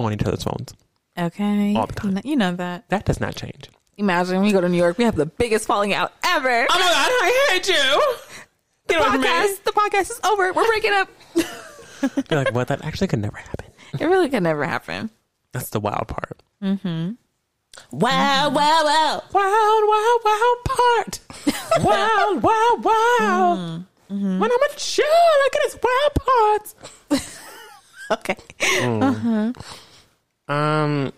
on 0.00 0.12
each 0.12 0.24
other's 0.24 0.42
phones. 0.42 0.74
Okay. 1.16 1.74
All 1.76 1.86
the 1.86 1.92
time. 1.92 2.10
You 2.10 2.14
know, 2.14 2.20
you 2.24 2.36
know 2.36 2.52
that. 2.56 2.88
That 2.88 3.04
does 3.04 3.20
not 3.20 3.34
change. 3.36 3.70
Imagine 3.96 4.42
we 4.42 4.50
go 4.50 4.60
to 4.60 4.68
New 4.68 4.76
York, 4.76 4.98
we 4.98 5.04
have 5.04 5.14
the 5.14 5.26
biggest 5.26 5.66
falling 5.66 5.94
out 5.94 6.12
ever. 6.24 6.66
oh 6.68 6.74
my 6.74 6.78
god, 6.78 7.08
I 7.10 7.48
hate 7.50 7.68
you. 7.68 8.14
Get 8.88 8.98
away 9.00 9.08
from 9.10 9.20
me. 9.20 9.28
podcast, 9.28 9.62
the 9.64 9.70
podcast 9.72 10.10
is 10.10 10.20
over. 10.24 10.52
We're 10.52 10.66
breaking 10.66 10.92
up. 10.92 11.08
You're 12.30 12.44
like, 12.44 12.52
what? 12.52 12.68
That 12.68 12.84
actually 12.84 13.06
could 13.06 13.20
never 13.20 13.36
happen. 13.36 13.66
It 14.00 14.06
really 14.06 14.28
could 14.28 14.42
never 14.42 14.64
happen. 14.64 15.10
That's 15.52 15.70
the 15.70 15.78
wild 15.80 16.08
part. 16.08 16.42
Mm-hmm. 16.60 17.12
Wow, 17.92 18.50
wow, 18.50 18.52
wow. 18.84 19.22
Wild, 19.32 19.84
wild, 19.88 20.20
wild 20.24 20.64
part. 20.64 21.20
wild, 21.84 22.42
wild, 22.42 22.84
wild. 22.84 23.84
Mm-hmm. 24.10 24.38
When 24.38 24.50
I'm 24.50 24.62
a 24.62 24.74
child, 24.76 25.08
I 25.08 25.48
get 25.52 25.62
his 25.62 25.78
wild 25.82 26.14
parts. 26.14 27.40
Okay. 28.10 28.36
Mm. 28.58 29.02
Uh-huh. 29.02 29.52
Um, 30.48 31.12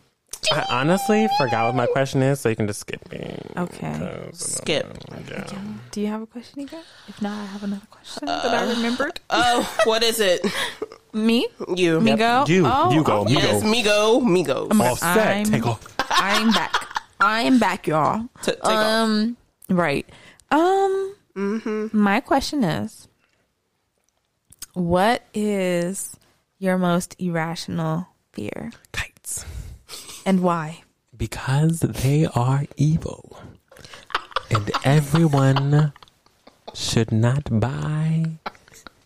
I 0.52 0.64
honestly 0.70 1.26
forgot 1.38 1.66
what 1.66 1.74
my 1.74 1.86
question 1.86 2.22
is, 2.22 2.38
so 2.40 2.48
you 2.48 2.54
can 2.56 2.66
just 2.68 2.80
skip 2.80 3.10
me. 3.10 3.36
Okay. 3.56 4.28
Skip. 4.32 4.96
Yeah. 5.28 5.44
Do 5.90 6.00
you 6.00 6.06
have 6.06 6.22
a 6.22 6.26
question, 6.26 6.60
Nika? 6.62 6.80
If 7.08 7.20
not, 7.20 7.32
I 7.36 7.44
have 7.46 7.64
another 7.64 7.86
question 7.90 8.26
that 8.26 8.44
I 8.46 8.70
remembered. 8.70 9.18
Oh, 9.30 9.68
what 9.84 10.02
is 10.04 10.20
it? 10.20 10.46
Me? 11.12 11.48
You. 11.74 12.00
Me 12.00 12.14
go? 12.16 12.44
You, 12.46 12.64
Oh, 12.66 12.92
you 12.92 13.02
go, 13.02 13.20
okay. 13.22 13.32
you 13.32 13.38
Yes, 13.38 13.62
go. 13.62 13.68
me 13.68 13.82
go, 13.82 14.20
me 14.20 14.42
go. 14.44 14.68
All 14.80 14.96
set. 14.96 15.18
I'm- 15.36 15.44
Take 15.46 15.66
off. 15.66 15.96
I'm 16.10 16.52
back. 16.52 16.74
I'm 17.18 17.58
back, 17.58 17.86
y'all. 17.88 18.20
T- 18.42 18.52
take 18.52 18.62
off. 18.64 18.70
um, 18.76 19.36
right. 19.68 20.06
Um, 20.52 21.14
my 21.92 22.20
question 22.20 22.62
is, 22.62 23.08
what 24.74 25.22
is 25.34 26.16
your 26.58 26.78
most 26.78 27.16
irrational 27.18 28.06
fear, 28.32 28.70
Kites. 28.92 29.15
And 30.26 30.42
why? 30.42 30.82
Because 31.16 31.80
they 31.80 32.26
are 32.26 32.64
evil. 32.76 33.38
And 34.50 34.70
everyone 34.84 35.92
should 36.74 37.12
not 37.12 37.60
buy 37.60 38.26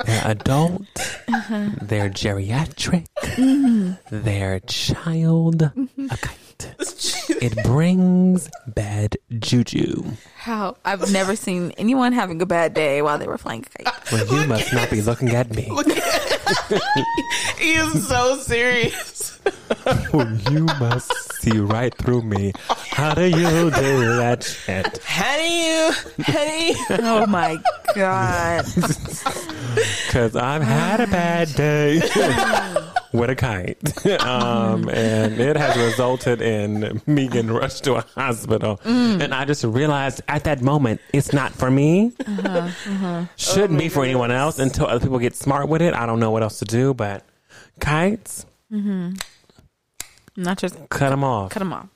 their 0.07 0.23
adult, 0.25 0.89
uh-huh. 1.29 1.71
their 1.83 2.09
geriatric, 2.09 3.07
mm-hmm. 3.23 3.93
their 4.11 4.61
child 4.61 5.59
mm-hmm. 5.59 6.07
a 6.11 6.17
kite. 6.17 6.75
It 7.29 7.63
brings 7.65 8.51
bad 8.67 9.17
juju. 9.39 10.03
How 10.37 10.77
I've 10.85 11.13
never 11.13 11.37
seen 11.37 11.73
anyone 11.79 12.13
having 12.13 12.41
a 12.43 12.47
bad 12.47 12.75
day 12.75 13.03
while 13.03 13.19
they 13.19 13.27
were 13.27 13.39
flying 13.39 13.65
a 13.67 13.85
kite. 13.85 14.13
Well, 14.13 14.27
you 14.27 14.49
must 14.49 14.73
not 14.73 14.91
be 14.91 15.01
looking 15.03 15.31
at 15.31 15.55
me. 15.55 15.71
He 17.59 17.75
is 17.75 18.09
so 18.09 18.39
serious. 18.39 19.30
you 20.51 20.65
must 20.79 21.33
see 21.41 21.59
right 21.59 21.95
through 21.97 22.23
me. 22.23 22.53
How 22.69 23.15
do 23.15 23.25
you 23.25 23.71
do 23.71 24.17
that 24.17 24.43
shit? 24.43 24.99
How 25.05 25.37
do 25.37 25.43
you, 25.45 25.93
how 26.23 26.45
do 26.45 26.65
you? 26.65 26.75
Oh 27.03 27.27
my 27.27 27.59
god! 27.95 28.67
Because 30.07 30.35
I've 30.35 30.62
had 30.62 31.01
a 31.01 31.07
bad 31.07 31.55
day 31.55 32.01
with 33.12 33.31
a 33.31 33.37
kite. 33.37 34.07
um, 34.25 34.89
and 34.89 35.39
it 35.41 35.57
has 35.57 35.77
resulted 35.77 36.43
in 36.43 37.01
me 37.07 37.29
getting 37.29 37.53
rushed 37.53 37.85
to 37.85 37.95
a 37.95 38.05
hospital. 38.17 38.79
Mm. 38.85 39.23
And 39.23 39.35
I 39.35 39.45
just 39.45 39.62
realized 39.65 40.23
at 40.29 40.45
that 40.45 40.62
moment, 40.62 41.01
it's 41.12 41.33
not 41.33 41.53
for 41.53 41.71
me. 41.71 42.12
Uh-huh, 42.27 42.49
uh-huh. 42.59 43.25
Shouldn't 43.37 43.79
be 43.79 43.87
oh 43.87 43.91
for 43.91 44.05
anyone 44.05 44.31
else 44.31 44.59
until 44.59 44.87
other 44.87 45.01
people 45.01 45.19
get 45.19 45.37
smart 45.37 45.69
with 45.69 45.83
it. 45.83 45.95
I 45.95 46.07
don't 46.07 46.21
know 46.21 46.31
what 46.33 46.43
else 46.43 46.59
to 46.59 46.65
do, 46.65 46.93
but 46.95 47.25
kites, 47.81 48.47
Not 48.71 50.59
just 50.59 50.77
cut 50.89 51.11
them 51.11 51.25
off. 51.25 51.51
cut 51.51 51.59
them 51.61 51.73
off. 51.73 51.89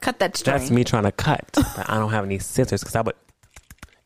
Cut 0.00 0.18
that 0.20 0.36
string. 0.36 0.56
That's 0.56 0.70
me 0.70 0.84
trying 0.84 1.02
to 1.04 1.12
cut. 1.12 1.44
But 1.54 1.90
I 1.90 1.96
don't 1.98 2.10
have 2.10 2.24
any 2.24 2.38
scissors 2.38 2.80
because 2.82 2.94
I 2.96 3.00
would, 3.02 3.16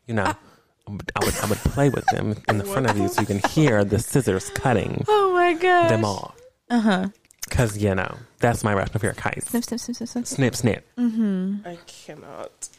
you 0.07 0.13
know, 0.15 0.23
I 0.25 0.91
would, 0.91 1.11
I 1.15 1.25
would 1.25 1.37
I 1.37 1.45
would 1.47 1.57
play 1.59 1.89
with 1.89 2.05
them 2.07 2.35
in 2.49 2.57
the 2.57 2.63
front 2.65 2.89
of 2.89 2.97
you 2.97 3.07
so 3.07 3.21
you 3.21 3.27
can 3.27 3.39
hear 3.49 3.85
the 3.85 3.99
scissors 3.99 4.49
cutting 4.49 5.05
Oh 5.07 5.33
my 5.33 5.53
god! 5.53 5.89
them 5.89 6.03
off. 6.03 6.35
Uh 6.69 6.79
huh. 6.81 7.07
Because, 7.47 7.77
you 7.77 7.93
know, 7.93 8.17
that's 8.39 8.63
my 8.63 8.73
rational 8.73 8.99
fear 8.99 9.11
of 9.11 9.19
heights. 9.19 9.49
Snip, 9.51 9.63
snip, 9.63 9.79
snip, 9.79 9.95
snip, 9.97 10.09
snip. 10.09 10.25
Snip, 10.25 10.55
snip. 10.55 10.87
I 10.97 11.77
cannot 11.85 12.69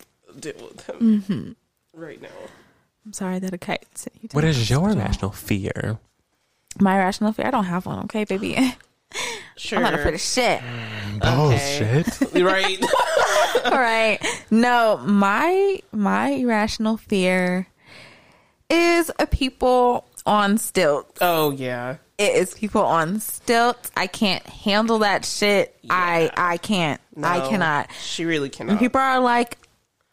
deal 0.41 0.55
with 0.57 0.79
them 0.87 0.99
Mm-hmm. 1.23 1.53
right 2.03 2.21
now. 2.21 2.29
I'm 3.07 3.13
sorry 3.13 3.39
that 3.39 3.53
a 3.55 3.59
kite. 3.59 3.87
sent 3.97 4.17
you 4.23 4.29
to 4.31 4.35
What 4.35 4.41
the 4.43 4.49
is 4.49 4.69
your 4.71 4.93
rational 4.95 5.31
fear? 5.31 5.99
My 6.81 6.99
rational 6.99 7.33
fear. 7.33 7.47
I 7.47 7.51
don't 7.53 7.65
have 7.67 7.87
one. 7.87 8.01
Okay, 8.05 8.25
baby. 8.25 8.57
Sure. 9.57 9.79
I'm 9.79 9.85
not 9.85 9.95
afraid 9.95 10.15
of 10.15 10.21
shit. 10.21 10.61
Mm, 10.61 11.21
bullshit. 11.21 12.43
right. 12.43 12.79
All 13.67 13.79
right. 13.79 14.19
No, 14.51 14.99
my 15.05 15.81
my 15.93 16.31
irrational 16.31 16.97
fear 16.97 17.67
is 18.71 19.11
a 19.19 19.27
people 19.27 20.07
on 20.27 20.59
stilts. 20.59 21.19
oh 21.21 21.51
yeah. 21.53 21.97
It 22.17 22.37
is 22.37 22.55
people 22.55 22.83
on 22.83 23.19
stilts. 23.21 23.91
I 23.97 24.07
can't 24.07 24.45
handle 24.47 25.01
that 25.01 25.25
shit. 25.25 25.77
I 25.91 26.31
I 26.37 26.59
can't. 26.59 27.01
I 27.23 27.41
cannot. 27.49 27.91
She 28.03 28.25
really 28.25 28.47
And 28.47 28.53
cannot. 28.55 28.79
people 28.79 29.01
are 29.01 29.19
like, 29.21 29.59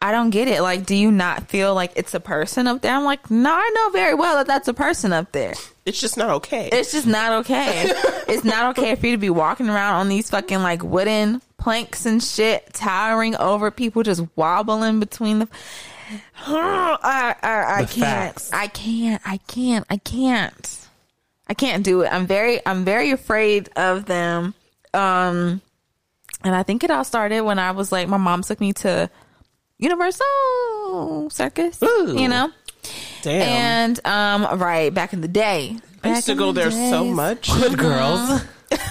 I 0.02 0.12
don't 0.12 0.32
get 0.32 0.48
it. 0.48 0.62
Like, 0.62 0.86
do 0.88 0.96
you 0.96 1.12
not 1.12 1.48
feel 1.50 1.76
like 1.76 1.92
it's 1.96 2.14
a 2.16 2.20
person 2.20 2.66
up 2.68 2.82
there? 2.82 2.94
I'm 2.96 3.04
like, 3.04 3.30
no, 3.30 3.52
I 3.54 3.72
know 3.76 3.90
very 3.92 4.16
well 4.16 4.38
that 4.38 4.48
that's 4.48 4.68
a 4.68 4.74
person 4.74 5.14
up 5.14 5.32
there. 5.32 5.54
it's 5.86 6.02
just 6.02 6.18
not 6.18 6.30
okay. 6.32 6.70
It's 6.72 6.92
just 6.92 7.06
not 7.06 7.32
okay. 7.42 7.84
it's 8.28 8.44
not 8.44 8.72
okay 8.78 8.96
for 8.96 9.06
you 9.06 9.12
to 9.12 9.18
be 9.20 9.30
walking 9.30 9.70
around 9.70 9.96
on 9.96 10.10
these 10.10 10.30
fucking 10.32 10.62
like 10.64 10.82
wooden 10.84 11.42
planks 11.58 12.08
and 12.08 12.24
shit, 12.24 12.74
towering 12.74 13.36
over 13.36 13.70
people, 13.70 14.02
just 14.02 14.24
wobbling 14.36 15.00
between 15.00 15.40
the. 15.40 15.48
I, 16.48 17.36
I, 17.42 17.64
I 17.80 17.82
The 17.84 17.94
can't. 17.94 18.06
facts. 18.34 18.52
I 18.52 18.68
can't. 18.68 19.22
I 19.26 19.38
can't. 19.38 19.86
I 19.90 19.98
can't. 19.98 20.78
I 21.48 21.54
can't 21.54 21.84
do 21.84 22.02
it. 22.02 22.12
I'm 22.12 22.26
very. 22.26 22.60
I'm 22.66 22.84
very 22.86 23.12
afraid 23.12 23.70
of 23.76 24.06
them. 24.06 24.54
Um, 24.94 25.62
and 26.44 26.56
I 26.56 26.64
think 26.64 26.84
it 26.84 26.90
all 26.92 27.04
started 27.04 27.42
when 27.42 27.60
I 27.60 27.72
was 27.72 27.92
like, 27.92 28.08
my 28.08 28.18
mom 28.18 28.42
took 28.42 28.60
me 28.60 28.74
to 28.74 29.10
UniverSoul 29.82 31.32
Circus. 31.32 31.82
Ooh. 31.82 32.16
You 32.18 32.28
know, 32.28 32.52
Damn. 33.22 33.42
and 33.42 34.06
um, 34.06 34.60
right 34.60 34.94
back 34.94 35.14
in 35.14 35.22
the 35.22 35.28
day. 35.28 35.78
I 36.04 36.10
used 36.10 36.26
to 36.28 36.36
go 36.36 36.52
the 36.52 36.62
there 36.62 36.72
so 36.72 37.06
much. 37.06 37.52
Good 37.52 37.78
girls. 37.78 38.44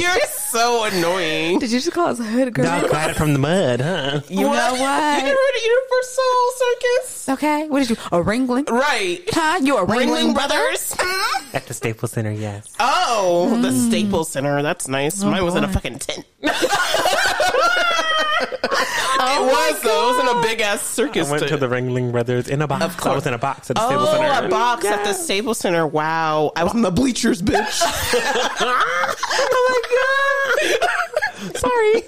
You're 0.00 0.20
so 0.26 0.84
annoying. 0.84 1.58
Did 1.58 1.72
you 1.72 1.80
just 1.80 1.92
call 1.92 2.08
us 2.08 2.18
hood 2.18 2.52
girl? 2.52 2.64
Dog 2.66 2.90
got 2.90 3.10
it 3.10 3.16
from 3.16 3.32
the 3.32 3.38
mud, 3.38 3.80
huh? 3.80 4.20
You 4.28 4.42
know 4.42 4.48
what? 4.48 4.72
You 4.72 4.78
never 4.78 4.82
what? 4.82 5.22
heard 5.22 5.56
of 5.56 5.62
UniverSoul 5.62 6.50
Circus? 6.58 7.28
Okay, 7.30 7.68
what 7.68 7.80
did 7.80 7.90
you? 7.90 7.96
A 8.12 8.22
Ringling? 8.22 8.68
Right. 8.68 9.22
Huh? 9.32 9.60
You 9.62 9.78
a 9.78 9.86
Ringling, 9.86 10.08
Ringling 10.08 10.34
brother? 10.34 10.56
Brothers. 10.56 10.96
At 11.54 11.66
the 11.66 11.74
Staples 11.74 12.12
Center, 12.12 12.32
yes. 12.32 12.74
Oh, 12.78 13.58
the 13.62 13.72
Staples 13.72 14.30
Center. 14.30 14.62
That's 14.62 14.88
nice. 14.88 15.22
Mine 15.22 15.44
was 15.44 15.54
in 15.54 15.64
a 15.64 15.68
fucking 15.68 15.98
tent. 16.00 16.26
it 18.40 18.60
oh 19.20 19.46
was 19.46 19.82
though. 19.82 20.10
It 20.10 20.16
was 20.16 20.30
in 20.32 20.38
a 20.38 20.42
big 20.42 20.60
ass 20.60 20.82
circus. 20.82 21.26
I 21.28 21.30
went 21.30 21.42
to 21.44 21.48
tent. 21.48 21.60
the 21.60 21.66
Ringling 21.68 22.12
Brothers 22.12 22.48
in 22.48 22.62
a 22.62 22.66
box. 22.66 22.84
Of 22.84 22.96
course. 22.96 23.12
I 23.12 23.14
was 23.16 23.26
in 23.26 23.34
a 23.34 23.38
box 23.38 23.70
at 23.70 23.76
the 23.76 23.86
Staples 23.86 24.08
Oh, 24.10 24.12
Center. 24.16 24.46
a 24.46 24.48
box 24.48 24.84
at 24.84 25.04
the 25.04 25.12
Staples 25.12 25.58
Center. 25.58 25.86
Wow. 25.86 26.52
I 26.56 26.64
was 26.64 26.74
in 26.74 26.82
the 26.82 26.90
bleachers, 26.90 27.42
bitch. 27.42 27.82
Oh 29.40 29.80
my 30.60 30.78
god. 31.40 31.56
Sorry. 31.56 32.02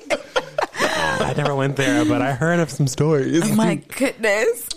I 1.28 1.34
never 1.36 1.54
went 1.54 1.76
there, 1.76 2.04
but 2.04 2.22
I 2.22 2.32
heard 2.32 2.58
of 2.60 2.70
some 2.70 2.86
stories. 2.86 3.42
Oh 3.44 3.54
My 3.54 3.76
goodness. 3.76 4.68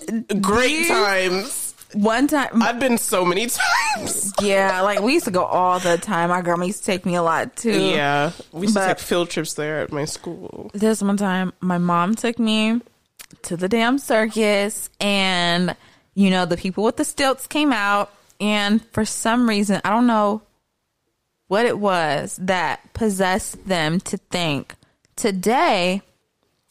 Great 0.42 0.88
times. 0.88 1.73
One 1.94 2.28
time, 2.28 2.62
I've 2.62 2.80
been 2.80 2.98
so 2.98 3.24
many 3.24 3.48
times. 3.96 4.34
yeah, 4.42 4.82
like 4.82 5.02
we 5.02 5.14
used 5.14 5.26
to 5.26 5.32
go 5.32 5.44
all 5.44 5.80
the 5.80 5.98
time. 5.98 6.30
My 6.30 6.42
grandma 6.42 6.66
used 6.66 6.80
to 6.80 6.86
take 6.86 7.06
me 7.06 7.16
a 7.16 7.24
lot 7.24 7.56
too. 7.56 7.80
Yeah. 7.80 8.32
We 8.52 8.64
used 8.64 8.76
to 8.76 8.86
take 8.86 9.00
field 9.00 9.30
trips 9.30 9.54
there 9.54 9.80
at 9.80 9.92
my 9.92 10.06
school. 10.06 10.72
This 10.74 11.02
one 11.02 11.18
time, 11.18 11.54
my 11.60 11.78
mom 11.78 12.16
took 12.16 12.40
me 12.40 12.82
to 13.44 13.58
the 13.58 13.70
damn 13.70 13.98
circus, 13.98 14.90
and 15.00 15.76
you 16.16 16.30
know 16.30 16.46
the 16.46 16.58
people 16.58 16.84
with 16.84 16.98
the 16.98 17.06
stilts 17.06 17.48
came 17.48 17.72
out, 17.72 18.12
and 18.40 18.84
for 18.92 19.06
some 19.06 19.48
reason, 19.48 19.82
I 19.86 19.90
don't 19.90 20.08
know 20.08 20.42
what 21.48 21.66
it 21.66 21.78
was 21.78 22.38
that 22.42 22.94
possessed 22.94 23.68
them 23.68 24.00
to 24.00 24.18
think 24.18 24.76
today 25.16 26.02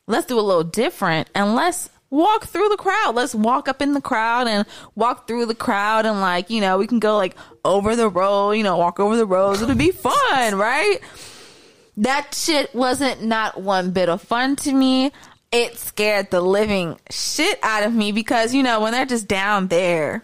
let's 0.07 0.27
do 0.27 0.39
a 0.39 0.40
little 0.40 0.65
different 0.65 1.28
and 1.35 1.55
let's 1.55 1.89
walk 2.12 2.44
through 2.47 2.68
the 2.68 2.76
crowd 2.76 3.14
let's 3.16 3.34
walk 3.34 3.68
up 3.68 3.80
in 3.82 3.94
the 3.94 4.01
crowd 4.01 4.47
and 4.47 4.64
walk 4.94 5.26
through 5.26 5.47
the 5.47 5.55
crowd 5.55 6.06
and 6.06 6.20
like 6.20 6.51
you 6.51 6.60
know 6.60 6.76
we 6.78 6.86
can 6.86 6.98
go 7.01 7.16
like 7.16 7.34
over 7.64 7.97
the 7.97 8.09
road 8.09 8.52
you 8.52 8.62
know 8.62 8.76
walk 8.76 9.01
over 9.01 9.16
the 9.16 9.26
roads 9.26 9.62
it'll 9.62 9.74
be 9.74 9.90
fun 9.90 10.55
right 10.55 10.98
that 11.97 12.34
shit 12.34 12.74
wasn't 12.74 13.22
not 13.22 13.60
one 13.60 13.90
bit 13.90 14.09
of 14.09 14.20
fun 14.22 14.56
to 14.56 14.72
me 14.72 15.10
it 15.51 15.76
scared 15.78 16.30
the 16.30 16.40
living 16.40 16.98
shit 17.10 17.59
out 17.62 17.82
of 17.82 17.93
me 17.93 18.12
because 18.12 18.55
you 18.55 18.62
know 18.62 18.80
when 18.80 18.93
they're 18.93 19.05
just 19.06 19.26
down 19.28 19.68
there 19.68 20.22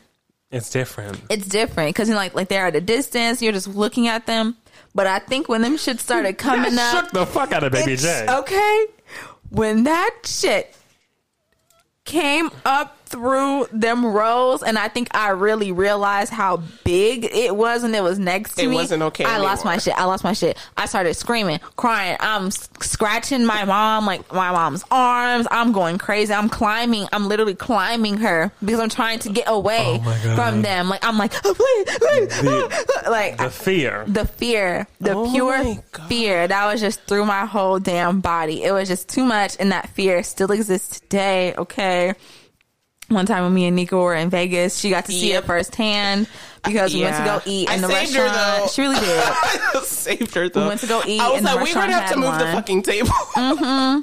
It's 0.51 0.71
different. 0.71 1.21
it's 1.29 1.47
different 1.47 1.91
because 1.91 2.09
you 2.09 2.15
know, 2.15 2.21
like 2.21 2.35
like 2.35 2.49
they're 2.49 2.67
at 2.67 2.77
a 2.77 2.81
distance. 2.81 3.43
You're 3.43 3.53
just 3.53 3.69
looking 3.69 4.09
at 4.09 4.27
them. 4.27 4.57
But 4.95 5.07
I 5.07 5.19
think 5.19 5.49
when 5.49 5.61
them 5.61 5.77
shit 5.77 6.01
started 6.01 6.39
coming 6.49 6.79
up, 6.79 7.05
shook 7.05 7.11
the 7.13 7.27
fuck 7.27 7.53
out 7.53 7.63
of 7.65 7.73
Baby 7.73 7.97
J. 7.97 8.27
Okay, 8.29 8.87
when 9.51 9.85
that 9.85 10.11
shit 10.25 10.75
came 12.09 12.51
up 12.65 12.98
through 13.09 13.67
them 13.73 14.07
rows, 14.07 14.63
and 14.63 14.79
I 14.79 14.89
think 14.89 15.09
I 15.13 15.31
really 15.31 15.73
realized 15.73 16.33
how 16.33 16.63
big 16.85 17.25
it 17.25 17.57
was, 17.57 17.83
and 17.83 17.95
it 17.95 18.03
was 18.03 18.19
next 18.19 18.55
to 18.55 18.63
It 18.63 18.69
me. 18.69 18.75
It 18.75 18.77
wasn't 18.77 19.03
okay 19.05 19.25
I 19.25 19.39
lost 19.39 19.65
my 19.65 19.79
shit. 19.79 19.95
I 19.97 20.05
lost 20.05 20.25
my 20.25 20.33
shit. 20.33 20.57
I 20.77 20.87
started 20.87 21.15
screaming, 21.15 21.59
crying. 21.77 22.17
I'm 22.21 22.51
scratching 22.51 23.45
my 23.45 23.65
mom, 23.65 24.07
like 24.07 24.33
my 24.33 24.53
mom's 24.53 24.85
arms. 24.91 25.47
I'm 25.51 25.73
going 25.73 25.99
crazy. 25.99 26.33
I'm 26.33 26.49
climbing. 26.49 27.07
I'm 27.13 27.29
literally 27.29 27.55
climbing 27.55 28.19
her 28.19 28.53
because 28.65 28.81
I'm 28.81 28.89
trying 28.89 29.19
to 29.21 29.31
get 29.31 29.45
away 29.49 30.01
Oh 30.03 30.35
from 30.37 30.63
them. 30.63 30.89
Like 30.89 31.05
I'm 31.05 31.19
like, 31.19 31.33
oh, 31.45 31.55
please, 31.55 31.99
please. 31.99 33.09
like 33.09 33.39
The 33.39 33.51
fear. 33.51 34.05
the 34.07 34.27
fear, 34.27 34.87
the 35.01 35.15
Oh 35.15 35.31
pure 35.31 35.75
fear 36.09 36.47
that 36.47 36.67
was 36.71 36.81
just 36.81 37.01
through 37.03 37.25
my 37.25 37.47
whole 37.47 37.79
damn 37.79 38.21
body. 38.21 38.63
It 38.63 38.73
was 38.73 38.89
just 38.89 39.09
too 39.09 39.25
much, 39.25 39.57
and 39.59 39.73
that 39.73 39.89
fear 39.91 40.23
still 40.23 40.53
exists 40.53 41.01
today. 41.01 41.55
Okay. 41.57 42.15
One 43.09 43.25
time 43.25 43.43
when 43.45 43.55
me 43.55 43.67
and 43.67 43.75
Nico 43.75 44.03
were 44.03 44.15
in 44.15 44.29
Vegas, 44.29 44.79
she 44.79 44.91
got 44.91 45.07
to 45.07 45.13
see 45.13 45.31
Yep. 45.31 45.45
it 45.45 45.47
firsthand 45.47 46.29
because 46.63 46.93
we 46.93 47.03
went 47.03 47.17
to 47.17 47.25
go 47.25 47.41
eat 47.47 47.69
I 47.71 47.77
in 47.77 47.81
the 47.81 47.89
saved 47.89 48.15
her, 48.15 48.23
restaurant. 48.25 48.59
though. 48.61 48.67
She 48.69 48.83
really 48.83 49.01
did. 49.01 49.23
I 49.25 49.81
saved 49.85 50.35
her 50.35 50.49
though. 50.51 50.69
went 50.69 50.81
to 50.83 50.87
go 50.87 51.03
eat 51.07 51.21
I 51.21 51.31
was 51.31 51.41
the 51.41 51.47
like, 51.47 51.55
gonna 51.55 51.65
restaurant 51.65 51.91
have 51.93 52.11
to 52.11 52.17
move 52.17 52.39
the 52.39 52.45
one. 52.45 52.55
fucking 52.55 52.83
table. 52.83 54.03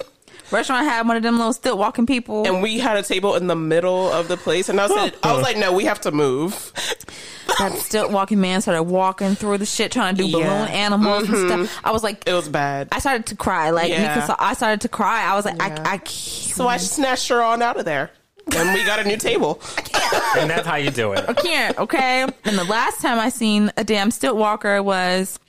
restaurant 0.52 0.86
had 0.86 1.08
one 1.08 1.18
of 1.18 1.24
them 1.24 1.38
little 1.38 1.54
stilt 1.54 1.78
walking 1.78 2.06
people. 2.06 2.46
and 2.48 2.62
we 2.64 2.80
had 2.80 2.98
a 2.98 3.04
table 3.04 3.36
in 3.36 3.48
the 3.48 3.56
middle 3.56 4.12
of 4.12 4.28
the 4.28 4.38
place, 4.38 4.70
and 4.70 4.80
I 4.82 4.88
said, 4.88 5.16
I 5.24 5.34
was 5.34 5.44
like, 5.44 5.58
no, 5.58 5.72
we 5.74 5.86
have 5.86 6.02
to 6.02 6.12
move. 6.12 6.72
that 7.60 7.74
stilt 7.78 8.12
walking 8.12 8.42
man 8.42 8.62
started 8.62 8.84
walking 8.84 9.36
through 9.36 9.60
the 9.60 9.66
shit 9.68 9.92
trying 9.92 10.16
to 10.16 10.24
do 10.24 10.32
balloon 10.32 10.48
Yeah. 10.48 10.66
Mm-hmm. 10.66 10.74
animals 10.76 11.30
and 11.30 11.68
stuff. 11.68 11.82
I 11.86 11.92
was 11.92 12.04
like, 12.04 12.28
It 12.28 12.34
was 12.34 12.50
bad. 12.50 12.90
I 12.92 13.00
started 13.00 13.28
to 13.28 13.36
cry. 13.36 13.70
Like 13.70 13.90
Yeah. 13.92 14.16
Nika 14.16 14.26
saw, 14.28 14.36
I 14.40 14.56
started 14.56 14.82
to 14.82 14.90
cry. 14.90 15.24
I 15.26 15.36
was 15.36 15.46
like. 15.46 15.62
I, 15.62 15.68
I 15.94 15.98
can't. 16.00 16.08
so 16.10 16.68
I 16.68 16.78
snatched 16.78 17.30
her 17.30 17.42
on 17.44 17.62
out 17.62 17.78
of 17.78 17.86
there, 17.86 18.10
and 18.54 18.74
we 18.74 18.84
got 18.86 19.00
a 19.00 19.04
new 19.04 19.18
table. 19.18 19.62
and 20.38 20.50
that's 20.50 20.68
how 20.68 20.76
you 20.76 20.92
do 20.92 21.14
it. 21.14 21.26
I 21.28 21.34
can't, 21.34 21.78
okay? 21.78 22.24
And 22.44 22.58
the 22.58 22.64
last 22.64 23.02
time 23.02 23.20
I 23.20 23.30
seen 23.30 23.72
a 23.78 23.84
damn 23.84 24.12
stilt 24.12 24.38
walker 24.38 24.82
was, 24.84 25.40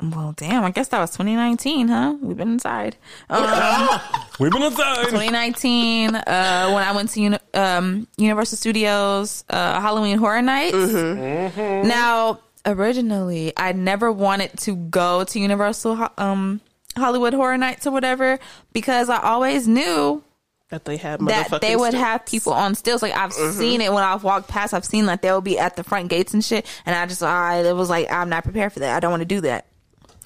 well, 0.00 0.32
damn, 0.36 0.64
I 0.64 0.70
guess 0.70 0.88
that 0.88 1.00
was 1.00 1.10
2019, 1.10 1.88
huh? 1.88 2.16
We've 2.20 2.36
been 2.36 2.52
inside. 2.52 2.96
Um, 3.28 4.00
We've 4.38 4.52
been 4.52 4.62
inside. 4.62 5.06
2019, 5.06 6.14
uh, 6.14 6.70
when 6.72 6.84
I 6.84 6.92
went 6.94 7.10
to 7.10 7.20
uni- 7.20 7.38
um, 7.54 8.06
Universal 8.16 8.58
Studios 8.58 9.44
uh, 9.50 9.80
Halloween 9.80 10.18
Horror 10.18 10.42
Nights. 10.42 10.92
Now, 11.56 12.40
originally, 12.64 13.52
I 13.56 13.72
never 13.72 14.12
wanted 14.12 14.56
to 14.58 14.76
go 14.76 15.24
to 15.24 15.40
Universal 15.40 16.08
um, 16.16 16.60
Hollywood 16.96 17.34
Horror 17.34 17.58
Nights 17.58 17.86
or 17.86 17.90
whatever 17.90 18.38
because 18.72 19.08
I 19.08 19.20
always 19.20 19.66
knew 19.66 20.22
That 20.70 20.84
they 20.84 20.98
had 20.98 21.20
that 21.26 21.62
they 21.62 21.76
would 21.76 21.92
stilts. 21.92 22.04
have 22.04 22.26
people 22.26 22.52
on 22.52 22.74
stilts. 22.74 23.02
Like 23.02 23.16
I've 23.16 23.32
mm-hmm. 23.32 23.58
seen 23.58 23.80
it 23.80 23.90
when 23.90 24.04
I've 24.04 24.22
walked 24.22 24.48
past. 24.48 24.74
I've 24.74 24.84
seen 24.84 25.06
like 25.06 25.22
they'll 25.22 25.40
be 25.40 25.58
at 25.58 25.76
the 25.76 25.84
front 25.84 26.08
gates 26.08 26.34
and 26.34 26.44
shit. 26.44 26.66
And 26.84 26.94
I 26.94 27.06
just, 27.06 27.22
I 27.22 27.60
it 27.60 27.72
was 27.72 27.88
like, 27.88 28.12
I'm 28.12 28.28
not 28.28 28.44
prepared 28.44 28.74
for 28.74 28.80
that. 28.80 28.94
I 28.94 29.00
don't 29.00 29.10
want 29.10 29.22
to 29.22 29.26
do 29.26 29.40
that. 29.42 29.66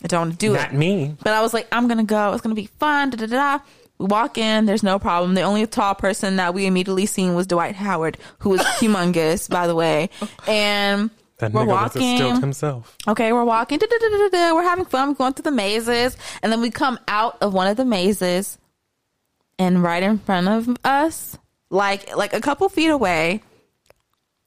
I 0.02 0.08
don't 0.08 0.20
want 0.28 0.32
to 0.32 0.38
do 0.38 0.54
Not 0.54 0.72
it. 0.72 0.76
me. 0.76 1.16
But 1.22 1.34
I 1.34 1.42
was 1.42 1.54
like, 1.54 1.68
I'm 1.70 1.86
gonna 1.86 2.04
go. 2.04 2.32
It's 2.32 2.42
gonna 2.42 2.54
be 2.54 2.66
fun. 2.66 3.10
Da 3.10 3.18
da 3.18 3.26
da. 3.26 3.58
da. 3.58 3.64
We 3.98 4.06
walk 4.06 4.36
in. 4.36 4.66
There's 4.66 4.82
no 4.82 4.98
problem. 4.98 5.34
The 5.34 5.42
only 5.42 5.64
tall 5.66 5.94
person 5.94 6.36
that 6.36 6.54
we 6.54 6.66
immediately 6.66 7.06
seen 7.06 7.34
was 7.34 7.46
Dwight 7.46 7.76
Howard, 7.76 8.18
who 8.40 8.50
was 8.50 8.60
humongous, 8.80 9.48
by 9.48 9.68
the 9.68 9.76
way. 9.76 10.10
And 10.48 11.10
That 11.38 11.52
we're 11.52 11.62
nigga 11.62 11.68
was 11.68 11.96
a 11.96 12.00
stilt 12.00 12.20
walking. 12.20 12.40
himself. 12.40 12.96
Okay, 13.06 13.32
we're 13.32 13.44
walking. 13.44 13.78
Da, 13.78 13.86
da, 13.86 13.96
da, 13.98 14.08
da, 14.08 14.28
da, 14.28 14.54
we're 14.56 14.64
having 14.64 14.86
fun. 14.86 15.10
We're 15.10 15.14
going 15.14 15.34
through 15.34 15.44
the 15.44 15.52
mazes, 15.52 16.16
and 16.42 16.50
then 16.50 16.60
we 16.60 16.70
come 16.72 16.98
out 17.06 17.38
of 17.40 17.54
one 17.54 17.68
of 17.68 17.76
the 17.76 17.84
mazes, 17.84 18.58
and 19.62 19.82
right 19.82 20.02
in 20.02 20.18
front 20.18 20.48
of 20.48 20.76
us, 20.84 21.38
like 21.70 22.16
like 22.16 22.32
a 22.34 22.40
couple 22.40 22.68
feet 22.68 22.88
away, 22.90 23.42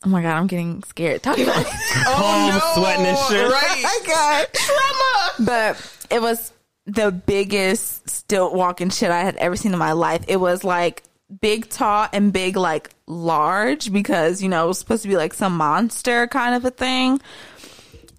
Oh 0.06 0.10
my 0.10 0.22
god, 0.22 0.38
I'm 0.38 0.48
getting 0.48 0.84
scared 0.84 1.24
talking 1.24 1.46
about 1.46 1.62
it. 1.66 1.68
Oh, 2.06 2.52
Home 2.52 2.84
sweating 2.84 3.06
and 3.06 3.18
shit. 3.18 3.52
Right. 3.52 4.02
god. 4.08 4.48
Trauma. 4.54 5.32
But 5.40 6.06
it 6.12 6.22
was 6.22 6.54
the 6.86 7.12
biggest 7.12 8.08
stilt 8.08 8.54
walking 8.54 8.92
shit 8.92 9.10
I 9.10 9.22
had 9.22 9.36
ever 9.38 9.56
seen 9.56 9.74
in 9.74 9.80
my 9.80 9.94
life. 9.94 10.24
It 10.28 10.38
was 10.38 10.64
like 10.64 11.04
big, 11.42 11.70
tall, 11.70 12.08
and 12.14 12.32
big, 12.32 12.56
like 12.56 12.92
large 13.08 13.92
because, 13.92 14.44
you 14.44 14.50
know, 14.50 14.66
it 14.66 14.68
was 14.68 14.80
supposed 14.80 15.02
to 15.04 15.10
be 15.10 15.18
like 15.18 15.34
some 15.34 15.58
monster 15.58 16.28
kind 16.28 16.54
of 16.54 16.66
a 16.66 16.72
thing. 16.72 17.20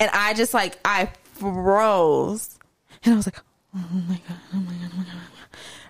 And 0.01 0.11
I 0.13 0.35
just 0.35 0.55
like, 0.55 0.79
I 0.85 1.11
froze. 1.35 2.59
And 3.05 3.15
I 3.15 3.17
was 3.17 3.27
like, 3.29 3.39
oh 3.77 3.87
my 4.09 4.21
God, 4.29 4.39
oh 4.53 4.57
my 4.57 4.75
God, 4.75 4.91
oh 4.93 4.97
my 4.97 5.05
God. 5.05 5.13
Oh 5.15 5.31
oh 5.37 5.47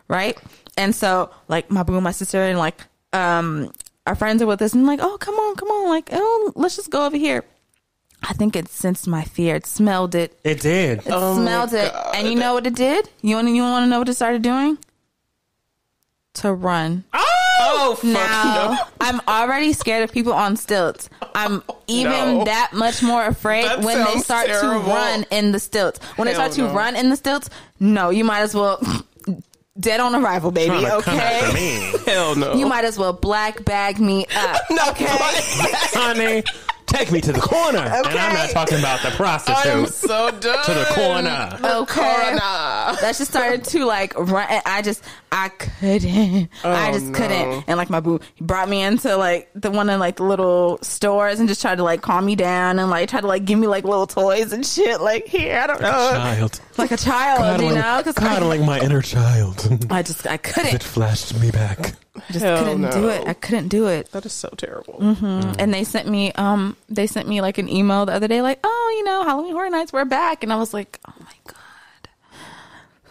right? 0.08 0.38
And 0.76 0.94
so, 0.94 1.30
like, 1.48 1.70
my 1.70 1.82
boo 1.82 1.94
and 1.94 2.04
my 2.04 2.10
sister 2.12 2.42
and 2.42 2.58
like, 2.58 2.80
um, 3.12 3.72
our 4.06 4.14
friends 4.14 4.42
are 4.42 4.46
with 4.46 4.60
us 4.62 4.72
and 4.74 4.82
I'm 4.82 4.86
like, 4.86 5.00
oh, 5.02 5.16
come 5.18 5.34
on, 5.36 5.56
come 5.56 5.68
on. 5.68 5.88
Like, 5.88 6.10
oh, 6.12 6.52
let's 6.54 6.76
just 6.76 6.90
go 6.90 7.06
over 7.06 7.16
here. 7.16 7.44
I 8.22 8.32
think 8.32 8.56
it 8.56 8.68
sensed 8.68 9.06
my 9.06 9.24
fear. 9.24 9.56
It 9.56 9.66
smelled 9.66 10.14
it. 10.14 10.38
It 10.44 10.60
did. 10.60 10.98
It 11.00 11.04
smelled 11.04 11.72
it. 11.74 11.92
And 12.14 12.28
you 12.28 12.34
know 12.34 12.54
what 12.54 12.66
it 12.66 12.74
did? 12.74 13.08
You 13.22 13.36
want 13.36 13.48
you 13.48 13.62
want 13.62 13.84
to 13.84 13.90
know 13.90 13.98
what 14.00 14.08
it 14.08 14.14
started 14.14 14.42
doing? 14.42 14.78
To 16.34 16.52
run. 16.52 17.04
Oh 17.14 17.94
fuck 17.96 18.04
Now, 18.04 18.70
no. 18.72 18.78
I'm 19.00 19.20
already 19.26 19.72
scared 19.72 20.02
of 20.04 20.12
people 20.12 20.32
on 20.32 20.56
stilts. 20.56 21.08
I'm 21.34 21.62
even 21.86 22.38
No. 22.38 22.44
that 22.44 22.72
much 22.74 23.02
more 23.02 23.24
afraid 23.26 23.64
That 23.64 23.80
when 23.82 24.04
they 24.04 24.18
start 24.20 24.46
terrible. 24.46 24.82
to 24.84 24.88
run 24.90 25.24
in 25.30 25.52
the 25.52 25.58
stilts. 25.60 25.98
When 26.16 26.26
they 26.26 26.32
Hell 26.34 26.50
start 26.50 26.52
to 26.68 26.72
no. 26.72 26.74
run 26.78 26.96
in 26.96 27.08
the 27.10 27.16
stilts, 27.16 27.48
no, 27.80 28.10
you 28.10 28.24
might 28.24 28.40
as 28.40 28.54
well 28.54 28.78
dead 29.78 30.00
on 30.00 30.14
arrival, 30.14 30.50
baby. 30.50 30.68
Trying 30.70 30.84
to 30.84 31.02
come 31.02 31.18
after 31.18 31.46
Okay. 31.48 31.54
me. 31.54 31.98
Hell 32.06 32.34
no. 32.36 32.54
You 32.54 32.66
might 32.66 32.84
as 32.84 32.98
well 32.98 33.12
black 33.12 33.64
bag 33.64 33.98
me 34.00 34.26
up. 34.36 34.60
no, 34.70 34.82
Okay. 34.90 35.06
Honey, 35.08 36.42
take 36.86 37.10
me 37.12 37.20
to 37.20 37.32
the 37.32 37.40
corner. 37.40 37.78
And 38.06 38.06
I'm 38.06 38.34
not 38.34 38.50
talking 38.50 38.78
about 38.78 39.00
the 39.02 39.08
I'm 39.08 39.16
prostitute. 39.16 39.88
so 39.88 40.30
done. 40.30 40.64
to 40.64 40.74
the 40.74 40.84
corner. 40.94 41.58
Okay. 41.82 41.94
Corner. 41.94 42.38
that 42.38 43.14
just 43.16 43.30
started 43.30 43.64
to 43.64 43.84
like 43.84 44.16
run. 44.18 44.46
I 44.64 44.82
just, 44.82 45.02
I 45.32 45.48
couldn't. 45.50 46.48
Oh, 46.64 46.70
I 46.70 46.88
Oh, 46.88 46.92
just 46.92 47.06
no. 47.06 47.18
couldn't. 47.18 47.64
And 47.66 47.76
like 47.76 47.90
my 47.90 48.00
boo, 48.00 48.20
he 48.34 48.44
brought 48.44 48.68
me 48.68 48.82
into 48.82 49.16
like 49.16 49.50
the 49.54 49.70
one 49.70 49.90
of 49.90 49.98
like 50.00 50.16
the 50.16 50.22
little 50.24 50.78
stores 50.82 51.40
and 51.40 51.48
just 51.48 51.60
tried 51.60 51.76
to 51.76 51.82
like 51.84 52.02
calm 52.02 52.24
me 52.24 52.36
down 52.36 52.78
and 52.78 52.90
like 52.90 53.08
try 53.08 53.20
to 53.20 53.26
like 53.26 53.44
give 53.44 53.58
me 53.58 53.66
like 53.66 53.84
little 53.84 54.06
toys 54.06 54.52
and 54.52 54.64
shit. 54.64 55.00
Like 55.00 55.26
here, 55.26 55.58
I 55.58 55.66
don't 55.66 55.80
know, 55.80 55.88
A 56.10 56.12
Child. 56.12 56.60
like 56.78 56.90
a 56.92 56.96
child, 56.96 57.60
you 57.60 57.74
know? 57.74 57.98
Because 57.98 58.16
I, 58.18 58.28
coddling 58.34 58.64
my 58.64 58.80
inner 58.80 59.02
child. 59.02 59.86
I 59.90 60.02
just, 60.02 60.26
I 60.26 60.36
couldn't. 60.36 60.74
It 60.74 60.82
flashed 60.82 61.38
me 61.40 61.50
back. 61.50 61.94
I 62.28 62.32
just 62.32 62.44
Hell 62.44 62.64
couldn't 62.64 62.90
do 62.92 63.08
it. 63.08 63.26
I 63.28 63.34
couldn't 63.34 63.68
do 63.68 63.86
it. 63.86 64.10
That 64.12 64.26
is 64.26 64.32
so 64.32 64.48
terrible. 64.56 64.94
Mm-hmm. 64.94 65.52
And 65.58 65.72
they 65.72 65.84
sent 65.84 66.08
me, 66.08 66.32
um, 66.32 66.76
they 66.88 67.06
sent 67.06 67.28
me 67.28 67.40
like 67.40 67.58
an 67.58 67.68
email 67.68 68.06
the 68.06 68.12
other 68.12 68.28
day, 68.28 68.42
like, 68.42 68.60
oh, 68.64 68.94
you 68.96 69.04
know, 69.04 69.22
Halloween 69.24 69.52
Horror 69.52 69.70
Nights, 69.70 69.92
we're 69.92 70.04
back. 70.04 70.42
And 70.42 70.52
I 70.52 70.56
was 70.56 70.72
like, 70.74 71.00
oh 71.08 71.14
my 71.20 71.34
god. 71.46 71.56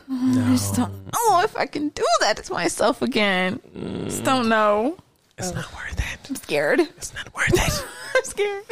I 0.07 0.51
just 0.51 0.75
don't 0.75 0.93
know 1.05 1.41
if 1.41 1.57
I 1.57 1.65
can 1.65 1.89
do 1.89 2.05
that 2.19 2.37
to 2.43 2.53
myself 2.53 3.01
again. 3.01 3.59
Just 4.05 4.23
don't 4.23 4.49
know. 4.49 4.97
It's 5.37 5.53
not 5.53 5.73
worth 5.73 5.97
it. 5.99 6.29
I'm 6.29 6.35
scared. 6.35 6.79
It's 6.79 7.13
not 7.13 7.33
worth 7.33 7.53
it. 7.53 7.85
I'm 8.15 8.23
scared. 8.23 8.63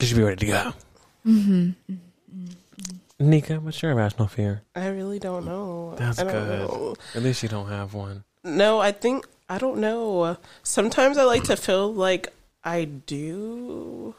You 0.00 0.06
should 0.06 0.16
be 0.16 0.22
ready 0.22 0.46
to 0.46 0.46
go. 0.46 0.72
Mm-hmm. 1.26 1.94
Nika, 3.20 3.58
what's 3.60 3.82
your 3.82 3.92
irrational 3.92 4.28
fear? 4.28 4.62
I 4.76 4.88
really 4.88 5.18
don't 5.18 5.44
know. 5.44 5.94
That's 5.96 6.18
I 6.20 6.24
don't 6.24 6.32
good. 6.32 6.68
know. 6.68 6.94
At 7.14 7.22
least 7.22 7.42
you 7.42 7.48
don't 7.48 7.68
have 7.68 7.94
one. 7.94 8.22
No, 8.56 8.78
I 8.80 8.92
think 8.92 9.26
I 9.48 9.58
don't 9.58 9.78
know. 9.78 10.36
Sometimes 10.62 11.18
I 11.18 11.24
like 11.24 11.44
to 11.44 11.56
feel 11.56 11.92
like 11.92 12.32
I 12.64 12.84
do, 12.84 14.14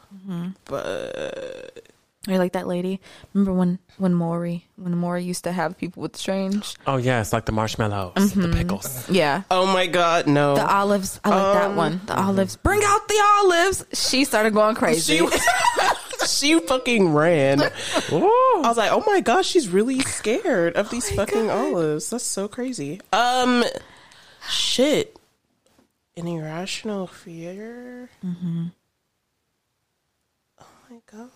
but 0.65 1.83
Are 2.27 2.33
you 2.33 2.37
like 2.39 2.53
that 2.53 2.67
lady? 2.67 2.99
Remember 3.33 3.53
when 3.53 3.79
when 3.97 4.13
Maury 4.13 4.65
when 4.75 4.95
Maury 4.97 5.23
used 5.23 5.43
to 5.43 5.51
have 5.51 5.77
people 5.77 6.01
with 6.01 6.15
strange? 6.17 6.75
Oh 6.87 6.97
yes, 6.97 7.31
like 7.33 7.45
the 7.45 7.51
marshmallows, 7.51 8.33
the 8.33 8.49
pickles. 8.49 9.09
Yeah. 9.09 9.43
oh 9.51 9.65
my 9.65 9.87
god, 9.87 10.27
no. 10.27 10.55
The 10.55 10.65
olives. 10.71 11.19
I 11.23 11.29
like 11.29 11.53
that 11.61 11.69
Um, 11.71 11.75
one. 11.75 12.01
The 12.05 12.19
olives. 12.19 12.55
Bring 12.57 12.81
out 12.83 13.07
the 13.07 13.21
olives. 13.39 13.85
She 13.93 14.25
started 14.25 14.53
going 14.53 14.75
crazy. 14.75 15.17
she 15.17 15.27
she 16.27 16.59
fucking 16.59 17.13
ran. 17.13 17.61
I 18.11 18.61
was 18.63 18.77
like, 18.77 18.91
oh 18.91 19.03
my 19.05 19.21
gosh, 19.21 19.47
she's 19.47 19.69
really 19.69 19.99
scared 20.01 20.75
of 20.75 20.89
these 20.89 21.09
fucking 21.11 21.49
olives. 21.49 22.09
That's 22.09 22.23
so 22.25 22.47
crazy. 22.47 22.99
Um, 23.13 23.63
shit. 24.49 25.17
An 26.17 26.27
irrational 26.27 27.07
fear. 27.07 28.09
Mm-hmm. 28.25 28.67
Oh 30.59 30.65
my 30.89 30.99
god. 31.09 31.29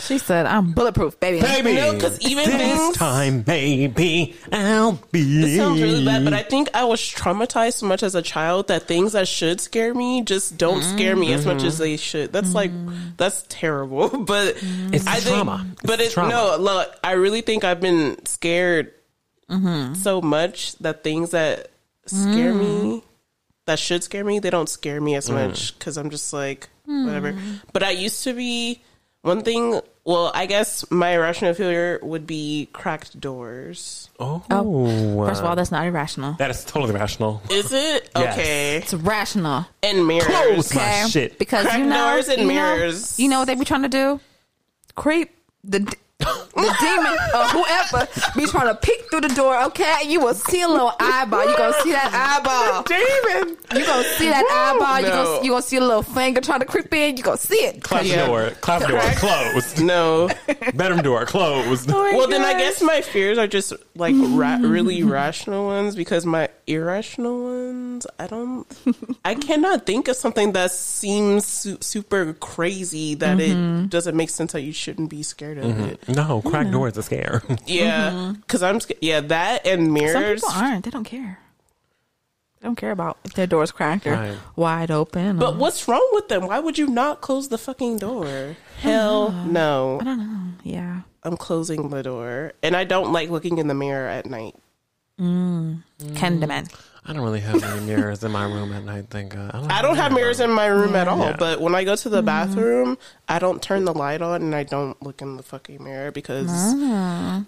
She 0.00 0.18
said, 0.18 0.46
"I'm 0.46 0.72
bulletproof, 0.72 1.20
baby." 1.20 1.40
Baby, 1.40 1.74
No, 1.74 1.96
'cause 1.98 2.18
even 2.20 2.44
this 2.46 2.56
things- 2.56 2.96
time, 2.96 3.44
maybe 3.46 4.34
I'll 4.52 4.98
be. 5.12 5.54
It 5.54 5.56
sounds 5.58 5.80
really 5.80 6.04
bad, 6.04 6.24
but 6.24 6.34
I 6.34 6.42
think 6.42 6.68
I 6.74 6.84
was 6.84 7.00
traumatized 7.00 7.74
so 7.74 7.86
much 7.86 8.02
as 8.02 8.14
a 8.14 8.22
child 8.22 8.68
that 8.68 8.88
things 8.88 9.12
that 9.12 9.28
should 9.28 9.60
scare 9.60 9.94
me 9.94 10.22
just 10.22 10.58
don't 10.58 10.82
scare 10.82 11.16
me 11.16 11.32
as 11.32 11.46
much 11.46 11.62
as 11.62 11.74
mm-hmm. 11.74 11.82
they 11.82 11.96
should. 11.96 12.32
That's 12.32 12.54
like 12.54 12.72
mm-hmm. 12.72 13.10
that's 13.16 13.44
terrible. 13.48 14.08
But 14.30 14.56
mm-hmm. 14.56 14.94
It's 14.94 15.06
I 15.06 15.14
think, 15.16 15.34
trauma. 15.34 15.66
But 15.82 16.00
It's 16.00 16.10
it, 16.10 16.14
trauma. 16.14 16.30
no, 16.30 16.56
look, 16.58 16.94
I 17.02 17.12
really 17.12 17.40
think 17.40 17.64
I've 17.64 17.80
been 17.80 18.24
scared 18.26 18.92
so 19.94 20.20
much 20.22 20.76
that 20.78 21.02
things 21.02 21.30
that 21.30 21.70
scare 22.06 22.54
me, 22.54 22.66
mm. 22.66 23.02
that 23.66 23.78
should 23.78 24.04
scare 24.04 24.24
me, 24.24 24.38
they 24.38 24.50
don't 24.50 24.68
scare 24.68 25.00
me 25.00 25.16
as 25.16 25.28
mm. 25.28 25.34
much 25.34 25.76
because 25.78 25.96
I'm 25.96 26.10
just 26.10 26.32
like 26.32 26.68
mm. 26.88 27.06
whatever. 27.06 27.36
But 27.72 27.82
I 27.82 27.90
used 27.90 28.22
to 28.24 28.32
be 28.34 28.82
one 29.22 29.42
thing. 29.42 29.80
Well, 30.04 30.32
I 30.34 30.46
guess 30.46 30.90
my 30.90 31.10
irrational 31.10 31.52
fear 31.54 32.00
would 32.02 32.26
be 32.26 32.68
cracked 32.72 33.20
doors. 33.20 34.08
Oh. 34.18 34.42
oh, 34.50 35.26
First 35.26 35.40
of 35.42 35.46
all, 35.46 35.54
that's 35.54 35.70
not 35.70 35.86
irrational. 35.86 36.34
that 36.38 36.50
is 36.50 36.64
totally 36.64 36.94
rational. 36.94 37.42
Is 37.50 37.70
it 37.72 38.10
Yes. 38.16 38.38
okay? 38.38 38.76
It's 38.78 38.94
rational. 38.94 39.66
And 39.82 40.06
mirrors. 40.06 40.26
Close 40.26 40.74
my 40.74 40.80
Okay, 41.02 41.08
shit. 41.10 41.38
because 41.38 41.66
Crack 41.66 41.78
you 41.78 41.86
know, 41.86 42.12
doors 42.14 42.28
and 42.28 42.40
you 42.40 42.46
know- 42.48 42.54
mirrors. 42.54 43.20
You 43.20 43.28
know 43.28 43.40
what 43.40 43.44
they 43.44 43.54
be 43.54 43.64
trying 43.64 43.82
to 43.82 43.88
do? 43.88 44.20
Creep 44.96 45.30
the 45.64 45.80
d- 45.80 45.96
the 46.20 46.76
demon 46.80 47.16
or 47.34 47.44
whoever 47.48 48.08
be 48.36 48.46
trying 48.46 48.68
to 48.68 48.74
peek 48.74 49.10
through 49.10 49.22
the 49.22 49.28
door. 49.28 49.62
Okay, 49.64 50.02
you 50.06 50.20
will 50.20 50.34
see 50.34 50.62
a 50.62 50.68
little 50.68 50.92
eyeball. 51.00 51.48
You 51.48 51.56
gonna 51.56 51.82
see 51.82 51.92
that 51.92 52.12
eyeball. 52.12 52.82
Demon. 52.84 53.56
You 53.74 53.86
gonna 53.86 54.04
see 54.16 54.28
that 54.28 54.44
eyeball. 54.44 55.00
You 55.00 55.06
no. 55.06 55.24
gonna 55.24 55.44
you 55.44 55.50
gonna 55.50 55.62
see 55.62 55.76
a 55.76 55.80
little 55.80 56.02
finger 56.02 56.40
trying 56.40 56.60
to 56.60 56.66
creep 56.66 56.92
in. 56.92 57.16
You 57.16 57.22
gonna 57.22 57.36
see 57.36 57.56
it. 57.56 57.82
Clap 57.82 58.04
Yeah. 58.04 58.26
door. 58.26 58.50
Clap 58.60 58.88
door 58.88 59.00
closed. 59.16 59.82
No. 59.82 60.28
Bedroom 60.74 61.02
door 61.02 61.24
closed. 61.26 61.90
well, 61.90 62.28
then 62.28 62.42
I 62.42 62.58
guess 62.58 62.82
my 62.82 63.00
fears 63.00 63.38
are 63.38 63.46
just 63.46 63.72
like 63.94 64.14
ra- 64.18 64.58
really 64.60 65.02
rational 65.02 65.66
ones 65.66 65.96
because 65.96 66.26
my 66.26 66.48
irrational 66.66 67.42
ones, 67.44 68.06
I 68.18 68.26
don't, 68.26 68.66
I 69.24 69.34
cannot 69.34 69.86
think 69.86 70.08
of 70.08 70.16
something 70.16 70.52
that 70.52 70.70
seems 70.70 71.44
su- 71.46 71.78
super 71.80 72.32
crazy 72.34 73.14
that 73.16 73.40
it 73.40 73.90
doesn't 73.90 74.16
make 74.16 74.30
sense 74.30 74.52
that 74.52 74.62
you 74.62 74.72
shouldn't 74.72 75.10
be 75.10 75.22
scared 75.22 75.58
of 75.58 75.64
mm-hmm. 75.64 75.80
it. 75.82 76.09
No, 76.14 76.42
crack 76.42 76.66
hmm. 76.66 76.72
door 76.72 76.88
is 76.88 76.96
a 76.96 77.02
scare. 77.02 77.42
Yeah, 77.66 78.10
mm-hmm. 78.10 78.32
because 78.40 78.62
I'm 78.62 78.80
scared. 78.80 78.98
Yeah, 79.02 79.20
that 79.20 79.66
and 79.66 79.92
mirrors. 79.92 80.42
Some 80.42 80.50
people 80.52 80.62
aren't. 80.64 80.84
They 80.84 80.90
don't 80.90 81.04
care. 81.04 81.38
They 82.60 82.66
don't 82.68 82.76
care 82.76 82.90
about 82.90 83.18
if 83.24 83.32
their 83.34 83.46
door's 83.46 83.72
cracked 83.72 84.06
or 84.06 84.12
Right. 84.12 84.36
wide 84.56 84.90
open. 84.90 85.38
But 85.38 85.54
or- 85.54 85.56
what's 85.58 85.88
wrong 85.88 86.06
with 86.12 86.28
them? 86.28 86.46
Why 86.46 86.58
would 86.58 86.76
you 86.76 86.86
not 86.86 87.20
close 87.22 87.48
the 87.48 87.58
fucking 87.58 87.98
door? 87.98 88.56
Hell 88.80 89.30
no. 89.30 89.98
I 90.00 90.04
don't 90.04 90.18
know. 90.18 90.52
Yeah. 90.62 91.00
I'm 91.22 91.36
closing 91.36 91.88
the 91.88 92.02
door. 92.02 92.52
And 92.62 92.76
I 92.76 92.84
don't 92.84 93.12
like 93.12 93.30
looking 93.30 93.58
in 93.58 93.68
the 93.68 93.74
mirror 93.74 94.08
at 94.08 94.26
night. 94.26 94.56
Mm. 95.18 95.82
Candyman. 96.00 96.70
I 97.04 97.12
don't 97.12 97.22
really 97.22 97.40
have 97.40 97.62
any 97.62 97.86
mirrors 97.86 98.22
in 98.22 98.30
my 98.30 98.44
room 98.44 98.72
at 98.72 98.84
night. 98.84 99.06
Thank 99.08 99.34
God. 99.34 99.54
I 99.70 99.80
don't 99.82 99.96
have 99.96 100.12
mirrors 100.12 100.38
in 100.40 100.50
my 100.50 100.66
room 100.66 100.94
at 100.94 101.08
all, 101.08 101.18
Yeah. 101.18 101.36
but 101.38 101.60
when 101.60 101.74
I 101.74 101.84
go 101.84 101.96
to 101.96 102.08
the 102.08 102.18
mm-hmm. 102.18 102.26
bathroom, 102.26 102.98
I 103.28 103.38
don't 103.38 103.62
turn 103.62 103.84
the 103.84 103.94
light 103.94 104.20
on 104.20 104.42
and 104.42 104.54
I 104.54 104.64
don't 104.64 105.00
look 105.02 105.22
in 105.22 105.36
the 105.36 105.42
fucking 105.42 105.82
mirror 105.82 106.12
because 106.12 106.48
ah. 106.50 107.44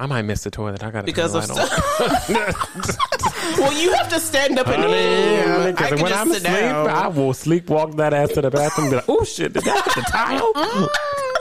I 0.00 0.06
might 0.06 0.22
miss 0.22 0.44
the 0.44 0.50
toilet. 0.50 0.82
I 0.82 0.90
got 0.90 1.02
to 1.02 1.06
because 1.06 1.32
turn 1.32 1.42
of 1.42 1.48
the 1.48 1.54
light 1.54 2.54
stuff. 2.84 3.58
well, 3.58 3.80
you 3.80 3.92
have 3.92 4.08
to 4.08 4.18
stand 4.18 4.58
up 4.58 4.66
and 4.66 4.82
Honey, 4.82 4.94
aim. 4.94 5.48
I 5.50 5.70
because 5.70 5.88
can 5.88 6.00
when 6.00 6.08
just 6.08 6.20
I'm 6.20 6.32
sit 6.32 6.36
asleep, 6.44 6.60
down. 6.60 6.88
I 6.88 7.08
will 7.08 7.32
sleepwalk 7.32 7.96
that 7.96 8.14
ass 8.14 8.30
to 8.32 8.40
the 8.40 8.50
bathroom. 8.50 8.86
And 8.86 8.92
be 8.92 8.96
like, 8.96 9.08
oh 9.08 9.24
shit, 9.24 9.54
is 9.56 9.62
that 9.62 9.84
the 9.94 10.02
tile? 10.02 10.52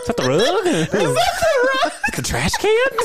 is 0.01 0.07
that 0.07 0.17
the 0.17 0.23
rug? 0.27 0.67
Is 0.67 0.89
that 0.91 0.91
the 0.91 1.98
trash 2.22 2.52
can? 2.54 2.88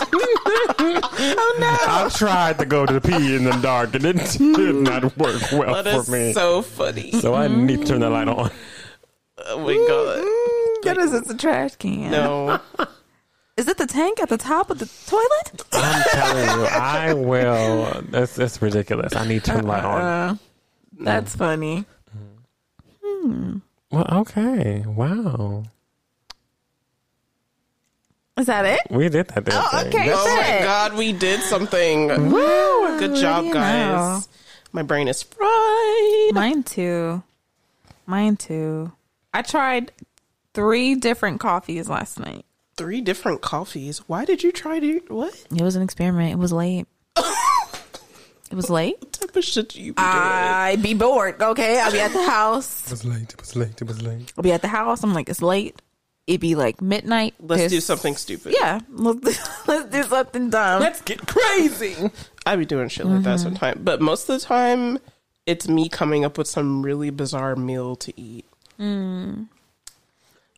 oh 0.76 1.56
no! 1.60 1.76
I've 1.92 2.14
tried 2.16 2.58
to 2.58 2.66
go 2.66 2.86
to 2.86 2.94
the 2.94 3.00
pee 3.00 3.34
in 3.36 3.44
the 3.44 3.52
dark, 3.62 3.94
and 3.94 4.04
it 4.04 4.16
did 4.38 4.74
not 4.76 5.16
work 5.16 5.40
well 5.52 5.82
that 5.82 5.86
is 5.86 6.06
for 6.06 6.12
me. 6.12 6.32
so 6.32 6.62
funny. 6.62 7.10
so 7.12 7.34
I 7.34 7.48
need 7.48 7.80
to 7.82 7.86
turn 7.86 8.00
the 8.00 8.10
light 8.10 8.28
on. 8.28 8.50
Oh 9.46 9.58
my 9.58 9.74
god, 9.74 10.84
That 10.84 10.98
is 11.02 11.12
it's 11.12 11.30
a 11.30 11.36
trash 11.36 11.76
can. 11.76 12.10
no. 12.10 12.60
Is 13.56 13.68
it 13.68 13.76
the 13.78 13.86
tank 13.86 14.20
at 14.20 14.28
the 14.28 14.36
top 14.36 14.68
of 14.68 14.80
the 14.80 14.90
toilet? 15.06 15.62
I'm 15.72 16.02
telling 16.10 16.58
you, 16.60 16.66
I 16.66 17.14
will. 17.14 18.02
That's 18.08 18.34
that's 18.34 18.60
ridiculous. 18.60 19.14
I 19.14 19.28
need 19.28 19.44
to 19.44 19.50
turn 19.52 19.60
the 19.60 19.68
light 19.68 19.84
on. 19.84 20.00
Uh, 20.00 20.36
that's 20.98 21.36
funny. 21.36 21.84
Well, 23.12 24.08
okay. 24.12 24.82
Wow. 24.86 25.62
Is 28.36 28.46
that 28.46 28.64
it? 28.66 28.80
We 28.90 29.08
did 29.08 29.28
that. 29.28 29.44
damn 29.44 29.62
Oh, 29.64 29.68
thing. 29.78 29.88
okay. 29.88 30.08
That's- 30.08 30.26
Oh 30.26 30.36
my 30.36 30.42
Sick. 30.44 30.62
god, 30.64 30.94
we 30.96 31.12
did 31.12 31.40
something. 31.40 32.30
Woo! 32.32 32.98
Good 32.98 33.14
job, 33.16 33.44
you 33.44 33.52
guys. 33.54 34.28
My 34.72 34.82
brain 34.82 35.06
is 35.06 35.22
fried. 35.22 36.30
Mine 36.34 36.62
too. 36.64 37.22
Mine 38.06 38.36
too. 38.36 38.90
I 39.32 39.42
tried 39.42 39.92
three 40.52 40.96
different 40.96 41.38
coffees 41.40 41.88
last 41.88 42.18
night. 42.18 42.44
Three 42.76 43.00
different 43.00 43.40
coffees. 43.40 43.98
Why 44.08 44.24
did 44.24 44.42
you 44.42 44.50
try 44.50 44.80
to 44.80 45.00
what? 45.08 45.32
It 45.54 45.62
was 45.62 45.76
an 45.76 45.82
experiment. 45.82 46.32
It 46.32 46.38
was 46.38 46.52
late. 46.52 46.88
it 47.16 48.54
was 48.54 48.68
late. 48.68 48.96
What 49.00 49.12
type 49.12 49.36
of 49.36 49.44
shit 49.44 49.68
do 49.70 49.80
you 49.80 49.92
be 49.92 50.02
doing? 50.02 50.08
I'd 50.12 50.82
be 50.82 50.94
bored. 50.94 51.40
Okay, 51.40 51.78
I'll 51.80 51.92
be 51.92 52.00
at 52.00 52.12
the 52.12 52.24
house. 52.28 52.84
It 52.86 52.90
was 52.90 53.04
late. 53.04 53.32
It 53.32 53.40
was 53.40 53.54
late. 53.54 53.80
It 53.80 53.86
was 53.86 54.02
late. 54.02 54.32
I'll 54.36 54.42
be 54.42 54.50
at 54.52 54.62
the 54.62 54.68
house. 54.68 55.04
I'm 55.04 55.14
like, 55.14 55.28
it's 55.28 55.40
late. 55.42 55.80
It'd 56.26 56.40
be 56.40 56.54
like 56.54 56.80
midnight. 56.80 57.34
Let's 57.38 57.70
do 57.70 57.80
something 57.80 58.16
stupid. 58.16 58.54
Yeah, 58.58 58.80
let's, 58.90 59.68
let's 59.68 59.90
do 59.90 60.02
something 60.04 60.50
dumb. 60.50 60.80
Let's 60.80 61.02
get 61.02 61.26
crazy. 61.26 61.96
I 62.46 62.56
be 62.56 62.64
doing 62.64 62.88
shit 62.88 63.06
like 63.06 63.22
that 63.24 63.36
Mm-hmm. 63.38 63.42
sometimes. 63.42 63.80
But 63.82 64.00
most 64.00 64.28
of 64.28 64.40
the 64.40 64.46
time, 64.46 64.98
it's 65.46 65.68
me 65.68 65.88
coming 65.90 66.24
up 66.24 66.38
with 66.38 66.46
some 66.46 66.82
really 66.82 67.10
bizarre 67.10 67.56
meal 67.56 67.96
to 67.96 68.18
eat. 68.20 68.46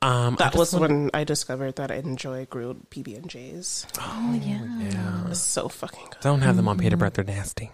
Um, 0.03 0.37
That 0.39 0.55
was 0.55 0.73
wanna- 0.73 0.87
when 0.95 1.11
I 1.15 1.25
discovered 1.25 1.77
that 1.77 1.91
I 1.91 1.97
enjoy 1.97 2.47
grilled 2.47 2.89
PB 2.91 3.17
and 3.17 3.29
J's. 3.29 3.87
oh 4.01 4.41
yeah. 4.43 5.29
It's 5.31 5.41
so 5.41 5.69
fucking 5.69 6.05
good. 6.11 6.21
don't 6.21 6.43
have 6.43 6.57
them 6.57 6.69
on 6.69 6.79
pita 6.79 6.97
bread. 6.97 7.15
They're 7.15 7.25
nasty. 7.25 7.71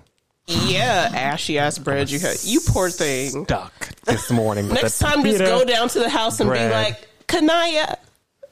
Yeah, 0.46 1.10
ashy 1.14 1.58
ass 1.58 1.78
bread 1.78 2.10
you 2.10 2.18
had. 2.18 2.36
You 2.42 2.60
poor 2.66 2.90
thing. 2.90 3.44
Stuck 3.44 3.88
this 4.04 4.30
morning. 4.30 4.68
Next 4.68 4.98
time, 4.98 5.22
just 5.24 5.38
go 5.38 5.64
down 5.64 5.88
to 5.90 5.98
the 6.00 6.08
house 6.08 6.40
and 6.40 6.48
bread. 6.48 6.68
be 6.70 6.74
like, 6.74 7.08
Kanaya, 7.32 7.96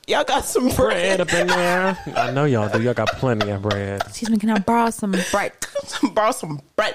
y'all 0.08 0.24
got 0.24 0.44
some 0.44 0.68
bread 0.68 1.18
bread. 1.18 1.20
up 1.20 1.32
in 1.34 1.46
there. 1.46 1.98
I 2.16 2.30
know 2.30 2.44
y'all 2.46 2.68
do. 2.68 2.80
Y'all 2.82 2.94
got 2.94 3.08
plenty 3.12 3.50
of 3.50 3.62
bread. 3.62 4.00
Excuse 4.06 4.30
me, 4.30 4.38
can 4.38 4.50
I 4.50 4.58
borrow 4.58 4.90
some 4.90 5.14
bread? 5.30 5.52
Borrow 6.14 6.32
some 6.32 6.60
bread. 6.76 6.94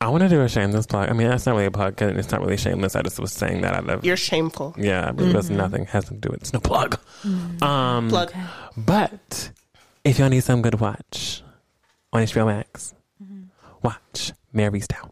I 0.00 0.08
want 0.08 0.22
to 0.24 0.28
do 0.28 0.40
a 0.42 0.48
shameless 0.48 0.86
plug. 0.86 1.08
I 1.08 1.12
mean, 1.12 1.28
that's 1.28 1.46
not 1.46 1.52
really 1.52 1.66
a 1.66 1.70
plug. 1.70 1.96
'cause 1.96 2.12
It's 2.16 2.30
not 2.32 2.40
really 2.40 2.56
shameless. 2.56 2.96
I 2.96 3.02
just 3.02 3.18
was 3.20 3.32
saying 3.32 3.60
that 3.62 3.74
out 3.74 3.88
of 3.88 4.04
You're 4.04 4.16
shameful. 4.16 4.74
yeah. 4.76 5.08
It 5.08 5.14
really 5.16 5.32
does 5.32 5.48
nothing. 5.48 5.86
Has 5.86 6.06
to 6.06 6.14
do 6.14 6.28
with 6.30 6.38
it. 6.38 6.42
it's 6.42 6.52
no 6.52 6.60
plug. 6.60 6.98
Mm-hmm. 7.24 7.62
Um, 7.62 8.08
Plug. 8.08 8.32
But 8.76 9.50
if 10.04 10.18
y'all 10.18 10.28
need 10.28 10.42
some 10.44 10.60
good 10.60 10.80
watch 10.80 11.42
on 12.12 12.22
HBO 12.22 12.46
Max, 12.46 12.94
mm-hmm. 13.22 13.44
watch 13.82 14.32
Mary's 14.52 14.88
Town. 14.88 15.10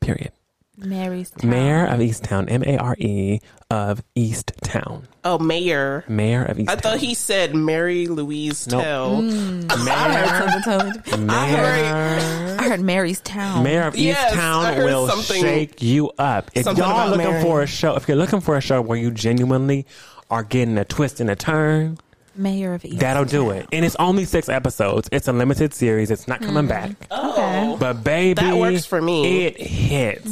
Period. 0.00 0.30
Mary's 0.78 1.30
Mayor 1.44 1.84
of 1.86 2.00
Easttown. 2.00 2.50
M 2.50 2.62
A 2.66 2.78
R 2.78 2.96
E 2.98 3.40
of 3.70 4.02
East 4.14 4.52
Town. 4.62 5.06
Oh, 5.24 5.38
mayor. 5.38 6.04
Mayor 6.08 6.44
of 6.44 6.58
East. 6.58 6.70
I 6.70 6.76
thought 6.76 6.98
he 6.98 7.14
said 7.14 7.54
Mary 7.54 8.06
Louise 8.06 8.66
Nope. 8.68 8.82
Tell. 8.82 9.20
Hmm. 9.20 9.60
I 9.70 10.24
heard 10.26 10.50
something 10.62 10.62
totally. 11.04 11.28
I 11.28 11.48
heard, 11.48 12.60
I 12.60 12.68
heard 12.68 12.80
Mary's 12.80 13.20
Town. 13.20 13.62
Mayor 13.62 13.82
of 13.86 13.96
Yes, 13.96 14.18
East 14.32 14.32
I 14.38 14.40
Town 14.40 14.76
will 14.84 15.08
shake 15.20 15.82
you 15.82 16.10
up. 16.18 16.50
If 16.54 16.64
y'all 16.64 17.08
looking 17.10 17.26
Mary. 17.26 17.42
for 17.42 17.62
a 17.62 17.66
show, 17.66 17.94
if 17.96 18.08
you're 18.08 18.16
looking 18.16 18.40
for 18.40 18.56
a 18.56 18.60
show 18.62 18.80
where 18.80 18.98
you 18.98 19.10
genuinely 19.10 19.86
are 20.30 20.42
getting 20.42 20.78
a 20.78 20.84
twist 20.86 21.20
and 21.20 21.28
a 21.28 21.36
turn, 21.36 21.98
Mayor 22.36 22.74
of 22.74 22.84
East. 22.84 22.98
that'll 22.98 23.24
do 23.24 23.50
it. 23.50 23.66
And 23.72 23.84
it's 23.84 23.96
only 23.98 24.24
six 24.24 24.48
episodes. 24.48 25.08
It's 25.12 25.28
a 25.28 25.32
limited 25.32 25.74
series. 25.74 26.10
It's 26.10 26.26
not 26.28 26.40
coming 26.40 26.66
back. 26.66 26.92
Oh. 27.10 27.76
But 27.78 28.02
baby, 28.04 28.34
That 28.42 28.56
works 28.56 28.84
for 28.84 29.00
me. 29.02 29.46
It 29.46 29.56
hits. 29.60 30.26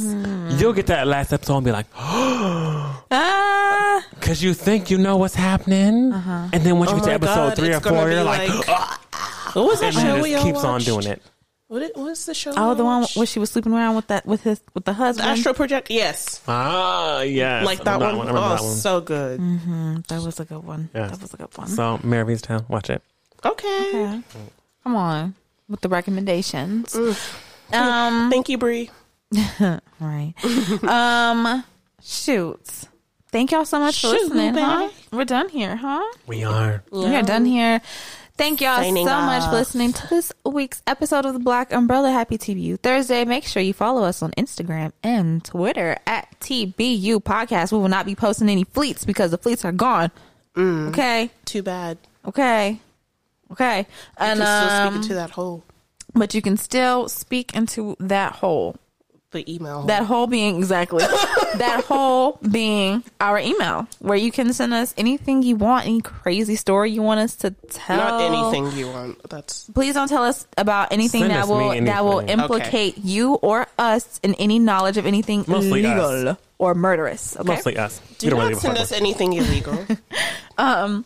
You'll 0.59 0.73
get 0.73 0.87
that 0.87 1.07
last 1.07 1.31
episode 1.33 1.57
and 1.57 1.65
be 1.65 1.71
like, 1.71 1.85
Ah, 3.13 4.05
because 4.19 4.41
you 4.43 4.53
think 4.53 4.89
you 4.89 4.97
know 4.97 5.17
what's 5.17 5.35
happening, 5.35 6.13
and 6.13 6.53
then 6.63 6.77
once 6.79 6.91
you 6.91 6.97
Oh 6.97 6.99
get 6.99 7.05
to 7.05 7.09
my 7.09 7.13
episode 7.15 7.35
God, 7.49 7.55
three 7.55 7.67
or 7.69 7.77
it's 7.77 7.83
gonna 7.85 7.97
four, 7.97 8.07
be 8.07 8.13
you're 8.15 8.23
like, 8.23 8.49
like- 8.49 8.65
"Ah," 8.69 9.51
What 9.53 9.65
was 9.67 9.79
that 9.81 9.87
and 9.87 9.95
show 9.95 10.01
then 10.13 10.21
we 10.21 10.33
it 10.33 10.37
all 10.37 10.43
just 10.43 10.45
keeps 10.53 10.63
on 10.63 10.73
watched? 10.73 10.85
doing 10.85 11.07
it. 11.07 11.21
What, 11.71 11.83
it, 11.83 11.95
what 11.95 12.03
was 12.07 12.25
the 12.25 12.33
show? 12.33 12.51
oh, 12.57 12.71
we 12.71 12.75
the 12.75 12.83
one 12.83 13.05
where 13.13 13.25
she 13.25 13.39
was 13.39 13.49
sleeping 13.49 13.71
around 13.71 13.95
with 13.95 14.07
that 14.07 14.25
with 14.25 14.43
his 14.43 14.59
with 14.73 14.83
the 14.83 14.91
husband. 14.91 15.29
Astro 15.29 15.53
Project? 15.53 15.89
Yes. 15.89 16.41
Ah, 16.45 17.21
yes, 17.21 17.65
Like 17.65 17.85
that, 17.85 18.01
I 18.01 18.07
one. 18.13 18.19
remember 18.19 18.41
Oh, 18.41 18.49
that 18.49 18.61
one. 18.61 18.75
so 18.75 18.99
good. 18.99 19.39
that 20.09 20.21
was 20.21 20.41
a 20.41 20.43
good 20.43 20.65
one. 20.65 20.89
Yes. 20.93 21.11
That 21.11 21.21
was 21.21 21.33
a 21.33 21.37
good 21.37 21.57
one. 21.57 21.67
So 21.69 21.97
Mayor 22.03 22.29
of 22.29 22.41
Town, 22.41 22.65
watch 22.67 22.89
it. 22.89 23.01
Okay. 23.45 23.87
Okay. 23.87 24.21
Come 24.83 24.97
on 24.97 25.35
with 25.69 25.79
the 25.79 25.87
recommendations. 25.87 26.93
Um, 26.93 27.15
Thank 28.29 28.49
you, 28.49 28.57
Bree. 28.57 28.89
right. 30.01 30.33
um, 30.83 31.63
shoots. 32.03 32.89
Thank 33.31 33.51
y'all 33.53 33.63
so 33.63 33.79
much 33.79 34.01
for 34.01 34.07
Shoot, 34.07 34.23
listening. 34.23 34.55
Huh? 34.55 34.89
We're 35.13 35.23
done 35.23 35.47
here, 35.47 35.77
huh? 35.77 36.03
We 36.27 36.43
are. 36.43 36.83
We 36.91 37.15
are 37.15 37.21
done 37.23 37.45
here. 37.45 37.79
Thank 38.37 38.61
y'all 38.61 38.77
Signing 38.77 39.05
so 39.05 39.21
much 39.21 39.43
for 39.45 39.51
listening 39.51 39.93
to 39.93 40.07
this 40.07 40.31
week's 40.45 40.81
episode 40.87 41.25
of 41.25 41.33
the 41.33 41.39
Black 41.39 41.71
Umbrella 41.71 42.11
Happy 42.11 42.37
TBU 42.39 42.79
Thursday. 42.79 43.23
Make 43.23 43.43
sure 43.45 43.61
you 43.61 43.73
follow 43.73 44.03
us 44.03 44.23
on 44.23 44.31
Instagram 44.31 44.93
and 45.03 45.43
Twitter 45.43 45.97
at 46.07 46.27
TBU 46.39 47.17
Podcast. 47.23 47.71
We 47.71 47.77
will 47.77 47.87
not 47.89 48.05
be 48.05 48.15
posting 48.15 48.49
any 48.49 48.63
fleets 48.63 49.05
because 49.05 49.29
the 49.31 49.37
fleets 49.37 49.63
are 49.63 49.71
gone. 49.71 50.09
Okay. 50.57 51.29
Too 51.45 51.61
bad. 51.61 51.99
Okay. 52.25 52.79
Okay. 53.51 53.79
You 53.79 53.85
And 54.17 54.39
can 54.39 54.47
still 54.47 54.69
um, 54.77 54.93
speak 54.93 55.01
into 55.03 55.13
that 55.15 55.29
hole. 55.31 55.63
but 56.15 56.33
you 56.33 56.41
can 56.41 56.57
still 56.57 57.09
speak 57.09 57.53
into 57.55 57.95
that 57.99 58.33
hole. 58.33 58.75
The 59.31 59.49
email. 59.53 59.83
That 59.83 60.03
hole 60.03 60.27
being 60.27 60.57
exactly 60.57 60.99
that 61.55 61.85
hole 61.87 62.37
being 62.51 63.01
our 63.21 63.39
email, 63.39 63.87
where 63.99 64.17
you 64.17 64.29
can 64.29 64.51
send 64.51 64.73
us 64.73 64.93
anything 64.97 65.41
you 65.41 65.55
want, 65.55 65.85
any 65.85 66.01
crazy 66.01 66.57
story 66.57 66.91
you 66.91 67.01
want 67.01 67.21
us 67.21 67.35
to 67.37 67.51
tell. 67.69 67.95
Not 67.97 68.21
anything 68.21 68.77
you 68.77 68.87
want. 68.89 69.29
That's 69.29 69.69
Please 69.73 69.93
don't 69.93 70.09
tell 70.09 70.23
us 70.23 70.45
about 70.57 70.91
anything 70.91 71.21
Send 71.21 71.31
that 71.31 71.47
will 71.47 71.71
me 71.71 71.79
that 71.81 72.03
will 72.03 72.19
anything. 72.19 72.39
implicate 72.41 72.97
you 72.97 73.35
or 73.35 73.67
us 73.79 74.19
in 74.21 74.33
any 74.35 74.59
knowledge 74.59 74.97
of 74.97 75.05
anything 75.05 75.45
Mostly 75.47 75.79
illegal 75.81 76.27
us. 76.31 76.37
or 76.59 76.75
murderous. 76.75 77.37
Okay? 77.37 77.47
Mostly 77.47 77.77
us. 77.77 78.01
do 78.17 78.25
You 78.27 78.31
don't 78.31 78.39
really 78.41 78.55
send 78.55 78.77
us 78.77 78.91
anything 78.91 79.31
illegal. 79.41 79.77
Um, 80.57 81.05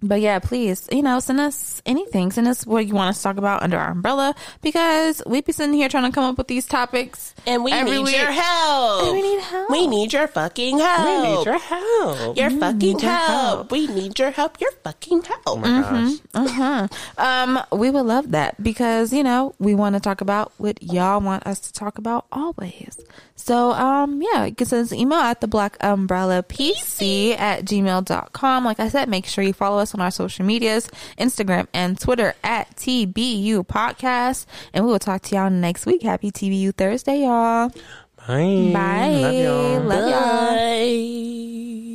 But 0.00 0.20
yeah, 0.20 0.38
please, 0.38 0.88
you 0.92 1.02
know, 1.02 1.18
send 1.18 1.40
us 1.40 1.82
anything. 1.84 2.30
Send 2.30 2.46
us 2.46 2.64
what 2.64 2.86
you 2.86 2.94
want 2.94 3.10
us 3.10 3.16
to 3.16 3.22
talk 3.24 3.36
about 3.36 3.64
under 3.64 3.76
our 3.76 3.90
umbrella 3.90 4.32
because 4.62 5.20
we 5.26 5.40
be 5.40 5.50
sitting 5.50 5.74
here 5.74 5.88
trying 5.88 6.04
to 6.04 6.14
come 6.14 6.22
up 6.22 6.38
with 6.38 6.46
these 6.46 6.66
topics. 6.66 7.34
and 7.46 7.64
we 7.64 7.72
need 7.72 8.04
week. 8.04 8.16
your 8.16 8.30
help. 8.30 9.02
And 9.02 9.12
we 9.12 9.22
need 9.22 9.40
help. 9.42 9.70
We 9.70 9.86
need 9.88 10.12
your 10.12 10.28
fucking 10.28 10.78
help. 10.78 11.04
We 11.04 11.36
need 11.36 11.46
your 11.46 11.58
help. 11.58 12.36
Your 12.36 12.50
fucking 12.50 12.78
need 12.78 13.00
help. 13.00 13.28
help. 13.28 13.72
We 13.72 13.86
need 13.88 14.16
your 14.20 14.30
help. 14.30 14.60
Your 14.60 14.70
fucking 14.84 15.22
help. 15.22 15.42
Oh 15.46 15.56
my 15.56 16.20
gosh. 16.32 16.90
Um, 17.18 17.58
we 17.72 17.90
would 17.90 18.06
love 18.06 18.30
that 18.30 18.62
because, 18.62 19.12
you 19.12 19.24
know, 19.24 19.54
we 19.58 19.74
want 19.74 19.96
to 19.96 20.00
talk 20.00 20.20
about 20.20 20.52
what 20.58 20.80
y'all 20.80 21.20
want 21.20 21.44
us 21.44 21.58
to 21.60 21.72
talk 21.72 21.98
about 21.98 22.26
always. 22.30 22.96
So, 23.38 23.70
um, 23.72 24.20
yeah, 24.20 24.46
you 24.46 24.54
can 24.54 24.66
send 24.66 24.84
us 24.84 24.92
an 24.92 24.98
email 24.98 25.20
at 25.20 25.40
the 25.40 25.46
black 25.46 25.76
umbrella 25.80 26.42
pc 26.42 27.38
at 27.38 27.64
gmail.com. 27.64 28.64
Like 28.64 28.80
I 28.80 28.88
said, 28.88 29.08
make 29.08 29.26
sure 29.26 29.44
you 29.44 29.52
follow 29.52 29.78
us 29.78 29.94
on 29.94 30.00
our 30.00 30.10
social 30.10 30.44
medias, 30.44 30.90
Instagram 31.16 31.68
and 31.72 31.98
Twitter 31.98 32.34
at 32.42 32.76
TBU 32.76 33.64
podcast. 33.66 34.44
And 34.74 34.84
we 34.84 34.90
will 34.90 34.98
talk 34.98 35.22
to 35.22 35.36
y'all 35.36 35.50
next 35.50 35.86
week. 35.86 36.02
Happy 36.02 36.32
TBU 36.32 36.74
Thursday, 36.74 37.20
y'all. 37.22 37.68
Bye. 38.26 38.70
Bye. 38.74 39.08
Love 39.22 39.34
y'all. 39.34 39.80
Love 39.82 40.10
y'all. 40.10 40.54
Bye. 40.54 41.87